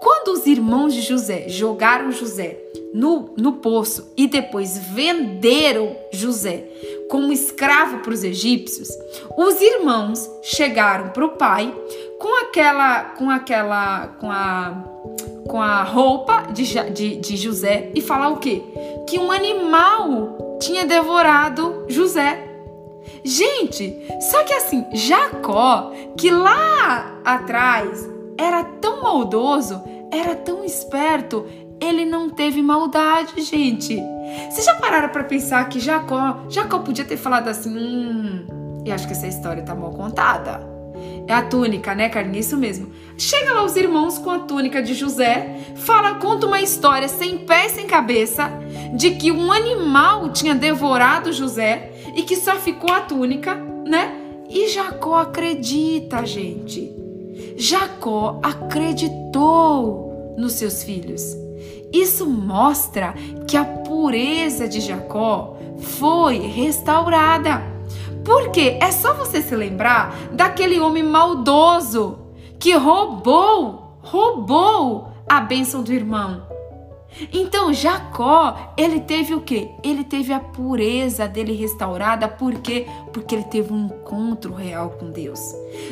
Quando 0.00 0.32
os 0.32 0.46
irmãos 0.46 0.94
de 0.94 1.02
José 1.02 1.48
jogaram 1.48 2.10
José 2.10 2.58
no, 2.94 3.34
no 3.36 3.54
poço 3.54 4.12
e 4.16 4.26
depois 4.26 4.78
venderam 4.78 5.96
José 6.12 6.64
como 7.08 7.32
escravo 7.32 7.98
para 7.98 8.12
os 8.12 8.24
egípcios, 8.24 8.88
os 9.36 9.60
irmãos 9.60 10.28
chegaram 10.42 11.10
para 11.10 11.24
o 11.24 11.36
pai 11.36 11.72
com 12.22 12.40
aquela, 12.40 13.00
com 13.16 13.28
aquela, 13.28 14.06
com 14.20 14.30
a, 14.30 14.84
com 15.48 15.60
a 15.60 15.82
roupa 15.82 16.52
de, 16.52 16.64
de, 16.92 17.16
de 17.16 17.36
José 17.36 17.90
e 17.96 18.00
falar 18.00 18.28
o 18.28 18.36
quê? 18.36 18.62
Que 19.08 19.18
um 19.18 19.32
animal 19.32 20.58
tinha 20.60 20.86
devorado 20.86 21.84
José. 21.88 22.48
Gente, 23.24 23.98
só 24.20 24.44
que 24.44 24.54
assim, 24.54 24.86
Jacó, 24.92 25.90
que 26.16 26.30
lá 26.30 27.20
atrás 27.24 28.08
era 28.38 28.62
tão 28.62 29.02
maldoso, 29.02 29.82
era 30.12 30.36
tão 30.36 30.64
esperto, 30.64 31.44
ele 31.80 32.04
não 32.04 32.30
teve 32.30 32.62
maldade, 32.62 33.42
gente. 33.42 34.00
Vocês 34.48 34.64
já 34.64 34.76
pararam 34.76 35.08
para 35.08 35.24
pensar 35.24 35.68
que 35.68 35.80
Jacó, 35.80 36.44
Jacó 36.48 36.78
podia 36.78 37.04
ter 37.04 37.16
falado 37.16 37.48
assim, 37.48 37.76
hum, 37.76 38.46
eu 38.86 38.94
acho 38.94 39.08
que 39.08 39.12
essa 39.12 39.26
história 39.26 39.64
tá 39.64 39.74
mal 39.74 39.90
contada. 39.90 40.71
É 41.26 41.32
a 41.32 41.42
túnica, 41.42 41.94
né, 41.94 42.08
Carlinhos? 42.08 42.46
Isso 42.46 42.56
mesmo. 42.56 42.90
Chega 43.16 43.52
lá 43.52 43.64
os 43.64 43.76
irmãos 43.76 44.18
com 44.18 44.30
a 44.30 44.40
túnica 44.40 44.82
de 44.82 44.94
José, 44.94 45.60
fala, 45.76 46.14
conta 46.14 46.46
uma 46.46 46.60
história 46.60 47.08
sem 47.08 47.38
pé 47.38 47.68
sem 47.68 47.86
cabeça 47.86 48.50
de 48.94 49.12
que 49.12 49.30
um 49.30 49.52
animal 49.52 50.30
tinha 50.30 50.54
devorado 50.54 51.32
José 51.32 51.92
e 52.16 52.22
que 52.22 52.36
só 52.36 52.56
ficou 52.56 52.92
a 52.92 53.00
túnica, 53.00 53.54
né? 53.86 54.18
E 54.48 54.68
Jacó 54.68 55.16
acredita, 55.16 56.26
gente. 56.26 56.92
Jacó 57.56 58.40
acreditou 58.42 60.34
nos 60.36 60.54
seus 60.54 60.82
filhos. 60.82 61.36
Isso 61.92 62.26
mostra 62.26 63.14
que 63.46 63.56
a 63.56 63.64
pureza 63.64 64.66
de 64.66 64.80
Jacó 64.80 65.56
foi 65.78 66.38
restaurada. 66.38 67.71
Porque 68.24 68.78
é 68.80 68.90
só 68.92 69.14
você 69.14 69.42
se 69.42 69.54
lembrar 69.54 70.14
daquele 70.32 70.78
homem 70.80 71.02
maldoso 71.02 72.18
que 72.58 72.74
roubou, 72.74 73.98
roubou 74.00 75.08
a 75.28 75.40
bênção 75.40 75.82
do 75.82 75.92
irmão. 75.92 76.51
Então 77.32 77.72
Jacó, 77.72 78.72
ele 78.76 79.00
teve 79.00 79.34
o 79.34 79.40
quê? 79.40 79.70
Ele 79.82 80.02
teve 80.02 80.32
a 80.32 80.40
pureza 80.40 81.28
dele 81.28 81.52
restaurada, 81.54 82.26
por 82.26 82.54
quê? 82.54 82.86
Porque 83.12 83.34
ele 83.34 83.44
teve 83.44 83.72
um 83.72 83.86
encontro 83.86 84.54
real 84.54 84.90
com 84.90 85.10
Deus. 85.10 85.40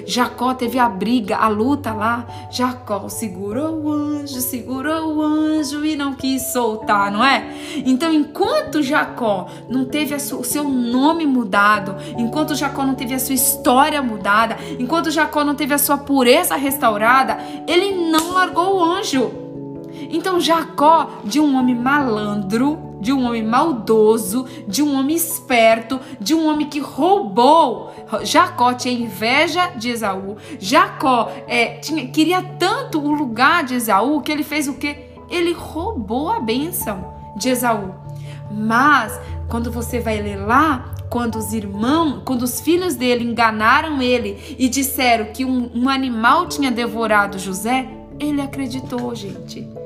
Jacó 0.06 0.54
teve 0.54 0.78
a 0.78 0.88
briga, 0.88 1.36
a 1.36 1.48
luta 1.48 1.92
lá. 1.92 2.26
Jacó 2.50 3.08
segurou 3.08 3.82
o 3.82 3.92
anjo, 3.92 4.40
segurou 4.40 5.16
o 5.16 5.22
anjo 5.22 5.84
e 5.84 5.96
não 5.96 6.14
quis 6.14 6.52
soltar, 6.52 7.10
não 7.10 7.24
é? 7.24 7.54
Então, 7.84 8.12
enquanto 8.12 8.82
Jacó 8.82 9.46
não 9.68 9.84
teve 9.84 10.14
o 10.14 10.44
seu 10.44 10.64
nome 10.64 11.26
mudado, 11.26 11.96
enquanto 12.18 12.54
Jacó 12.54 12.84
não 12.84 12.94
teve 12.94 13.14
a 13.14 13.18
sua 13.18 13.34
história 13.34 14.02
mudada, 14.02 14.56
enquanto 14.78 15.10
Jacó 15.10 15.44
não 15.44 15.54
teve 15.54 15.74
a 15.74 15.78
sua 15.78 15.98
pureza 15.98 16.56
restaurada, 16.56 17.38
ele 17.66 18.10
não 18.10 18.32
largou 18.32 18.76
o 18.76 18.84
anjo. 18.84 19.49
Então 20.10 20.40
Jacó, 20.40 21.20
de 21.24 21.40
um 21.40 21.56
homem 21.56 21.74
malandro, 21.74 22.90
de 23.00 23.12
um 23.12 23.24
homem 23.24 23.42
maldoso, 23.42 24.46
de 24.68 24.82
um 24.82 24.94
homem 24.94 25.16
esperto, 25.16 25.98
de 26.20 26.34
um 26.34 26.46
homem 26.46 26.68
que 26.68 26.80
roubou. 26.80 27.92
Jacó 28.22 28.74
tinha 28.74 28.92
inveja 28.92 29.68
de 29.76 29.88
Esaú. 29.88 30.36
Jacó 30.58 31.32
é, 31.46 31.78
tinha, 31.78 32.06
queria 32.08 32.42
tanto 32.42 33.00
o 33.00 33.14
lugar 33.14 33.64
de 33.64 33.74
Esaú 33.74 34.20
que 34.20 34.30
ele 34.30 34.42
fez 34.42 34.68
o 34.68 34.74
quê? 34.74 35.12
Ele 35.30 35.52
roubou 35.52 36.28
a 36.28 36.40
bênção 36.40 37.14
de 37.36 37.48
Esaú. 37.48 37.94
Mas 38.50 39.18
quando 39.48 39.70
você 39.70 40.00
vai 40.00 40.20
ler 40.20 40.36
lá, 40.36 40.92
quando 41.08 41.36
os 41.36 41.52
irmãos, 41.52 42.22
quando 42.24 42.42
os 42.42 42.60
filhos 42.60 42.94
dele 42.94 43.24
enganaram 43.24 44.02
ele 44.02 44.56
e 44.58 44.68
disseram 44.68 45.26
que 45.26 45.44
um, 45.44 45.70
um 45.74 45.88
animal 45.88 46.46
tinha 46.46 46.70
devorado 46.70 47.38
José, 47.38 47.88
ele 48.18 48.40
acreditou, 48.40 49.14
gente. 49.14 49.79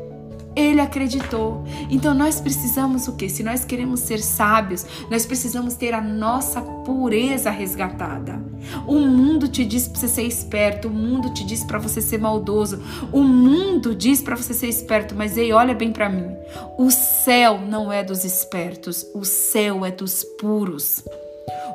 Ele 0.56 0.80
acreditou. 0.80 1.64
Então 1.90 2.14
nós 2.14 2.40
precisamos 2.40 3.08
o 3.08 3.16
quê? 3.16 3.28
Se 3.28 3.42
nós 3.42 3.64
queremos 3.64 4.00
ser 4.00 4.18
sábios, 4.18 4.86
nós 5.10 5.26
precisamos 5.26 5.74
ter 5.74 5.94
a 5.94 6.00
nossa 6.00 6.60
pureza 6.62 7.50
resgatada. 7.50 8.40
O 8.86 8.94
mundo 9.00 9.48
te 9.48 9.64
diz 9.64 9.88
para 9.88 10.00
você 10.00 10.08
ser 10.08 10.22
esperto, 10.22 10.88
o 10.88 10.90
mundo 10.90 11.32
te 11.32 11.44
diz 11.44 11.64
para 11.64 11.78
você 11.78 12.00
ser 12.00 12.18
maldoso, 12.18 12.82
o 13.12 13.22
mundo 13.22 13.94
diz 13.94 14.22
para 14.22 14.36
você 14.36 14.54
ser 14.54 14.68
esperto, 14.68 15.14
mas 15.14 15.36
ei, 15.36 15.52
olha 15.52 15.74
bem 15.74 15.92
para 15.92 16.08
mim. 16.08 16.30
O 16.78 16.90
céu 16.90 17.60
não 17.60 17.92
é 17.92 18.02
dos 18.02 18.24
espertos, 18.24 19.06
o 19.14 19.24
céu 19.24 19.84
é 19.84 19.90
dos 19.90 20.24
puros. 20.38 21.02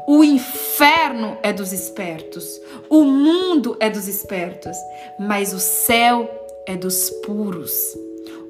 O 0.07 0.23
inferno 0.23 1.38
é 1.43 1.53
dos 1.53 1.71
espertos, 1.71 2.59
o 2.89 3.03
mundo 3.03 3.77
é 3.80 3.89
dos 3.89 4.07
espertos, 4.07 4.75
mas 5.19 5.53
o 5.53 5.59
céu 5.59 6.27
é 6.65 6.75
dos 6.75 7.11
puros. 7.23 7.95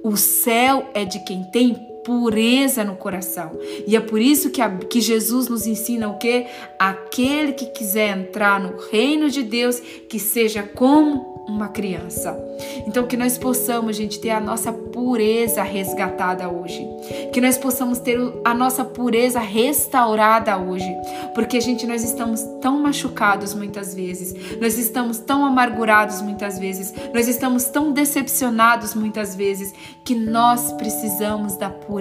O 0.03 0.15
céu 0.15 0.89
é 0.93 1.03
de 1.03 1.19
quem 1.19 1.43
tem 1.43 1.87
pureza 2.03 2.83
no 2.83 2.95
coração. 2.95 3.51
E 3.85 3.95
é 3.95 3.99
por 3.99 4.19
isso 4.19 4.49
que, 4.49 4.61
a, 4.61 4.69
que 4.69 4.99
Jesus 4.99 5.47
nos 5.47 5.67
ensina 5.67 6.09
o 6.09 6.17
que? 6.17 6.45
Aquele 6.77 7.53
que 7.53 7.67
quiser 7.67 8.17
entrar 8.17 8.59
no 8.59 8.77
reino 8.89 9.29
de 9.29 9.43
Deus, 9.43 9.79
que 9.79 10.19
seja 10.19 10.63
como 10.63 11.39
uma 11.47 11.67
criança. 11.67 12.37
Então 12.85 13.07
que 13.07 13.17
nós 13.17 13.37
possamos, 13.37 13.95
gente, 13.95 14.19
ter 14.19 14.29
a 14.29 14.39
nossa 14.39 14.71
pureza 14.71 15.63
resgatada 15.63 16.49
hoje. 16.49 16.85
Que 17.33 17.41
nós 17.41 17.57
possamos 17.57 17.99
ter 17.99 18.19
a 18.45 18.53
nossa 18.53 18.83
pureza 18.85 19.39
restaurada 19.39 20.57
hoje. 20.57 20.89
Porque, 21.33 21.59
gente, 21.59 21.87
nós 21.87 22.03
estamos 22.03 22.41
tão 22.61 22.79
machucados 22.79 23.53
muitas 23.53 23.95
vezes. 23.95 24.59
Nós 24.59 24.77
estamos 24.77 25.17
tão 25.19 25.45
amargurados 25.45 26.21
muitas 26.21 26.59
vezes. 26.59 26.93
Nós 27.13 27.27
estamos 27.27 27.65
tão 27.65 27.91
decepcionados 27.91 28.93
muitas 28.93 29.35
vezes 29.35 29.73
que 30.03 30.13
nós 30.13 30.71
precisamos 30.73 31.55
da 31.57 31.69
pureza 31.69 31.98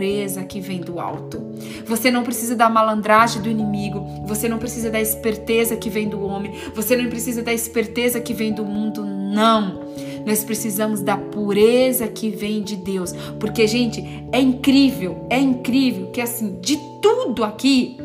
que 0.48 0.60
vem 0.60 0.80
do 0.80 1.00
alto. 1.00 1.42
Você 1.86 2.10
não 2.10 2.22
precisa 2.22 2.54
da 2.54 2.68
malandragem 2.68 3.42
do 3.42 3.48
inimigo, 3.48 4.04
você 4.26 4.48
não 4.48 4.58
precisa 4.58 4.90
da 4.90 5.00
esperteza 5.00 5.76
que 5.76 5.90
vem 5.90 6.08
do 6.08 6.22
homem, 6.22 6.52
você 6.74 6.96
não 6.96 7.08
precisa 7.08 7.42
da 7.42 7.52
esperteza 7.52 8.20
que 8.20 8.32
vem 8.32 8.52
do 8.52 8.64
mundo, 8.64 9.04
não. 9.04 9.88
Nós 10.26 10.44
precisamos 10.44 11.00
da 11.00 11.16
pureza 11.16 12.06
que 12.06 12.30
vem 12.30 12.62
de 12.62 12.76
Deus. 12.76 13.12
Porque, 13.40 13.66
gente, 13.66 14.04
é 14.30 14.40
incrível, 14.40 15.26
é 15.30 15.38
incrível 15.38 16.08
que, 16.08 16.20
assim, 16.20 16.58
de 16.60 16.76
tudo 17.00 17.44
aqui, 17.44 17.96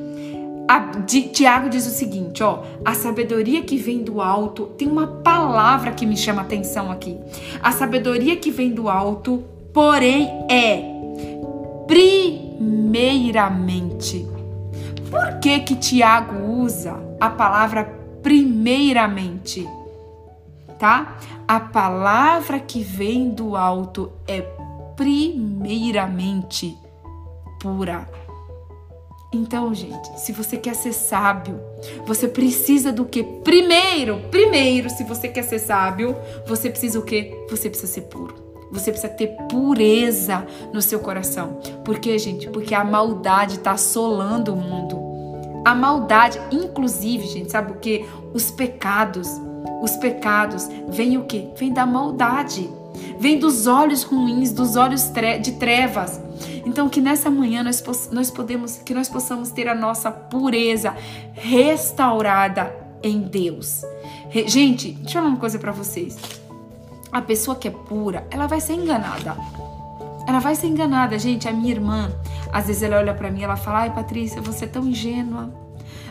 a, 0.68 0.80
de, 0.80 1.24
Tiago 1.24 1.70
diz 1.70 1.86
o 1.86 1.90
seguinte, 1.90 2.42
ó, 2.42 2.64
a 2.86 2.94
sabedoria 2.94 3.62
que 3.62 3.78
vem 3.78 4.04
do 4.04 4.22
alto, 4.22 4.68
tem 4.78 4.88
uma 4.88 5.08
palavra 5.08 5.92
que 5.92 6.06
me 6.06 6.16
chama 6.16 6.42
atenção 6.42 6.90
aqui. 6.92 7.18
A 7.62 7.72
sabedoria 7.72 8.36
que 8.38 8.50
vem 8.50 8.72
do 8.72 8.88
alto, 8.88 9.44
porém, 9.74 10.30
é 10.50 10.94
primeiramente. 11.94 14.28
Por 15.12 15.40
que 15.40 15.60
que 15.60 15.76
Tiago 15.76 16.64
usa 16.64 16.96
a 17.20 17.30
palavra 17.30 17.84
primeiramente? 18.24 19.70
tá? 20.80 21.20
A 21.48 21.60
palavra 21.62 22.60
que 22.60 22.82
vem 22.82 23.30
do 23.30 23.56
alto 23.56 24.12
é 24.28 24.42
primeiramente 24.98 26.76
pura. 27.62 28.10
Então, 29.32 29.74
gente, 29.74 30.20
se 30.20 30.34
você 30.34 30.58
quer 30.58 30.76
ser 30.76 30.92
sábio, 30.92 31.58
você 32.06 32.28
precisa 32.28 32.92
do 32.92 33.06
que? 33.06 33.24
Primeiro, 33.24 34.20
primeiro, 34.30 34.90
se 34.90 35.06
você 35.06 35.30
quer 35.30 35.44
ser 35.44 35.60
sábio, 35.60 36.18
você 36.46 36.70
precisa 36.70 37.00
o 37.00 37.04
quê? 37.04 37.34
Você 37.50 37.70
precisa 37.70 37.94
ser 37.94 38.02
puro. 38.02 38.43
Você 38.74 38.92
precisa 38.92 39.14
ter 39.14 39.38
pureza 39.50 40.46
no 40.74 40.82
seu 40.82 41.00
coração. 41.00 41.60
Por 41.86 42.00
quê, 42.00 42.18
gente? 42.18 42.50
Porque 42.50 42.76
a 42.76 42.84
maldade 42.84 43.56
está 43.56 43.72
assolando 43.72 44.54
o 44.54 44.58
mundo. 44.58 45.02
A 45.64 45.74
maldade, 45.74 46.42
inclusive, 46.52 47.26
gente, 47.28 47.52
sabe 47.52 47.72
o 47.72 47.76
que? 47.76 48.06
Os 48.34 48.52
pecados 48.52 49.30
os 49.84 49.98
pecados, 49.98 50.70
vem 50.88 51.18
o 51.18 51.26
que? 51.26 51.50
Vem 51.58 51.74
da 51.74 51.86
maldade, 51.86 52.70
vem 53.20 53.38
dos 53.38 53.68
olhos 53.68 54.04
ruins, 54.04 54.54
dos 54.54 54.78
olhos 54.78 55.12
de 55.42 55.52
trevas. 55.54 56.22
Então 56.66 56.88
que 56.88 57.02
nessa 57.02 57.30
manhã 57.30 57.62
nós, 57.64 57.84
nós 58.10 58.32
podemos, 58.32 58.78
que 58.78 58.94
nós 58.94 59.10
possamos 59.10 59.52
ter 59.52 59.68
a 59.68 59.76
nossa 59.76 60.10
pureza 60.10 60.96
restaurada 61.34 62.74
em 63.04 63.20
Deus. 63.20 63.84
Gente, 64.48 64.94
deixa 64.94 65.18
eu 65.18 65.22
falar 65.22 65.34
uma 65.34 65.40
coisa 65.40 65.60
para 65.60 65.74
vocês. 65.74 66.18
A 67.14 67.22
pessoa 67.22 67.56
que 67.56 67.68
é 67.68 67.72
pura, 67.72 68.28
ela 68.32 68.48
vai 68.48 68.60
ser 68.60 68.74
enganada. 68.74 69.38
Ela 70.28 70.40
vai 70.40 70.56
ser 70.56 70.68
enganada, 70.68 71.20
gente. 71.20 71.48
A 71.48 71.52
minha 71.52 71.72
irmã, 71.72 72.12
às 72.52 72.66
vezes 72.66 72.82
ela 72.82 72.98
olha 72.98 73.14
para 73.14 73.30
mim 73.30 73.44
ela 73.44 73.56
fala: 73.56 73.82
Ai, 73.82 73.94
Patrícia, 73.94 74.42
você 74.42 74.66
é 74.66 74.68
tão 74.68 74.88
ingênua. 74.88 75.54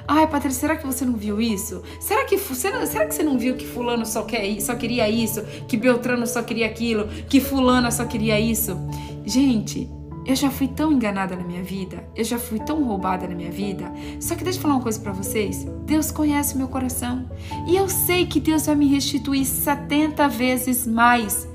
Ai, 0.07 0.27
Patrícia, 0.27 0.61
será 0.61 0.77
que 0.77 0.87
você 0.87 1.05
não 1.05 1.15
viu 1.15 1.41
isso? 1.41 1.83
Será 2.01 2.25
que, 2.25 2.39
será, 2.39 2.85
será 2.87 3.07
que 3.07 3.15
você 3.15 3.23
não 3.23 3.39
viu 3.39 3.57
que 3.57 3.67
fulano 3.67 4.05
só, 4.05 4.23
quer, 4.23 4.61
só 4.61 4.75
queria 4.75 5.09
isso? 5.09 5.43
Que 5.67 5.77
Beltrano 5.77 6.27
só 6.27 6.43
queria 6.43 6.67
aquilo? 6.67 7.09
Que 7.29 7.41
fulana 7.41 7.91
só 7.91 8.05
queria 8.05 8.39
isso? 8.39 8.77
Gente, 9.25 9.89
eu 10.25 10.37
já 10.37 10.51
fui 10.51 10.69
tão 10.69 10.93
enganada 10.93 11.35
na 11.35 11.43
minha 11.43 11.63
vida, 11.63 12.05
eu 12.15 12.25
já 12.25 12.39
fui 12.39 12.61
tão 12.61 12.83
roubada 12.85 13.27
na 13.27 13.35
minha 13.35 13.51
vida. 13.51 13.93
Só 14.21 14.35
que 14.35 14.45
deixa 14.45 14.59
eu 14.59 14.63
falar 14.63 14.75
uma 14.75 14.83
coisa 14.83 15.01
para 15.01 15.13
vocês. 15.13 15.65
Deus 15.85 16.11
conhece 16.11 16.55
o 16.55 16.59
meu 16.59 16.69
coração. 16.69 17.29
E 17.67 17.77
eu 17.77 17.89
sei 17.89 18.27
que 18.27 18.39
Deus 18.39 18.67
vai 18.67 18.77
me 18.77 18.87
restituir 18.87 19.45
70 19.45 20.29
vezes 20.29 20.87
mais 20.87 21.49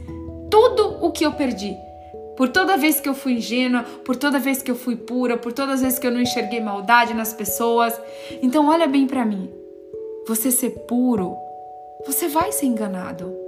tudo 0.50 0.98
o 1.02 1.12
que 1.12 1.26
eu 1.26 1.32
perdi. 1.32 1.76
Por 2.36 2.50
toda 2.50 2.78
vez 2.78 3.00
que 3.00 3.10
eu 3.10 3.16
fui 3.16 3.34
ingênua, 3.34 3.84
por 3.84 4.16
toda 4.16 4.38
vez 4.38 4.62
que 4.62 4.70
eu 4.70 4.76
fui 4.76 4.96
pura, 4.96 5.38
por 5.38 5.52
todas 5.54 5.76
as 5.76 5.82
vezes 5.82 6.00
que 6.00 6.06
eu 6.06 6.12
não 6.12 6.22
enxerguei 6.22 6.60
maldade 6.60 7.14
nas 7.14 7.34
pessoas. 7.34 8.00
Então 8.42 8.68
olha 8.68 8.88
bem 8.88 9.08
para 9.08 9.26
mim. 9.26 9.50
Você 10.28 10.52
ser 10.52 10.72
puro, 10.88 11.36
você 12.06 12.28
vai 12.28 12.52
ser 12.52 12.66
enganado. 12.66 13.47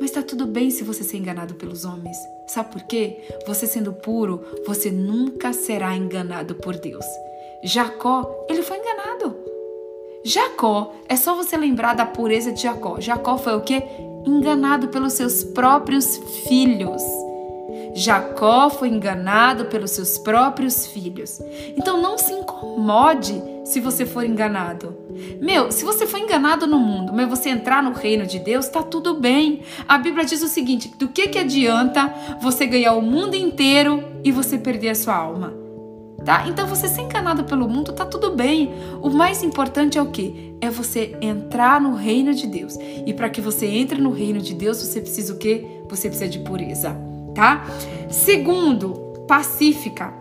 Mas 0.00 0.10
tá 0.10 0.22
tudo 0.22 0.46
bem 0.46 0.70
se 0.70 0.84
você 0.84 1.04
ser 1.04 1.18
enganado 1.18 1.54
pelos 1.54 1.84
homens. 1.84 2.16
Sabe 2.46 2.72
por 2.72 2.82
quê? 2.82 3.18
Você 3.46 3.66
sendo 3.66 3.92
puro, 3.92 4.44
você 4.66 4.90
nunca 4.90 5.52
será 5.52 5.96
enganado 5.96 6.54
por 6.56 6.76
Deus. 6.76 7.04
Jacó, 7.62 8.44
ele 8.48 8.62
foi 8.62 8.78
enganado. 8.78 9.36
Jacó, 10.24 10.92
é 11.08 11.16
só 11.16 11.34
você 11.34 11.56
lembrar 11.56 11.94
da 11.94 12.06
pureza 12.06 12.52
de 12.52 12.62
Jacó. 12.62 13.00
Jacó 13.00 13.36
foi 13.36 13.54
o 13.54 13.60
quê? 13.60 13.82
Enganado 14.26 14.88
pelos 14.88 15.12
seus 15.12 15.44
próprios 15.44 16.16
filhos. 16.48 17.02
Jacó 17.94 18.68
foi 18.70 18.88
enganado 18.88 19.66
pelos 19.66 19.92
seus 19.92 20.18
próprios 20.18 20.86
filhos. 20.86 21.40
Então 21.76 22.00
não 22.00 22.18
se 22.18 22.32
incomode 22.32 23.40
se 23.64 23.80
você 23.80 24.04
for 24.04 24.24
enganado. 24.24 24.96
Meu, 25.40 25.70
se 25.70 25.84
você 25.84 26.06
for 26.06 26.18
enganado 26.18 26.66
no 26.66 26.78
mundo, 26.78 27.12
mas 27.14 27.28
você 27.28 27.50
entrar 27.50 27.82
no 27.82 27.92
reino 27.92 28.26
de 28.26 28.38
Deus, 28.38 28.68
tá 28.68 28.82
tudo 28.82 29.14
bem. 29.14 29.62
A 29.88 29.96
Bíblia 29.96 30.24
diz 30.24 30.42
o 30.42 30.48
seguinte: 30.48 30.92
do 30.98 31.08
que 31.08 31.28
que 31.28 31.38
adianta 31.38 32.12
você 32.40 32.66
ganhar 32.66 32.94
o 32.94 33.02
mundo 33.02 33.36
inteiro 33.36 34.02
e 34.24 34.32
você 34.32 34.58
perder 34.58 34.90
a 34.90 34.94
sua 34.94 35.14
alma? 35.14 35.54
Tá? 36.24 36.48
Então 36.48 36.66
você 36.66 36.88
ser 36.88 37.02
enganado 37.02 37.44
pelo 37.44 37.68
mundo 37.68 37.92
tá 37.92 38.04
tudo 38.04 38.30
bem. 38.30 38.74
O 39.02 39.10
mais 39.10 39.42
importante 39.42 39.98
é 39.98 40.02
o 40.02 40.10
que? 40.10 40.56
É 40.60 40.70
você 40.70 41.16
entrar 41.20 41.80
no 41.80 41.94
reino 41.94 42.34
de 42.34 42.46
Deus. 42.46 42.76
E 43.06 43.12
para 43.12 43.28
que 43.28 43.42
você 43.42 43.66
entre 43.66 44.00
no 44.00 44.10
reino 44.10 44.40
de 44.40 44.54
Deus, 44.54 44.78
você 44.78 45.00
precisa 45.00 45.34
o 45.34 45.36
quê? 45.36 45.66
Você 45.88 46.08
precisa 46.08 46.30
de 46.30 46.38
pureza 46.38 47.13
tá? 47.34 47.64
Segundo, 48.08 48.94
pacífica. 49.26 50.12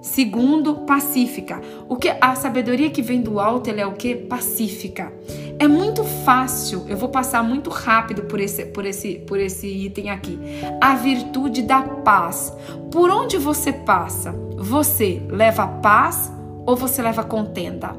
Segundo, 0.00 0.78
pacífica. 0.78 1.60
O 1.88 1.94
que 1.94 2.08
a 2.20 2.34
sabedoria 2.34 2.90
que 2.90 3.00
vem 3.00 3.22
do 3.22 3.38
alto, 3.38 3.70
ela 3.70 3.82
é 3.82 3.86
o 3.86 3.92
que? 3.92 4.16
Pacífica. 4.16 5.12
É 5.60 5.68
muito 5.68 6.02
fácil, 6.02 6.84
eu 6.88 6.96
vou 6.96 7.08
passar 7.08 7.44
muito 7.44 7.70
rápido 7.70 8.22
por 8.22 8.40
esse, 8.40 8.66
por 8.66 8.84
esse, 8.84 9.20
por 9.20 9.38
esse 9.38 9.68
item 9.68 10.10
aqui. 10.10 10.40
A 10.80 10.96
virtude 10.96 11.62
da 11.62 11.82
paz. 11.82 12.52
Por 12.90 13.10
onde 13.10 13.38
você 13.38 13.72
passa, 13.72 14.32
você 14.56 15.22
leva 15.28 15.68
paz 15.68 16.32
ou 16.66 16.74
você 16.74 17.00
leva 17.00 17.22
contenda? 17.22 17.94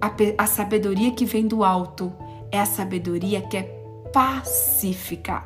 A, 0.00 0.10
a 0.38 0.46
sabedoria 0.46 1.12
que 1.12 1.24
vem 1.24 1.46
do 1.46 1.62
alto 1.62 2.12
é 2.50 2.58
a 2.58 2.66
sabedoria 2.66 3.42
que 3.42 3.56
é 3.56 3.62
pacífica. 4.12 5.44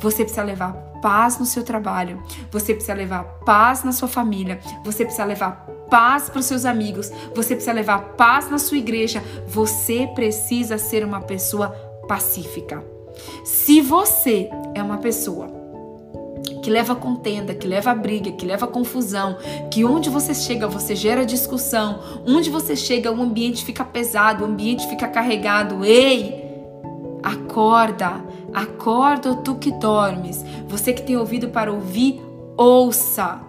Você 0.00 0.24
precisa 0.24 0.42
levar 0.42 0.91
paz 1.02 1.38
no 1.38 1.44
seu 1.44 1.62
trabalho, 1.62 2.22
você 2.50 2.72
precisa 2.72 2.94
levar 2.94 3.24
paz 3.44 3.84
na 3.84 3.92
sua 3.92 4.08
família, 4.08 4.60
você 4.84 5.04
precisa 5.04 5.24
levar 5.24 5.66
paz 5.90 6.30
para 6.30 6.38
os 6.38 6.46
seus 6.46 6.64
amigos, 6.64 7.10
você 7.34 7.54
precisa 7.54 7.72
levar 7.72 7.98
paz 8.16 8.48
na 8.48 8.56
sua 8.56 8.78
igreja, 8.78 9.22
você 9.46 10.08
precisa 10.14 10.78
ser 10.78 11.04
uma 11.04 11.20
pessoa 11.20 11.68
pacífica. 12.08 12.82
Se 13.44 13.80
você 13.80 14.48
é 14.74 14.82
uma 14.82 14.98
pessoa 14.98 15.60
que 16.62 16.70
leva 16.70 16.94
contenda, 16.94 17.54
que 17.54 17.66
leva 17.66 17.92
briga, 17.92 18.30
que 18.32 18.46
leva 18.46 18.66
confusão, 18.66 19.36
que 19.70 19.84
onde 19.84 20.08
você 20.08 20.32
chega 20.32 20.68
você 20.68 20.94
gera 20.94 21.26
discussão, 21.26 22.00
onde 22.26 22.48
você 22.48 22.76
chega 22.76 23.10
o 23.10 23.20
ambiente 23.20 23.64
fica 23.64 23.84
pesado, 23.84 24.44
o 24.44 24.46
ambiente 24.46 24.88
fica 24.88 25.08
carregado. 25.08 25.84
Ei, 25.84 26.42
acorda, 27.22 28.24
Acorda, 28.54 29.34
tu 29.36 29.54
que 29.54 29.70
dormes. 29.70 30.44
Você 30.68 30.92
que 30.92 31.02
tem 31.02 31.16
ouvido 31.16 31.48
para 31.48 31.72
ouvir, 31.72 32.20
ouça. 32.56 33.40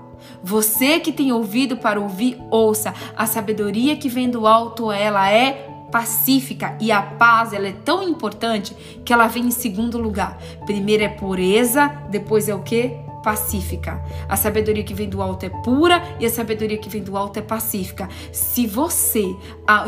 Você 0.43 0.99
que 0.99 1.12
tem 1.12 1.32
ouvido 1.32 1.78
para 1.78 1.99
ouvir, 1.99 2.38
ouça. 2.49 2.93
A 3.16 3.26
sabedoria 3.26 3.95
que 3.95 4.10
vem 4.10 4.30
do 4.30 4.47
alto, 4.47 4.91
ela 4.91 5.30
é 5.32 5.70
pacífica 5.91 6.76
e 6.82 6.91
a 6.91 7.04
paz, 7.04 7.54
ela 7.54 7.68
é 7.68 7.72
tão 7.72 8.01
importante 8.01 8.76
que 9.06 9.14
ela 9.14 9.28
vem 9.28 9.45
em 9.45 9.51
segundo 9.51 9.99
lugar. 9.99 10.38
Primeiro 10.66 11.04
é 11.04 11.08
pureza, 11.08 11.88
depois 12.10 12.49
é 12.49 12.56
o 12.56 12.64
que? 12.64 12.95
Pacífica. 13.24 14.03
A 14.28 14.36
sabedoria 14.36 14.84
que 14.84 14.93
vem 14.93 15.09
do 15.09 15.21
alto 15.21 15.45
é 15.45 15.49
pura 15.49 16.03
e 16.19 16.26
a 16.26 16.30
sabedoria 16.30 16.78
que 16.78 16.89
vem 16.89 17.01
do 17.01 17.17
alto 17.17 17.39
é 17.39 17.41
pacífica. 17.41 18.09
Se 18.32 18.67
você, 18.67 19.26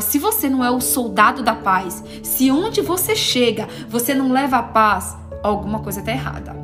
se 0.01 0.17
você 0.17 0.49
não 0.49 0.63
é 0.63 0.71
o 0.71 0.81
soldado 0.81 1.43
da 1.43 1.53
paz, 1.53 2.03
se 2.23 2.49
onde 2.49 2.81
você 2.81 3.15
chega, 3.15 3.67
você 3.89 4.15
não 4.15 4.31
leva 4.31 4.57
a 4.57 4.63
paz, 4.63 5.15
alguma 5.43 5.79
coisa 5.79 5.99
está 5.99 6.11
errada. 6.11 6.55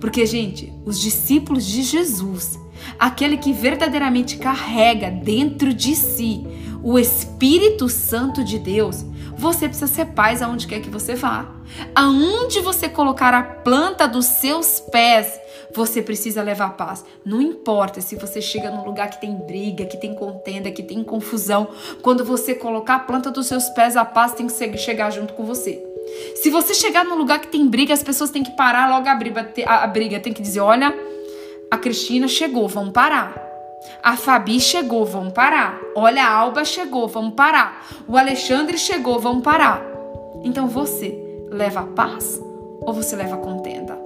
Porque, 0.00 0.26
gente, 0.26 0.72
os 0.84 1.00
discípulos 1.00 1.64
de 1.64 1.82
Jesus, 1.82 2.58
aquele 2.98 3.36
que 3.36 3.52
verdadeiramente 3.52 4.36
carrega 4.36 5.10
dentro 5.10 5.72
de 5.72 5.94
si 5.94 6.46
o 6.82 6.98
Espírito 6.98 7.88
Santo 7.88 8.44
de 8.44 8.58
Deus, 8.58 9.04
você 9.36 9.68
precisa 9.68 9.86
ser 9.86 10.06
paz 10.06 10.40
aonde 10.40 10.66
quer 10.66 10.80
que 10.80 10.88
você 10.88 11.14
vá. 11.14 11.46
Aonde 11.94 12.60
você 12.60 12.88
colocar 12.88 13.34
a 13.34 13.42
planta 13.42 14.06
dos 14.06 14.24
seus 14.26 14.80
pés, 14.80 15.28
você 15.76 16.00
precisa 16.00 16.42
levar 16.42 16.70
paz. 16.70 17.04
Não 17.24 17.40
importa 17.40 18.00
se 18.00 18.16
você 18.16 18.40
chega 18.40 18.70
num 18.70 18.84
lugar 18.84 19.10
que 19.10 19.20
tem 19.20 19.34
briga, 19.34 19.84
que 19.84 19.98
tem 19.98 20.14
contenda, 20.14 20.70
que 20.70 20.82
tem 20.82 21.04
confusão. 21.04 21.68
Quando 22.00 22.24
você 22.24 22.54
colocar 22.54 22.94
a 22.94 23.00
planta 23.00 23.30
dos 23.30 23.46
seus 23.46 23.68
pés, 23.68 23.94
a 23.94 24.04
paz 24.04 24.32
tem 24.32 24.46
que 24.46 24.78
chegar 24.78 25.10
junto 25.10 25.34
com 25.34 25.44
você. 25.44 25.84
Se 26.36 26.48
você 26.48 26.72
chegar 26.72 27.04
num 27.04 27.16
lugar 27.16 27.40
que 27.40 27.48
tem 27.48 27.66
briga, 27.66 27.92
as 27.92 28.02
pessoas 28.02 28.30
têm 28.30 28.42
que 28.42 28.56
parar 28.56 28.88
logo 28.88 29.06
a 29.06 29.14
briga. 29.14 29.52
A 29.66 29.86
briga 29.86 30.18
tem 30.18 30.32
que 30.32 30.40
dizer: 30.40 30.60
olha, 30.60 30.94
a 31.70 31.76
Cristina 31.76 32.26
chegou, 32.26 32.66
vamos 32.66 32.92
parar. 32.92 33.44
A 34.02 34.16
Fabi 34.16 34.58
chegou, 34.58 35.04
vamos 35.04 35.34
parar. 35.34 35.78
Olha, 35.94 36.24
a 36.24 36.32
Alba 36.32 36.64
chegou, 36.64 37.06
vamos 37.06 37.34
parar. 37.34 37.86
O 38.08 38.16
Alexandre 38.16 38.78
chegou, 38.78 39.18
vamos 39.18 39.42
parar. 39.42 39.84
Então 40.42 40.66
você 40.68 41.22
leva 41.50 41.82
paz 41.82 42.40
ou 42.80 42.94
você 42.94 43.14
leva 43.14 43.36
contenda? 43.36 43.98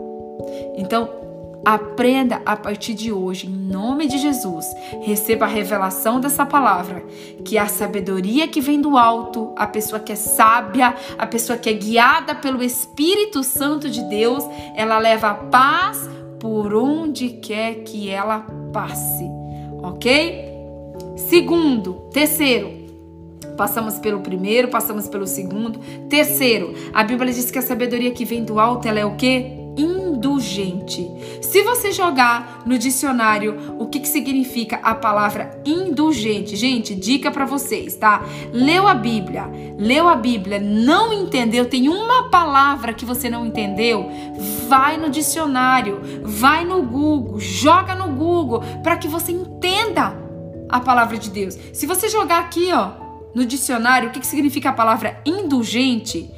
Então, 0.76 1.19
Aprenda 1.64 2.40
a 2.46 2.56
partir 2.56 2.94
de 2.94 3.12
hoje, 3.12 3.46
em 3.46 3.50
nome 3.50 4.06
de 4.06 4.18
Jesus. 4.18 4.66
Receba 5.02 5.44
a 5.44 5.48
revelação 5.48 6.18
dessa 6.18 6.46
palavra, 6.46 7.04
que 7.44 7.58
a 7.58 7.66
sabedoria 7.66 8.48
que 8.48 8.60
vem 8.60 8.80
do 8.80 8.96
alto, 8.96 9.52
a 9.56 9.66
pessoa 9.66 10.00
que 10.00 10.12
é 10.12 10.16
sábia, 10.16 10.94
a 11.18 11.26
pessoa 11.26 11.58
que 11.58 11.68
é 11.68 11.72
guiada 11.74 12.34
pelo 12.34 12.62
Espírito 12.62 13.44
Santo 13.44 13.90
de 13.90 14.02
Deus, 14.04 14.42
ela 14.74 14.98
leva 14.98 15.30
a 15.30 15.34
paz 15.34 16.08
por 16.38 16.74
onde 16.74 17.28
quer 17.28 17.82
que 17.84 18.08
ela 18.08 18.46
passe. 18.72 19.24
OK? 19.82 20.48
Segundo, 21.16 22.08
terceiro, 22.10 22.80
Passamos 23.56 23.98
pelo 23.98 24.20
primeiro, 24.20 24.68
passamos 24.68 25.06
pelo 25.06 25.26
segundo. 25.26 25.78
Terceiro, 26.08 26.72
a 26.94 27.04
Bíblia 27.04 27.30
diz 27.30 27.50
que 27.50 27.58
a 27.58 27.62
sabedoria 27.62 28.10
que 28.10 28.24
vem 28.24 28.42
do 28.42 28.58
alto, 28.58 28.88
ela 28.88 28.98
é 28.98 29.04
o 29.04 29.16
quê? 29.16 29.59
Indulgente. 29.76 31.10
Se 31.40 31.62
você 31.62 31.92
jogar 31.92 32.62
no 32.66 32.78
dicionário 32.78 33.76
o 33.78 33.86
que, 33.86 34.00
que 34.00 34.08
significa 34.08 34.76
a 34.82 34.94
palavra 34.94 35.60
indulgente, 35.64 36.56
gente, 36.56 36.94
dica 36.94 37.30
para 37.30 37.44
vocês, 37.44 37.96
tá? 37.96 38.22
Leu 38.52 38.86
a 38.86 38.94
Bíblia, 38.94 39.50
leu 39.78 40.08
a 40.08 40.16
Bíblia, 40.16 40.60
não 40.60 41.12
entendeu, 41.12 41.66
tem 41.66 41.88
uma 41.88 42.30
palavra 42.30 42.92
que 42.92 43.04
você 43.04 43.30
não 43.30 43.46
entendeu, 43.46 44.10
vai 44.68 44.96
no 44.96 45.10
dicionário, 45.10 46.00
vai 46.22 46.64
no 46.64 46.82
Google, 46.82 47.38
joga 47.38 47.94
no 47.94 48.08
Google 48.08 48.62
para 48.82 48.96
que 48.96 49.08
você 49.08 49.32
entenda 49.32 50.14
a 50.68 50.80
palavra 50.80 51.18
de 51.18 51.30
Deus. 51.30 51.58
Se 51.72 51.86
você 51.86 52.08
jogar 52.08 52.40
aqui, 52.40 52.70
ó, 52.72 52.90
no 53.34 53.44
dicionário, 53.44 54.08
o 54.08 54.12
que, 54.12 54.20
que 54.20 54.26
significa 54.26 54.70
a 54.70 54.72
palavra 54.72 55.20
indulgente? 55.24 56.30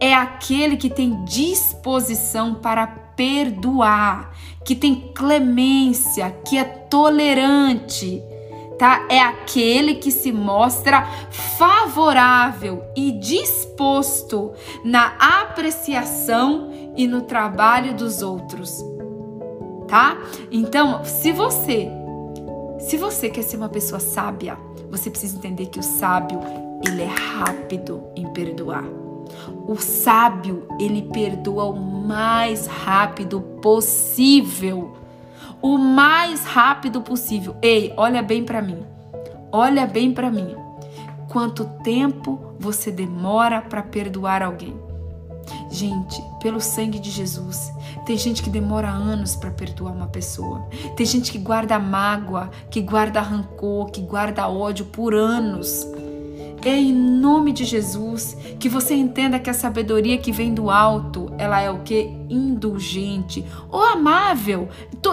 É 0.00 0.14
aquele 0.14 0.76
que 0.76 0.90
tem 0.90 1.24
disposição 1.24 2.54
para 2.54 2.86
perdoar, 2.86 4.32
que 4.64 4.74
tem 4.74 5.12
clemência, 5.14 6.30
que 6.46 6.56
é 6.56 6.64
tolerante, 6.64 8.22
tá? 8.78 9.06
É 9.08 9.18
aquele 9.18 9.96
que 9.96 10.10
se 10.10 10.30
mostra 10.30 11.04
favorável 11.30 12.84
e 12.96 13.12
disposto 13.12 14.52
na 14.84 15.16
apreciação 15.18 16.70
e 16.96 17.06
no 17.06 17.22
trabalho 17.22 17.94
dos 17.94 18.22
outros. 18.22 18.84
Tá? 19.88 20.18
Então, 20.50 21.02
se 21.02 21.32
você 21.32 21.90
se 22.78 22.96
você 22.96 23.28
quer 23.28 23.42
ser 23.42 23.56
uma 23.56 23.68
pessoa 23.68 23.98
sábia, 23.98 24.56
você 24.90 25.10
precisa 25.10 25.36
entender 25.36 25.66
que 25.66 25.80
o 25.80 25.82
sábio, 25.82 26.40
ele 26.86 27.02
é 27.02 27.06
rápido 27.06 28.04
em 28.14 28.32
perdoar. 28.32 28.84
O 29.66 29.76
sábio, 29.76 30.66
ele 30.78 31.02
perdoa 31.02 31.64
o 31.64 31.76
mais 31.76 32.66
rápido 32.66 33.40
possível. 33.40 34.96
O 35.60 35.76
mais 35.76 36.44
rápido 36.44 37.00
possível. 37.00 37.56
Ei, 37.60 37.92
olha 37.96 38.22
bem 38.22 38.44
para 38.44 38.62
mim. 38.62 38.82
Olha 39.50 39.86
bem 39.86 40.12
para 40.12 40.30
mim. 40.30 40.54
Quanto 41.28 41.64
tempo 41.82 42.54
você 42.58 42.90
demora 42.90 43.60
para 43.60 43.82
perdoar 43.82 44.42
alguém? 44.42 44.74
Gente, 45.70 46.22
pelo 46.42 46.60
sangue 46.60 46.98
de 46.98 47.10
Jesus, 47.10 47.72
tem 48.06 48.16
gente 48.16 48.42
que 48.42 48.50
demora 48.50 48.88
anos 48.88 49.36
para 49.36 49.50
perdoar 49.50 49.92
uma 49.92 50.06
pessoa. 50.06 50.66
Tem 50.96 51.04
gente 51.04 51.30
que 51.30 51.38
guarda 51.38 51.78
mágoa, 51.78 52.50
que 52.70 52.80
guarda 52.80 53.20
rancor, 53.20 53.90
que 53.90 54.00
guarda 54.00 54.48
ódio 54.48 54.86
por 54.86 55.14
anos. 55.14 55.86
É 56.64 56.76
em 56.76 56.92
nome 56.92 57.52
de 57.52 57.64
Jesus 57.64 58.36
que 58.58 58.68
você 58.68 58.94
entenda 58.94 59.38
que 59.38 59.48
a 59.48 59.54
sabedoria 59.54 60.18
que 60.18 60.32
vem 60.32 60.52
do 60.52 60.70
alto, 60.70 61.32
ela 61.38 61.60
é 61.60 61.70
o 61.70 61.80
que? 61.80 62.10
Indulgente 62.28 63.44
ou 63.70 63.82
amável. 63.82 64.68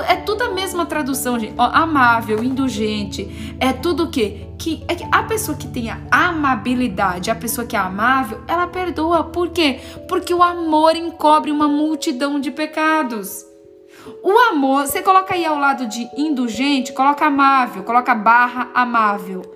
É 0.08 0.16
tudo 0.16 0.44
a 0.44 0.50
mesma 0.50 0.86
tradução, 0.86 1.40
gente. 1.40 1.54
amável, 1.58 2.44
indulgente. 2.44 3.56
É 3.60 3.72
tudo 3.72 4.06
o 4.06 4.10
quê? 4.10 4.48
Que, 4.58 4.84
é 4.88 4.96
que 4.96 5.06
a 5.12 5.24
pessoa 5.24 5.58
que 5.58 5.68
tem 5.68 5.90
a 5.90 6.00
amabilidade, 6.12 7.30
a 7.30 7.36
pessoa 7.36 7.68
que 7.68 7.76
é 7.76 7.80
amável, 7.80 8.42
ela 8.48 8.68
perdoa. 8.68 9.24
Por 9.26 9.50
quê? 9.50 9.80
Porque 10.08 10.34
o 10.34 10.42
amor 10.42 10.96
encobre 10.96 11.52
uma 11.52 11.68
multidão 11.68 12.40
de 12.40 12.50
pecados. 12.50 13.46
O 14.24 14.38
amor, 14.52 14.86
você 14.86 15.02
coloca 15.02 15.34
aí 15.34 15.46
ao 15.46 15.58
lado 15.58 15.88
de 15.88 16.08
indulgente, 16.18 16.94
coloca 16.94 17.26
amável, 17.26 17.84
coloca 17.84 18.14
barra 18.14 18.70
amável. 18.74 19.55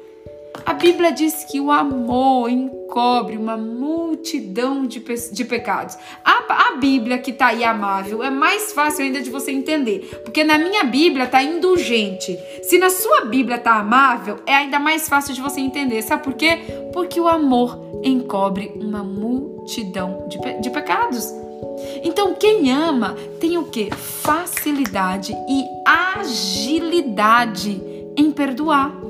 A 0.69 0.73
Bíblia 0.73 1.11
diz 1.11 1.43
que 1.45 1.59
o 1.59 1.71
amor 1.71 2.47
encobre 2.47 3.35
uma 3.35 3.57
multidão 3.57 4.85
de, 4.85 4.99
pe 4.99 5.15
de 5.31 5.43
pecados. 5.43 5.97
A, 6.23 6.73
a 6.73 6.77
Bíblia 6.77 7.17
que 7.17 7.31
está 7.31 7.47
aí 7.47 7.63
amável 7.63 8.23
é 8.23 8.29
mais 8.29 8.71
fácil 8.71 9.03
ainda 9.03 9.19
de 9.19 9.31
você 9.31 9.51
entender, 9.51 10.21
porque 10.23 10.43
na 10.43 10.59
minha 10.59 10.83
Bíblia 10.83 11.25
está 11.25 11.41
indulgente. 11.41 12.37
Se 12.61 12.77
na 12.77 12.91
sua 12.91 13.25
Bíblia 13.25 13.55
está 13.55 13.79
amável, 13.79 14.35
é 14.45 14.53
ainda 14.53 14.77
mais 14.77 15.09
fácil 15.09 15.33
de 15.33 15.41
você 15.41 15.59
entender. 15.59 16.03
Sabe 16.03 16.21
por 16.21 16.35
quê? 16.35 16.59
Porque 16.93 17.19
o 17.19 17.27
amor 17.27 18.01
encobre 18.03 18.71
uma 18.75 19.03
multidão 19.03 20.27
de, 20.29 20.39
pe 20.39 20.61
de 20.61 20.69
pecados. 20.69 21.25
Então, 22.03 22.35
quem 22.35 22.71
ama 22.71 23.15
tem 23.39 23.57
o 23.57 23.63
que? 23.63 23.89
Facilidade 23.95 25.33
e 25.49 25.65
agilidade 25.83 27.81
em 28.15 28.31
perdoar. 28.31 29.08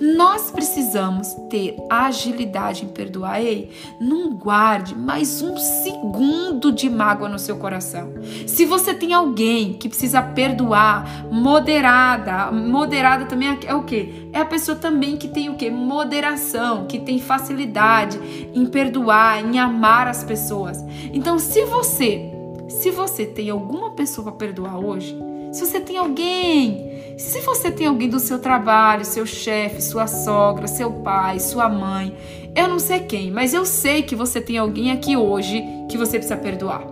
Nós 0.00 0.50
precisamos 0.50 1.34
ter 1.50 1.76
agilidade 1.90 2.84
em 2.84 2.88
perdoar. 2.88 3.40
Ei, 3.40 3.70
não 4.00 4.34
guarde 4.34 4.94
mais 4.94 5.42
um 5.42 5.56
segundo 5.56 6.72
de 6.72 6.88
mágoa 6.88 7.28
no 7.28 7.38
seu 7.38 7.56
coração. 7.56 8.12
Se 8.46 8.64
você 8.64 8.94
tem 8.94 9.12
alguém 9.12 9.74
que 9.74 9.88
precisa 9.88 10.22
perdoar, 10.22 11.26
moderada, 11.30 12.50
moderada 12.52 13.26
também 13.26 13.58
é, 13.66 13.74
o 13.74 13.82
que? 13.82 14.28
É 14.32 14.40
a 14.40 14.44
pessoa 14.44 14.76
também 14.76 15.16
que 15.16 15.28
tem 15.28 15.48
o 15.48 15.54
que? 15.54 15.70
Moderação, 15.70 16.86
que 16.86 16.98
tem 16.98 17.18
facilidade 17.20 18.18
em 18.54 18.66
perdoar, 18.66 19.44
em 19.44 19.58
amar 19.58 20.06
as 20.06 20.22
pessoas. 20.24 20.84
Então, 21.12 21.38
se 21.38 21.64
você, 21.64 22.30
se 22.68 22.90
você 22.90 23.26
tem 23.26 23.50
alguma 23.50 23.90
pessoa 23.90 24.26
para 24.26 24.46
perdoar 24.46 24.78
hoje, 24.78 25.16
se 25.52 25.64
você 25.64 25.80
tem 25.80 25.96
alguém, 25.96 26.97
se 27.18 27.40
você 27.40 27.70
tem 27.72 27.88
alguém 27.88 28.08
do 28.08 28.20
seu 28.20 28.38
trabalho, 28.38 29.04
seu 29.04 29.26
chefe, 29.26 29.82
sua 29.82 30.06
sogra, 30.06 30.68
seu 30.68 30.92
pai, 30.92 31.40
sua 31.40 31.68
mãe, 31.68 32.16
eu 32.54 32.68
não 32.68 32.78
sei 32.78 33.00
quem, 33.00 33.32
mas 33.32 33.52
eu 33.52 33.66
sei 33.66 34.02
que 34.02 34.14
você 34.14 34.40
tem 34.40 34.56
alguém 34.56 34.92
aqui 34.92 35.16
hoje 35.16 35.64
que 35.90 35.98
você 35.98 36.12
precisa 36.12 36.36
perdoar. 36.36 36.86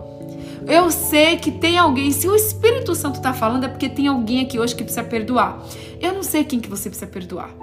Eu 0.67 0.91
sei 0.91 1.37
que 1.37 1.53
tem 1.53 1.79
alguém, 1.79 2.11
se 2.11 2.27
o 2.27 2.35
Espírito 2.35 2.93
Santo 2.97 3.17
está 3.17 3.33
falando 3.33 3.65
é 3.65 3.69
porque 3.69 3.89
tem 3.89 4.09
alguém 4.09 4.41
aqui 4.41 4.59
hoje 4.59 4.75
que 4.75 4.83
precisa 4.83 5.05
perdoar. 5.05 5.65
Eu 6.01 6.13
não 6.13 6.25
sei 6.25 6.43
quem 6.43 6.59
que 6.59 6.69
você 6.69 6.89
precisa 6.89 7.09
perdoar, 7.09 7.55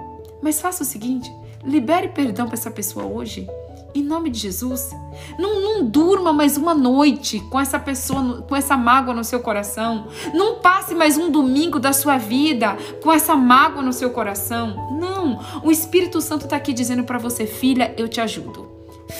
mas 0.42 0.58
faça 0.58 0.82
o 0.82 0.86
seguinte, 0.86 1.30
libere 1.62 2.08
perdão 2.08 2.46
para 2.46 2.54
essa 2.54 2.70
pessoa 2.70 3.04
hoje. 3.04 3.46
Em 3.94 4.02
nome 4.02 4.28
de 4.28 4.40
Jesus. 4.40 4.90
Não, 5.38 5.60
não 5.60 5.84
durma 5.84 6.32
mais 6.32 6.56
uma 6.56 6.74
noite 6.74 7.38
com 7.48 7.60
essa 7.60 7.78
pessoa, 7.78 8.42
com 8.42 8.56
essa 8.56 8.76
mágoa 8.76 9.14
no 9.14 9.22
seu 9.22 9.38
coração. 9.38 10.08
Não 10.34 10.56
passe 10.56 10.96
mais 10.96 11.16
um 11.16 11.30
domingo 11.30 11.78
da 11.78 11.92
sua 11.92 12.18
vida 12.18 12.76
com 13.00 13.12
essa 13.12 13.36
mágoa 13.36 13.82
no 13.82 13.92
seu 13.92 14.10
coração. 14.10 14.98
Não. 14.98 15.38
O 15.62 15.70
Espírito 15.70 16.20
Santo 16.20 16.46
está 16.46 16.56
aqui 16.56 16.72
dizendo 16.72 17.04
para 17.04 17.18
você, 17.18 17.46
filha, 17.46 17.94
eu 17.96 18.08
te 18.08 18.20
ajudo. 18.20 18.68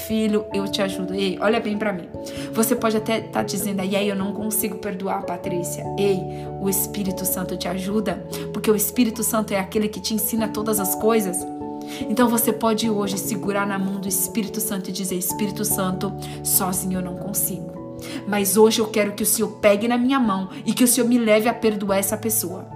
Filho, 0.09 0.45
eu 0.53 0.67
te 0.67 0.83
ajudo. 0.83 1.15
Ei, 1.15 1.39
olha 1.41 1.61
bem 1.61 1.79
para 1.79 1.93
mim. 1.93 2.09
Você 2.53 2.75
pode 2.75 2.97
até 2.97 3.19
estar 3.19 3.31
tá 3.31 3.43
dizendo 3.45 3.81
aí, 3.81 3.95
aí 3.95 4.09
eu 4.09 4.17
não 4.17 4.33
consigo 4.33 4.79
perdoar, 4.79 5.23
Patrícia. 5.23 5.85
Ei, 5.97 6.19
o 6.61 6.69
Espírito 6.69 7.25
Santo 7.25 7.57
te 7.57 7.69
ajuda, 7.69 8.27
porque 8.53 8.71
o 8.71 8.75
Espírito 8.75 9.23
Santo 9.23 9.53
é 9.53 9.59
aquele 9.59 9.87
que 9.87 10.01
te 10.01 10.15
ensina 10.15 10.49
todas 10.49 10.81
as 10.81 10.97
coisas. 10.97 11.37
Então 12.09 12.29
você 12.29 12.53
pode 12.53 12.89
hoje 12.89 13.19
segurar 13.19 13.67
na 13.67 13.79
mão 13.79 14.01
do 14.01 14.09
Espírito 14.09 14.61
Santo 14.61 14.91
e 14.91 14.93
dizer: 14.93 15.17
Espírito 15.17 15.65
Santo, 15.65 16.13
sozinho 16.43 16.99
eu 16.99 17.03
não 17.03 17.17
consigo. 17.17 17.73
Mas 18.27 18.57
hoje 18.57 18.81
eu 18.81 18.87
quero 18.87 19.13
que 19.13 19.23
o 19.23 19.27
Senhor 19.27 19.49
pegue 19.61 19.89
na 19.89 19.97
minha 19.97 20.21
mão 20.21 20.51
e 20.65 20.73
que 20.73 20.85
o 20.85 20.89
Senhor 20.89 21.07
me 21.07 21.19
leve 21.19 21.49
a 21.49 21.55
perdoar 21.55 21.99
essa 21.99 22.17
pessoa. 22.17 22.67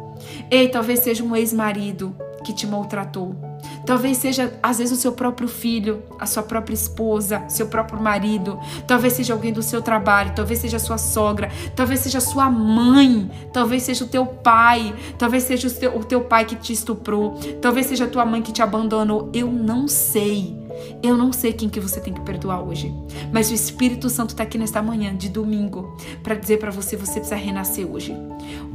Ei, 0.50 0.68
talvez 0.68 1.00
seja 1.00 1.22
um 1.22 1.36
ex-marido 1.36 2.14
que 2.44 2.52
te 2.52 2.66
maltratou. 2.66 3.47
Talvez 3.88 4.18
seja, 4.18 4.52
às 4.62 4.76
vezes, 4.76 4.98
o 4.98 5.00
seu 5.00 5.12
próprio 5.12 5.48
filho, 5.48 6.02
a 6.18 6.26
sua 6.26 6.42
própria 6.42 6.74
esposa, 6.74 7.42
seu 7.48 7.68
próprio 7.68 7.98
marido. 7.98 8.60
Talvez 8.86 9.14
seja 9.14 9.32
alguém 9.32 9.50
do 9.50 9.62
seu 9.62 9.80
trabalho. 9.80 10.34
Talvez 10.36 10.60
seja 10.60 10.78
sua 10.78 10.98
sogra. 10.98 11.50
Talvez 11.74 12.00
seja 12.00 12.20
sua 12.20 12.50
mãe. 12.50 13.30
Talvez 13.50 13.84
seja 13.84 14.04
o 14.04 14.06
teu 14.06 14.26
pai. 14.26 14.94
Talvez 15.18 15.44
seja 15.44 15.68
o 15.68 15.70
teu, 15.70 15.96
o 15.96 16.04
teu 16.04 16.20
pai 16.20 16.44
que 16.44 16.54
te 16.54 16.70
estuprou. 16.70 17.40
Talvez 17.62 17.86
seja 17.86 18.04
a 18.04 18.08
tua 18.08 18.26
mãe 18.26 18.42
que 18.42 18.52
te 18.52 18.60
abandonou. 18.60 19.30
Eu 19.32 19.50
não 19.50 19.88
sei. 19.88 20.67
Eu 21.02 21.16
não 21.16 21.32
sei 21.32 21.52
quem 21.52 21.68
que 21.68 21.80
você 21.80 22.00
tem 22.00 22.12
que 22.12 22.20
perdoar 22.20 22.62
hoje, 22.62 22.92
mas 23.32 23.50
o 23.50 23.54
Espírito 23.54 24.08
Santo 24.08 24.30
está 24.30 24.42
aqui 24.42 24.58
nesta 24.58 24.82
manhã 24.82 25.14
de 25.14 25.28
domingo 25.28 25.96
para 26.22 26.34
dizer 26.34 26.58
para 26.58 26.70
você 26.70 26.96
você 26.96 27.14
precisa 27.14 27.36
renascer 27.36 27.86
hoje. 27.86 28.14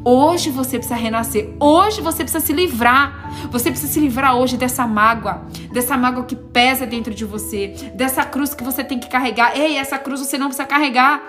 Hoje 0.05 0.49
você 0.49 0.77
precisa 0.77 0.95
renascer. 0.95 1.53
Hoje 1.59 2.01
você 2.01 2.23
precisa 2.23 2.43
se 2.43 2.53
livrar. 2.53 3.49
Você 3.51 3.69
precisa 3.69 3.91
se 3.91 3.99
livrar 3.99 4.37
hoje 4.37 4.57
dessa 4.57 4.85
mágoa, 4.85 5.43
dessa 5.71 5.97
mágoa 5.97 6.25
que 6.25 6.35
pesa 6.35 6.85
dentro 6.85 7.13
de 7.13 7.25
você, 7.25 7.91
dessa 7.95 8.23
cruz 8.25 8.53
que 8.53 8.63
você 8.63 8.83
tem 8.83 8.99
que 8.99 9.09
carregar. 9.09 9.57
Ei, 9.57 9.77
essa 9.77 9.97
cruz 9.97 10.19
você 10.19 10.37
não 10.37 10.47
precisa 10.47 10.67
carregar. 10.67 11.23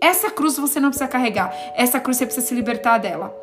Essa 0.00 0.30
cruz 0.30 0.56
você 0.56 0.78
não 0.78 0.90
precisa 0.90 1.08
carregar. 1.08 1.52
Essa 1.74 1.98
cruz 1.98 2.16
você 2.16 2.26
precisa 2.26 2.46
se 2.46 2.54
libertar 2.54 2.98
dela. 2.98 3.34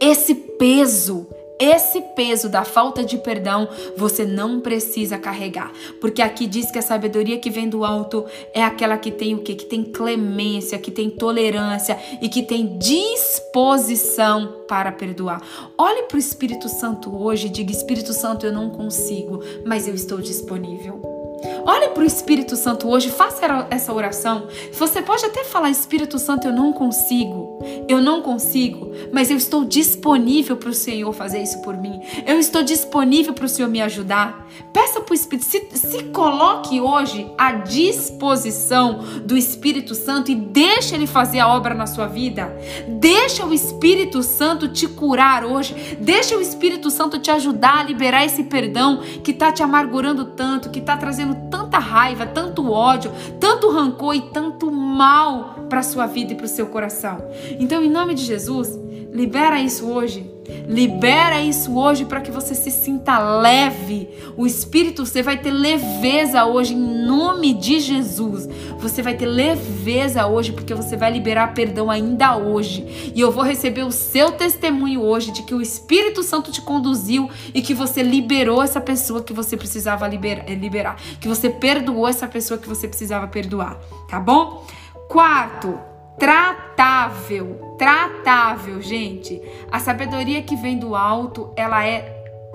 Esse 0.00 0.34
peso 0.34 1.26
esse 1.60 2.00
peso 2.00 2.48
da 2.48 2.64
falta 2.64 3.04
de 3.04 3.18
perdão 3.18 3.68
você 3.96 4.24
não 4.24 4.60
precisa 4.60 5.18
carregar, 5.18 5.70
porque 6.00 6.22
aqui 6.22 6.46
diz 6.46 6.70
que 6.70 6.78
a 6.78 6.82
sabedoria 6.82 7.38
que 7.38 7.50
vem 7.50 7.68
do 7.68 7.84
alto 7.84 8.24
é 8.54 8.64
aquela 8.64 8.96
que 8.96 9.10
tem 9.10 9.34
o 9.34 9.42
quê? 9.42 9.54
Que 9.54 9.66
tem 9.66 9.84
clemência, 9.84 10.78
que 10.78 10.90
tem 10.90 11.10
tolerância 11.10 11.98
e 12.22 12.28
que 12.28 12.42
tem 12.42 12.78
disposição 12.78 14.64
para 14.66 14.90
perdoar. 14.90 15.42
Olhe 15.76 16.04
para 16.04 16.16
o 16.16 16.20
Espírito 16.20 16.68
Santo 16.68 17.14
hoje 17.14 17.48
e 17.48 17.50
diga: 17.50 17.70
Espírito 17.70 18.14
Santo, 18.14 18.46
eu 18.46 18.52
não 18.52 18.70
consigo, 18.70 19.42
mas 19.66 19.86
eu 19.86 19.94
estou 19.94 20.18
disponível. 20.18 21.19
Olhe 21.64 21.88
para 21.88 22.02
o 22.02 22.06
Espírito 22.06 22.54
Santo 22.56 22.88
hoje, 22.88 23.10
faça 23.10 23.66
essa 23.70 23.92
oração. 23.92 24.48
Você 24.72 25.00
pode 25.00 25.24
até 25.24 25.44
falar: 25.44 25.70
Espírito 25.70 26.18
Santo, 26.18 26.46
eu 26.46 26.52
não 26.52 26.72
consigo, 26.72 27.58
eu 27.88 28.00
não 28.00 28.22
consigo, 28.22 28.90
mas 29.12 29.30
eu 29.30 29.36
estou 29.36 29.64
disponível 29.64 30.56
para 30.56 30.68
o 30.68 30.74
Senhor 30.74 31.12
fazer 31.12 31.42
isso 31.42 31.60
por 31.62 31.76
mim. 31.76 32.00
Eu 32.26 32.38
estou 32.38 32.62
disponível 32.62 33.32
para 33.32 33.46
o 33.46 33.48
Senhor 33.48 33.68
me 33.68 33.80
ajudar. 33.80 34.46
Peça 34.72 35.00
para 35.00 35.12
o 35.12 35.14
Espírito, 35.14 35.46
se, 35.46 35.66
se 35.74 36.02
coloque 36.04 36.80
hoje 36.80 37.30
à 37.38 37.52
disposição 37.52 39.00
do 39.24 39.36
Espírito 39.36 39.94
Santo 39.94 40.30
e 40.30 40.34
deixe 40.34 40.94
ele 40.94 41.06
fazer 41.06 41.40
a 41.40 41.48
obra 41.48 41.74
na 41.74 41.86
sua 41.86 42.06
vida. 42.06 42.54
Deixa 42.86 43.46
o 43.46 43.54
Espírito 43.54 44.22
Santo 44.22 44.68
te 44.68 44.86
curar 44.86 45.44
hoje. 45.44 45.96
Deixa 46.00 46.36
o 46.36 46.40
Espírito 46.40 46.90
Santo 46.90 47.18
te 47.18 47.30
ajudar 47.30 47.80
a 47.80 47.82
liberar 47.84 48.24
esse 48.24 48.44
perdão 48.44 49.00
que 49.22 49.30
está 49.30 49.50
te 49.52 49.62
amargurando 49.62 50.24
tanto, 50.24 50.70
que 50.70 50.80
está 50.80 50.96
trazendo 50.96 51.29
tanta 51.34 51.78
raiva, 51.78 52.26
tanto 52.26 52.70
ódio, 52.70 53.12
tanto 53.38 53.70
rancor 53.70 54.14
e 54.14 54.20
tanto 54.20 54.70
mal 54.70 55.56
para 55.68 55.82
sua 55.82 56.06
vida 56.06 56.32
e 56.32 56.36
para 56.36 56.46
o 56.46 56.48
seu 56.48 56.66
coração. 56.66 57.18
Então, 57.58 57.82
em 57.82 57.90
nome 57.90 58.14
de 58.14 58.22
Jesus, 58.22 58.78
Libera 59.12 59.60
isso 59.60 59.86
hoje. 59.88 60.30
Libera 60.68 61.40
isso 61.40 61.76
hoje 61.76 62.04
para 62.04 62.20
que 62.20 62.30
você 62.30 62.54
se 62.54 62.70
sinta 62.70 63.18
leve. 63.18 64.08
O 64.36 64.46
Espírito, 64.46 65.04
você 65.04 65.22
vai 65.22 65.36
ter 65.36 65.50
leveza 65.50 66.44
hoje 66.44 66.74
em 66.74 67.06
nome 67.06 67.54
de 67.54 67.80
Jesus. 67.80 68.48
Você 68.78 69.02
vai 69.02 69.14
ter 69.14 69.26
leveza 69.26 70.26
hoje 70.26 70.52
porque 70.52 70.74
você 70.74 70.96
vai 70.96 71.12
liberar 71.12 71.54
perdão 71.54 71.90
ainda 71.90 72.36
hoje. 72.36 73.12
E 73.14 73.20
eu 73.20 73.30
vou 73.30 73.44
receber 73.44 73.82
o 73.82 73.92
seu 73.92 74.32
testemunho 74.32 75.02
hoje 75.02 75.32
de 75.32 75.42
que 75.42 75.54
o 75.54 75.60
Espírito 75.60 76.22
Santo 76.22 76.50
te 76.50 76.62
conduziu 76.62 77.28
e 77.52 77.60
que 77.60 77.74
você 77.74 78.02
liberou 78.02 78.62
essa 78.62 78.80
pessoa 78.80 79.22
que 79.22 79.32
você 79.32 79.56
precisava 79.56 80.06
liberar, 80.06 80.48
liberar 80.48 80.96
que 81.20 81.28
você 81.28 81.48
perdoou 81.50 82.06
essa 82.06 82.26
pessoa 82.26 82.58
que 82.58 82.68
você 82.68 82.88
precisava 82.88 83.26
perdoar, 83.26 83.78
tá 84.08 84.20
bom? 84.20 84.66
Quarto, 85.08 85.78
tratável. 86.20 87.74
Tratável, 87.78 88.80
gente. 88.82 89.40
A 89.72 89.80
sabedoria 89.80 90.42
que 90.42 90.54
vem 90.54 90.78
do 90.78 90.94
alto, 90.94 91.50
ela 91.56 91.84
é 91.84 92.00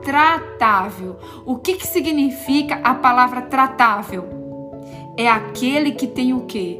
tratável. 0.03 1.17
O 1.45 1.57
que, 1.57 1.73
que 1.73 1.87
significa 1.87 2.75
a 2.83 2.93
palavra 2.93 3.41
tratável? 3.41 4.29
É 5.17 5.27
aquele 5.27 5.93
que 5.93 6.05
tem 6.05 6.31
o 6.31 6.41
quê? 6.41 6.79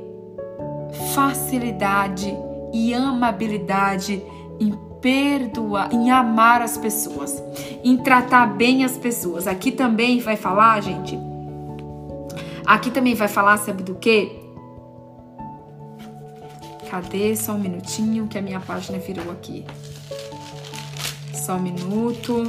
Facilidade 1.16 2.38
e 2.72 2.94
amabilidade 2.94 4.22
em 4.60 4.72
perdoar, 5.02 5.92
em 5.92 6.12
amar 6.12 6.62
as 6.62 6.78
pessoas, 6.78 7.44
em 7.84 7.98
tratar 7.98 8.46
bem 8.46 8.86
as 8.86 8.98
pessoas. 8.98 9.48
Aqui 9.48 9.72
também 9.72 10.20
vai 10.20 10.36
falar, 10.36 10.82
gente. 10.82 11.18
Aqui 12.66 12.92
também 12.92 13.16
vai 13.16 13.28
falar, 13.28 13.58
sabe 13.58 13.82
do 13.82 13.96
quê? 13.96 14.45
Cadê? 16.96 17.36
Só 17.36 17.52
um 17.52 17.60
minutinho 17.60 18.26
que 18.26 18.38
a 18.38 18.42
minha 18.42 18.62
página 18.62 18.98
virou 19.00 19.30
aqui. 19.30 19.66
Só 21.34 21.56
um 21.58 21.60
minuto. 21.60 22.48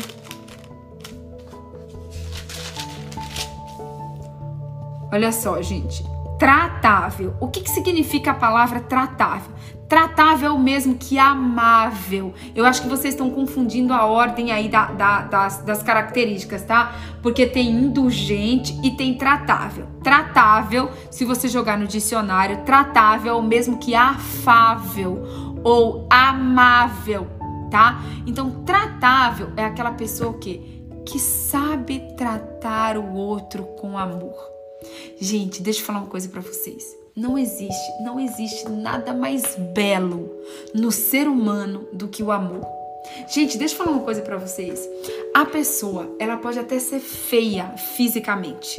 Olha 5.11 5.33
só, 5.33 5.61
gente. 5.61 6.05
Tratável. 6.39 7.35
O 7.41 7.49
que, 7.49 7.61
que 7.61 7.71
significa 7.71 8.31
a 8.31 8.35
palavra 8.35 8.79
tratável? 8.79 9.53
Tratável 9.89 10.51
é 10.51 10.53
o 10.53 10.59
mesmo 10.59 10.97
que 10.97 11.19
amável. 11.19 12.35
Eu 12.55 12.65
acho 12.65 12.83
que 12.83 12.89
vocês 12.89 13.15
estão 13.15 13.31
confundindo 13.31 13.93
a 13.93 14.05
ordem 14.05 14.51
aí 14.51 14.69
da, 14.69 14.87
da, 14.87 15.23
das, 15.23 15.59
das 15.59 15.83
características, 15.83 16.63
tá? 16.63 16.95
Porque 17.23 17.47
tem 17.47 17.71
indulgente 17.71 18.79
e 18.83 18.91
tem 18.91 19.15
tratável. 19.15 19.87
Tratável, 20.03 20.91
se 21.11 21.25
você 21.25 21.47
jogar 21.49 21.79
no 21.79 21.87
dicionário, 21.87 22.65
tratável 22.65 23.33
é 23.33 23.37
o 23.37 23.43
mesmo 23.43 23.79
que 23.79 23.95
afável 23.95 25.23
ou 25.63 26.07
amável, 26.11 27.29
tá? 27.71 28.03
Então, 28.27 28.65
tratável 28.65 29.53
é 29.57 29.65
aquela 29.65 29.93
pessoa 29.93 30.35
que, 30.35 30.85
que 31.05 31.19
sabe 31.21 32.03
tratar 32.17 32.97
o 32.97 33.15
outro 33.15 33.63
com 33.81 33.97
amor. 33.97 34.37
Gente, 35.21 35.63
deixa 35.63 35.81
eu 35.81 35.85
falar 35.85 36.01
uma 36.01 36.09
coisa 36.09 36.29
para 36.29 36.41
vocês. 36.41 37.06
Não 37.17 37.39
existe, 37.39 38.03
não 38.03 38.21
existe 38.21 38.69
nada 38.69 39.15
mais 39.15 39.57
belo 39.57 40.31
no 40.75 40.93
ser 40.93 41.27
humano 41.27 41.89
do 41.91 42.09
que 42.09 42.23
o 42.23 42.31
amor. 42.31 42.61
Gente, 43.27 43.57
deixa 43.57 43.73
eu 43.73 43.79
falar 43.79 43.93
uma 43.93 44.05
coisa 44.05 44.21
para 44.21 44.37
vocês. 44.37 44.87
A 45.33 45.47
pessoa, 45.47 46.15
ela 46.19 46.37
pode 46.37 46.59
até 46.59 46.79
ser 46.79 47.01
feia 47.01 47.69
fisicamente. 47.97 48.79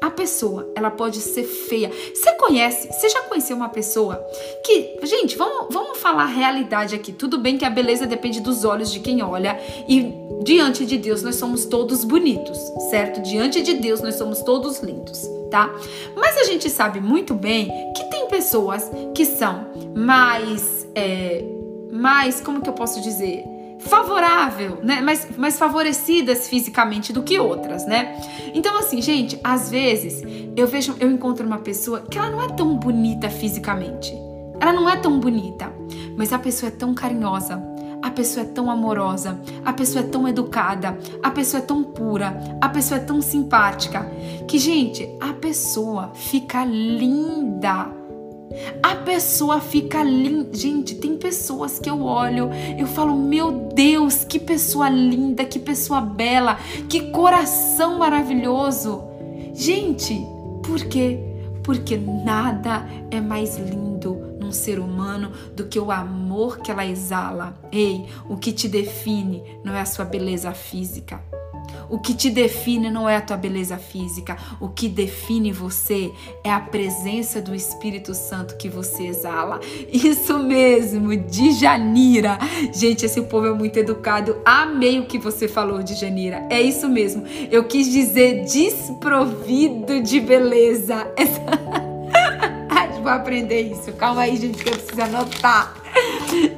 A 0.00 0.10
pessoa, 0.10 0.70
ela 0.76 0.90
pode 0.90 1.20
ser 1.20 1.44
feia. 1.44 1.90
Você 2.14 2.32
conhece, 2.32 2.88
você 2.88 3.08
já 3.08 3.22
conheceu 3.22 3.56
uma 3.56 3.68
pessoa 3.68 4.24
que, 4.64 4.98
gente, 5.02 5.36
vamos, 5.36 5.72
vamos 5.72 5.98
falar 5.98 6.22
a 6.22 6.26
realidade 6.26 6.94
aqui. 6.94 7.12
Tudo 7.12 7.38
bem 7.38 7.58
que 7.58 7.64
a 7.64 7.70
beleza 7.70 8.06
depende 8.06 8.40
dos 8.40 8.64
olhos 8.64 8.92
de 8.92 9.00
quem 9.00 9.22
olha 9.22 9.58
e 9.88 10.12
diante 10.44 10.86
de 10.86 10.96
Deus 10.96 11.22
nós 11.22 11.36
somos 11.36 11.64
todos 11.64 12.04
bonitos, 12.04 12.58
certo? 12.90 13.20
Diante 13.22 13.60
de 13.60 13.74
Deus 13.74 14.00
nós 14.00 14.14
somos 14.14 14.40
todos 14.42 14.80
lindos 14.80 15.38
tá? 15.50 15.74
Mas 16.14 16.36
a 16.36 16.44
gente 16.44 16.68
sabe 16.70 17.00
muito 17.00 17.34
bem 17.34 17.92
que 17.94 18.04
tem 18.04 18.28
pessoas 18.28 18.90
que 19.14 19.24
são 19.24 19.66
mais, 19.94 20.86
é, 20.94 21.44
mais, 21.90 22.40
como 22.40 22.60
que 22.60 22.68
eu 22.68 22.74
posso 22.74 23.00
dizer? 23.00 23.44
Favorável, 23.78 24.78
né? 24.82 25.00
Mais, 25.00 25.28
mais 25.36 25.58
favorecidas 25.58 26.48
fisicamente 26.48 27.12
do 27.12 27.22
que 27.22 27.38
outras, 27.38 27.86
né? 27.86 28.20
Então, 28.54 28.78
assim, 28.78 29.00
gente, 29.00 29.38
às 29.42 29.70
vezes 29.70 30.22
eu 30.56 30.66
vejo, 30.66 30.96
eu 31.00 31.10
encontro 31.10 31.46
uma 31.46 31.58
pessoa 31.58 32.00
que 32.02 32.18
ela 32.18 32.30
não 32.30 32.42
é 32.42 32.48
tão 32.48 32.76
bonita 32.76 33.30
fisicamente. 33.30 34.12
Ela 34.60 34.72
não 34.72 34.88
é 34.88 34.96
tão 34.96 35.20
bonita, 35.20 35.72
mas 36.16 36.32
a 36.32 36.38
pessoa 36.38 36.68
é 36.68 36.72
tão 36.72 36.92
carinhosa, 36.92 37.62
a 38.02 38.10
pessoa 38.10 38.44
é 38.44 38.48
tão 38.48 38.70
amorosa, 38.70 39.40
a 39.64 39.72
pessoa 39.72 40.04
é 40.04 40.08
tão 40.08 40.26
educada, 40.26 40.98
a 41.22 41.30
pessoa 41.30 41.62
é 41.62 41.64
tão 41.64 41.84
pura, 41.84 42.58
a 42.60 42.68
pessoa 42.68 43.00
é 43.00 43.04
tão 43.04 43.20
simpática, 43.20 44.10
que, 44.48 44.58
gente, 44.58 45.08
a 45.20 45.32
pessoa 45.32 46.10
fica 46.14 46.64
linda. 46.64 47.88
A 48.82 48.94
pessoa 48.96 49.60
fica 49.60 50.02
linda. 50.02 50.56
Gente, 50.56 50.94
tem 50.94 51.16
pessoas 51.16 51.78
que 51.78 51.88
eu 51.88 52.02
olho, 52.02 52.50
eu 52.78 52.86
falo, 52.86 53.16
meu 53.16 53.70
Deus, 53.74 54.24
que 54.24 54.38
pessoa 54.38 54.88
linda, 54.88 55.44
que 55.44 55.58
pessoa 55.58 56.00
bela, 56.00 56.58
que 56.88 57.10
coração 57.10 57.98
maravilhoso. 57.98 59.02
Gente, 59.54 60.14
por 60.62 60.80
quê? 60.86 61.18
Porque 61.62 61.96
nada 61.96 62.86
é 63.10 63.20
mais 63.20 63.56
lindo 63.56 64.28
um 64.42 64.52
ser 64.52 64.78
humano 64.78 65.30
do 65.54 65.66
que 65.66 65.78
o 65.78 65.90
amor 65.90 66.60
que 66.60 66.70
ela 66.70 66.86
exala. 66.86 67.54
Ei, 67.70 68.06
o 68.28 68.36
que 68.36 68.52
te 68.52 68.68
define 68.68 69.42
não 69.62 69.74
é 69.74 69.80
a 69.80 69.86
sua 69.86 70.04
beleza 70.04 70.52
física. 70.52 71.22
O 71.88 71.98
que 71.98 72.14
te 72.14 72.30
define 72.30 72.90
não 72.90 73.08
é 73.08 73.16
a 73.16 73.20
tua 73.20 73.36
beleza 73.36 73.78
física, 73.78 74.36
o 74.60 74.68
que 74.68 74.88
define 74.88 75.52
você 75.52 76.12
é 76.44 76.52
a 76.52 76.60
presença 76.60 77.40
do 77.40 77.54
Espírito 77.54 78.14
Santo 78.14 78.56
que 78.56 78.68
você 78.68 79.06
exala. 79.06 79.60
Isso 79.90 80.38
mesmo, 80.38 81.16
de 81.16 81.52
Janira. 81.52 82.38
Gente, 82.72 83.06
esse 83.06 83.22
povo 83.22 83.46
é 83.46 83.52
muito 83.52 83.78
educado. 83.78 84.36
Amei 84.44 85.00
o 85.00 85.06
que 85.06 85.18
você 85.18 85.48
falou 85.48 85.82
de 85.82 85.94
Janira. 85.94 86.46
É 86.50 86.60
isso 86.60 86.88
mesmo. 86.88 87.24
Eu 87.50 87.64
quis 87.64 87.90
dizer 87.90 88.44
desprovido 88.44 90.02
de 90.02 90.20
beleza. 90.20 91.10
Vou 93.02 93.16
aprender 93.16 93.62
isso. 93.62 93.92
Calma 93.94 94.20
aí, 94.22 94.36
gente, 94.36 94.62
que 94.62 94.68
eu 94.68 94.74
preciso 94.74 95.00
anotar. 95.00 95.74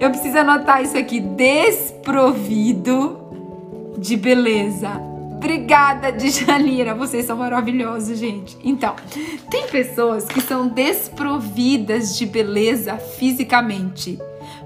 Eu 0.01 0.11
preciso 0.11 0.39
anotar 0.39 0.83
isso 0.83 0.99
aqui. 0.99 1.21
Desprovido 1.21 3.21
de 3.97 4.17
beleza. 4.17 5.10
Obrigada, 5.41 6.13
Djalira. 6.13 6.95
Vocês 6.95 7.25
são 7.25 7.39
maravilhosos, 7.39 8.19
gente. 8.19 8.59
Então, 8.63 8.95
tem 9.51 9.67
pessoas 9.69 10.27
que 10.27 10.39
são 10.39 10.69
desprovidas 10.69 12.15
de 12.19 12.27
beleza 12.27 12.99
fisicamente. 12.99 14.19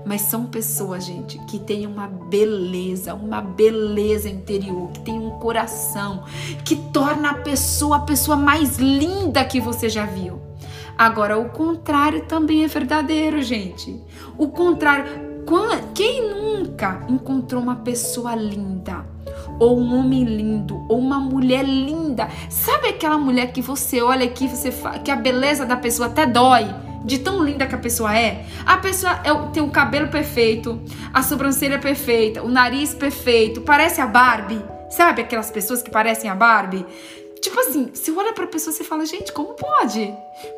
Mas 0.05 0.23
são 0.23 0.47
pessoas, 0.47 1.05
gente, 1.05 1.39
que 1.47 1.61
têm 1.61 1.87
uma 1.87 2.09
beleza, 2.09 3.15
uma 3.15 3.41
beleza 3.41 4.29
interior, 4.29 4.91
que 4.91 5.01
tem 5.01 5.15
um 5.15 5.31
coração, 5.39 6.25
que 6.65 6.75
torna 6.75 7.31
a 7.31 7.35
pessoa 7.35 7.99
a 7.99 8.01
pessoa 8.01 8.37
mais 8.37 8.77
linda 8.77 9.45
que 9.45 9.61
você 9.61 9.89
já 9.89 10.05
viu. 10.05 10.41
Agora, 10.99 11.39
o 11.39 11.51
contrário 11.51 12.25
também 12.27 12.65
é 12.65 12.67
verdadeiro, 12.67 13.41
gente. 13.43 14.03
O 14.37 14.49
contrário, 14.49 15.07
quem 15.95 16.31
nunca 16.31 17.07
encontrou 17.09 17.63
uma 17.63 17.77
pessoa 17.77 18.35
linda? 18.35 19.14
Ou 19.59 19.79
um 19.79 19.99
homem 19.99 20.25
lindo, 20.25 20.85
ou 20.89 20.99
uma 20.99 21.19
mulher 21.19 21.65
linda. 21.65 22.29
Sabe 22.51 22.89
aquela 22.89 23.19
mulher 23.19 23.53
que 23.53 23.63
você 23.63 24.03
olha 24.03 24.25
aqui, 24.25 24.49
você 24.49 24.73
que 25.05 25.11
a 25.11 25.17
beleza 25.17 25.65
da 25.65 25.77
pessoa 25.77 26.09
até 26.09 26.27
dói? 26.27 26.67
de 27.05 27.19
tão 27.19 27.45
linda 27.45 27.67
que 27.67 27.75
a 27.75 27.79
pessoa 27.79 28.17
é. 28.17 28.47
A 28.65 28.79
pessoa 28.79 29.21
é, 29.23 29.53
tem 29.53 29.63
o 29.63 29.71
cabelo 29.71 30.09
perfeito, 30.09 30.81
a 31.13 31.23
sobrancelha 31.23 31.79
perfeita, 31.79 32.43
o 32.43 32.49
nariz 32.49 32.95
perfeito, 32.95 33.61
parece 33.61 34.01
a 34.01 34.07
Barbie. 34.07 34.65
Sabe 34.89 35.23
aquelas 35.23 35.51
pessoas 35.51 35.83
que 35.83 35.91
parecem 35.91 36.31
a 36.31 36.35
Barbie? 36.35 36.87
Tipo 37.41 37.61
assim, 37.61 37.91
você 37.93 38.11
olha 38.11 38.33
pra 38.33 38.47
pessoa 38.47 38.75
e 38.75 38.85
fala, 38.85 39.05
gente, 39.05 39.33
como 39.33 39.53
pode? 39.53 40.15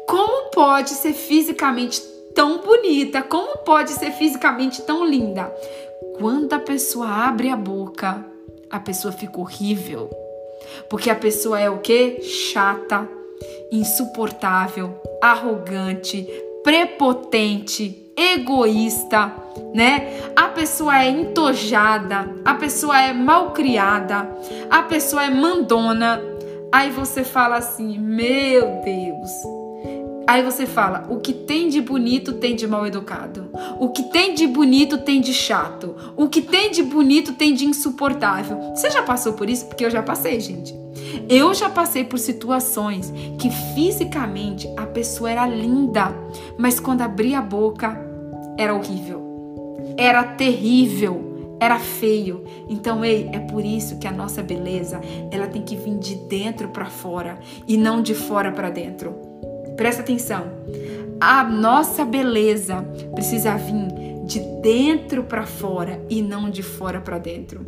Como 0.06 0.50
pode 0.50 0.90
ser 0.90 1.12
fisicamente 1.12 2.00
tão 2.34 2.58
bonita? 2.58 3.22
Como 3.22 3.58
pode 3.64 3.90
ser 3.90 4.12
fisicamente 4.12 4.82
tão 4.82 5.04
linda? 5.04 5.52
Quando 6.18 6.52
a 6.52 6.60
pessoa 6.60 7.08
abre 7.08 7.50
a 7.50 7.56
boca, 7.56 8.24
a 8.70 8.80
pessoa 8.80 9.12
fica 9.12 9.38
horrível. 9.38 10.10
Porque 10.88 11.10
a 11.10 11.14
pessoa 11.14 11.58
é 11.60 11.70
o 11.70 11.78
quê? 11.78 12.20
Chata, 12.22 13.08
insuportável, 13.70 15.00
arrogante, 15.22 16.26
prepotente, 16.62 18.12
egoísta, 18.16 19.32
né? 19.74 20.30
A 20.34 20.48
pessoa 20.48 21.02
é 21.02 21.08
entojada, 21.08 22.28
a 22.44 22.54
pessoa 22.54 23.00
é 23.00 23.12
malcriada, 23.12 24.28
a 24.70 24.82
pessoa 24.82 25.24
é 25.24 25.30
mandona, 25.30 26.20
Aí 26.72 26.90
você 26.90 27.24
fala 27.24 27.56
assim: 27.56 27.98
Meu 27.98 28.82
Deus, 28.82 29.30
Aí 30.26 30.42
você 30.42 30.66
fala: 30.66 31.06
o 31.08 31.20
que 31.20 31.32
tem 31.32 31.68
de 31.68 31.80
bonito 31.80 32.32
tem 32.34 32.56
de 32.56 32.66
mal 32.66 32.86
educado. 32.86 33.48
O 33.78 33.90
que 33.90 34.02
tem 34.04 34.34
de 34.34 34.46
bonito 34.46 34.98
tem 34.98 35.20
de 35.20 35.32
chato. 35.32 35.94
O 36.16 36.28
que 36.28 36.42
tem 36.42 36.70
de 36.70 36.82
bonito 36.82 37.34
tem 37.34 37.54
de 37.54 37.64
insuportável. 37.64 38.74
Você 38.74 38.90
já 38.90 39.02
passou 39.02 39.34
por 39.34 39.48
isso? 39.48 39.66
Porque 39.66 39.84
eu 39.84 39.90
já 39.90 40.02
passei, 40.02 40.40
gente. 40.40 40.74
Eu 41.28 41.54
já 41.54 41.70
passei 41.70 42.04
por 42.04 42.18
situações 42.18 43.12
que 43.38 43.50
fisicamente 43.74 44.68
a 44.76 44.86
pessoa 44.86 45.30
era 45.30 45.46
linda, 45.46 46.12
mas 46.58 46.80
quando 46.80 47.02
abria 47.02 47.38
a 47.38 47.42
boca 47.42 47.96
era 48.58 48.74
horrível. 48.74 49.24
Era 49.96 50.24
terrível, 50.24 51.56
era 51.60 51.78
feio. 51.78 52.44
Então, 52.68 53.04
ei, 53.04 53.30
é 53.32 53.38
por 53.38 53.64
isso 53.64 53.98
que 53.98 54.06
a 54.06 54.12
nossa 54.12 54.42
beleza, 54.42 55.00
ela 55.30 55.46
tem 55.46 55.62
que 55.62 55.76
vir 55.76 55.96
de 55.98 56.14
dentro 56.14 56.68
para 56.68 56.86
fora 56.86 57.38
e 57.66 57.76
não 57.76 58.02
de 58.02 58.14
fora 58.14 58.50
para 58.50 58.70
dentro. 58.70 59.25
Presta 59.76 60.02
atenção. 60.02 60.44
A 61.20 61.44
nossa 61.44 62.04
beleza 62.04 62.82
precisa 63.14 63.56
vir 63.56 64.06
de 64.26 64.40
dentro 64.60 65.22
para 65.22 65.46
fora 65.46 66.04
e 66.10 66.20
não 66.20 66.50
de 66.50 66.62
fora 66.62 67.00
para 67.00 67.18
dentro. 67.18 67.64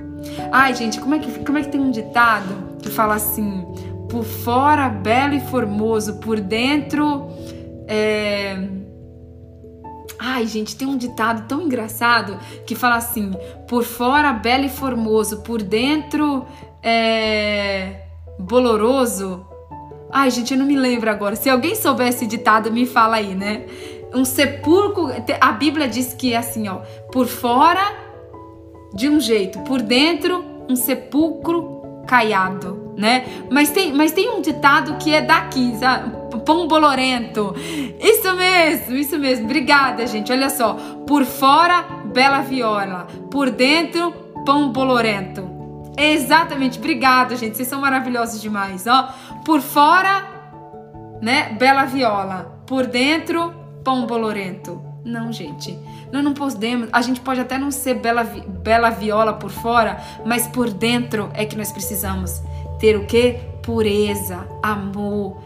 Ai, 0.51 0.75
gente, 0.75 1.01
como 1.01 1.15
é 1.15 1.19
que 1.19 1.45
como 1.45 1.57
é 1.57 1.63
que 1.63 1.71
tem 1.71 1.81
um 1.81 1.91
ditado 1.91 2.79
que 2.83 2.91
fala 2.91 3.15
assim: 3.15 3.65
por 4.09 4.25
fora 4.25 4.89
belo 4.89 5.35
e 5.35 5.41
formoso, 5.41 6.19
por 6.19 6.41
dentro 6.41 7.29
é... 7.87 8.69
Ai, 10.19 10.47
gente, 10.47 10.77
tem 10.77 10.87
um 10.87 10.97
ditado 10.97 11.47
tão 11.47 11.63
engraçado 11.63 12.39
que 12.67 12.75
fala 12.75 12.97
assim: 12.97 13.33
por 13.69 13.85
fora 13.85 14.33
belo 14.33 14.65
e 14.65 14.69
formoso, 14.69 15.43
por 15.43 15.63
dentro 15.63 16.45
é 16.83 18.03
boloroso. 18.39 19.48
Ai, 20.11 20.31
gente, 20.31 20.53
eu 20.53 20.59
não 20.59 20.67
me 20.67 20.77
lembro 20.77 21.11
agora. 21.11 21.37
Se 21.37 21.51
alguém 21.51 21.75
souber 21.75 22.09
esse 22.09 22.27
ditado, 22.27 22.73
me 22.73 22.87
fala 22.87 23.17
aí, 23.17 23.35
né? 23.35 23.65
Um 24.15 24.25
sepulcro. 24.25 25.09
A 25.41 25.53
Bíblia 25.53 25.89
diz 25.89 26.15
que 26.15 26.33
é 26.33 26.39
assim, 26.39 26.69
ó. 26.69 26.77
Por 27.13 27.27
fora, 27.27 27.83
de 28.95 29.09
um 29.09 29.21
jeito. 29.21 29.59
Por 29.61 29.83
dentro, 29.83 30.45
um 30.69 30.77
sepulcro 30.77 31.79
caiado, 32.07 32.95
né? 32.97 33.27
Mas 33.51 33.71
tem, 33.71 33.93
mas 33.93 34.13
tem 34.13 34.31
um 34.31 34.41
ditado 34.41 34.97
que 34.97 35.15
é 35.15 35.21
daqui, 35.21 35.77
sabe? 35.79 36.17
Pão 36.45 36.67
bolorento. 36.67 37.55
Isso 38.01 38.35
mesmo, 38.35 38.97
isso 38.97 39.19
mesmo. 39.19 39.45
Obrigada, 39.45 40.07
gente. 40.07 40.33
Olha 40.33 40.49
só. 40.49 40.75
Por 41.07 41.25
fora, 41.25 41.83
bela 42.07 42.41
viola. 42.41 43.07
Por 43.31 43.51
dentro, 43.51 44.13
pão 44.47 44.73
bolorento. 44.73 45.47
Exatamente. 45.99 46.79
Obrigada, 46.79 47.37
gente. 47.37 47.57
Vocês 47.57 47.69
são 47.69 47.81
maravilhosos 47.81 48.41
demais, 48.41 48.87
ó. 48.87 49.09
Por 49.49 49.62
fora, 49.62 50.27
né, 51.23 51.57
bela 51.59 51.87
viola. 51.87 52.62
Por 52.66 52.87
dentro, 52.87 53.51
pão 53.83 54.07
bolorento. 54.07 54.79
Não, 55.03 55.33
gente. 55.33 55.75
Nós 56.12 56.23
não 56.23 56.35
podemos. 56.35 56.91
A 56.93 57.01
gente 57.01 57.19
pode 57.23 57.41
até 57.41 57.57
não 57.57 57.70
ser 57.70 57.95
bela, 57.95 58.25
bela 58.25 58.91
viola 58.91 59.33
por 59.33 59.51
fora, 59.51 60.05
mas 60.27 60.47
por 60.47 60.69
dentro 60.69 61.31
é 61.33 61.47
que 61.47 61.57
nós 61.57 61.73
precisamos 61.73 62.43
ter 62.79 62.95
o 62.95 63.07
quê? 63.07 63.41
Pureza, 63.62 64.47
amor, 64.62 65.39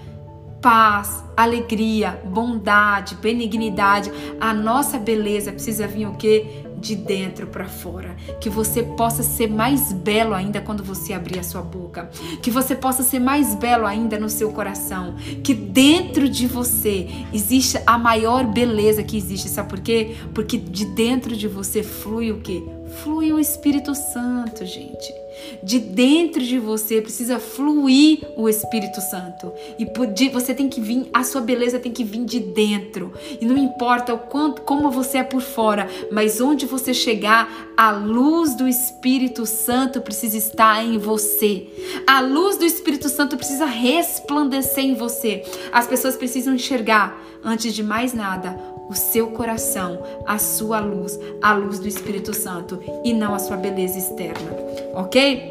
paz, 0.62 1.22
alegria, 1.36 2.22
bondade, 2.24 3.16
benignidade. 3.16 4.10
A 4.40 4.54
nossa 4.54 4.98
beleza 4.98 5.52
precisa 5.52 5.86
vir 5.86 6.06
o 6.06 6.14
quê? 6.14 6.62
de 6.82 6.96
dentro 6.96 7.46
para 7.46 7.66
fora. 7.66 8.16
Que 8.40 8.50
você 8.50 8.82
possa 8.82 9.22
ser 9.22 9.48
mais 9.48 9.92
belo 9.92 10.34
ainda 10.34 10.60
quando 10.60 10.82
você 10.82 11.12
abrir 11.12 11.38
a 11.38 11.42
sua 11.44 11.62
boca. 11.62 12.10
Que 12.42 12.50
você 12.50 12.74
possa 12.74 13.04
ser 13.04 13.20
mais 13.20 13.54
belo 13.54 13.86
ainda 13.86 14.18
no 14.18 14.28
seu 14.28 14.50
coração. 14.50 15.14
Que 15.44 15.54
dentro 15.54 16.28
de 16.28 16.48
você 16.48 17.08
existe 17.32 17.80
a 17.86 17.96
maior 17.96 18.44
beleza 18.44 19.04
que 19.04 19.16
existe. 19.16 19.48
Sabe 19.48 19.68
por 19.68 19.80
quê? 19.80 20.16
Porque 20.34 20.58
de 20.58 20.84
dentro 20.86 21.36
de 21.36 21.46
você 21.46 21.84
flui 21.84 22.32
o 22.32 22.40
quê? 22.40 22.64
Flui 23.00 23.32
o 23.32 23.38
Espírito 23.38 23.94
Santo, 23.94 24.64
gente. 24.66 25.14
De 25.62 25.78
dentro 25.78 26.42
de 26.42 26.58
você 26.58 27.00
precisa 27.00 27.38
fluir 27.38 28.20
o 28.36 28.48
Espírito 28.48 29.00
Santo. 29.00 29.52
E 29.78 30.28
você 30.28 30.54
tem 30.54 30.68
que 30.68 30.80
vir, 30.80 31.08
a 31.12 31.24
sua 31.24 31.40
beleza 31.40 31.78
tem 31.78 31.90
que 31.90 32.04
vir 32.04 32.24
de 32.24 32.38
dentro. 32.38 33.12
E 33.40 33.46
não 33.46 33.56
importa 33.56 34.14
o 34.14 34.18
quanto, 34.18 34.62
como 34.62 34.90
você 34.90 35.18
é 35.18 35.24
por 35.24 35.40
fora, 35.40 35.88
mas 36.10 36.40
onde 36.40 36.66
você 36.66 36.92
chegar, 36.92 37.72
a 37.76 37.90
luz 37.90 38.54
do 38.54 38.68
Espírito 38.68 39.46
Santo 39.46 40.00
precisa 40.00 40.36
estar 40.36 40.84
em 40.84 40.98
você. 40.98 41.66
A 42.06 42.20
luz 42.20 42.56
do 42.56 42.64
Espírito 42.64 43.08
Santo 43.08 43.36
precisa 43.36 43.64
resplandecer 43.64 44.84
em 44.84 44.94
você. 44.94 45.42
As 45.72 45.86
pessoas 45.86 46.16
precisam 46.16 46.54
enxergar, 46.54 47.20
antes 47.44 47.74
de 47.74 47.82
mais 47.82 48.12
nada, 48.12 48.71
o 48.92 48.94
seu 48.94 49.28
coração, 49.28 50.02
a 50.26 50.38
sua 50.38 50.78
luz, 50.78 51.18
a 51.40 51.54
luz 51.54 51.78
do 51.78 51.88
Espírito 51.88 52.34
Santo 52.34 52.78
e 53.02 53.14
não 53.14 53.34
a 53.34 53.38
sua 53.38 53.56
beleza 53.56 53.98
externa, 53.98 54.52
ok? 54.94 55.50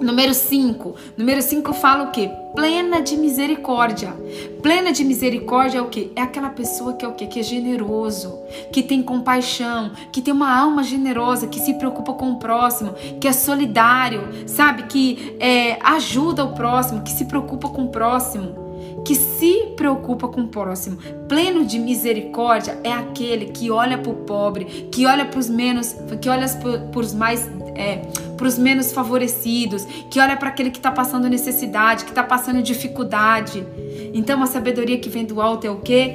Número 0.00 0.34
5. 0.34 0.96
Número 1.16 1.40
5 1.40 1.72
fala 1.74 2.04
o 2.04 2.10
quê? 2.10 2.28
Plena 2.56 3.00
de 3.00 3.16
misericórdia. 3.16 4.12
Plena 4.60 4.90
de 4.90 5.04
misericórdia 5.04 5.78
é 5.78 5.80
o 5.80 5.88
quê? 5.88 6.10
É 6.16 6.22
aquela 6.22 6.50
pessoa 6.50 6.94
que 6.94 7.04
é 7.04 7.08
o 7.08 7.12
quê? 7.12 7.26
Que 7.26 7.38
é 7.38 7.42
generoso, 7.44 8.36
que 8.72 8.82
tem 8.82 9.00
compaixão, 9.00 9.92
que 10.10 10.20
tem 10.20 10.34
uma 10.34 10.52
alma 10.52 10.82
generosa, 10.82 11.46
que 11.46 11.60
se 11.60 11.74
preocupa 11.74 12.12
com 12.14 12.32
o 12.32 12.38
próximo, 12.40 12.92
que 13.20 13.28
é 13.28 13.32
solidário, 13.32 14.48
sabe? 14.48 14.84
Que 14.84 15.36
é, 15.38 15.78
ajuda 15.80 16.44
o 16.44 16.52
próximo, 16.52 17.02
que 17.02 17.12
se 17.12 17.26
preocupa 17.26 17.68
com 17.68 17.84
o 17.84 17.88
próximo 17.88 18.61
que 19.04 19.14
se 19.14 19.72
preocupa 19.76 20.28
com 20.28 20.42
o 20.42 20.48
próximo. 20.48 20.98
Pleno 21.28 21.64
de 21.64 21.78
misericórdia 21.78 22.78
é 22.84 22.92
aquele 22.92 23.46
que 23.46 23.70
olha 23.70 23.98
para 23.98 24.10
o 24.10 24.14
pobre, 24.14 24.64
que 24.90 25.06
olha 25.06 25.24
para 25.24 25.38
os 25.38 25.48
menos, 25.48 25.94
que 26.20 26.28
olha 26.28 26.46
para 26.48 27.00
os 27.00 27.14
mais 27.14 27.48
é, 27.74 28.02
para 28.36 28.46
os 28.46 28.58
menos 28.58 28.92
favorecidos, 28.92 29.84
que 30.10 30.20
olha 30.20 30.36
para 30.36 30.48
aquele 30.48 30.70
que 30.70 30.78
está 30.78 30.90
passando 30.90 31.28
necessidade, 31.28 32.04
que 32.04 32.10
está 32.10 32.22
passando 32.22 32.62
dificuldade. 32.62 33.66
Então 34.12 34.42
a 34.42 34.46
sabedoria 34.46 34.98
que 34.98 35.08
vem 35.08 35.24
do 35.24 35.40
alto 35.40 35.66
é 35.66 35.70
o 35.70 35.76
que? 35.76 36.14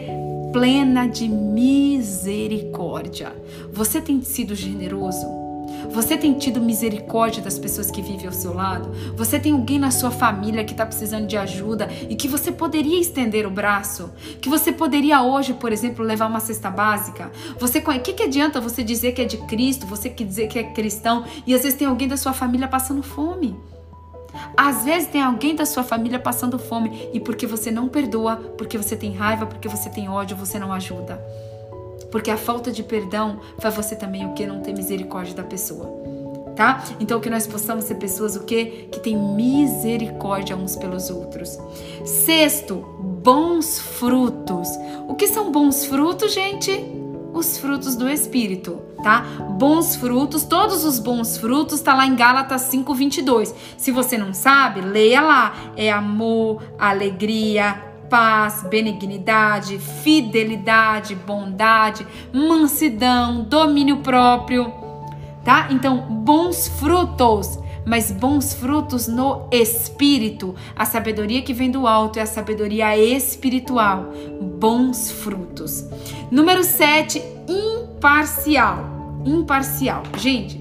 Plena 0.52 1.08
de 1.08 1.28
misericórdia. 1.28 3.36
Você 3.72 4.02
tem 4.02 4.22
sido 4.22 4.56
generoso? 4.56 5.47
Você 5.98 6.16
tem 6.16 6.36
tido 6.36 6.62
misericórdia 6.62 7.42
das 7.42 7.58
pessoas 7.58 7.90
que 7.90 8.04
vivem 8.04 8.28
ao 8.28 8.32
seu 8.32 8.54
lado? 8.54 8.92
Você 9.16 9.40
tem 9.40 9.52
alguém 9.52 9.80
na 9.80 9.90
sua 9.90 10.12
família 10.12 10.64
que 10.64 10.74
está 10.74 10.86
precisando 10.86 11.26
de 11.26 11.36
ajuda 11.36 11.90
e 12.08 12.16
que 12.16 12.28
você 12.28 12.52
poderia 12.52 13.02
estender 13.02 13.48
o 13.48 13.50
braço? 13.50 14.12
Que 14.40 14.48
você 14.48 14.72
poderia 14.72 15.24
hoje, 15.24 15.56
por 15.56 15.72
exemplo, 15.72 16.06
levar 16.06 16.28
uma 16.28 16.40
cesta 16.40 16.70
básica? 16.70 17.32
Você, 17.58 17.80
o 17.80 18.00
que, 18.00 18.14
que 18.14 18.22
adianta 18.22 18.62
você 18.62 18.84
dizer 18.84 19.14
que 19.14 19.24
é 19.24 19.26
de 19.26 19.38
Cristo, 19.48 19.88
você 19.88 20.08
que 20.08 20.24
dizer 20.24 20.48
que 20.50 20.60
é 20.60 20.66
cristão 20.66 21.26
e 21.48 21.56
às 21.56 21.64
vezes 21.64 21.80
tem 21.80 21.88
alguém 21.88 22.08
da 22.08 22.16
sua 22.16 22.32
família 22.32 22.68
passando 22.68 23.02
fome? 23.02 23.60
Às 24.56 24.86
vezes 24.86 25.10
tem 25.10 25.24
alguém 25.24 25.56
da 25.56 25.66
sua 25.66 25.84
família 25.84 26.20
passando 26.20 26.60
fome 26.60 27.10
e 27.12 27.20
porque 27.20 27.48
você 27.48 27.72
não 27.72 27.88
perdoa, 27.88 28.36
porque 28.56 28.78
você 28.78 28.96
tem 28.96 29.16
raiva, 29.16 29.48
porque 29.48 29.68
você 29.68 29.90
tem 29.90 30.08
ódio, 30.08 30.38
você 30.38 30.60
não 30.60 30.72
ajuda. 30.72 31.20
Porque 32.12 32.32
a 32.32 32.38
falta 32.38 32.72
de 32.72 32.84
perdão 32.84 33.40
faz 33.60 33.76
você 33.76 33.96
também 33.96 34.26
o 34.26 34.34
que? 34.34 34.46
Não 34.46 34.62
ter 34.62 34.74
misericórdia 34.74 35.36
da 35.36 35.44
pessoa. 35.44 36.08
Tá? 36.56 36.84
Então 37.00 37.20
que 37.20 37.30
nós 37.30 37.46
possamos 37.46 37.86
ser 37.86 37.96
pessoas 37.96 38.36
o 38.36 38.44
que? 38.44 38.88
Que 38.92 39.00
tem 39.00 39.16
misericórdia 39.16 40.56
uns 40.56 40.76
pelos 40.76 41.10
outros. 41.12 41.58
Sexto, 42.04 42.76
bons 43.00 43.80
frutos. 43.80 44.68
O 45.08 45.14
que 45.14 45.28
são 45.28 45.52
bons 45.52 45.86
frutos, 45.86 46.34
gente? 46.34 46.72
Os 47.32 47.60
frutos 47.60 47.96
do 47.96 48.10
Espírito, 48.10 48.80
tá? 49.04 49.22
Bons 49.60 49.96
frutos, 49.96 50.44
todos 50.46 50.84
os 50.84 50.98
bons 50.98 51.38
frutos 51.38 51.80
tá 51.82 51.94
lá 51.94 52.08
em 52.08 52.16
Gálatas 52.16 52.62
5:22. 52.62 53.54
Se 53.78 53.92
você 53.92 54.18
não 54.18 54.34
sabe, 54.34 54.82
leia 54.82 55.22
lá. 55.22 55.54
É 55.76 55.92
amor, 55.92 56.64
alegria, 56.80 57.84
paz, 58.10 58.64
benignidade, 58.70 59.78
fidelidade, 59.78 61.16
bondade, 61.16 62.06
mansidão, 62.34 63.44
domínio 63.44 63.98
próprio, 63.98 64.72
tá? 65.44 65.68
Então, 65.72 65.98
bons 65.98 66.68
frutos, 66.68 67.60
mas 67.86 68.12
bons 68.12 68.54
frutos 68.54 69.08
no 69.08 69.48
espírito. 69.52 70.56
A 70.76 70.86
sabedoria 70.86 71.42
que 71.42 71.54
vem 71.54 71.72
do 71.72 71.88
alto 71.88 72.20
é 72.20 72.22
a 72.22 72.26
sabedoria 72.26 72.98
espiritual. 72.98 74.12
Bons 74.42 75.12
frutos. 75.12 75.86
Número 76.30 76.64
7, 76.64 77.22
imparcial. 77.48 79.22
Imparcial. 79.26 80.04
Gente, 80.18 80.60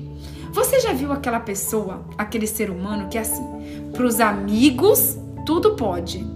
você 0.52 0.80
já 0.80 0.92
viu 0.92 1.12
aquela 1.12 1.40
pessoa, 1.40 2.04
aquele 2.16 2.46
ser 2.46 2.70
humano 2.70 3.08
que 3.08 3.18
é 3.18 3.20
assim, 3.20 3.44
para 3.92 4.04
os 4.04 4.20
amigos 4.20 5.18
tudo 5.44 5.76
pode 5.76 6.35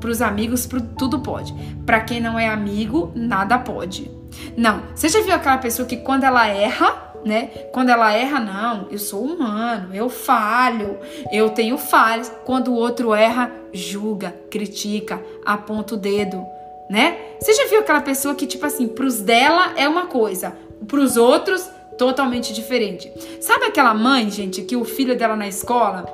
para 0.00 0.10
os 0.10 0.22
amigos, 0.22 0.66
pro, 0.66 0.80
tudo 0.80 1.20
pode. 1.20 1.54
Para 1.86 2.00
quem 2.00 2.20
não 2.20 2.38
é 2.38 2.48
amigo, 2.48 3.12
nada 3.14 3.58
pode. 3.58 4.10
Não. 4.56 4.82
Você 4.94 5.08
já 5.08 5.20
viu 5.20 5.34
aquela 5.34 5.58
pessoa 5.58 5.86
que 5.86 5.98
quando 5.98 6.24
ela 6.24 6.46
erra, 6.48 7.12
né? 7.24 7.50
Quando 7.72 7.90
ela 7.90 8.12
erra, 8.12 8.40
não, 8.40 8.88
eu 8.90 8.98
sou 8.98 9.22
humano, 9.22 9.94
eu 9.94 10.08
falho, 10.08 10.98
eu 11.30 11.50
tenho 11.50 11.76
falhas. 11.76 12.32
Quando 12.44 12.68
o 12.72 12.74
outro 12.74 13.12
erra, 13.14 13.50
julga, 13.72 14.34
critica, 14.50 15.22
aponta 15.44 15.94
o 15.94 15.98
dedo. 15.98 16.42
né? 16.88 17.18
Você 17.40 17.52
já 17.54 17.66
viu 17.68 17.80
aquela 17.80 18.00
pessoa 18.00 18.34
que, 18.34 18.46
tipo 18.46 18.66
assim, 18.66 18.88
pros 18.88 19.20
dela 19.20 19.74
é 19.76 19.88
uma 19.88 20.06
coisa, 20.06 20.56
pros 20.88 21.16
outros, 21.16 21.68
totalmente 21.96 22.52
diferente. 22.52 23.12
Sabe 23.40 23.66
aquela 23.66 23.92
mãe, 23.92 24.30
gente, 24.30 24.62
que 24.62 24.74
o 24.74 24.84
filho 24.84 25.16
dela 25.16 25.36
na 25.36 25.46
escola 25.46 26.04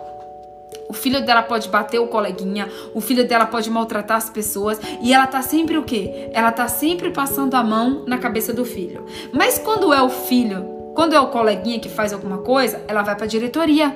o 0.89 0.93
filho 0.93 1.25
dela 1.25 1.43
pode 1.43 1.69
bater 1.69 1.99
o 1.99 2.07
coleguinha, 2.07 2.69
o 2.95 3.01
filho 3.01 3.27
dela 3.27 3.47
pode 3.47 3.71
maltratar 3.71 4.17
as 4.17 4.31
pessoas 4.31 4.81
e 5.03 5.13
ela 5.13 5.27
tá 5.27 5.43
sempre 5.43 5.77
o 5.77 5.83
quê? 5.83 6.31
Ela 6.33 6.53
tá 6.53 6.69
sempre 6.69 7.11
passando 7.11 7.55
a 7.55 7.63
mão 7.63 8.05
na 8.07 8.19
cabeça 8.19 8.53
do 8.53 8.65
filho. 8.65 9.05
Mas 9.33 9.59
quando 9.59 9.93
é 9.93 10.01
o 10.03 10.09
filho, 10.09 10.65
quando 10.95 11.15
é 11.15 11.21
o 11.21 11.29
coleguinha 11.29 11.79
que 11.79 11.89
faz 11.89 12.13
alguma 12.13 12.39
coisa, 12.39 12.83
ela 12.89 13.03
vai 13.03 13.17
para 13.17 13.27
diretoria. 13.27 13.95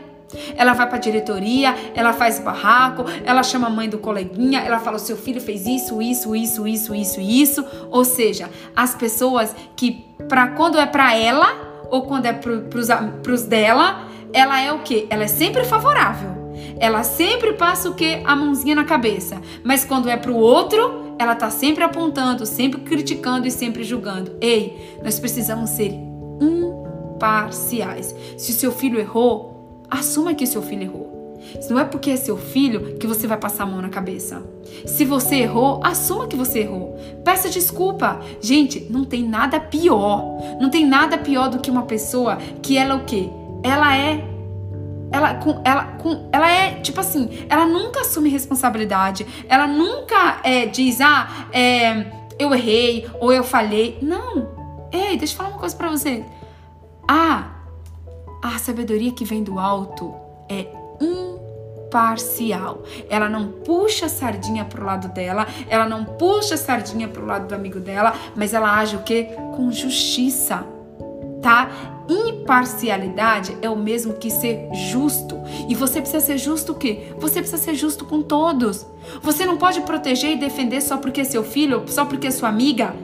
Ela 0.56 0.74
vai 0.74 0.88
para 0.88 0.98
diretoria, 0.98 1.74
ela 1.92 2.12
faz 2.12 2.38
barraco, 2.38 3.04
ela 3.24 3.42
chama 3.42 3.66
a 3.66 3.70
mãe 3.70 3.88
do 3.88 3.98
coleguinha, 3.98 4.60
ela 4.60 4.78
fala: 4.78 4.96
seu 4.96 5.16
filho 5.16 5.40
fez 5.40 5.66
isso, 5.66 6.00
isso, 6.00 6.36
isso, 6.36 6.68
isso, 6.68 6.94
isso, 6.94 7.20
isso. 7.20 7.66
Ou 7.90 8.04
seja, 8.04 8.48
as 8.76 8.94
pessoas 8.94 9.56
que, 9.74 10.06
para 10.28 10.48
quando 10.48 10.78
é 10.78 10.86
para 10.86 11.16
ela 11.16 11.70
ou 11.90 12.02
quando 12.02 12.26
é 12.26 12.32
para 12.32 12.58
pros 13.22 13.42
dela, 13.42 14.06
ela 14.32 14.60
é 14.60 14.72
o 14.72 14.78
quê? 14.80 15.08
Ela 15.10 15.24
é 15.24 15.28
sempre 15.28 15.64
favorável. 15.64 16.39
Ela 16.80 17.02
sempre 17.02 17.52
passa 17.52 17.90
o 17.90 17.94
quê? 17.94 18.22
A 18.24 18.34
mãozinha 18.34 18.74
na 18.74 18.84
cabeça. 18.84 19.40
Mas 19.62 19.84
quando 19.84 20.08
é 20.08 20.16
pro 20.16 20.34
outro, 20.34 21.14
ela 21.18 21.34
tá 21.34 21.50
sempre 21.50 21.84
apontando, 21.84 22.46
sempre 22.46 22.80
criticando 22.80 23.46
e 23.46 23.50
sempre 23.50 23.84
julgando. 23.84 24.32
Ei, 24.40 24.98
nós 25.04 25.20
precisamos 25.20 25.68
ser 25.70 25.92
imparciais. 26.40 28.14
Se 28.38 28.52
o 28.52 28.54
seu 28.54 28.72
filho 28.72 28.98
errou, 28.98 29.84
assuma 29.90 30.32
que 30.32 30.44
o 30.44 30.46
seu 30.46 30.62
filho 30.62 30.82
errou. 30.82 31.10
Não 31.68 31.78
é 31.78 31.84
porque 31.84 32.10
é 32.10 32.16
seu 32.16 32.36
filho 32.36 32.96
que 32.98 33.06
você 33.06 33.26
vai 33.26 33.36
passar 33.36 33.64
a 33.64 33.66
mão 33.66 33.82
na 33.82 33.88
cabeça. 33.88 34.42
Se 34.86 35.04
você 35.04 35.36
errou, 35.36 35.80
assuma 35.82 36.26
que 36.26 36.36
você 36.36 36.60
errou. 36.60 36.96
Peça 37.24 37.48
desculpa. 37.48 38.20
Gente, 38.40 38.86
não 38.90 39.04
tem 39.04 39.22
nada 39.22 39.60
pior. 39.60 40.38
Não 40.60 40.70
tem 40.70 40.86
nada 40.86 41.18
pior 41.18 41.48
do 41.48 41.58
que 41.58 41.70
uma 41.70 41.82
pessoa 41.82 42.36
que 42.62 42.76
ela 42.76 42.96
o 42.96 43.04
quê? 43.04 43.28
Ela 43.62 43.96
é 43.96 44.24
ela, 45.12 45.34
com, 45.34 45.60
ela, 45.64 45.84
com, 45.98 46.28
ela 46.32 46.50
é, 46.50 46.74
tipo 46.80 47.00
assim, 47.00 47.46
ela 47.48 47.66
nunca 47.66 48.00
assume 48.00 48.28
responsabilidade, 48.28 49.26
ela 49.48 49.66
nunca 49.66 50.40
é, 50.44 50.66
diz, 50.66 51.00
ah, 51.00 51.46
é, 51.52 52.06
eu 52.38 52.54
errei 52.54 53.08
ou 53.20 53.32
eu 53.32 53.44
falhei. 53.44 53.98
Não. 54.00 54.88
Ei, 54.92 55.16
deixa 55.16 55.34
eu 55.34 55.36
falar 55.36 55.50
uma 55.50 55.58
coisa 55.58 55.76
pra 55.76 55.90
você. 55.90 56.24
Ah, 57.06 57.50
a 58.42 58.58
sabedoria 58.58 59.12
que 59.12 59.24
vem 59.24 59.42
do 59.42 59.58
alto 59.58 60.14
é 60.48 60.66
imparcial. 61.00 62.82
Ela 63.08 63.28
não 63.28 63.48
puxa 63.48 64.06
a 64.06 64.08
sardinha 64.08 64.64
pro 64.64 64.84
lado 64.84 65.08
dela, 65.08 65.46
ela 65.68 65.88
não 65.88 66.04
puxa 66.04 66.54
a 66.54 66.58
sardinha 66.58 67.08
pro 67.08 67.26
lado 67.26 67.48
do 67.48 67.54
amigo 67.54 67.78
dela, 67.78 68.14
mas 68.34 68.54
ela 68.54 68.78
age 68.78 68.96
o 68.96 69.02
quê? 69.02 69.24
Com 69.54 69.70
justiça, 69.70 70.64
tá? 71.42 71.68
Imparcialidade 72.08 73.56
é 73.62 73.68
o 73.68 73.76
mesmo 73.76 74.14
que 74.14 74.30
ser 74.30 74.68
justo. 74.90 75.38
E 75.68 75.74
você 75.74 76.00
precisa 76.00 76.24
ser 76.24 76.38
justo 76.38 76.72
o 76.72 76.74
quê? 76.74 77.12
Você 77.18 77.40
precisa 77.40 77.62
ser 77.62 77.74
justo 77.74 78.04
com 78.04 78.22
todos. 78.22 78.86
Você 79.22 79.46
não 79.46 79.56
pode 79.56 79.80
proteger 79.82 80.32
e 80.32 80.36
defender 80.36 80.80
só 80.80 80.96
porque 80.96 81.20
é 81.20 81.24
seu 81.24 81.44
filho, 81.44 81.84
só 81.86 82.04
porque 82.04 82.26
é 82.26 82.30
sua 82.30 82.48
amiga, 82.48 82.94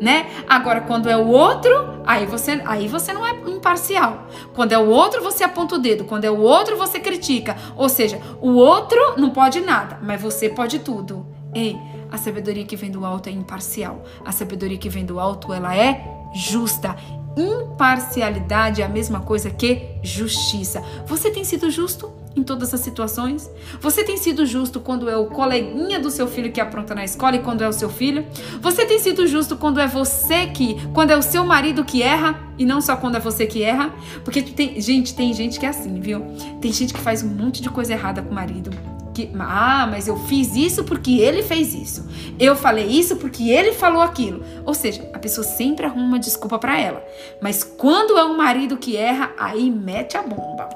né? 0.00 0.28
Agora 0.48 0.80
quando 0.80 1.08
é 1.08 1.16
o 1.16 1.26
outro, 1.26 1.70
aí 2.06 2.26
você, 2.26 2.62
aí 2.64 2.88
você 2.88 3.12
não 3.12 3.26
é 3.26 3.32
imparcial. 3.46 4.26
Quando 4.54 4.72
é 4.72 4.78
o 4.78 4.88
outro, 4.88 5.22
você 5.22 5.44
aponta 5.44 5.74
o 5.74 5.78
dedo. 5.78 6.04
Quando 6.04 6.24
é 6.24 6.30
o 6.30 6.40
outro, 6.40 6.76
você 6.76 7.00
critica. 7.00 7.56
Ou 7.76 7.88
seja, 7.88 8.20
o 8.40 8.52
outro 8.52 8.98
não 9.16 9.30
pode 9.30 9.60
nada, 9.60 9.98
mas 10.02 10.20
você 10.20 10.48
pode 10.48 10.80
tudo. 10.80 11.26
Ei, 11.54 11.76
a 12.10 12.16
sabedoria 12.16 12.64
que 12.64 12.76
vem 12.76 12.90
do 12.90 13.04
alto 13.04 13.28
é 13.28 13.32
imparcial. 13.32 14.04
A 14.24 14.32
sabedoria 14.32 14.78
que 14.78 14.88
vem 14.88 15.04
do 15.04 15.18
alto, 15.18 15.52
ela 15.52 15.76
é 15.76 16.04
justa 16.34 16.96
imparcialidade 17.38 18.82
é 18.82 18.84
a 18.84 18.88
mesma 18.88 19.20
coisa 19.20 19.50
que 19.50 19.82
justiça. 20.02 20.82
Você 21.06 21.30
tem 21.30 21.44
sido 21.44 21.70
justo 21.70 22.12
em 22.36 22.42
todas 22.42 22.72
as 22.74 22.80
situações? 22.80 23.50
Você 23.80 24.04
tem 24.04 24.16
sido 24.16 24.44
justo 24.44 24.80
quando 24.80 25.08
é 25.08 25.16
o 25.16 25.26
coleguinha 25.26 25.98
do 25.98 26.10
seu 26.10 26.26
filho 26.26 26.52
que 26.52 26.60
apronta 26.60 26.94
na 26.94 27.04
escola 27.04 27.36
e 27.36 27.40
quando 27.40 27.62
é 27.62 27.68
o 27.68 27.72
seu 27.72 27.88
filho? 27.88 28.26
Você 28.60 28.84
tem 28.84 28.98
sido 28.98 29.26
justo 29.26 29.56
quando 29.56 29.80
é 29.80 29.86
você 29.86 30.46
que, 30.46 30.76
quando 30.92 31.10
é 31.10 31.16
o 31.16 31.22
seu 31.22 31.44
marido 31.44 31.84
que 31.84 32.02
erra 32.02 32.38
e 32.58 32.64
não 32.64 32.80
só 32.80 32.96
quando 32.96 33.16
é 33.16 33.20
você 33.20 33.46
que 33.46 33.62
erra? 33.62 33.92
Porque 34.24 34.42
tem, 34.42 34.80
gente, 34.80 35.14
tem 35.14 35.32
gente 35.32 35.58
que 35.58 35.66
é 35.66 35.68
assim, 35.68 36.00
viu? 36.00 36.20
Tem 36.60 36.72
gente 36.72 36.92
que 36.92 37.00
faz 37.00 37.22
um 37.22 37.28
monte 37.28 37.62
de 37.62 37.70
coisa 37.70 37.92
errada 37.92 38.22
com 38.22 38.30
o 38.30 38.34
marido 38.34 38.97
que, 39.18 39.30
ah, 39.40 39.88
mas 39.90 40.06
eu 40.06 40.16
fiz 40.16 40.54
isso 40.54 40.84
porque 40.84 41.18
ele 41.18 41.42
fez 41.42 41.74
isso. 41.74 42.06
Eu 42.38 42.54
falei 42.54 42.86
isso 42.86 43.16
porque 43.16 43.50
ele 43.50 43.72
falou 43.72 44.00
aquilo. 44.00 44.44
Ou 44.64 44.74
seja, 44.74 45.10
a 45.12 45.18
pessoa 45.18 45.44
sempre 45.44 45.86
arruma 45.86 46.06
uma 46.06 46.18
desculpa 46.20 46.56
para 46.56 46.78
ela. 46.78 47.04
Mas 47.40 47.64
quando 47.64 48.16
é 48.16 48.24
um 48.24 48.36
marido 48.36 48.76
que 48.76 48.96
erra, 48.96 49.32
aí 49.36 49.70
mete 49.70 50.16
a 50.16 50.22
bomba. 50.22 50.68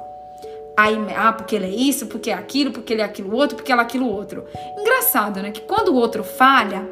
Aí, 0.76 0.96
ah, 1.16 1.32
porque 1.32 1.54
ele 1.54 1.66
é 1.66 1.70
isso, 1.70 2.06
porque 2.06 2.30
é 2.30 2.34
aquilo, 2.34 2.72
porque 2.72 2.92
ele 2.92 3.02
é 3.02 3.04
aquilo 3.04 3.32
outro, 3.32 3.56
porque 3.56 3.70
ela 3.70 3.82
é 3.82 3.84
aquilo 3.84 4.08
outro. 4.08 4.44
Engraçado, 4.76 5.40
né? 5.40 5.52
Que 5.52 5.60
quando 5.60 5.88
o 5.88 5.94
outro 5.94 6.24
falha, 6.24 6.84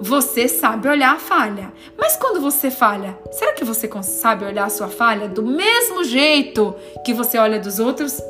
você 0.00 0.48
sabe 0.48 0.88
olhar 0.88 1.14
a 1.14 1.18
falha. 1.18 1.72
Mas 1.96 2.16
quando 2.16 2.40
você 2.40 2.72
falha, 2.72 3.16
será 3.30 3.52
que 3.52 3.64
você 3.64 3.88
sabe 4.02 4.44
olhar 4.44 4.64
a 4.64 4.70
sua 4.70 4.88
falha 4.88 5.28
do 5.28 5.44
mesmo 5.44 6.02
jeito 6.02 6.74
que 7.04 7.14
você 7.14 7.38
olha 7.38 7.60
dos 7.60 7.78
outros? 7.78 8.20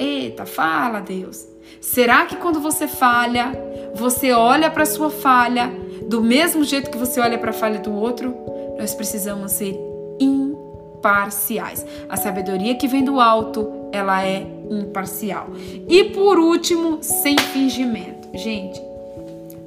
Eita, 0.00 0.46
fala, 0.46 0.98
Deus. 0.98 1.46
Será 1.78 2.24
que 2.24 2.36
quando 2.36 2.58
você 2.58 2.88
falha, 2.88 3.52
você 3.94 4.32
olha 4.32 4.70
para 4.70 4.86
sua 4.86 5.10
falha 5.10 5.70
do 6.08 6.22
mesmo 6.22 6.64
jeito 6.64 6.90
que 6.90 6.96
você 6.96 7.20
olha 7.20 7.36
para 7.36 7.50
a 7.50 7.52
falha 7.52 7.78
do 7.80 7.92
outro? 7.92 8.34
Nós 8.78 8.94
precisamos 8.94 9.52
ser 9.52 9.78
imparciais. 10.18 11.84
A 12.08 12.16
sabedoria 12.16 12.76
que 12.76 12.88
vem 12.88 13.04
do 13.04 13.20
alto, 13.20 13.70
ela 13.92 14.24
é 14.24 14.46
imparcial. 14.70 15.48
E 15.86 16.04
por 16.04 16.38
último, 16.38 17.02
sem 17.02 17.36
fingimento. 17.36 18.26
Gente, 18.32 18.80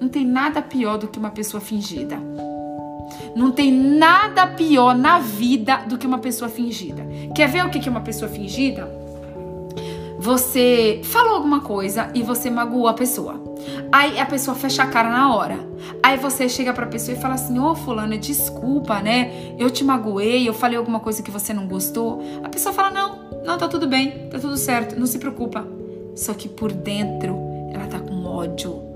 não 0.01 0.09
tem 0.09 0.25
nada 0.25 0.63
pior 0.63 0.97
do 0.97 1.07
que 1.07 1.19
uma 1.19 1.29
pessoa 1.29 1.61
fingida. 1.61 2.17
Não 3.35 3.51
tem 3.51 3.71
nada 3.71 4.47
pior 4.47 4.95
na 4.95 5.19
vida 5.19 5.83
do 5.87 5.95
que 5.95 6.07
uma 6.07 6.17
pessoa 6.17 6.49
fingida. 6.49 7.05
Quer 7.35 7.47
ver 7.49 7.63
o 7.63 7.69
que 7.69 7.87
é 7.87 7.91
uma 7.91 8.01
pessoa 8.01 8.31
fingida? 8.31 9.02
Você 10.23 11.01
falou 11.03 11.35
alguma 11.35 11.59
coisa 11.59 12.09
e 12.15 12.23
você 12.23 12.49
magoou 12.49 12.87
a 12.87 12.93
pessoa. 12.93 13.43
Aí 13.91 14.17
a 14.17 14.25
pessoa 14.25 14.55
fecha 14.55 14.81
a 14.81 14.87
cara 14.87 15.09
na 15.09 15.35
hora. 15.35 15.59
Aí 16.01 16.17
você 16.17 16.47
chega 16.47 16.71
pra 16.71 16.85
pessoa 16.85 17.17
e 17.17 17.19
fala 17.19 17.33
assim: 17.33 17.59
Ô, 17.59 17.71
oh, 17.71 17.75
Fulana, 17.75 18.17
desculpa, 18.17 19.01
né? 19.01 19.53
Eu 19.59 19.69
te 19.69 19.83
magoei, 19.83 20.47
eu 20.47 20.53
falei 20.53 20.77
alguma 20.77 21.01
coisa 21.01 21.21
que 21.21 21.29
você 21.29 21.53
não 21.53 21.67
gostou. 21.67 22.23
A 22.41 22.47
pessoa 22.47 22.73
fala: 22.73 22.89
Não, 22.89 23.19
não, 23.45 23.57
tá 23.57 23.67
tudo 23.67 23.85
bem, 23.85 24.29
tá 24.29 24.39
tudo 24.39 24.55
certo, 24.55 24.97
não 24.97 25.05
se 25.05 25.19
preocupa. 25.19 25.67
Só 26.15 26.33
que 26.33 26.47
por 26.47 26.71
dentro 26.71 27.37
ela 27.73 27.87
tá 27.87 27.99
com 27.99 28.25
ódio 28.25 28.92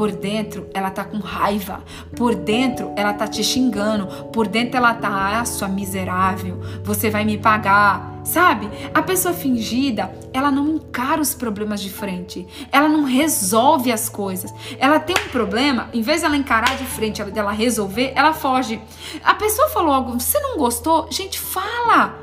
por 0.00 0.12
dentro, 0.12 0.66
ela 0.72 0.90
tá 0.90 1.04
com 1.04 1.18
raiva. 1.18 1.84
Por 2.16 2.34
dentro, 2.34 2.90
ela 2.96 3.12
tá 3.12 3.28
te 3.28 3.44
xingando. 3.44 4.06
Por 4.32 4.48
dentro, 4.48 4.78
ela 4.78 4.94
tá, 4.94 5.38
ah, 5.38 5.44
sua 5.44 5.68
miserável, 5.68 6.58
você 6.82 7.10
vai 7.10 7.22
me 7.22 7.36
pagar. 7.36 8.18
Sabe? 8.24 8.66
A 8.94 9.02
pessoa 9.02 9.34
fingida, 9.34 10.10
ela 10.32 10.50
não 10.50 10.66
encara 10.68 11.20
os 11.20 11.34
problemas 11.34 11.82
de 11.82 11.90
frente. 11.90 12.46
Ela 12.72 12.88
não 12.88 13.04
resolve 13.04 13.92
as 13.92 14.08
coisas. 14.08 14.54
Ela 14.78 14.98
tem 14.98 15.14
um 15.22 15.28
problema, 15.28 15.90
em 15.92 16.00
vez 16.00 16.22
dela 16.22 16.34
encarar 16.34 16.78
de 16.78 16.86
frente, 16.86 17.22
dela 17.24 17.52
resolver, 17.52 18.14
ela 18.16 18.32
foge. 18.32 18.80
A 19.22 19.34
pessoa 19.34 19.68
falou 19.68 19.92
algo, 19.92 20.18
você 20.18 20.40
não 20.40 20.56
gostou? 20.56 21.08
Gente, 21.10 21.38
fala. 21.38 22.14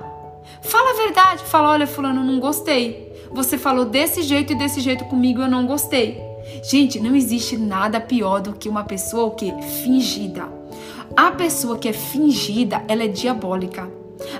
Fala 0.64 0.95
a 0.95 1.04
verdade. 1.04 1.44
Fala, 1.44 1.70
olha, 1.70 1.86
fulano, 1.86 2.24
não 2.24 2.40
gostei. 2.40 3.28
Você 3.32 3.56
falou 3.56 3.86
desse 3.86 4.24
jeito 4.24 4.54
e 4.54 4.58
desse 4.58 4.82
jeito 4.82 5.06
comigo, 5.06 5.44
eu 5.44 5.48
não 5.48 5.68
gostei. 5.68 6.27
Gente, 6.64 6.99
não 6.99 7.15
existe 7.15 7.57
nada 7.57 7.99
pior 7.99 8.41
do 8.41 8.53
que 8.53 8.69
uma 8.69 8.84
pessoa 8.84 9.26
o 9.26 9.32
que 9.32 9.52
fingida. 9.84 10.48
A 11.15 11.32
pessoa 11.32 11.78
que 11.78 11.88
é 11.88 11.94
fingida, 11.94 12.84
ela 12.88 13.03
é 13.03 13.07
diabólica. 13.07 13.90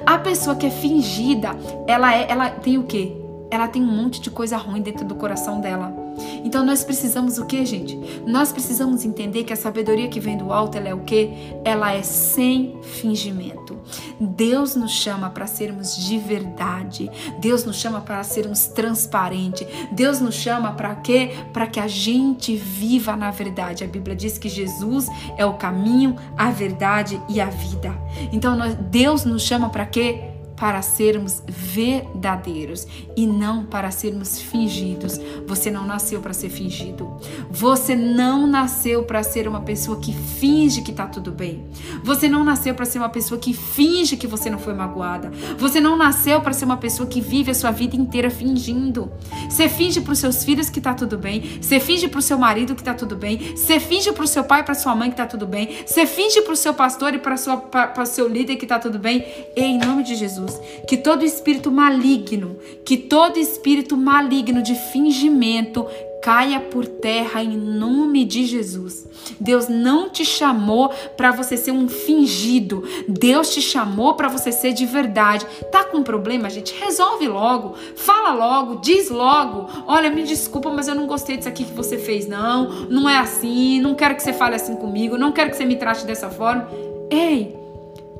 A 0.06 0.18
pessoa 0.18 0.56
que 0.56 0.66
é 0.66 0.70
fingida, 0.70 1.50
ela 1.88 2.14
é, 2.16 2.30
ela 2.30 2.50
tem 2.50 2.78
o 2.78 2.84
quê? 2.84 3.14
Ela 3.50 3.68
tem 3.68 3.82
um 3.82 3.92
monte 3.92 4.20
de 4.20 4.30
coisa 4.30 4.58
ruim 4.58 4.82
dentro 4.82 5.06
do 5.06 5.16
coração 5.16 5.62
dela. 5.62 6.07
Então 6.44 6.66
nós 6.66 6.84
precisamos 6.84 7.38
o 7.38 7.46
que, 7.46 7.66
gente? 7.66 7.98
Nós 8.26 8.52
precisamos 8.52 9.06
entender 9.06 9.44
que 9.44 9.54
a 9.54 9.56
sabedoria 9.56 10.08
que 10.08 10.20
vem 10.20 10.38
do 10.38 10.52
alto, 10.52 10.78
ela 10.78 10.90
é 10.90 10.94
o 10.94 11.00
que? 11.00 11.30
Ela 11.64 11.94
é 11.94 12.02
sem 12.02 12.78
fingimento. 12.82 13.78
Deus 14.20 14.76
nos 14.76 14.92
chama 14.92 15.30
para 15.30 15.48
sermos 15.48 15.96
de 15.98 16.18
verdade. 16.18 17.10
Deus 17.40 17.64
nos 17.64 17.78
chama 17.78 18.02
para 18.02 18.24
sermos 18.24 18.68
transparentes. 18.68 19.68
Deus 19.92 20.20
nos 20.20 20.36
chama 20.36 20.72
para 20.74 20.96
quê? 20.96 21.32
Para 21.54 21.68
que 21.68 21.80
a 21.80 21.88
gente 21.88 22.56
viva 22.56 23.16
na 23.16 23.32
verdade. 23.32 23.84
A 23.84 23.88
Bíblia 23.88 24.16
diz 24.16 24.38
que 24.38 24.50
Jesus 24.50 25.08
é 25.38 25.46
o 25.46 25.54
caminho, 25.54 26.16
a 26.38 26.50
verdade 26.50 27.22
e 27.30 27.40
a 27.40 27.48
vida. 27.48 27.96
Então 28.32 28.56
nós, 28.56 28.76
Deus 28.76 29.26
nos 29.26 29.44
chama 29.44 29.70
para 29.70 29.86
quê? 29.86 30.37
Para 30.58 30.82
sermos 30.82 31.44
verdadeiros 31.48 32.88
e 33.16 33.28
não 33.28 33.64
para 33.64 33.92
sermos 33.92 34.42
fingidos. 34.42 35.20
Você 35.46 35.70
não 35.70 35.86
nasceu 35.86 36.20
para 36.20 36.34
ser 36.34 36.50
fingido. 36.50 37.16
Você 37.50 37.96
não 37.96 38.48
nasceu 38.48 39.04
para 39.04 39.22
ser 39.22 39.48
uma 39.48 39.62
pessoa 39.62 40.00
que 40.00 40.12
finge 40.12 40.82
que 40.82 40.92
tá 40.92 41.06
tudo 41.06 41.32
bem. 41.32 41.66
Você 42.04 42.28
não 42.28 42.44
nasceu 42.44 42.74
para 42.74 42.86
ser 42.86 42.98
uma 42.98 43.10
pessoa 43.10 43.40
que 43.40 43.54
finge 43.54 44.18
que 44.18 44.26
você 44.26 44.50
não 44.50 44.58
foi 44.58 44.74
magoada. 44.74 45.32
Você 45.58 45.80
não 45.80 45.96
nasceu 45.96 46.42
para 46.42 46.54
ser 46.54 46.66
uma 46.66 46.78
pessoa 46.78 47.08
que 47.08 47.22
vive 47.22 47.52
a 47.52 47.56
sua 47.56 47.72
vida 47.72 47.96
inteira 47.96 48.30
fingindo. 48.30 49.12
Você 49.48 49.70
finge 49.70 50.02
para 50.02 50.14
os 50.14 50.20
seus 50.20 50.44
filhos 50.44 50.70
que 50.70 50.82
tá 50.82 50.94
tudo 50.94 51.18
bem. 51.18 51.60
Você 51.62 51.80
finge 51.80 52.08
para 52.08 52.20
o 52.20 52.22
seu 52.22 52.38
marido 52.38 52.76
que 52.76 52.84
tá 52.84 52.96
tudo 52.96 53.16
bem. 53.16 53.56
Você 53.56 53.80
finge 53.80 54.12
para 54.12 54.24
o 54.24 54.28
seu 54.28 54.44
pai, 54.44 54.64
para 54.64 54.74
sua 54.74 54.96
mãe 54.96 55.12
que 55.12 55.18
tá 55.18 55.28
tudo 55.28 55.46
bem. 55.46 55.70
Você 55.86 56.08
finge 56.08 56.42
para 56.42 56.54
o 56.54 56.58
seu 56.58 56.74
pastor 56.74 57.14
e 57.14 57.20
para 57.20 57.36
o 57.36 58.06
seu 58.06 58.28
líder 58.28 58.56
que 58.56 58.66
tá 58.66 58.80
tudo 58.80 58.98
bem. 58.98 59.24
E 59.56 59.62
em 59.62 59.78
nome 59.78 60.02
de 60.02 60.16
Jesus, 60.16 60.47
que 60.88 60.98
todo 60.98 61.26
espírito 61.26 61.72
maligno, 61.72 62.58
que 62.86 62.98
todo 62.98 63.38
espírito 63.38 63.98
maligno 63.98 64.62
de 64.62 64.76
fingimento 64.92 65.86
caia 66.22 66.60
por 66.60 66.86
terra 66.86 67.42
em 67.42 67.56
nome 67.58 68.26
de 68.26 68.46
Jesus. 68.46 69.08
Deus 69.40 69.68
não 69.68 70.10
te 70.10 70.26
chamou 70.26 70.90
para 71.16 71.32
você 71.32 71.56
ser 71.56 71.72
um 71.72 71.88
fingido. 71.88 72.84
Deus 73.08 73.54
te 73.54 73.62
chamou 73.62 74.14
para 74.14 74.28
você 74.28 74.52
ser 74.52 74.74
de 74.74 74.86
verdade. 74.86 75.46
Tá 75.72 75.84
com 75.84 76.04
problema, 76.04 76.50
gente? 76.50 76.74
Resolve 76.80 77.28
logo. 77.28 77.76
Fala 77.96 78.34
logo, 78.34 78.82
diz 78.82 79.10
logo. 79.10 79.70
Olha, 79.88 80.10
me 80.10 80.24
desculpa, 80.24 80.70
mas 80.70 80.88
eu 80.88 80.96
não 80.96 81.08
gostei 81.08 81.38
disso 81.38 81.50
aqui 81.50 81.64
que 81.64 81.74
você 81.74 81.98
fez 81.98 82.28
não. 82.28 82.88
Não 82.90 83.10
é 83.10 83.18
assim. 83.18 83.80
Não 83.80 83.96
quero 83.96 84.16
que 84.16 84.24
você 84.24 84.34
fale 84.34 84.56
assim 84.56 84.76
comigo. 84.76 85.18
Não 85.18 85.32
quero 85.32 85.50
que 85.50 85.56
você 85.56 85.66
me 85.66 85.76
trate 85.76 86.06
dessa 86.06 86.30
forma. 86.30 86.68
Ei, 87.10 87.56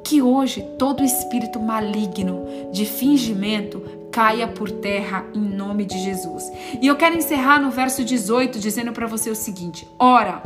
que 0.08 0.22
hoje 0.22 0.62
todo 0.80 1.04
espírito 1.04 1.60
maligno 1.60 2.46
de 2.72 2.86
fingimento 2.86 3.84
caia 4.10 4.48
por 4.48 4.72
terra 4.72 5.26
em 5.34 5.42
nome 5.42 5.84
de 5.84 6.00
Jesus. 6.00 6.50
E 6.82 6.88
eu 6.88 6.96
quero 6.96 7.18
encerrar 7.18 7.60
no 7.60 7.70
verso 7.70 8.06
18 8.06 8.58
dizendo 8.58 8.94
para 8.94 9.06
você 9.06 9.30
o 9.30 9.36
seguinte: 9.36 9.86
Ora, 10.00 10.42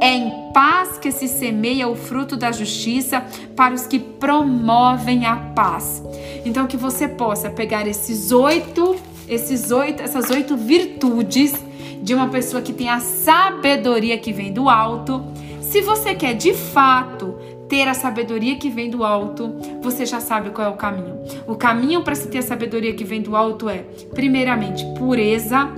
é 0.00 0.14
em 0.14 0.52
paz 0.52 0.96
que 0.96 1.10
se 1.10 1.26
semeia 1.26 1.88
o 1.88 1.96
fruto 1.96 2.36
da 2.36 2.52
justiça 2.52 3.24
para 3.56 3.74
os 3.74 3.84
que 3.84 3.98
promovem 3.98 5.26
a 5.26 5.34
paz. 5.36 6.00
Então 6.44 6.68
que 6.68 6.76
você 6.76 7.08
possa 7.08 7.50
pegar 7.50 7.88
esses 7.88 8.30
oito, 8.30 8.94
esses 9.28 9.72
oito, 9.72 10.04
essas 10.04 10.30
oito 10.30 10.56
virtudes 10.56 11.52
de 12.00 12.14
uma 12.14 12.28
pessoa 12.28 12.62
que 12.62 12.72
tem 12.72 12.88
a 12.88 13.00
sabedoria 13.00 14.16
que 14.18 14.32
vem 14.32 14.52
do 14.52 14.68
alto. 14.68 15.24
Se 15.60 15.82
você 15.82 16.14
quer 16.14 16.34
de 16.34 16.54
fato 16.54 17.36
ter 17.70 17.86
a 17.86 17.94
sabedoria 17.94 18.56
que 18.56 18.68
vem 18.68 18.90
do 18.90 19.04
alto, 19.04 19.54
você 19.80 20.04
já 20.04 20.20
sabe 20.20 20.50
qual 20.50 20.66
é 20.66 20.70
o 20.70 20.76
caminho. 20.76 21.20
O 21.46 21.54
caminho 21.54 22.02
para 22.02 22.16
se 22.16 22.26
ter 22.26 22.38
a 22.38 22.42
sabedoria 22.42 22.92
que 22.92 23.04
vem 23.04 23.22
do 23.22 23.36
alto 23.36 23.68
é, 23.68 23.84
primeiramente, 24.12 24.84
pureza, 24.98 25.72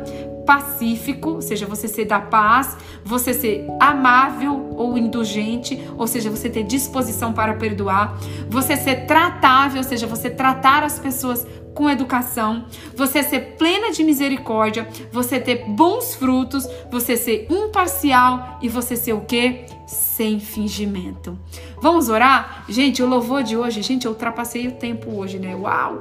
pacífico, 0.44 1.30
ou 1.30 1.42
seja, 1.42 1.66
você 1.66 1.88
ser 1.88 2.04
da 2.04 2.20
paz, 2.20 2.76
você 3.04 3.32
ser 3.32 3.66
amável 3.80 4.74
ou 4.76 4.96
indulgente, 4.98 5.80
ou 5.96 6.06
seja, 6.06 6.30
você 6.30 6.48
ter 6.48 6.62
disposição 6.62 7.32
para 7.32 7.54
perdoar, 7.54 8.18
você 8.48 8.76
ser 8.76 9.06
tratável, 9.06 9.78
ou 9.78 9.84
seja, 9.84 10.06
você 10.06 10.30
tratar 10.30 10.82
as 10.82 10.98
pessoas 10.98 11.46
com 11.74 11.88
educação, 11.88 12.66
você 12.94 13.22
ser 13.22 13.56
plena 13.56 13.90
de 13.90 14.04
misericórdia, 14.04 14.86
você 15.10 15.40
ter 15.40 15.64
bons 15.68 16.14
frutos, 16.14 16.68
você 16.90 17.16
ser 17.16 17.46
imparcial 17.50 18.58
e 18.62 18.68
você 18.68 18.94
ser 18.94 19.14
o 19.14 19.22
quê? 19.22 19.64
Sem 19.86 20.38
fingimento. 20.38 21.38
Vamos 21.80 22.08
orar? 22.08 22.64
Gente, 22.68 23.02
o 23.02 23.06
louvor 23.06 23.42
de 23.42 23.56
hoje, 23.56 23.82
gente, 23.82 24.04
eu 24.04 24.12
ultrapassei 24.12 24.68
o 24.68 24.72
tempo 24.72 25.16
hoje, 25.16 25.38
né? 25.38 25.54
Uau! 25.54 26.00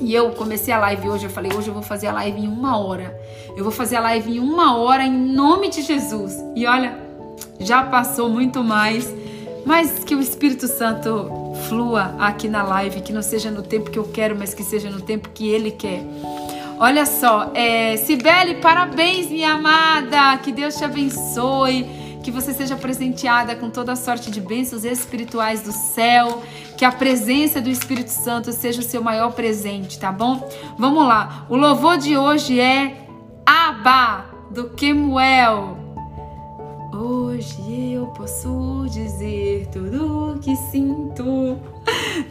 E 0.00 0.14
eu 0.14 0.30
comecei 0.30 0.72
a 0.72 0.78
live 0.78 1.08
hoje, 1.08 1.24
eu 1.24 1.30
falei, 1.30 1.52
hoje 1.54 1.68
eu 1.68 1.74
vou 1.74 1.82
fazer 1.82 2.08
a 2.08 2.12
live 2.12 2.40
em 2.40 2.48
uma 2.48 2.78
hora. 2.78 3.18
Eu 3.56 3.62
vou 3.62 3.72
fazer 3.72 3.96
a 3.96 4.00
live 4.00 4.36
em 4.36 4.40
uma 4.40 4.76
hora 4.76 5.04
em 5.04 5.12
nome 5.12 5.68
de 5.68 5.82
Jesus. 5.82 6.36
E 6.56 6.66
olha, 6.66 6.96
já 7.60 7.82
passou 7.82 8.28
muito 8.28 8.62
mais. 8.62 9.12
Mas 9.64 10.02
que 10.02 10.14
o 10.14 10.20
Espírito 10.20 10.66
Santo 10.66 11.30
flua 11.68 12.16
aqui 12.18 12.48
na 12.48 12.62
live, 12.64 13.00
que 13.00 13.12
não 13.12 13.22
seja 13.22 13.50
no 13.50 13.62
tempo 13.62 13.90
que 13.90 13.98
eu 13.98 14.04
quero, 14.04 14.36
mas 14.36 14.52
que 14.52 14.64
seja 14.64 14.90
no 14.90 15.00
tempo 15.00 15.28
que 15.32 15.48
Ele 15.48 15.70
quer. 15.70 16.02
Olha 16.78 17.06
só, 17.06 17.52
é, 17.54 17.96
Cibele, 17.96 18.56
parabéns, 18.56 19.28
minha 19.28 19.52
amada. 19.52 20.36
Que 20.38 20.50
Deus 20.50 20.74
te 20.76 20.84
abençoe 20.84 22.02
que 22.22 22.30
você 22.30 22.54
seja 22.54 22.76
presenteada 22.76 23.54
com 23.56 23.68
toda 23.68 23.92
a 23.92 23.96
sorte 23.96 24.30
de 24.30 24.40
bênçãos 24.40 24.84
espirituais 24.84 25.60
do 25.62 25.72
céu, 25.72 26.42
que 26.82 26.86
a 26.86 26.90
presença 26.90 27.60
do 27.60 27.70
Espírito 27.70 28.10
Santo 28.10 28.50
seja 28.50 28.80
o 28.80 28.82
seu 28.82 29.00
maior 29.00 29.30
presente, 29.34 30.00
tá 30.00 30.10
bom? 30.10 30.50
Vamos 30.76 31.06
lá, 31.06 31.46
o 31.48 31.54
louvor 31.54 31.96
de 31.96 32.16
hoje 32.16 32.58
é 32.58 33.06
Abba, 33.46 34.24
do 34.50 34.70
Kemuel. 34.70 35.78
Hoje 36.92 37.92
eu 37.92 38.06
posso 38.06 38.84
dizer 38.90 39.68
tudo 39.68 40.32
o 40.32 40.38
que 40.40 40.56
sinto, 40.56 41.56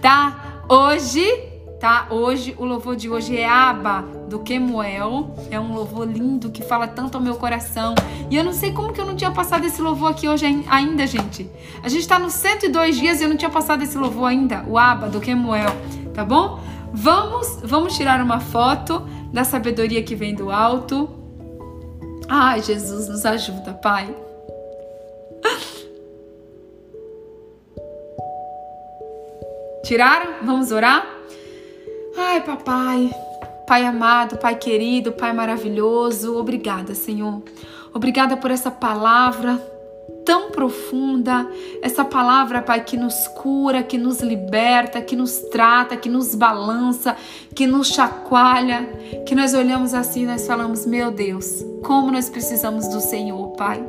tá? 0.02 0.64
Hoje 0.68 1.51
tá? 1.82 2.06
Hoje, 2.12 2.56
o 2.60 2.64
louvor 2.64 2.96
de 2.96 3.10
hoje 3.10 3.36
é 3.36 3.50
Aba, 3.50 4.04
do 4.30 4.40
Kemuel. 4.40 5.36
É 5.50 5.60
um 5.60 5.74
louvor 5.74 6.08
lindo 6.08 6.52
que 6.52 6.62
fala 6.62 6.88
tanto 6.88 7.16
ao 7.16 7.24
meu 7.24 7.36
coração. 7.36 7.96
E 8.30 8.38
eu 8.38 8.44
não 8.44 8.54
sei 8.54 8.72
como 8.72 8.94
que 8.94 9.02
eu 9.02 9.06
não 9.06 9.16
tinha 9.16 9.32
passado 9.32 9.66
esse 9.66 9.82
louvor 9.82 10.12
aqui 10.12 10.30
hoje 10.30 10.46
ainda, 10.70 11.08
gente. 11.08 11.50
A 11.82 11.90
gente 11.90 12.08
tá 12.08 12.20
nos 12.20 12.34
102 12.34 12.98
dias 12.98 13.20
e 13.20 13.24
eu 13.24 13.30
não 13.30 13.36
tinha 13.36 13.50
passado 13.50 13.82
esse 13.82 13.98
louvor 13.98 14.30
ainda, 14.30 14.64
o 14.68 14.78
Aba, 14.78 15.10
do 15.10 15.20
Kemuel, 15.20 15.76
tá 16.14 16.24
bom? 16.24 16.60
Vamos, 16.94 17.60
vamos 17.64 17.98
tirar 17.98 18.22
uma 18.22 18.40
foto 18.40 19.02
da 19.34 19.44
sabedoria 19.44 20.04
que 20.04 20.14
vem 20.14 20.36
do 20.36 20.52
alto. 20.52 21.10
Ai, 22.30 22.62
Jesus, 22.62 23.10
nos 23.10 23.26
ajuda, 23.26 23.74
Pai. 23.74 24.16
Tiraram? 29.84 30.46
Vamos 30.46 30.72
orar? 30.72 31.21
Ai, 32.18 32.42
papai, 32.42 33.12
pai 33.68 33.86
amado, 33.86 34.38
pai 34.38 34.56
querido, 34.56 35.12
pai 35.12 35.34
maravilhoso, 35.34 36.38
obrigada, 36.38 36.94
Senhor. 36.94 37.42
Obrigada 37.94 38.38
por 38.38 38.52
essa 38.52 38.72
palavra 38.72 39.60
tão 40.26 40.52
profunda, 40.52 41.48
essa 41.82 42.06
palavra, 42.06 42.62
Pai, 42.62 42.84
que 42.84 42.98
nos 42.98 43.28
cura, 43.30 43.84
que 43.84 43.98
nos 43.98 44.22
liberta, 44.22 45.02
que 45.02 45.16
nos 45.16 45.40
trata, 45.52 45.98
que 45.98 46.10
nos 46.10 46.36
balança, 46.36 47.16
que 47.56 47.66
nos 47.66 47.90
chacoalha, 47.90 48.88
que 49.26 49.36
nós 49.36 49.54
olhamos 49.54 49.94
assim 49.94 50.24
e 50.24 50.28
nós 50.28 50.46
falamos: 50.46 50.86
Meu 50.86 51.12
Deus, 51.12 51.66
como 51.84 52.12
nós 52.12 52.30
precisamos 52.30 52.88
do 52.88 53.00
Senhor, 53.00 53.50
Pai. 53.58 53.84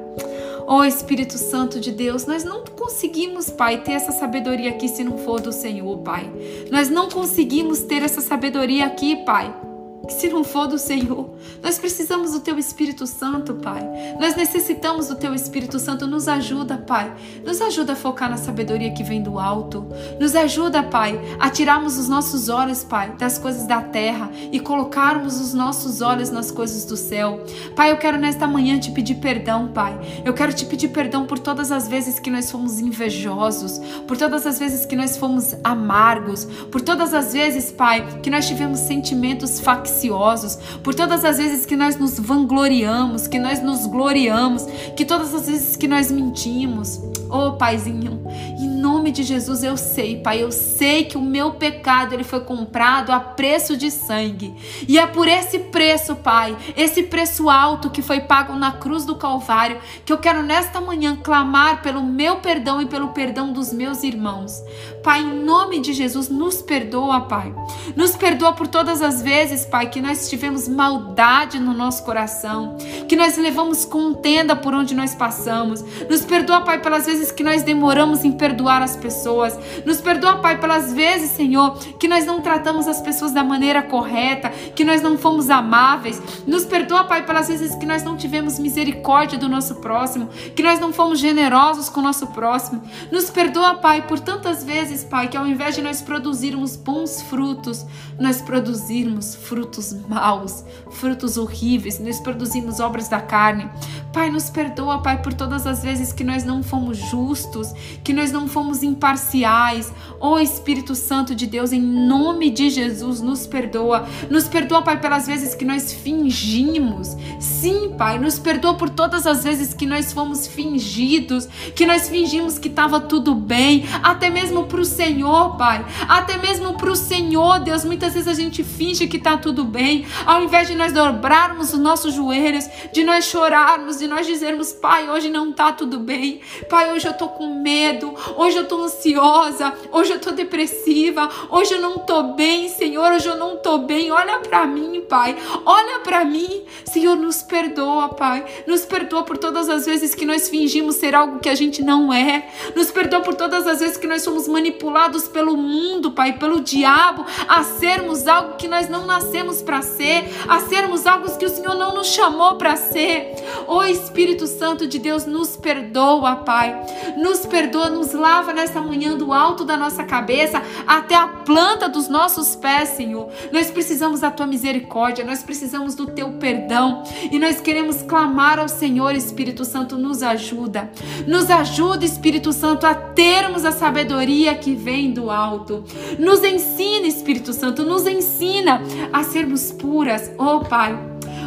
Ó 0.66 0.78
oh, 0.78 0.84
Espírito 0.84 1.38
Santo 1.38 1.80
de 1.80 1.90
Deus, 1.90 2.26
nós 2.26 2.44
não 2.44 2.64
conseguimos, 2.64 3.50
Pai, 3.50 3.82
ter 3.82 3.92
essa 3.92 4.12
sabedoria 4.12 4.70
aqui 4.70 4.88
se 4.88 5.02
não 5.02 5.18
for 5.18 5.40
do 5.40 5.52
Senhor, 5.52 5.98
Pai. 5.98 6.30
Nós 6.70 6.88
não 6.88 7.08
conseguimos 7.08 7.80
ter 7.80 8.02
essa 8.02 8.20
sabedoria 8.20 8.86
aqui, 8.86 9.16
Pai 9.24 9.71
se 10.08 10.28
não 10.28 10.42
for 10.42 10.66
do 10.66 10.78
Senhor. 10.78 11.30
Nós 11.62 11.78
precisamos 11.78 12.32
do 12.32 12.40
Teu 12.40 12.58
Espírito 12.58 13.06
Santo, 13.06 13.54
Pai. 13.54 13.82
Nós 14.18 14.34
necessitamos 14.34 15.08
do 15.08 15.14
Teu 15.14 15.34
Espírito 15.34 15.78
Santo. 15.78 16.06
Nos 16.06 16.26
ajuda, 16.26 16.76
Pai. 16.76 17.12
Nos 17.44 17.60
ajuda 17.60 17.92
a 17.92 17.96
focar 17.96 18.28
na 18.28 18.36
sabedoria 18.36 18.92
que 18.92 19.04
vem 19.04 19.22
do 19.22 19.38
alto. 19.38 19.86
Nos 20.18 20.34
ajuda, 20.34 20.82
Pai, 20.82 21.20
a 21.38 21.48
tirarmos 21.50 21.98
os 21.98 22.08
nossos 22.08 22.48
olhos, 22.48 22.82
Pai, 22.82 23.12
das 23.16 23.38
coisas 23.38 23.66
da 23.66 23.80
terra 23.80 24.30
e 24.50 24.58
colocarmos 24.58 25.40
os 25.40 25.54
nossos 25.54 26.00
olhos 26.00 26.30
nas 26.30 26.50
coisas 26.50 26.84
do 26.84 26.96
céu. 26.96 27.44
Pai, 27.76 27.92
eu 27.92 27.96
quero 27.96 28.18
nesta 28.18 28.46
manhã 28.46 28.78
te 28.78 28.90
pedir 28.90 29.16
perdão, 29.16 29.68
Pai. 29.68 29.98
Eu 30.24 30.34
quero 30.34 30.52
te 30.52 30.66
pedir 30.66 30.88
perdão 30.88 31.26
por 31.26 31.38
todas 31.38 31.70
as 31.70 31.86
vezes 31.86 32.18
que 32.18 32.30
nós 32.30 32.50
fomos 32.50 32.80
invejosos, 32.80 33.80
por 34.06 34.16
todas 34.16 34.46
as 34.46 34.58
vezes 34.58 34.84
que 34.84 34.96
nós 34.96 35.16
fomos 35.16 35.54
amargos, 35.62 36.44
por 36.70 36.80
todas 36.80 37.14
as 37.14 37.32
vezes, 37.32 37.70
Pai, 37.70 38.20
que 38.20 38.30
nós 38.30 38.46
tivemos 38.48 38.80
sentimentos 38.80 39.60
facciosos 39.60 39.91
ansiosos, 39.92 40.56
por 40.82 40.94
todas 40.94 41.24
as 41.24 41.36
vezes 41.36 41.66
que 41.66 41.76
nós 41.76 41.96
nos 41.96 42.18
vangloriamos, 42.18 43.28
que 43.28 43.38
nós 43.38 43.62
nos 43.62 43.86
gloriamos, 43.86 44.66
que 44.96 45.04
todas 45.04 45.34
as 45.34 45.46
vezes 45.46 45.76
que 45.76 45.86
nós 45.86 46.10
mentimos. 46.10 47.00
Oh, 47.30 47.52
Paizinho, 47.52 48.22
em 48.58 48.68
nome 48.68 49.10
de 49.10 49.22
Jesus 49.22 49.62
eu 49.62 49.76
sei, 49.76 50.20
Pai, 50.20 50.42
eu 50.42 50.52
sei 50.52 51.04
que 51.04 51.16
o 51.16 51.22
meu 51.22 51.52
pecado 51.52 52.12
ele 52.12 52.24
foi 52.24 52.40
comprado 52.40 53.10
a 53.10 53.20
preço 53.20 53.76
de 53.76 53.90
sangue. 53.90 54.54
E 54.86 54.98
é 54.98 55.06
por 55.06 55.26
esse 55.26 55.58
preço, 55.58 56.16
Pai, 56.16 56.56
esse 56.76 57.04
preço 57.04 57.48
alto 57.48 57.90
que 57.90 58.02
foi 58.02 58.20
pago 58.20 58.54
na 58.54 58.72
cruz 58.72 59.04
do 59.04 59.14
Calvário, 59.14 59.78
que 60.04 60.12
eu 60.12 60.18
quero 60.18 60.42
nesta 60.42 60.80
manhã 60.80 61.16
clamar 61.16 61.80
pelo 61.82 62.02
meu 62.02 62.36
perdão 62.36 62.82
e 62.82 62.86
pelo 62.86 63.08
perdão 63.08 63.52
dos 63.52 63.72
meus 63.72 64.02
irmãos. 64.02 64.62
Pai, 65.02 65.20
em 65.20 65.42
nome 65.42 65.80
de 65.80 65.92
Jesus, 65.92 66.28
nos 66.28 66.60
perdoa, 66.60 67.22
Pai. 67.22 67.54
Nos 67.96 68.16
perdoa 68.16 68.52
por 68.52 68.66
todas 68.66 69.02
as 69.02 69.22
vezes, 69.22 69.64
Pai, 69.64 69.88
que 69.88 70.00
nós 70.00 70.28
tivemos 70.28 70.68
maldade 70.68 71.58
no 71.58 71.72
nosso 71.72 72.04
coração, 72.04 72.76
que 73.08 73.16
nós 73.16 73.36
levamos 73.36 73.84
contenda 73.84 74.54
por 74.56 74.74
onde 74.74 74.94
nós 74.94 75.14
passamos. 75.14 75.84
Nos 76.08 76.22
perdoa, 76.22 76.62
Pai, 76.62 76.80
pelas 76.80 77.06
vezes 77.06 77.30
que 77.30 77.42
nós 77.42 77.62
demoramos 77.62 78.24
em 78.24 78.32
perdoar 78.32 78.82
as 78.82 78.96
pessoas. 78.96 79.58
Nos 79.84 80.00
perdoa, 80.00 80.36
Pai, 80.36 80.58
pelas 80.58 80.92
vezes, 80.92 81.30
Senhor, 81.30 81.76
que 81.98 82.08
nós 82.08 82.24
não 82.24 82.40
tratamos 82.40 82.86
as 82.86 83.00
pessoas 83.00 83.32
da 83.32 83.44
maneira 83.44 83.82
correta, 83.82 84.50
que 84.74 84.84
nós 84.84 85.02
não 85.02 85.18
fomos 85.18 85.50
amáveis. 85.50 86.22
Nos 86.46 86.64
perdoa, 86.64 87.04
Pai, 87.04 87.24
pelas 87.24 87.48
vezes 87.48 87.74
que 87.74 87.86
nós 87.86 88.02
não 88.02 88.16
tivemos 88.16 88.58
misericórdia 88.58 89.38
do 89.38 89.48
nosso 89.48 89.76
próximo, 89.76 90.28
que 90.54 90.62
nós 90.62 90.78
não 90.78 90.92
fomos 90.92 91.18
generosos 91.18 91.88
com 91.88 92.00
o 92.00 92.02
nosso 92.02 92.28
próximo. 92.28 92.82
Nos 93.10 93.30
perdoa, 93.30 93.74
Pai, 93.74 94.02
por 94.06 94.18
tantas 94.20 94.64
vezes, 94.64 95.04
Pai, 95.04 95.28
que 95.28 95.36
ao 95.36 95.46
invés 95.46 95.74
de 95.74 95.82
nós 95.82 96.00
produzirmos 96.00 96.76
bons 96.76 97.22
frutos, 97.22 97.71
nós 98.18 98.40
produzirmos 98.40 99.34
frutos 99.34 99.94
maus, 100.08 100.64
frutos 100.90 101.36
horríveis, 101.36 101.98
nós 101.98 102.20
produzimos 102.20 102.80
obras 102.80 103.08
da 103.08 103.20
carne. 103.20 103.68
Pai, 104.12 104.30
nos 104.30 104.50
perdoa, 104.50 104.98
Pai, 104.98 105.22
por 105.22 105.32
todas 105.32 105.66
as 105.66 105.82
vezes 105.82 106.12
que 106.12 106.22
nós 106.22 106.44
não 106.44 106.62
fomos 106.62 106.98
justos, 106.98 107.72
que 108.04 108.12
nós 108.12 108.30
não 108.30 108.46
fomos 108.46 108.82
imparciais. 108.82 109.90
Ó 110.20 110.34
oh, 110.34 110.38
Espírito 110.38 110.94
Santo 110.94 111.34
de 111.34 111.46
Deus, 111.46 111.72
em 111.72 111.80
nome 111.80 112.50
de 112.50 112.68
Jesus, 112.68 113.20
nos 113.22 113.46
perdoa. 113.46 114.06
Nos 114.28 114.46
perdoa, 114.46 114.82
Pai, 114.82 115.00
pelas 115.00 115.26
vezes 115.26 115.54
que 115.54 115.64
nós 115.64 115.92
fingimos. 115.92 117.16
Sim, 117.40 117.94
Pai, 117.96 118.18
nos 118.18 118.38
perdoa 118.38 118.74
por 118.74 118.90
todas 118.90 119.26
as 119.26 119.44
vezes 119.44 119.72
que 119.72 119.86
nós 119.86 120.12
fomos 120.12 120.46
fingidos, 120.46 121.48
que 121.74 121.86
nós 121.86 122.08
fingimos 122.08 122.58
que 122.58 122.68
estava 122.68 123.00
tudo 123.00 123.34
bem, 123.34 123.84
até 124.02 124.28
mesmo 124.28 124.64
para 124.64 124.80
o 124.80 124.84
Senhor, 124.84 125.56
Pai. 125.56 125.84
Até 126.06 126.36
mesmo 126.36 126.74
para 126.74 126.90
o 126.90 126.96
Senhor, 126.96 127.60
Deus, 127.62 127.84
muitas 127.84 128.12
vezes 128.12 128.28
a 128.28 128.34
gente 128.34 128.62
finge 128.62 129.06
que 129.06 129.16
está 129.16 129.36
tudo 129.36 129.64
bem, 129.64 130.06
ao 130.26 130.42
invés 130.42 130.68
de 130.68 130.74
nós 130.74 130.92
dobrarmos 130.92 131.72
os 131.72 131.78
nossos 131.78 132.14
joelhos, 132.14 132.68
de 132.92 133.04
nós 133.04 133.24
chorarmos, 133.24 133.98
de 133.98 134.06
nós 134.06 134.26
dizermos, 134.26 134.72
Pai, 134.72 135.08
hoje 135.08 135.30
não 135.30 135.50
está 135.50 135.72
tudo 135.72 135.98
bem, 135.98 136.40
Pai, 136.68 136.92
hoje 136.92 137.06
eu 137.06 137.12
estou 137.12 137.28
com 137.28 137.54
medo, 137.60 138.14
hoje 138.36 138.56
eu 138.56 138.64
estou 138.64 138.82
ansiosa, 138.82 139.72
hoje 139.90 140.10
eu 140.10 140.16
estou 140.16 140.32
depressiva, 140.32 141.28
hoje 141.50 141.74
eu 141.74 141.80
não 141.80 141.96
estou 141.96 142.34
bem, 142.34 142.68
Senhor, 142.68 143.12
hoje 143.12 143.28
eu 143.28 143.36
não 143.36 143.54
estou 143.54 143.78
bem, 143.78 144.10
olha 144.10 144.40
para 144.40 144.66
mim, 144.66 145.02
Pai, 145.08 145.36
olha 145.64 146.00
para 146.00 146.24
mim, 146.24 146.64
Senhor, 146.84 147.16
nos 147.16 147.42
perdoa, 147.42 148.08
Pai, 148.10 148.44
nos 148.66 148.84
perdoa 148.84 149.22
por 149.22 149.38
todas 149.38 149.68
as 149.68 149.86
vezes 149.86 150.14
que 150.14 150.26
nós 150.26 150.48
fingimos 150.48 150.96
ser 150.96 151.14
algo 151.14 151.38
que 151.38 151.48
a 151.48 151.54
gente 151.54 151.82
não 151.82 152.12
é, 152.12 152.48
nos 152.74 152.90
perdoa 152.90 153.20
por 153.20 153.34
todas 153.34 153.66
as 153.66 153.80
vezes 153.80 153.96
que 153.96 154.06
nós 154.06 154.22
somos 154.22 154.48
manipulados 154.48 155.28
pelo 155.28 155.56
mundo, 155.56 156.10
Pai, 156.10 156.32
pelo 156.34 156.60
diabo, 156.60 157.24
a 157.52 157.62
sermos 157.64 158.26
algo 158.26 158.56
que 158.56 158.66
nós 158.66 158.88
não 158.88 159.04
nascemos 159.04 159.60
para 159.60 159.82
ser, 159.82 160.24
a 160.48 160.60
sermos 160.60 161.06
algo 161.06 161.30
que 161.36 161.44
o 161.44 161.50
Senhor 161.50 161.74
não 161.74 161.94
nos 161.94 162.06
chamou 162.06 162.56
para 162.56 162.76
ser. 162.76 163.34
Oh, 163.66 163.84
Espírito 163.84 164.46
Santo 164.46 164.86
de 164.86 164.98
Deus, 164.98 165.26
nos 165.26 165.54
perdoa, 165.54 166.36
Pai. 166.36 166.74
Nos 167.18 167.44
perdoa, 167.44 167.90
nos 167.90 168.14
lava 168.14 168.54
nessa 168.54 168.80
manhã 168.80 169.14
do 169.14 169.34
alto 169.34 169.66
da 169.66 169.76
nossa 169.76 170.02
cabeça 170.02 170.62
até 170.86 171.14
a 171.14 171.28
planta 171.28 171.90
dos 171.90 172.08
nossos 172.08 172.56
pés, 172.56 172.88
Senhor. 172.90 173.28
Nós 173.52 173.70
precisamos 173.70 174.20
da 174.20 174.30
tua 174.30 174.46
misericórdia, 174.46 175.22
nós 175.22 175.42
precisamos 175.42 175.94
do 175.94 176.06
teu 176.06 176.32
perdão 176.32 177.02
e 177.30 177.38
nós 177.38 177.60
queremos 177.60 178.00
clamar 178.00 178.58
ao 178.58 178.68
Senhor, 178.68 179.14
Espírito 179.14 179.66
Santo, 179.66 179.98
nos 179.98 180.22
ajuda. 180.22 180.90
Nos 181.26 181.50
ajuda, 181.50 182.02
Espírito 182.02 182.50
Santo, 182.50 182.86
a 182.86 182.94
termos 182.94 183.66
a 183.66 183.72
sabedoria 183.72 184.54
que 184.54 184.74
vem 184.74 185.12
do 185.12 185.30
alto. 185.30 185.84
Nos 186.18 186.42
ensina, 186.42 187.06
Espírito 187.06 187.41
Santo, 187.52 187.84
nos 187.84 188.06
ensina 188.06 188.80
a 189.12 189.24
sermos 189.24 189.72
puras, 189.72 190.30
oh 190.38 190.60
Pai. 190.60 190.96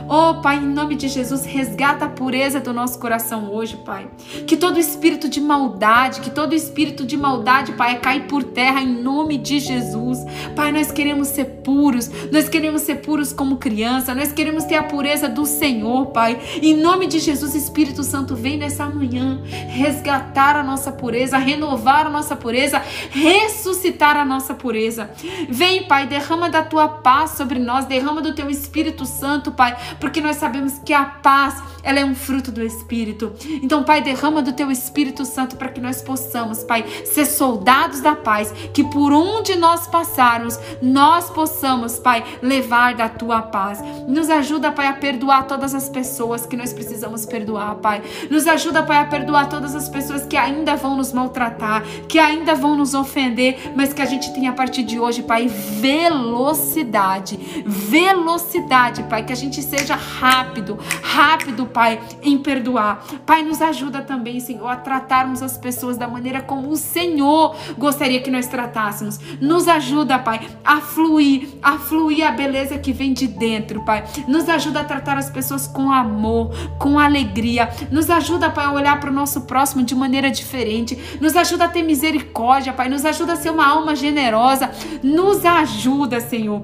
Oh, 0.08 0.36
Pai, 0.36 0.58
em 0.58 0.68
nome 0.68 0.96
de 0.96 1.08
Jesus, 1.08 1.46
resgata 1.46 2.06
a 2.06 2.10
pureza 2.10 2.60
do 2.60 2.72
nosso 2.72 3.00
coração 3.00 3.52
hoje, 3.52 3.76
Pai. 3.78 4.08
Que 4.46 4.56
todo 4.56 4.80
espírito 4.80 5.28
de 5.28 5.42
maldade, 5.42 6.22
que 6.22 6.30
todo 6.30 6.54
espírito 6.54 7.04
de 7.04 7.18
maldade, 7.18 7.72
Pai, 7.72 8.00
cai 8.00 8.28
por 8.28 8.44
terra 8.44 8.82
em 8.82 9.02
nome 9.02 9.36
de 9.36 9.60
Jesus. 9.60 10.20
Pai, 10.56 10.72
nós 10.72 10.92
queremos 10.92 11.30
ser 11.30 11.46
puros, 11.64 12.12
nós 12.32 12.48
queremos 12.48 12.84
ser 12.84 12.98
puros 12.98 13.34
como 13.34 13.58
criança, 13.58 14.14
nós 14.14 14.32
queremos 14.32 14.64
ter 14.66 14.76
a 14.76 14.84
pureza 14.84 15.28
do 15.28 15.44
Senhor, 15.44 16.06
Pai. 16.08 16.40
Em 16.62 16.76
nome 16.78 17.08
de 17.08 17.18
Jesus, 17.18 17.56
Espírito 17.56 18.04
Santo, 18.04 18.36
vem 18.36 18.58
nessa 18.58 18.86
manhã 18.86 19.42
resgatar 19.70 20.56
a 20.56 20.64
nossa 20.64 20.92
pureza, 20.92 21.40
renovar 21.40 22.06
a 22.06 22.12
nossa 22.12 22.36
pureza, 22.36 22.80
ressuscitar 23.10 24.18
a 24.18 24.24
nossa 24.24 24.54
pureza. 24.54 25.10
Vem, 25.50 25.88
Pai, 25.88 26.06
derrama 26.06 26.48
da 26.48 26.62
tua 26.62 26.88
paz 26.88 27.32
sobre 27.32 27.58
nós, 27.58 27.86
derrama 27.86 28.22
do 28.22 28.36
teu 28.36 28.52
Espírito 28.52 29.04
Santo, 29.04 29.52
Pai 29.52 29.76
porque 30.00 30.22
nós 30.22 30.38
sabemos 30.38 30.80
que 30.86 30.94
a 30.94 31.06
paz, 31.06 31.62
ela 31.84 32.00
é 32.00 32.06
um 32.06 32.16
fruto 32.16 32.52
do 32.52 32.64
Espírito. 32.64 33.34
Então, 33.62 33.84
Pai, 33.84 34.02
derrama 34.02 34.42
do 34.42 34.54
teu 34.54 34.72
Espírito 34.72 35.26
Santo 35.26 35.56
para 35.56 35.70
que 35.70 35.80
nós 35.80 36.02
possamos, 36.02 36.64
Pai, 36.64 36.86
ser 37.06 37.26
soldados 37.26 38.02
da 38.02 38.16
paz, 38.16 38.52
que 38.74 38.84
por 38.84 39.14
onde 39.14 39.56
nós 39.56 39.88
passarmos, 39.88 40.60
nós 40.82 41.30
possamos, 41.30 42.00
Pai, 42.00 42.24
levar 42.42 42.96
da 42.96 43.08
tua 43.08 43.42
paz. 43.42 43.84
Nos 44.08 44.30
ajuda, 44.30 44.72
Pai, 44.72 44.88
a 44.88 44.94
perdoar 44.94 45.48
todas 45.48 45.74
as 45.74 45.90
pessoas 45.90 46.46
que 46.46 46.58
nós 46.58 46.74
precisamos 46.74 47.26
perdoar, 47.26 47.76
Pai. 47.76 48.02
Nos 48.30 48.48
ajuda, 48.48 48.84
Pai, 48.84 48.98
a 48.98 49.06
perdoar 49.06 49.48
todas 49.50 49.76
as 49.76 49.88
pessoas 49.88 50.26
que 50.26 50.38
ainda 50.38 50.76
vão 50.76 50.98
nos 50.98 51.14
maltratar, 51.14 51.84
que 52.08 52.18
ainda 52.18 52.56
vão 52.56 52.76
nos 52.76 52.94
ofender, 52.94 53.72
mas 53.76 53.94
que 53.94 54.02
a 54.02 54.06
gente 54.06 54.34
tenha 54.34 54.52
a 54.52 54.54
partir 54.54 54.84
de 54.84 55.00
hoje, 55.00 55.24
Pai, 55.24 55.48
velocidade. 55.48 57.38
Velocidade, 57.66 59.04
Pai, 59.04 59.24
que 59.24 59.34
a 59.34 59.36
gente 59.36 59.62
seja 59.62 59.85
seja 59.86 59.96
rápido, 59.96 60.80
rápido, 61.04 61.68
Pai, 61.68 62.02
em 62.24 62.40
perdoar. 62.40 63.06
Pai, 63.24 63.44
nos 63.44 63.62
ajuda 63.62 64.02
também, 64.02 64.40
Senhor, 64.40 64.68
a 64.68 64.76
tratarmos 64.76 65.44
as 65.44 65.58
pessoas 65.58 65.96
da 65.96 66.08
maneira 66.08 66.42
como 66.42 66.70
o 66.70 66.76
Senhor 66.76 67.56
gostaria 67.78 68.20
que 68.20 68.32
nós 68.32 68.48
tratássemos. 68.48 69.20
Nos 69.40 69.68
ajuda, 69.68 70.18
Pai, 70.18 70.48
a 70.64 70.82
fluir, 70.82 71.50
a 71.62 71.78
fluir 71.78 72.26
a 72.26 72.32
beleza 72.32 72.80
que 72.80 72.92
vem 72.92 73.14
de 73.14 73.28
dentro, 73.28 73.86
Pai. 73.86 74.04
Nos 74.28 74.50
ajuda 74.50 74.80
a 74.80 74.84
tratar 74.84 75.18
as 75.18 75.30
pessoas 75.30 75.68
com 75.68 75.92
amor, 75.92 76.52
com 76.80 76.98
alegria. 76.98 77.70
Nos 77.92 78.10
ajuda, 78.10 78.50
Pai, 78.50 78.66
a 78.66 78.72
olhar 78.72 79.00
para 79.00 79.12
o 79.12 79.14
nosso 79.14 79.42
próximo 79.42 79.84
de 79.84 79.94
maneira 79.94 80.32
diferente. 80.32 80.98
Nos 81.22 81.36
ajuda 81.36 81.66
a 81.66 81.70
ter 81.70 81.84
misericórdia, 81.84 82.74
Pai. 82.74 82.90
Nos 82.90 83.06
ajuda 83.06 83.34
a 83.34 83.36
ser 83.36 83.52
uma 83.52 83.68
alma 83.68 83.96
generosa. 83.96 84.72
Nos 85.04 85.46
ajuda, 85.46 86.20
Senhor. 86.20 86.64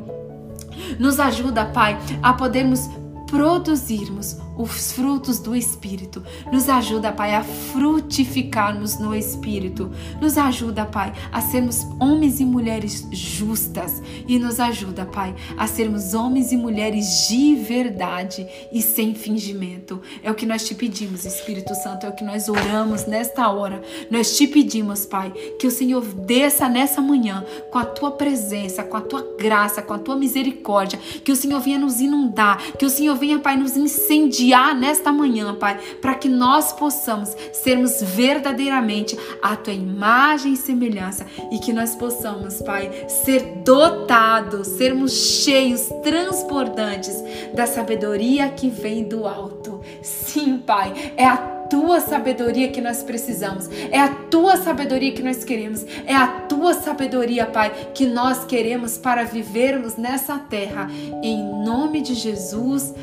Nos 1.00 1.20
ajuda, 1.20 1.66
Pai, 1.66 1.98
a 2.22 2.34
podermos 2.34 2.90
produzirmos 3.32 4.38
os 4.62 4.92
frutos 4.92 5.40
do 5.40 5.56
Espírito. 5.56 6.24
Nos 6.52 6.70
ajuda, 6.70 7.12
Pai, 7.12 7.36
a 7.36 7.44
frutificarmos 7.44 9.00
no 9.00 9.16
Espírito. 9.16 9.92
Nos 10.22 10.38
ajuda, 10.38 10.86
Pai, 10.86 11.14
a 11.32 11.42
sermos 11.42 11.86
homens 12.00 12.40
e 12.40 12.46
mulheres 12.46 13.08
justas. 13.12 14.02
E 14.28 14.38
nos 14.38 14.60
ajuda, 14.60 15.06
Pai, 15.06 15.36
a 15.58 15.68
sermos 15.68 16.14
homens 16.14 16.52
e 16.52 16.58
mulheres 16.58 17.28
de 17.28 17.56
verdade 17.56 18.48
e 18.72 18.82
sem 18.82 19.16
fingimento. 19.16 20.02
É 20.24 20.30
o 20.30 20.36
que 20.36 20.46
nós 20.46 20.68
te 20.68 20.76
pedimos, 20.76 21.26
Espírito 21.26 21.74
Santo, 21.76 22.06
é 22.06 22.10
o 22.10 22.16
que 22.16 22.24
nós 22.24 22.48
oramos 22.48 23.06
nesta 23.06 23.50
hora. 23.50 23.82
Nós 24.10 24.38
te 24.38 24.48
pedimos, 24.48 25.06
Pai, 25.06 25.32
que 25.60 25.68
o 25.68 25.72
Senhor 25.72 26.04
desça 26.04 26.70
nessa 26.70 27.02
manhã 27.02 27.44
com 27.72 27.78
a 27.78 27.86
tua 27.86 28.12
presença, 28.12 28.84
com 28.84 28.98
a 28.98 29.02
tua 29.02 29.36
graça, 29.38 29.82
com 29.82 29.94
a 29.94 30.00
tua 30.00 30.16
misericórdia, 30.16 31.00
que 31.24 31.32
o 31.32 31.36
Senhor 31.36 31.60
venha 31.60 31.80
nos 31.80 32.00
inundar, 32.00 32.62
que 32.78 32.86
o 32.86 32.90
Senhor 32.90 33.16
venha, 33.16 33.40
Pai, 33.40 33.56
nos 33.56 33.76
incendiar 33.76 34.51
nesta 34.74 35.12
manhã, 35.12 35.56
Pai, 35.56 35.80
para 36.02 36.16
que 36.16 36.28
nós 36.28 36.74
possamos 36.74 37.36
sermos 37.54 38.02
verdadeiramente 38.02 39.18
a 39.42 39.56
tua 39.56 39.74
imagem 39.74 40.54
e 40.54 40.58
semelhança 40.58 41.26
e 41.52 41.60
que 41.60 41.74
nós 41.74 41.96
possamos, 41.96 42.62
Pai, 42.62 43.08
ser 43.08 43.62
dotados, 43.64 44.68
sermos 44.68 45.12
cheios, 45.12 45.90
transbordantes 46.04 47.16
da 47.54 47.66
sabedoria 47.66 48.50
que 48.50 48.70
vem 48.70 49.04
do 49.04 49.26
alto. 49.26 49.82
Sim, 50.02 50.58
Pai, 50.58 51.14
é 51.16 51.26
a 51.26 51.38
tua 51.72 52.02
sabedoria 52.02 52.68
que 52.68 52.82
nós 52.82 53.02
precisamos, 53.02 53.70
é 53.90 53.98
a 53.98 54.10
tua 54.10 54.58
sabedoria 54.58 55.14
que 55.14 55.24
nós 55.24 55.46
queremos, 55.46 55.86
é 56.06 56.14
a 56.14 56.28
tua 56.28 56.74
sabedoria, 56.74 57.46
Pai, 57.46 57.72
que 57.94 58.06
nós 58.06 58.44
queremos 58.44 58.98
para 58.98 59.24
vivermos 59.24 59.96
nessa 59.96 60.38
terra. 60.38 60.90
Em 61.24 61.42
nome 61.64 62.02
de 62.02 62.14
Jesus, 62.14 62.94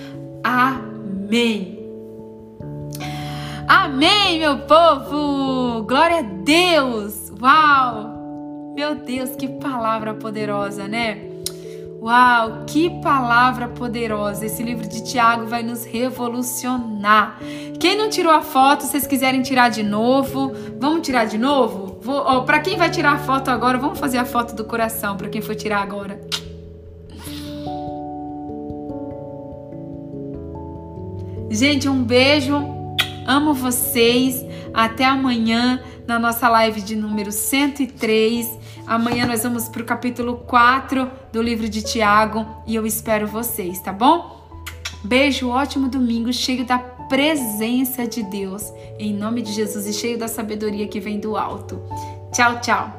amém. 0.45 0.98
Amém, 3.69 4.39
meu 4.39 4.61
povo! 4.61 5.83
Glória 5.83 6.21
a 6.21 6.23
Deus! 6.23 7.31
Uau! 7.39 8.73
Meu 8.75 8.95
Deus, 8.95 9.37
que 9.37 9.47
palavra 9.47 10.15
poderosa, 10.15 10.89
né? 10.89 11.19
Uau, 12.01 12.65
que 12.67 12.89
palavra 13.03 13.69
poderosa! 13.69 14.47
Esse 14.47 14.63
livro 14.63 14.89
de 14.89 15.05
Tiago 15.05 15.45
vai 15.45 15.63
nos 15.63 15.85
revolucionar. 15.85 17.39
Quem 17.79 17.95
não 17.95 18.09
tirou 18.09 18.33
a 18.33 18.41
foto, 18.41 18.85
vocês 18.85 19.07
quiserem 19.07 19.43
tirar 19.43 19.69
de 19.69 19.83
novo, 19.83 20.55
vamos 20.81 21.03
tirar 21.03 21.27
de 21.27 21.37
novo? 21.37 22.01
Para 22.47 22.61
quem 22.61 22.79
vai 22.79 22.89
tirar 22.91 23.13
a 23.13 23.19
foto 23.19 23.51
agora, 23.51 23.77
vamos 23.77 23.99
fazer 23.99 24.17
a 24.17 24.25
foto 24.25 24.55
do 24.55 24.65
coração 24.65 25.15
para 25.15 25.29
quem 25.29 25.43
for 25.43 25.55
tirar 25.55 25.83
agora. 25.83 26.19
Gente, 31.51 31.89
um 31.89 32.03
beijo. 32.03 32.55
Amo 33.27 33.55
vocês. 33.55 34.45
Até 34.73 35.05
amanhã 35.05 35.83
na 36.07 36.19
nossa 36.19 36.49
live 36.49 36.81
de 36.81 36.95
número 36.95 37.33
103. 37.33 38.59
Amanhã 38.87 39.27
nós 39.27 39.43
vamos 39.43 39.69
para 39.69 39.83
o 39.83 39.85
capítulo 39.85 40.37
4 40.47 41.11
do 41.33 41.43
livro 41.43 41.69
de 41.69 41.83
Tiago 41.83 42.47
e 42.67 42.75
eu 42.75 42.87
espero 42.87 43.27
vocês, 43.27 43.81
tá 43.81 43.93
bom? 43.93 44.47
Beijo, 45.05 45.51
ótimo 45.51 45.89
domingo, 45.89 46.33
cheio 46.33 46.65
da 46.65 46.79
presença 46.79 48.07
de 48.07 48.23
Deus, 48.23 48.73
em 48.99 49.15
nome 49.15 49.43
de 49.43 49.53
Jesus 49.53 49.87
e 49.87 49.93
cheio 49.93 50.19
da 50.19 50.27
sabedoria 50.27 50.89
que 50.89 51.01
vem 51.01 51.21
do 51.21 51.37
alto. 51.37 51.83
Tchau, 52.33 52.61
tchau. 52.61 52.98